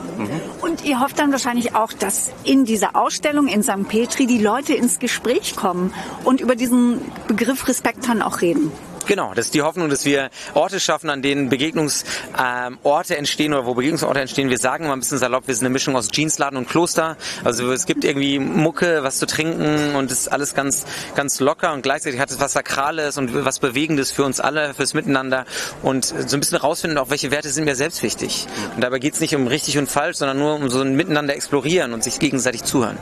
Und 0.61 0.85
ihr 0.85 1.01
hofft 1.01 1.19
dann 1.19 1.33
wahrscheinlich 1.33 1.75
auch, 1.75 1.93
dass 1.93 2.33
in 2.45 2.65
dieser 2.65 2.97
Ausstellung 2.97 3.49
in 3.49 3.63
St. 3.63 3.89
Petri 3.89 4.27
die 4.27 4.39
Leute 4.39 4.75
ins 4.75 4.99
Gespräch 4.99 5.57
kommen 5.57 5.93
und 6.25 6.41
über 6.41 6.57
diesen 6.57 7.01
Begriff 7.29 7.69
Respekt 7.69 8.09
dann 8.09 8.23
auch 8.23 8.41
reden. 8.41 8.73
Genau, 9.13 9.35
das 9.35 9.45
ist 9.45 9.55
die 9.55 9.61
Hoffnung, 9.61 9.91
dass 9.91 10.07
wir 10.07 10.31
Orte 10.55 10.81
schaffen, 10.81 11.11
an 11.11 11.21
denen 11.21 11.51
Begegnungsorte 11.51 12.07
ähm, 12.39 13.19
entstehen 13.19 13.53
oder 13.53 13.67
wo 13.67 13.75
Begegnungsorte 13.75 14.21
entstehen. 14.21 14.49
Wir 14.49 14.57
sagen 14.57 14.87
mal 14.87 14.95
ein 14.95 15.01
bisschen 15.01 15.19
salopp, 15.19 15.49
wir 15.49 15.55
sind 15.55 15.67
eine 15.67 15.73
Mischung 15.75 15.97
aus 15.97 16.09
Jeansladen 16.11 16.57
und 16.57 16.67
Kloster. 16.67 17.19
Also 17.45 17.71
es 17.73 17.85
gibt 17.85 18.05
irgendwie 18.05 18.39
Mucke, 18.39 19.03
was 19.03 19.19
zu 19.19 19.27
trinken 19.27 19.97
und 19.97 20.11
es 20.11 20.21
ist 20.21 20.29
alles 20.29 20.55
ganz, 20.55 20.87
ganz 21.15 21.41
locker 21.41 21.75
und 21.75 21.83
gleichzeitig 21.83 22.21
hat 22.21 22.31
es 22.31 22.41
was 22.41 22.55
Sakrales 22.55 23.19
und 23.19 23.45
was 23.45 23.59
Bewegendes 23.59 24.11
für 24.13 24.25
uns 24.25 24.41
alle, 24.41 24.73
fürs 24.73 24.95
Miteinander 24.95 25.45
und 25.83 26.07
so 26.07 26.35
ein 26.35 26.41
bisschen 26.41 26.57
rausfinden, 26.57 26.97
auch 26.97 27.11
welche 27.11 27.31
Werte 27.31 27.51
sind 27.51 27.67
mir 27.67 27.77
selbst 27.77 28.03
wichtig. 28.03 28.47
Und 28.75 28.83
dabei 28.83 28.99
geht 28.99 29.13
es 29.13 29.21
nicht 29.21 29.37
um 29.37 29.47
richtig 29.47 29.77
und 29.77 29.91
falsch, 29.91 30.17
sondern 30.17 30.39
nur 30.39 30.55
um 30.55 30.71
so 30.71 30.81
ein 30.81 30.97
Miteinander 30.97 31.37
explorieren 31.37 31.93
und 31.93 32.03
sich 32.03 32.19
gegenseitig 32.19 32.65
zuhören. 32.65 32.97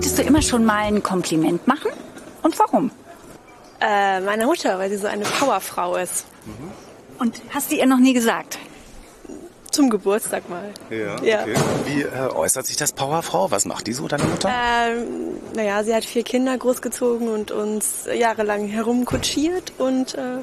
Wolltest 0.00 0.18
du 0.18 0.22
immer 0.22 0.40
schon 0.40 0.64
mal 0.64 0.84
ein 0.84 1.02
Kompliment 1.02 1.66
machen? 1.66 1.90
Und 2.42 2.58
warum? 2.58 2.90
Äh, 3.82 4.20
meine 4.20 4.46
Mutter, 4.46 4.78
weil 4.78 4.88
sie 4.88 4.96
so 4.96 5.06
eine 5.06 5.24
Powerfrau 5.24 5.96
ist. 5.96 6.24
Und 7.18 7.42
hast 7.50 7.70
du 7.70 7.76
ihr 7.76 7.84
noch 7.84 7.98
nie 7.98 8.14
gesagt? 8.14 8.58
Zum 9.70 9.90
Geburtstag 9.90 10.48
mal. 10.48 10.72
Ja, 10.88 11.22
Ja. 11.22 11.42
okay. 11.42 11.54
Wie 11.84 12.00
äh, 12.00 12.32
äußert 12.34 12.66
sich 12.66 12.78
das 12.78 12.94
Powerfrau? 12.94 13.50
Was 13.50 13.66
macht 13.66 13.86
die 13.88 13.92
so, 13.92 14.08
deine 14.08 14.24
Mutter? 14.24 14.48
Ähm, 14.50 15.36
naja, 15.54 15.84
sie 15.84 15.94
hat 15.94 16.06
vier 16.06 16.22
Kinder 16.22 16.56
großgezogen 16.56 17.28
und 17.28 17.50
uns 17.50 18.08
jahrelang 18.10 18.68
herumkutschiert 18.68 19.74
und 19.76 20.14
äh, 20.14 20.38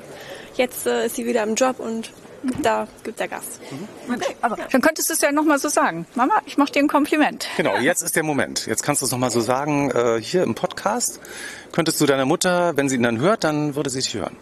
jetzt 0.53 0.85
äh, 0.85 1.07
ist 1.07 1.15
sie 1.15 1.25
wieder 1.25 1.41
im 1.41 1.55
Job 1.55 1.79
und 1.79 2.11
da 2.61 2.87
gibt 3.03 3.19
er 3.19 3.27
Gas. 3.27 3.59
Okay, 4.07 4.35
aber 4.41 4.57
dann 4.71 4.81
könntest 4.81 5.09
du 5.09 5.13
es 5.13 5.21
ja 5.21 5.31
noch 5.31 5.43
mal 5.43 5.59
so 5.59 5.69
sagen. 5.69 6.05
Mama, 6.15 6.41
ich 6.45 6.57
mache 6.57 6.71
dir 6.71 6.79
ein 6.79 6.87
Kompliment. 6.87 7.47
Genau, 7.57 7.77
jetzt 7.77 8.01
ist 8.01 8.15
der 8.15 8.23
Moment. 8.23 8.65
Jetzt 8.65 8.83
kannst 8.83 9.01
du 9.01 9.05
es 9.05 9.11
nochmal 9.11 9.31
so 9.31 9.41
sagen, 9.41 9.91
äh, 9.91 10.21
hier 10.21 10.43
im 10.43 10.55
Podcast. 10.55 11.19
Könntest 11.71 11.99
du 11.99 12.05
deiner 12.05 12.25
Mutter, 12.25 12.77
wenn 12.77 12.89
sie 12.89 12.95
ihn 12.95 13.03
dann 13.03 13.19
hört, 13.19 13.43
dann 13.43 13.75
würde 13.75 13.89
sie 13.89 13.99
dich 13.99 14.13
hören. 14.13 14.35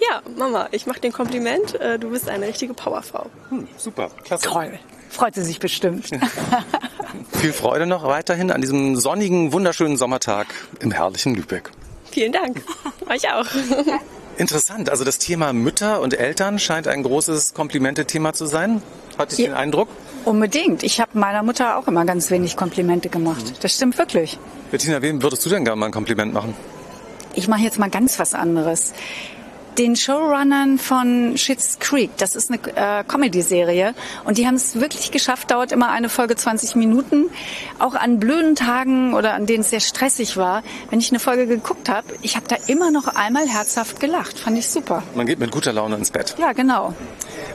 Ja, 0.00 0.22
Mama, 0.36 0.68
ich 0.72 0.86
mache 0.86 1.00
dir 1.00 1.08
ein 1.08 1.12
Kompliment. 1.12 1.78
Äh, 1.80 1.98
du 1.98 2.10
bist 2.10 2.28
eine 2.28 2.46
richtige 2.46 2.74
Powerfrau. 2.74 3.26
Hm, 3.50 3.68
super, 3.76 4.10
klasse. 4.24 4.48
Toll. 4.48 4.78
Freut 5.10 5.34
sie 5.34 5.42
sich 5.42 5.58
bestimmt. 5.58 6.08
Viel 7.32 7.52
Freude 7.52 7.86
noch 7.86 8.04
weiterhin 8.04 8.50
an 8.50 8.60
diesem 8.60 8.96
sonnigen, 8.96 9.52
wunderschönen 9.52 9.96
Sommertag 9.96 10.46
im 10.78 10.92
herrlichen 10.92 11.34
Lübeck. 11.34 11.70
Vielen 12.10 12.32
Dank. 12.32 12.62
Euch 13.08 13.30
auch. 13.32 13.46
Interessant, 14.40 14.88
also 14.88 15.04
das 15.04 15.18
Thema 15.18 15.52
Mütter 15.52 16.00
und 16.00 16.18
Eltern 16.18 16.58
scheint 16.58 16.88
ein 16.88 17.02
großes 17.02 17.52
Komplimente-Thema 17.52 18.32
zu 18.32 18.46
sein. 18.46 18.80
Hatte 19.18 19.34
ich 19.36 19.44
den 19.44 19.52
Eindruck? 19.52 19.88
Unbedingt. 20.24 20.82
Ich 20.82 20.98
habe 20.98 21.10
meiner 21.18 21.42
Mutter 21.42 21.76
auch 21.76 21.86
immer 21.88 22.06
ganz 22.06 22.30
wenig 22.30 22.56
Komplimente 22.56 23.10
gemacht. 23.10 23.62
Das 23.62 23.74
stimmt 23.74 23.98
wirklich. 23.98 24.38
Bettina, 24.70 25.02
wem 25.02 25.22
würdest 25.22 25.44
du 25.44 25.50
denn 25.50 25.66
gerne 25.66 25.78
mal 25.78 25.86
ein 25.86 25.92
Kompliment 25.92 26.32
machen? 26.32 26.54
Ich 27.34 27.48
mache 27.48 27.60
jetzt 27.60 27.78
mal 27.78 27.90
ganz 27.90 28.18
was 28.18 28.32
anderes. 28.32 28.94
Den 29.80 29.96
Showrunnern 29.96 30.78
von 30.78 31.38
Schitt's 31.38 31.78
Creek, 31.78 32.10
das 32.18 32.36
ist 32.36 32.50
eine 32.50 32.60
äh, 32.76 33.02
Comedy-Serie 33.02 33.94
und 34.24 34.36
die 34.36 34.46
haben 34.46 34.56
es 34.56 34.78
wirklich 34.78 35.10
geschafft, 35.10 35.50
dauert 35.50 35.72
immer 35.72 35.88
eine 35.90 36.10
Folge 36.10 36.36
20 36.36 36.76
Minuten. 36.76 37.30
Auch 37.78 37.94
an 37.94 38.20
blöden 38.20 38.56
Tagen 38.56 39.14
oder 39.14 39.32
an 39.32 39.46
denen 39.46 39.62
es 39.62 39.70
sehr 39.70 39.80
stressig 39.80 40.36
war, 40.36 40.62
wenn 40.90 40.98
ich 40.98 41.08
eine 41.12 41.18
Folge 41.18 41.46
geguckt 41.46 41.88
habe, 41.88 42.06
ich 42.20 42.36
habe 42.36 42.44
da 42.46 42.56
immer 42.66 42.90
noch 42.90 43.06
einmal 43.08 43.48
herzhaft 43.48 44.00
gelacht. 44.00 44.38
Fand 44.38 44.58
ich 44.58 44.68
super. 44.68 45.02
Man 45.14 45.26
geht 45.26 45.38
mit 45.38 45.50
guter 45.50 45.72
Laune 45.72 45.96
ins 45.96 46.10
Bett. 46.10 46.34
Ja, 46.38 46.52
genau. 46.52 46.92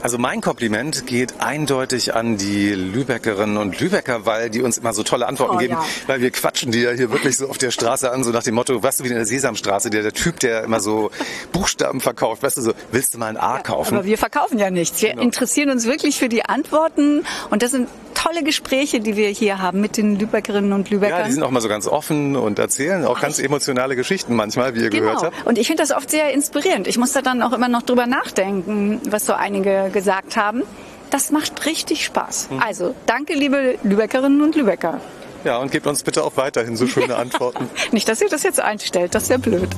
Also 0.01 0.17
mein 0.17 0.41
Kompliment 0.41 1.05
geht 1.05 1.41
eindeutig 1.41 2.15
an 2.15 2.37
die 2.37 2.73
Lübeckerinnen 2.73 3.57
und 3.57 3.79
Lübecker, 3.79 4.25
weil 4.25 4.49
die 4.49 4.63
uns 4.63 4.79
immer 4.79 4.93
so 4.93 5.03
tolle 5.03 5.27
Antworten 5.27 5.55
Oh, 5.57 5.59
geben, 5.59 5.73
ja. 5.73 5.85
weil 6.07 6.21
wir 6.21 6.31
quatschen 6.31 6.71
die 6.71 6.79
ja 6.79 6.91
hier 6.91 7.11
wirklich 7.11 7.37
so 7.37 7.47
auf 7.49 7.59
der 7.59 7.69
Straße 7.69 8.11
an, 8.11 8.23
so 8.23 8.31
nach 8.31 8.43
dem 8.43 8.55
Motto, 8.55 8.81
weißt 8.81 8.99
du, 8.99 9.03
wie 9.03 9.09
in 9.09 9.15
der 9.15 9.27
Sesamstraße, 9.27 9.91
der, 9.91 10.01
der 10.01 10.13
Typ, 10.13 10.39
der 10.39 10.63
immer 10.63 10.79
so 10.79 11.11
Buchstaben 11.51 12.01
verkauft, 12.01 12.14
weißt 12.21 12.57
du, 12.57 12.61
so, 12.61 12.73
willst 12.91 13.13
du 13.13 13.17
mal 13.17 13.27
ein 13.27 13.37
A 13.37 13.59
kaufen? 13.59 13.95
Aber 13.97 14.05
wir 14.05 14.17
verkaufen 14.17 14.57
ja 14.59 14.69
nichts. 14.69 15.01
Wir 15.01 15.17
interessieren 15.17 15.69
uns 15.69 15.85
wirklich 15.85 16.17
für 16.17 16.29
die 16.29 16.45
Antworten 16.45 17.25
und 17.49 17.61
das 17.63 17.71
sind 17.71 17.87
tolle 18.13 18.43
Gespräche, 18.43 18.99
die 19.01 19.15
wir 19.17 19.27
hier 19.29 19.61
haben 19.61 19.81
mit 19.81 19.97
den 19.97 20.17
Lübeckerinnen 20.17 20.73
und 20.73 20.89
Lübeckern. 20.89 21.19
Ja, 21.19 21.25
die 21.25 21.31
sind 21.33 21.43
auch 21.43 21.51
mal 21.51 21.61
so 21.61 21.67
ganz 21.67 21.85
offen 21.87 22.35
und 22.35 22.57
erzählen 22.59 23.05
auch 23.05 23.19
ganz 23.21 23.39
emotionale 23.39 23.95
Geschichten 23.95 24.35
manchmal, 24.35 24.73
wie 24.75 24.79
ihr 24.81 24.89
gehört 24.89 25.19
Genau. 25.19 25.31
habt. 25.31 25.45
Und 25.45 25.57
ich 25.57 25.67
finde 25.67 25.83
das 25.83 25.91
oft 25.91 26.09
sehr 26.09 26.31
inspirierend. 26.33 26.87
Ich 26.87 26.97
muss 26.97 27.11
da 27.13 27.21
dann 27.21 27.41
auch 27.43 27.53
immer 27.53 27.67
noch 27.67 27.83
drüber 27.83 28.07
nachdenken, 28.07 29.01
was 29.09 29.25
so 29.25 29.33
einige 29.33 29.89
gesagt 29.93 30.37
haben. 30.37 30.63
Das 31.11 31.31
macht 31.31 31.65
richtig 31.65 32.03
Spaß. 32.03 32.49
Mhm. 32.49 32.59
Also, 32.61 32.95
danke, 33.05 33.33
liebe 33.33 33.77
Lübeckerinnen 33.83 34.41
und 34.41 34.55
Lübecker. 34.55 34.99
Ja, 35.43 35.57
und 35.59 35.71
gebt 35.71 35.85
uns 35.85 36.01
bitte 36.01 36.23
auch 36.23 36.35
weiterhin 36.37 36.75
so 36.75 36.87
schöne 36.87 37.15
Antworten. 37.17 37.69
Nicht, 37.91 38.07
dass 38.09 38.21
ihr 38.21 38.29
das 38.29 38.41
jetzt 38.41 38.59
einstellt, 38.59 39.13
das 39.13 39.29
wäre 39.29 39.39
blöd. 39.39 39.69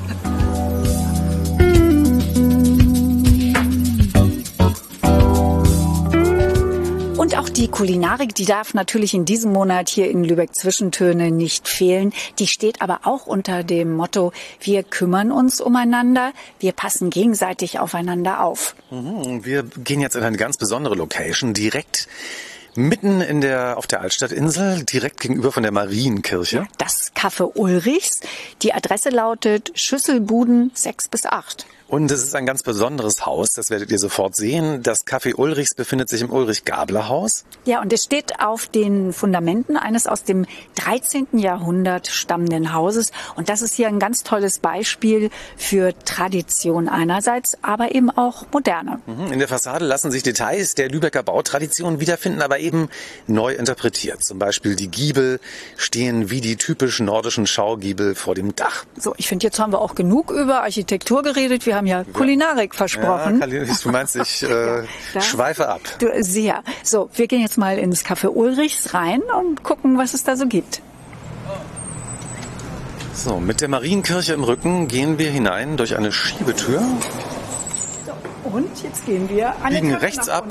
Die 7.57 7.67
Kulinarik, 7.69 8.35
die 8.35 8.45
darf 8.45 8.75
natürlich 8.75 9.15
in 9.15 9.25
diesem 9.25 9.51
Monat 9.51 9.89
hier 9.89 10.11
in 10.11 10.23
Lübeck 10.23 10.53
Zwischentöne 10.53 11.31
nicht 11.31 11.67
fehlen. 11.67 12.13
Die 12.37 12.45
steht 12.45 12.83
aber 12.83 12.99
auch 13.03 13.25
unter 13.25 13.63
dem 13.63 13.95
Motto, 13.95 14.31
wir 14.61 14.83
kümmern 14.83 15.31
uns 15.31 15.59
umeinander, 15.59 16.33
wir 16.59 16.71
passen 16.71 17.09
gegenseitig 17.09 17.79
aufeinander 17.79 18.43
auf. 18.43 18.75
Mhm, 18.91 19.43
Wir 19.43 19.63
gehen 19.63 20.01
jetzt 20.01 20.15
in 20.15 20.23
eine 20.23 20.37
ganz 20.37 20.57
besondere 20.57 20.93
Location, 20.93 21.55
direkt 21.55 22.07
mitten 22.75 23.21
in 23.21 23.41
der, 23.41 23.79
auf 23.79 23.87
der 23.87 24.01
Altstadtinsel, 24.01 24.83
direkt 24.83 25.19
gegenüber 25.19 25.51
von 25.51 25.63
der 25.63 25.71
Marienkirche. 25.71 26.67
Das 26.77 27.11
Café 27.15 27.51
Ulrichs. 27.55 28.19
Die 28.61 28.73
Adresse 28.73 29.09
lautet 29.09 29.71
Schüsselbuden 29.73 30.69
6 30.75 31.07
bis 31.07 31.25
8. 31.25 31.65
Und 31.89 32.11
es 32.11 32.21
ist 32.21 32.35
ein 32.35 32.45
ganz 32.45 32.63
besonderes 32.63 33.25
Haus, 33.25 33.51
das 33.51 33.69
werdet 33.69 33.91
ihr 33.91 33.99
sofort 33.99 34.35
sehen. 34.35 34.83
Das 34.83 35.07
Café 35.07 35.35
Ulrichs 35.35 35.73
befindet 35.73 36.09
sich 36.09 36.21
im 36.21 36.29
Ulrich-Gabler-Haus. 36.31 37.45
Ja, 37.63 37.81
und 37.81 37.93
es 37.93 38.03
steht 38.03 38.41
auf 38.41 38.67
den 38.67 39.13
Fundamenten 39.13 39.77
eines 39.77 40.05
aus 40.05 40.23
dem 40.23 40.45
13. 40.75 41.27
Jahrhundert 41.39 42.07
stammenden 42.07 42.73
Hauses. 42.73 43.11
Und 43.37 43.47
das 43.47 43.61
ist 43.61 43.73
hier 43.75 43.87
ein 43.87 43.99
ganz 43.99 44.23
tolles 44.23 44.59
Beispiel 44.59 45.29
für 45.55 45.97
Tradition 46.03 46.89
einerseits, 46.89 47.57
aber 47.61 47.95
eben 47.95 48.09
auch 48.09 48.45
Moderne. 48.51 48.99
Mhm, 49.05 49.31
In 49.31 49.39
der 49.39 49.47
Fassade 49.47 49.85
lassen 49.85 50.11
sich 50.11 50.23
Details 50.23 50.75
der 50.75 50.89
Lübecker 50.89 51.23
Bautradition 51.23 52.01
wiederfinden, 52.01 52.41
aber 52.41 52.59
eben 52.59 52.89
neu 53.27 53.53
interpretiert. 53.53 54.25
Zum 54.25 54.39
Beispiel 54.39 54.75
die 54.75 54.89
Giebel 54.89 55.39
stehen 55.77 56.29
wie 56.29 56.41
die 56.41 56.57
typisch 56.57 56.99
nordischen 56.99 57.47
Schaugiebel 57.47 58.13
vor 58.15 58.35
dem 58.35 58.53
Dach. 58.57 58.83
So, 58.97 59.13
ich 59.15 59.29
finde, 59.29 59.45
jetzt 59.45 59.57
haben 59.57 59.71
wir 59.71 59.79
auch 59.79 59.95
genug 59.95 60.31
über 60.31 60.63
Architektur 60.63 61.23
geredet. 61.23 61.65
Wir 61.65 61.76
haben 61.77 61.87
ja 61.87 62.03
Kulinarik 62.03 62.75
versprochen. 62.75 63.39
Ja, 63.39 63.47
du 63.47 63.89
meinst, 63.91 64.15
ich 64.15 64.43
äh, 64.49 64.83
Ja. 65.13 65.21
schweife 65.21 65.69
ab. 65.69 65.81
Du, 65.99 66.07
sehr. 66.21 66.63
So, 66.83 67.09
wir 67.13 67.27
gehen 67.27 67.41
jetzt 67.41 67.57
mal 67.57 67.77
ins 67.77 68.03
Café 68.05 68.27
Ulrichs 68.29 68.93
rein 68.93 69.21
und 69.39 69.63
gucken, 69.63 69.97
was 69.97 70.13
es 70.13 70.23
da 70.23 70.35
so 70.35 70.47
gibt. 70.47 70.81
So, 73.13 73.39
mit 73.39 73.61
der 73.61 73.67
Marienkirche 73.69 74.33
im 74.33 74.43
Rücken 74.43 74.87
gehen 74.87 75.17
wir 75.17 75.29
hinein 75.31 75.75
durch 75.77 75.97
eine 75.97 76.11
Schiebetür, 76.11 76.81
Und 78.43 78.83
jetzt 78.83 79.05
gehen 79.05 79.27
wir 79.29 79.53
an 79.63 79.73
biegen 79.73 79.93
rechts 79.95 80.29
ab. 80.29 80.45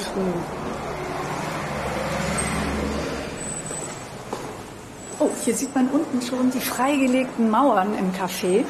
Oh, 5.18 5.30
hier 5.44 5.54
sieht 5.54 5.74
man 5.74 5.88
unten 5.88 6.20
schon 6.20 6.50
die 6.50 6.60
freigelegten 6.60 7.48
Mauern 7.50 7.88
im 7.98 8.12
Café. 8.12 8.64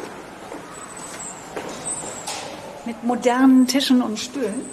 Mit 2.86 3.02
modernen 3.02 3.66
Tischen 3.66 4.00
und 4.00 4.16
Stühlen. 4.16 4.64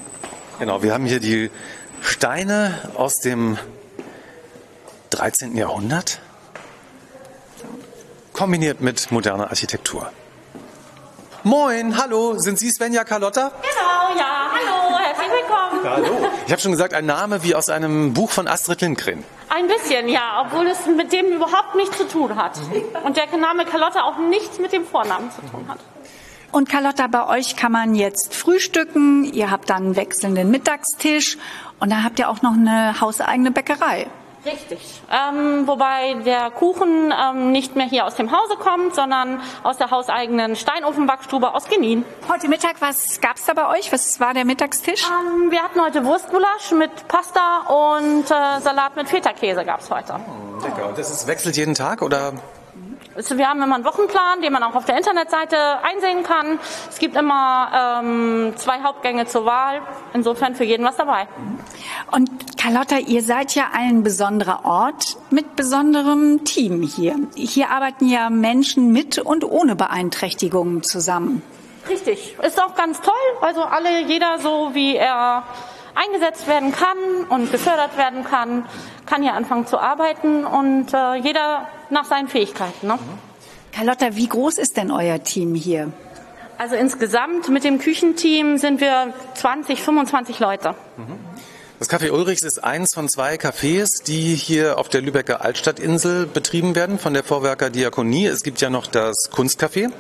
Genau, 0.60 0.84
wir 0.84 0.94
haben 0.94 1.06
hier 1.06 1.20
die 1.20 1.50
Steine 2.02 2.78
aus 2.96 3.16
dem 3.16 3.58
13. 5.10 5.58
Jahrhundert, 5.58 6.20
kombiniert 8.32 8.82
mit 8.82 9.12
moderner 9.12 9.50
Architektur. 9.50 10.12
Moin, 11.42 11.98
hallo, 11.98 12.38
sind 12.38 12.60
Sie 12.60 12.70
Svenja 12.70 13.04
Carlotta? 13.04 13.52
Genau, 13.62 14.20
ja. 14.20 14.52
Hallo, 14.52 15.00
herzlich 15.00 15.32
willkommen. 15.32 15.84
Hallo. 15.84 16.30
Ich 16.46 16.52
habe 16.52 16.62
schon 16.62 16.72
gesagt, 16.72 16.94
ein 16.94 17.08
Name 17.08 17.42
wie 17.42 17.56
aus 17.56 17.70
einem 17.70 18.14
Buch 18.14 18.30
von 18.30 18.48
Astrid 18.48 18.82
Lindgren. 18.82 19.24
Ein 19.50 19.68
bisschen, 19.68 20.08
ja, 20.08 20.46
obwohl 20.46 20.68
es 20.68 20.86
mit 20.86 21.12
dem 21.12 21.32
überhaupt 21.32 21.74
nichts 21.76 21.98
zu 21.98 22.08
tun 22.08 22.36
hat. 22.36 22.60
Und 23.04 23.18
der 23.18 23.26
Name 23.38 23.66
Carlotta 23.66 24.04
auch 24.04 24.20
nichts 24.20 24.60
mit 24.60 24.72
dem 24.72 24.86
Vornamen 24.86 25.32
zu 25.32 25.42
tun 25.50 25.66
hat. 25.68 25.80
Und 26.54 26.70
Carlotta, 26.70 27.08
bei 27.08 27.26
euch 27.26 27.56
kann 27.56 27.72
man 27.72 27.96
jetzt 27.96 28.36
frühstücken. 28.36 29.24
Ihr 29.24 29.50
habt 29.50 29.72
dann 29.72 29.86
einen 29.86 29.96
wechselnden 29.96 30.52
Mittagstisch. 30.52 31.40
Und 31.80 31.92
dann 31.92 32.04
habt 32.04 32.20
ihr 32.20 32.30
auch 32.30 32.44
noch 32.44 32.54
eine 32.54 33.02
hauseigene 33.02 33.50
Bäckerei. 33.50 34.06
Richtig. 34.46 35.02
Ähm, 35.12 35.66
wobei 35.66 36.14
der 36.26 36.52
Kuchen 36.52 37.12
ähm, 37.12 37.52
nicht 37.52 37.76
mehr 37.76 37.88
hier 37.88 38.06
aus 38.06 38.16
dem 38.16 38.32
Hause 38.32 38.56
kommt, 38.60 38.94
sondern 38.94 39.42
aus 39.64 39.78
der 39.78 39.90
hauseigenen 39.90 40.56
Steinofenbackstube 40.56 41.56
aus 41.56 41.66
Genin. 41.66 42.06
Heute 42.30 42.48
Mittag, 42.50 42.76
was 42.82 43.20
gab's 43.20 43.46
da 43.46 43.54
bei 43.54 43.68
euch? 43.70 43.92
Was 43.92 44.20
war 44.20 44.36
der 44.36 44.46
Mittagstisch? 44.46 45.10
Ähm, 45.10 45.50
wir 45.50 45.64
hatten 45.64 45.82
heute 45.82 46.06
Wurstgulasch 46.06 46.72
mit 46.78 47.08
Pasta 47.08 47.62
und 47.68 48.26
äh, 48.26 48.62
Salat 48.62 48.96
mit 48.96 49.10
Feta-Käse 49.10 49.66
gab's 49.66 49.90
heute. 49.90 50.20
Lecker. 50.62 50.90
Und 50.90 51.00
das 51.00 51.10
ist, 51.10 51.26
wechselt 51.26 51.58
jeden 51.58 51.74
Tag 51.74 52.04
oder? 52.04 52.34
Also 53.16 53.38
wir 53.38 53.48
haben 53.48 53.62
immer 53.62 53.76
einen 53.76 53.86
Wochenplan, 53.86 54.42
den 54.42 54.52
man 54.52 54.64
auch 54.64 54.74
auf 54.74 54.86
der 54.86 54.98
Internetseite 54.98 55.58
einsehen 55.84 56.24
kann. 56.24 56.60
Es 56.90 56.98
gibt 56.98 57.16
immer 57.16 58.02
ähm, 58.02 58.54
zwei 58.56 58.82
Hauptgänge 58.82 59.28
zur 59.28 59.46
Wahl. 59.46 59.82
Insofern 60.14 60.56
für 60.56 60.64
jeden 60.64 60.86
was 60.86 60.98
dabei. 60.98 61.28
Und 62.12 62.58
Carlotta, 62.58 62.98
ihr 62.98 63.22
seid 63.22 63.54
ja 63.54 63.66
ein 63.74 64.04
besonderer 64.04 64.66
Ort 64.66 65.18
mit 65.30 65.56
besonderem 65.56 66.44
Team 66.44 66.82
hier. 66.82 67.16
Hier 67.36 67.70
arbeiten 67.70 68.08
ja 68.08 68.30
Menschen 68.30 68.92
mit 68.92 69.20
und 69.20 69.44
ohne 69.44 69.76
Beeinträchtigungen 69.76 70.82
zusammen. 70.82 71.44
Richtig. 71.88 72.36
Ist 72.42 72.64
auch 72.64 72.76
ganz 72.76 73.02
toll. 73.02 73.14
Also 73.42 73.62
alle, 73.62 74.02
jeder 74.08 74.40
so, 74.40 74.72
wie 74.74 74.96
er 74.96 75.44
eingesetzt 75.96 76.48
werden 76.48 76.72
kann 76.72 76.98
und 77.30 77.52
gefördert 77.52 77.98
werden 77.98 78.24
kann, 78.24 78.66
kann 79.06 79.22
hier 79.22 79.34
anfangen 79.34 79.68
zu 79.68 79.78
arbeiten 79.78 80.46
und 80.46 80.94
äh, 80.94 81.16
jeder 81.16 81.68
nach 81.94 82.06
seinen 82.06 82.28
Fähigkeiten. 82.28 82.88
Ne? 82.88 83.00
Carlotta, 83.72 84.16
wie 84.16 84.28
groß 84.28 84.58
ist 84.58 84.78
denn 84.78 84.92
euer 84.92 85.24
Team 85.24 85.56
hier? 85.56 85.92
Also 86.58 86.76
insgesamt 86.76 87.50
mit 87.50 87.64
dem 87.64 87.80
Küchenteam 87.80 88.58
sind 88.58 88.80
wir 88.80 89.14
20, 89.36 89.82
25 89.82 90.40
Leute. 90.40 90.76
Das 91.80 91.90
Café 91.90 92.12
Ulrichs 92.12 92.44
ist 92.44 92.64
eins 92.64 92.94
von 92.94 93.10
zwei 93.10 93.36
Cafés, 93.36 94.04
die 94.06 94.36
hier 94.36 94.78
auf 94.78 94.90
der 94.90 95.02
Lübecker 95.02 95.42
Altstadtinsel 95.42 96.28
betrieben 96.28 96.76
werden 96.76 97.00
von 97.00 97.16
der 97.16 97.24
Vorwerker 97.24 97.72
Diakonie. 97.72 98.28
Es 98.28 98.44
gibt 98.44 98.62
ja 98.62 98.70
noch 98.70 98.86
das 98.86 99.16
Kunstcafé 99.32 99.92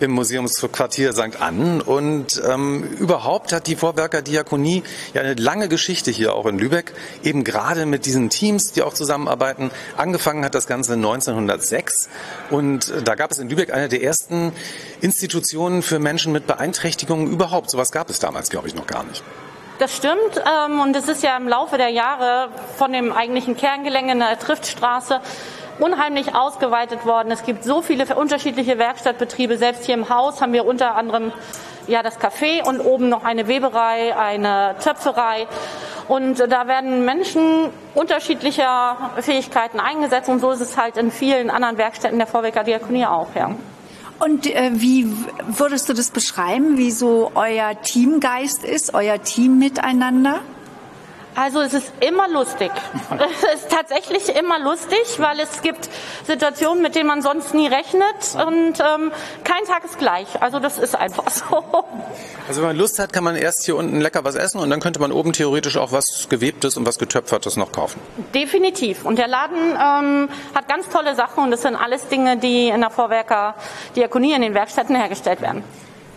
im 0.00 0.12
Museumsquartier 0.12 1.12
St. 1.12 1.38
Ann 1.38 1.82
und 1.82 2.42
ähm, 2.48 2.84
überhaupt 2.98 3.52
hat 3.52 3.66
die 3.66 3.76
Vorwerker 3.76 4.22
Diakonie 4.22 4.82
ja 5.12 5.20
eine 5.20 5.34
lange 5.34 5.68
Geschichte 5.68 6.10
hier 6.10 6.34
auch 6.34 6.46
in 6.46 6.58
Lübeck, 6.58 6.94
eben 7.22 7.44
gerade 7.44 7.84
mit 7.84 8.06
diesen 8.06 8.30
Teams, 8.30 8.72
die 8.72 8.82
auch 8.82 8.94
zusammenarbeiten. 8.94 9.70
Angefangen 9.98 10.42
hat 10.42 10.54
das 10.54 10.66
Ganze 10.66 10.94
1906 10.94 12.08
und 12.48 12.92
da 13.04 13.14
gab 13.14 13.30
es 13.30 13.38
in 13.38 13.50
Lübeck 13.50 13.74
eine 13.74 13.90
der 13.90 14.02
ersten 14.02 14.52
Institutionen 15.02 15.82
für 15.82 15.98
Menschen 15.98 16.32
mit 16.32 16.46
Beeinträchtigungen 16.46 17.30
überhaupt. 17.30 17.70
Sowas 17.70 17.92
gab 17.92 18.08
es 18.08 18.20
damals, 18.20 18.48
glaube 18.48 18.68
ich, 18.68 18.74
noch 18.74 18.86
gar 18.86 19.04
nicht. 19.04 19.22
Das 19.80 19.96
stimmt. 19.96 20.36
Ähm, 20.36 20.78
und 20.78 20.94
es 20.94 21.08
ist 21.08 21.22
ja 21.22 21.34
im 21.38 21.48
Laufe 21.48 21.78
der 21.78 21.88
Jahre 21.88 22.50
von 22.76 22.92
dem 22.92 23.14
eigentlichen 23.14 23.56
Kerngelände 23.56 24.12
in 24.12 24.18
der 24.18 24.38
Triftstraße 24.38 25.22
unheimlich 25.78 26.34
ausgeweitet 26.34 27.06
worden. 27.06 27.30
Es 27.30 27.44
gibt 27.44 27.64
so 27.64 27.80
viele 27.80 28.14
unterschiedliche 28.14 28.76
Werkstattbetriebe. 28.76 29.56
Selbst 29.56 29.86
hier 29.86 29.94
im 29.94 30.10
Haus 30.10 30.42
haben 30.42 30.52
wir 30.52 30.66
unter 30.66 30.96
anderem 30.96 31.32
ja 31.86 32.02
das 32.02 32.20
Café 32.20 32.62
und 32.62 32.80
oben 32.80 33.08
noch 33.08 33.24
eine 33.24 33.48
Weberei, 33.48 34.14
eine 34.14 34.76
Töpferei. 34.84 35.46
Und 36.08 36.40
da 36.40 36.68
werden 36.68 37.06
Menschen 37.06 37.70
unterschiedlicher 37.94 38.98
Fähigkeiten 39.20 39.80
eingesetzt 39.80 40.28
und 40.28 40.40
so 40.40 40.50
ist 40.50 40.60
es 40.60 40.76
halt 40.76 40.98
in 40.98 41.10
vielen 41.10 41.48
anderen 41.48 41.78
Werkstätten 41.78 42.18
der 42.18 42.26
Vorwerker 42.26 42.64
Diakonie 42.64 43.06
auch, 43.06 43.28
ja. 43.34 43.52
Und 44.20 44.46
äh, 44.46 44.70
wie 44.74 45.06
würdest 45.48 45.88
du 45.88 45.94
das 45.94 46.10
beschreiben, 46.10 46.76
wie 46.76 46.90
so 46.90 47.32
euer 47.34 47.80
Teamgeist 47.80 48.64
ist, 48.64 48.92
euer 48.92 49.22
Team 49.22 49.58
miteinander? 49.58 50.40
Also 51.34 51.60
es 51.60 51.74
ist 51.74 51.92
immer 52.00 52.28
lustig. 52.28 52.70
Es 53.30 53.62
ist 53.62 53.70
tatsächlich 53.70 54.34
immer 54.36 54.58
lustig, 54.58 55.00
weil 55.18 55.40
es 55.40 55.62
gibt 55.62 55.88
Situationen, 56.26 56.82
mit 56.82 56.94
denen 56.94 57.06
man 57.06 57.22
sonst 57.22 57.54
nie 57.54 57.66
rechnet 57.66 58.14
und 58.34 58.80
ähm, 58.80 59.12
kein 59.44 59.64
Tag 59.66 59.84
ist 59.84 59.98
gleich. 59.98 60.40
Also 60.40 60.58
das 60.58 60.78
ist 60.78 60.94
einfach 60.94 61.28
so. 61.30 61.64
Also 62.48 62.62
wenn 62.62 62.68
man 62.68 62.76
Lust 62.76 62.98
hat, 62.98 63.12
kann 63.12 63.24
man 63.24 63.36
erst 63.36 63.64
hier 63.64 63.76
unten 63.76 64.00
lecker 64.00 64.24
was 64.24 64.34
essen 64.34 64.58
und 64.58 64.70
dann 64.70 64.80
könnte 64.80 65.00
man 65.00 65.12
oben 65.12 65.32
theoretisch 65.32 65.76
auch 65.76 65.92
was 65.92 66.28
Gewebtes 66.28 66.76
und 66.76 66.86
was 66.86 66.98
Getöpfertes 66.98 67.56
noch 67.56 67.72
kaufen. 67.72 68.00
Definitiv. 68.34 69.04
Und 69.04 69.18
der 69.18 69.28
Laden 69.28 69.70
ähm, 69.72 70.28
hat 70.54 70.68
ganz 70.68 70.88
tolle 70.88 71.14
Sachen 71.14 71.44
und 71.44 71.50
das 71.50 71.62
sind 71.62 71.76
alles 71.76 72.08
Dinge, 72.08 72.36
die 72.36 72.68
in 72.68 72.80
der 72.80 72.90
Vorwerker 72.90 73.54
Diakonie 73.96 74.32
in 74.32 74.42
den 74.42 74.54
Werkstätten 74.54 74.96
hergestellt 74.96 75.40
werden. 75.40 75.62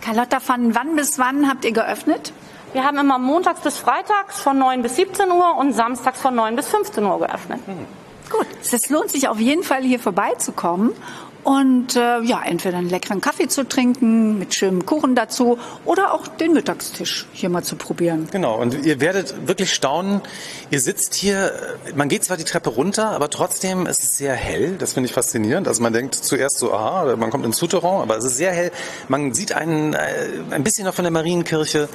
Carlotta, 0.01 0.39
von 0.39 0.75
wann 0.75 0.95
bis 0.95 1.17
wann 1.17 1.47
habt 1.49 1.65
ihr 1.65 1.71
geöffnet? 1.71 2.33
Wir 2.73 2.83
haben 2.83 2.97
immer 2.97 3.19
montags 3.19 3.61
bis 3.61 3.77
freitags 3.77 4.41
von 4.41 4.57
9 4.57 4.81
bis 4.81 4.95
17 4.95 5.31
Uhr 5.31 5.57
und 5.57 5.73
samstags 5.73 6.19
von 6.19 6.33
9 6.35 6.55
bis 6.55 6.67
15 6.67 7.03
Uhr 7.05 7.19
geöffnet. 7.19 7.59
Gut, 8.31 8.47
es 8.61 8.89
lohnt 8.89 9.11
sich 9.11 9.27
auf 9.27 9.39
jeden 9.39 9.63
Fall 9.63 9.83
hier 9.83 9.99
vorbeizukommen 9.99 10.93
und 11.43 11.95
äh, 11.95 12.21
ja, 12.21 12.41
entweder 12.45 12.77
einen 12.77 12.89
leckeren 12.89 13.21
Kaffee 13.21 13.47
zu 13.47 13.67
trinken 13.67 14.39
mit 14.39 14.53
schönem 14.53 14.85
Kuchen 14.85 15.15
dazu 15.15 15.57
oder 15.85 16.13
auch 16.13 16.27
den 16.27 16.53
Mittagstisch 16.53 17.25
hier 17.33 17.49
mal 17.49 17.63
zu 17.63 17.75
probieren. 17.75 18.27
Genau, 18.31 18.59
und 18.59 18.85
ihr 18.85 19.01
werdet 19.01 19.47
wirklich 19.47 19.73
staunen. 19.73 20.21
Ihr 20.69 20.79
sitzt 20.79 21.13
hier, 21.13 21.51
man 21.95 22.07
geht 22.07 22.23
zwar 22.23 22.37
die 22.37 22.45
Treppe 22.45 22.69
runter, 22.69 23.11
aber 23.11 23.29
trotzdem 23.29 23.85
ist 23.85 24.03
es 24.03 24.17
sehr 24.17 24.33
hell. 24.33 24.75
Das 24.77 24.93
finde 24.93 25.07
ich 25.07 25.13
faszinierend. 25.13 25.67
Also 25.67 25.83
man 25.83 25.93
denkt 25.93 26.15
zuerst 26.15 26.59
so, 26.59 26.73
aha, 26.73 27.15
man 27.17 27.29
kommt 27.29 27.45
ins 27.45 27.57
Souterrain, 27.57 28.01
aber 28.01 28.17
es 28.17 28.23
ist 28.23 28.37
sehr 28.37 28.51
hell. 28.51 28.71
Man 29.09 29.33
sieht 29.33 29.53
einen, 29.53 29.93
äh, 29.93 29.99
ein 30.51 30.63
bisschen 30.63 30.85
noch 30.85 30.93
von 30.93 31.03
der 31.03 31.11
Marienkirche, 31.11 31.89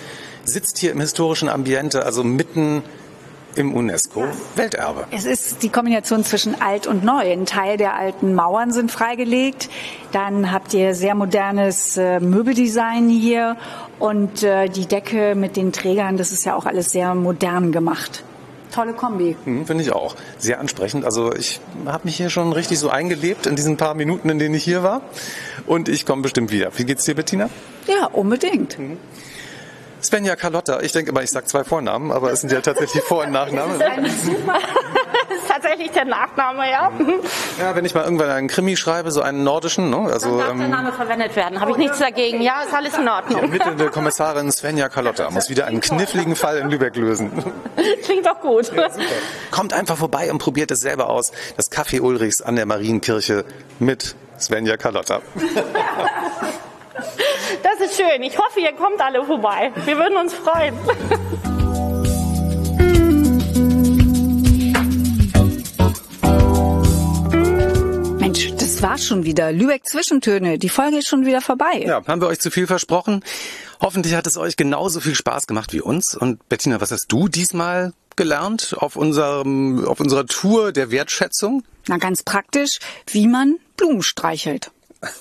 sitzt 0.44 0.78
hier 0.78 0.92
im 0.92 1.00
historischen 1.00 1.48
Ambiente, 1.48 2.04
also 2.04 2.22
mitten 2.22 2.82
im 3.58 3.74
UNESCO-Welterbe. 3.74 5.06
Es 5.10 5.24
ist 5.24 5.62
die 5.62 5.68
Kombination 5.68 6.24
zwischen 6.24 6.60
alt 6.60 6.86
und 6.86 7.04
neu. 7.04 7.30
Ein 7.30 7.44
Teil 7.44 7.76
der 7.76 7.94
alten 7.96 8.34
Mauern 8.34 8.72
sind 8.72 8.90
freigelegt. 8.90 9.68
Dann 10.12 10.52
habt 10.52 10.72
ihr 10.74 10.94
sehr 10.94 11.14
modernes 11.14 11.96
äh, 11.96 12.20
Möbeldesign 12.20 13.08
hier 13.08 13.56
und 13.98 14.42
äh, 14.42 14.68
die 14.68 14.86
Decke 14.86 15.34
mit 15.34 15.56
den 15.56 15.72
Trägern, 15.72 16.16
das 16.16 16.30
ist 16.32 16.44
ja 16.44 16.54
auch 16.54 16.66
alles 16.66 16.92
sehr 16.92 17.14
modern 17.14 17.72
gemacht. 17.72 18.22
Tolle 18.70 18.92
Kombi. 18.92 19.36
Hm, 19.44 19.66
Finde 19.66 19.82
ich 19.82 19.92
auch. 19.92 20.14
Sehr 20.38 20.60
ansprechend. 20.60 21.04
Also 21.04 21.34
ich 21.34 21.60
habe 21.86 22.02
mich 22.04 22.16
hier 22.16 22.30
schon 22.30 22.52
richtig 22.52 22.78
so 22.78 22.90
eingelebt 22.90 23.46
in 23.46 23.56
diesen 23.56 23.76
paar 23.76 23.94
Minuten, 23.94 24.28
in 24.28 24.38
denen 24.38 24.54
ich 24.54 24.62
hier 24.62 24.82
war. 24.82 25.02
Und 25.66 25.88
ich 25.88 26.06
komme 26.06 26.22
bestimmt 26.22 26.52
wieder. 26.52 26.70
Wie 26.76 26.84
geht's 26.84 27.04
dir, 27.04 27.14
Bettina? 27.14 27.48
Ja, 27.86 28.06
unbedingt. 28.06 28.78
Svenja 30.02 30.36
Carlotta. 30.36 30.80
Ich 30.80 30.92
denke 30.92 31.10
immer, 31.10 31.22
ich 31.22 31.30
sage 31.30 31.46
zwei 31.46 31.64
Vornamen, 31.64 32.12
aber 32.12 32.32
es 32.32 32.40
sind 32.40 32.52
ja 32.52 32.60
tatsächlich 32.60 33.02
Vor- 33.02 33.24
und 33.24 33.32
Nachnamen. 33.32 33.78
Das 33.78 35.38
ist 35.38 35.48
tatsächlich 35.48 35.90
der 35.90 36.04
Nachname, 36.04 36.70
ja. 36.70 36.90
Ja, 37.58 37.74
wenn 37.74 37.84
ich 37.84 37.94
mal 37.94 38.04
irgendwann 38.04 38.30
einen 38.30 38.48
Krimi 38.48 38.76
schreibe, 38.76 39.10
so 39.10 39.20
einen 39.20 39.44
nordischen, 39.44 39.90
ne? 39.90 40.08
also 40.10 40.38
Darf 40.38 40.56
der 40.56 40.64
ähm, 40.64 40.70
Name 40.70 40.92
verwendet 40.92 41.34
werden? 41.36 41.60
Habe 41.60 41.72
ich 41.72 41.76
nichts 41.76 41.98
dagegen. 41.98 42.40
Ja, 42.40 42.62
ist 42.62 42.74
alles 42.74 42.96
in 42.96 43.02
die 43.02 43.08
Ordnung. 43.08 43.42
ermittelnde 43.42 43.90
Kommissarin 43.90 44.50
Svenja 44.52 44.88
Carlotta 44.88 45.30
muss 45.30 45.50
wieder 45.50 45.66
einen 45.66 45.80
kniffligen 45.80 46.36
Fall 46.36 46.58
in 46.58 46.70
Lübeck 46.70 46.96
lösen. 46.96 47.30
Klingt 48.04 48.26
doch 48.26 48.40
gut. 48.40 48.70
Kommt 49.50 49.72
einfach 49.72 49.96
vorbei 49.96 50.30
und 50.30 50.38
probiert 50.38 50.70
es 50.70 50.80
selber 50.80 51.08
aus. 51.10 51.32
Das 51.56 51.70
Café 51.70 52.00
Ulrichs 52.00 52.40
an 52.40 52.56
der 52.56 52.66
Marienkirche 52.66 53.44
mit 53.78 54.14
Svenja 54.38 54.76
Carlotta. 54.76 55.20
Das 57.62 57.80
ist 57.80 57.96
schön. 57.96 58.22
Ich 58.22 58.38
hoffe, 58.38 58.60
ihr 58.60 58.72
kommt 58.72 59.00
alle 59.00 59.24
vorbei. 59.24 59.72
Wir 59.84 59.96
würden 59.96 60.16
uns 60.16 60.34
freuen. 60.34 60.74
Mensch, 68.18 68.52
das 68.56 68.82
war 68.82 68.98
schon 68.98 69.24
wieder. 69.24 69.52
Lübeck 69.52 69.86
Zwischentöne. 69.86 70.58
Die 70.58 70.68
Folge 70.68 70.98
ist 70.98 71.08
schon 71.08 71.26
wieder 71.26 71.40
vorbei. 71.40 71.82
Ja, 71.84 72.02
haben 72.06 72.20
wir 72.20 72.28
euch 72.28 72.40
zu 72.40 72.50
viel 72.50 72.66
versprochen? 72.66 73.24
Hoffentlich 73.80 74.14
hat 74.14 74.26
es 74.26 74.36
euch 74.36 74.56
genauso 74.56 75.00
viel 75.00 75.14
Spaß 75.14 75.46
gemacht 75.46 75.72
wie 75.72 75.80
uns. 75.80 76.16
Und 76.16 76.48
Bettina, 76.48 76.80
was 76.80 76.90
hast 76.90 77.06
du 77.08 77.28
diesmal 77.28 77.92
gelernt 78.16 78.74
auf 78.76 78.96
unserem, 78.96 79.86
auf 79.86 80.00
unserer 80.00 80.26
Tour 80.26 80.72
der 80.72 80.90
Wertschätzung? 80.90 81.64
Na, 81.86 81.96
ganz 81.96 82.22
praktisch, 82.22 82.78
wie 83.06 83.26
man 83.26 83.56
Blumen 83.76 84.02
streichelt. 84.02 84.72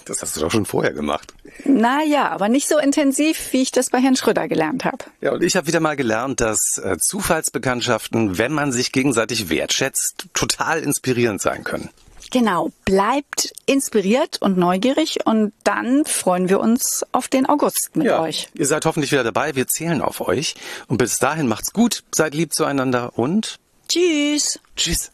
Das 0.05 0.21
hast 0.21 0.35
du 0.35 0.41
doch 0.41 0.51
schon 0.51 0.65
vorher 0.65 0.93
gemacht. 0.93 1.33
Naja, 1.63 2.29
aber 2.29 2.49
nicht 2.49 2.67
so 2.67 2.77
intensiv, 2.79 3.51
wie 3.51 3.61
ich 3.61 3.71
das 3.71 3.89
bei 3.89 3.99
Herrn 3.99 4.15
Schröder 4.15 4.47
gelernt 4.47 4.85
habe. 4.85 5.05
Ja, 5.21 5.33
und 5.33 5.43
ich 5.43 5.55
habe 5.55 5.67
wieder 5.67 5.79
mal 5.79 5.95
gelernt, 5.95 6.41
dass 6.41 6.77
äh, 6.77 6.97
Zufallsbekanntschaften, 6.97 8.37
wenn 8.37 8.53
man 8.53 8.71
sich 8.71 8.91
gegenseitig 8.91 9.49
wertschätzt, 9.49 10.27
total 10.33 10.81
inspirierend 10.81 11.41
sein 11.41 11.63
können. 11.63 11.89
Genau, 12.31 12.71
bleibt 12.83 13.53
inspiriert 13.65 14.41
und 14.41 14.57
neugierig 14.57 15.25
und 15.25 15.53
dann 15.63 16.05
freuen 16.05 16.49
wir 16.49 16.59
uns 16.59 17.05
auf 17.11 17.27
den 17.27 17.45
August 17.45 17.95
mit 17.95 18.07
ja, 18.07 18.21
euch. 18.21 18.49
Ihr 18.53 18.65
seid 18.65 18.85
hoffentlich 18.85 19.11
wieder 19.11 19.23
dabei. 19.23 19.55
Wir 19.55 19.67
zählen 19.67 20.01
auf 20.01 20.19
euch. 20.21 20.55
Und 20.87 20.97
bis 20.97 21.19
dahin 21.19 21.47
macht's 21.47 21.71
gut, 21.71 22.03
seid 22.13 22.33
lieb 22.33 22.53
zueinander 22.53 23.17
und 23.17 23.59
Tschüss. 23.87 24.59
Tschüss. 24.75 25.11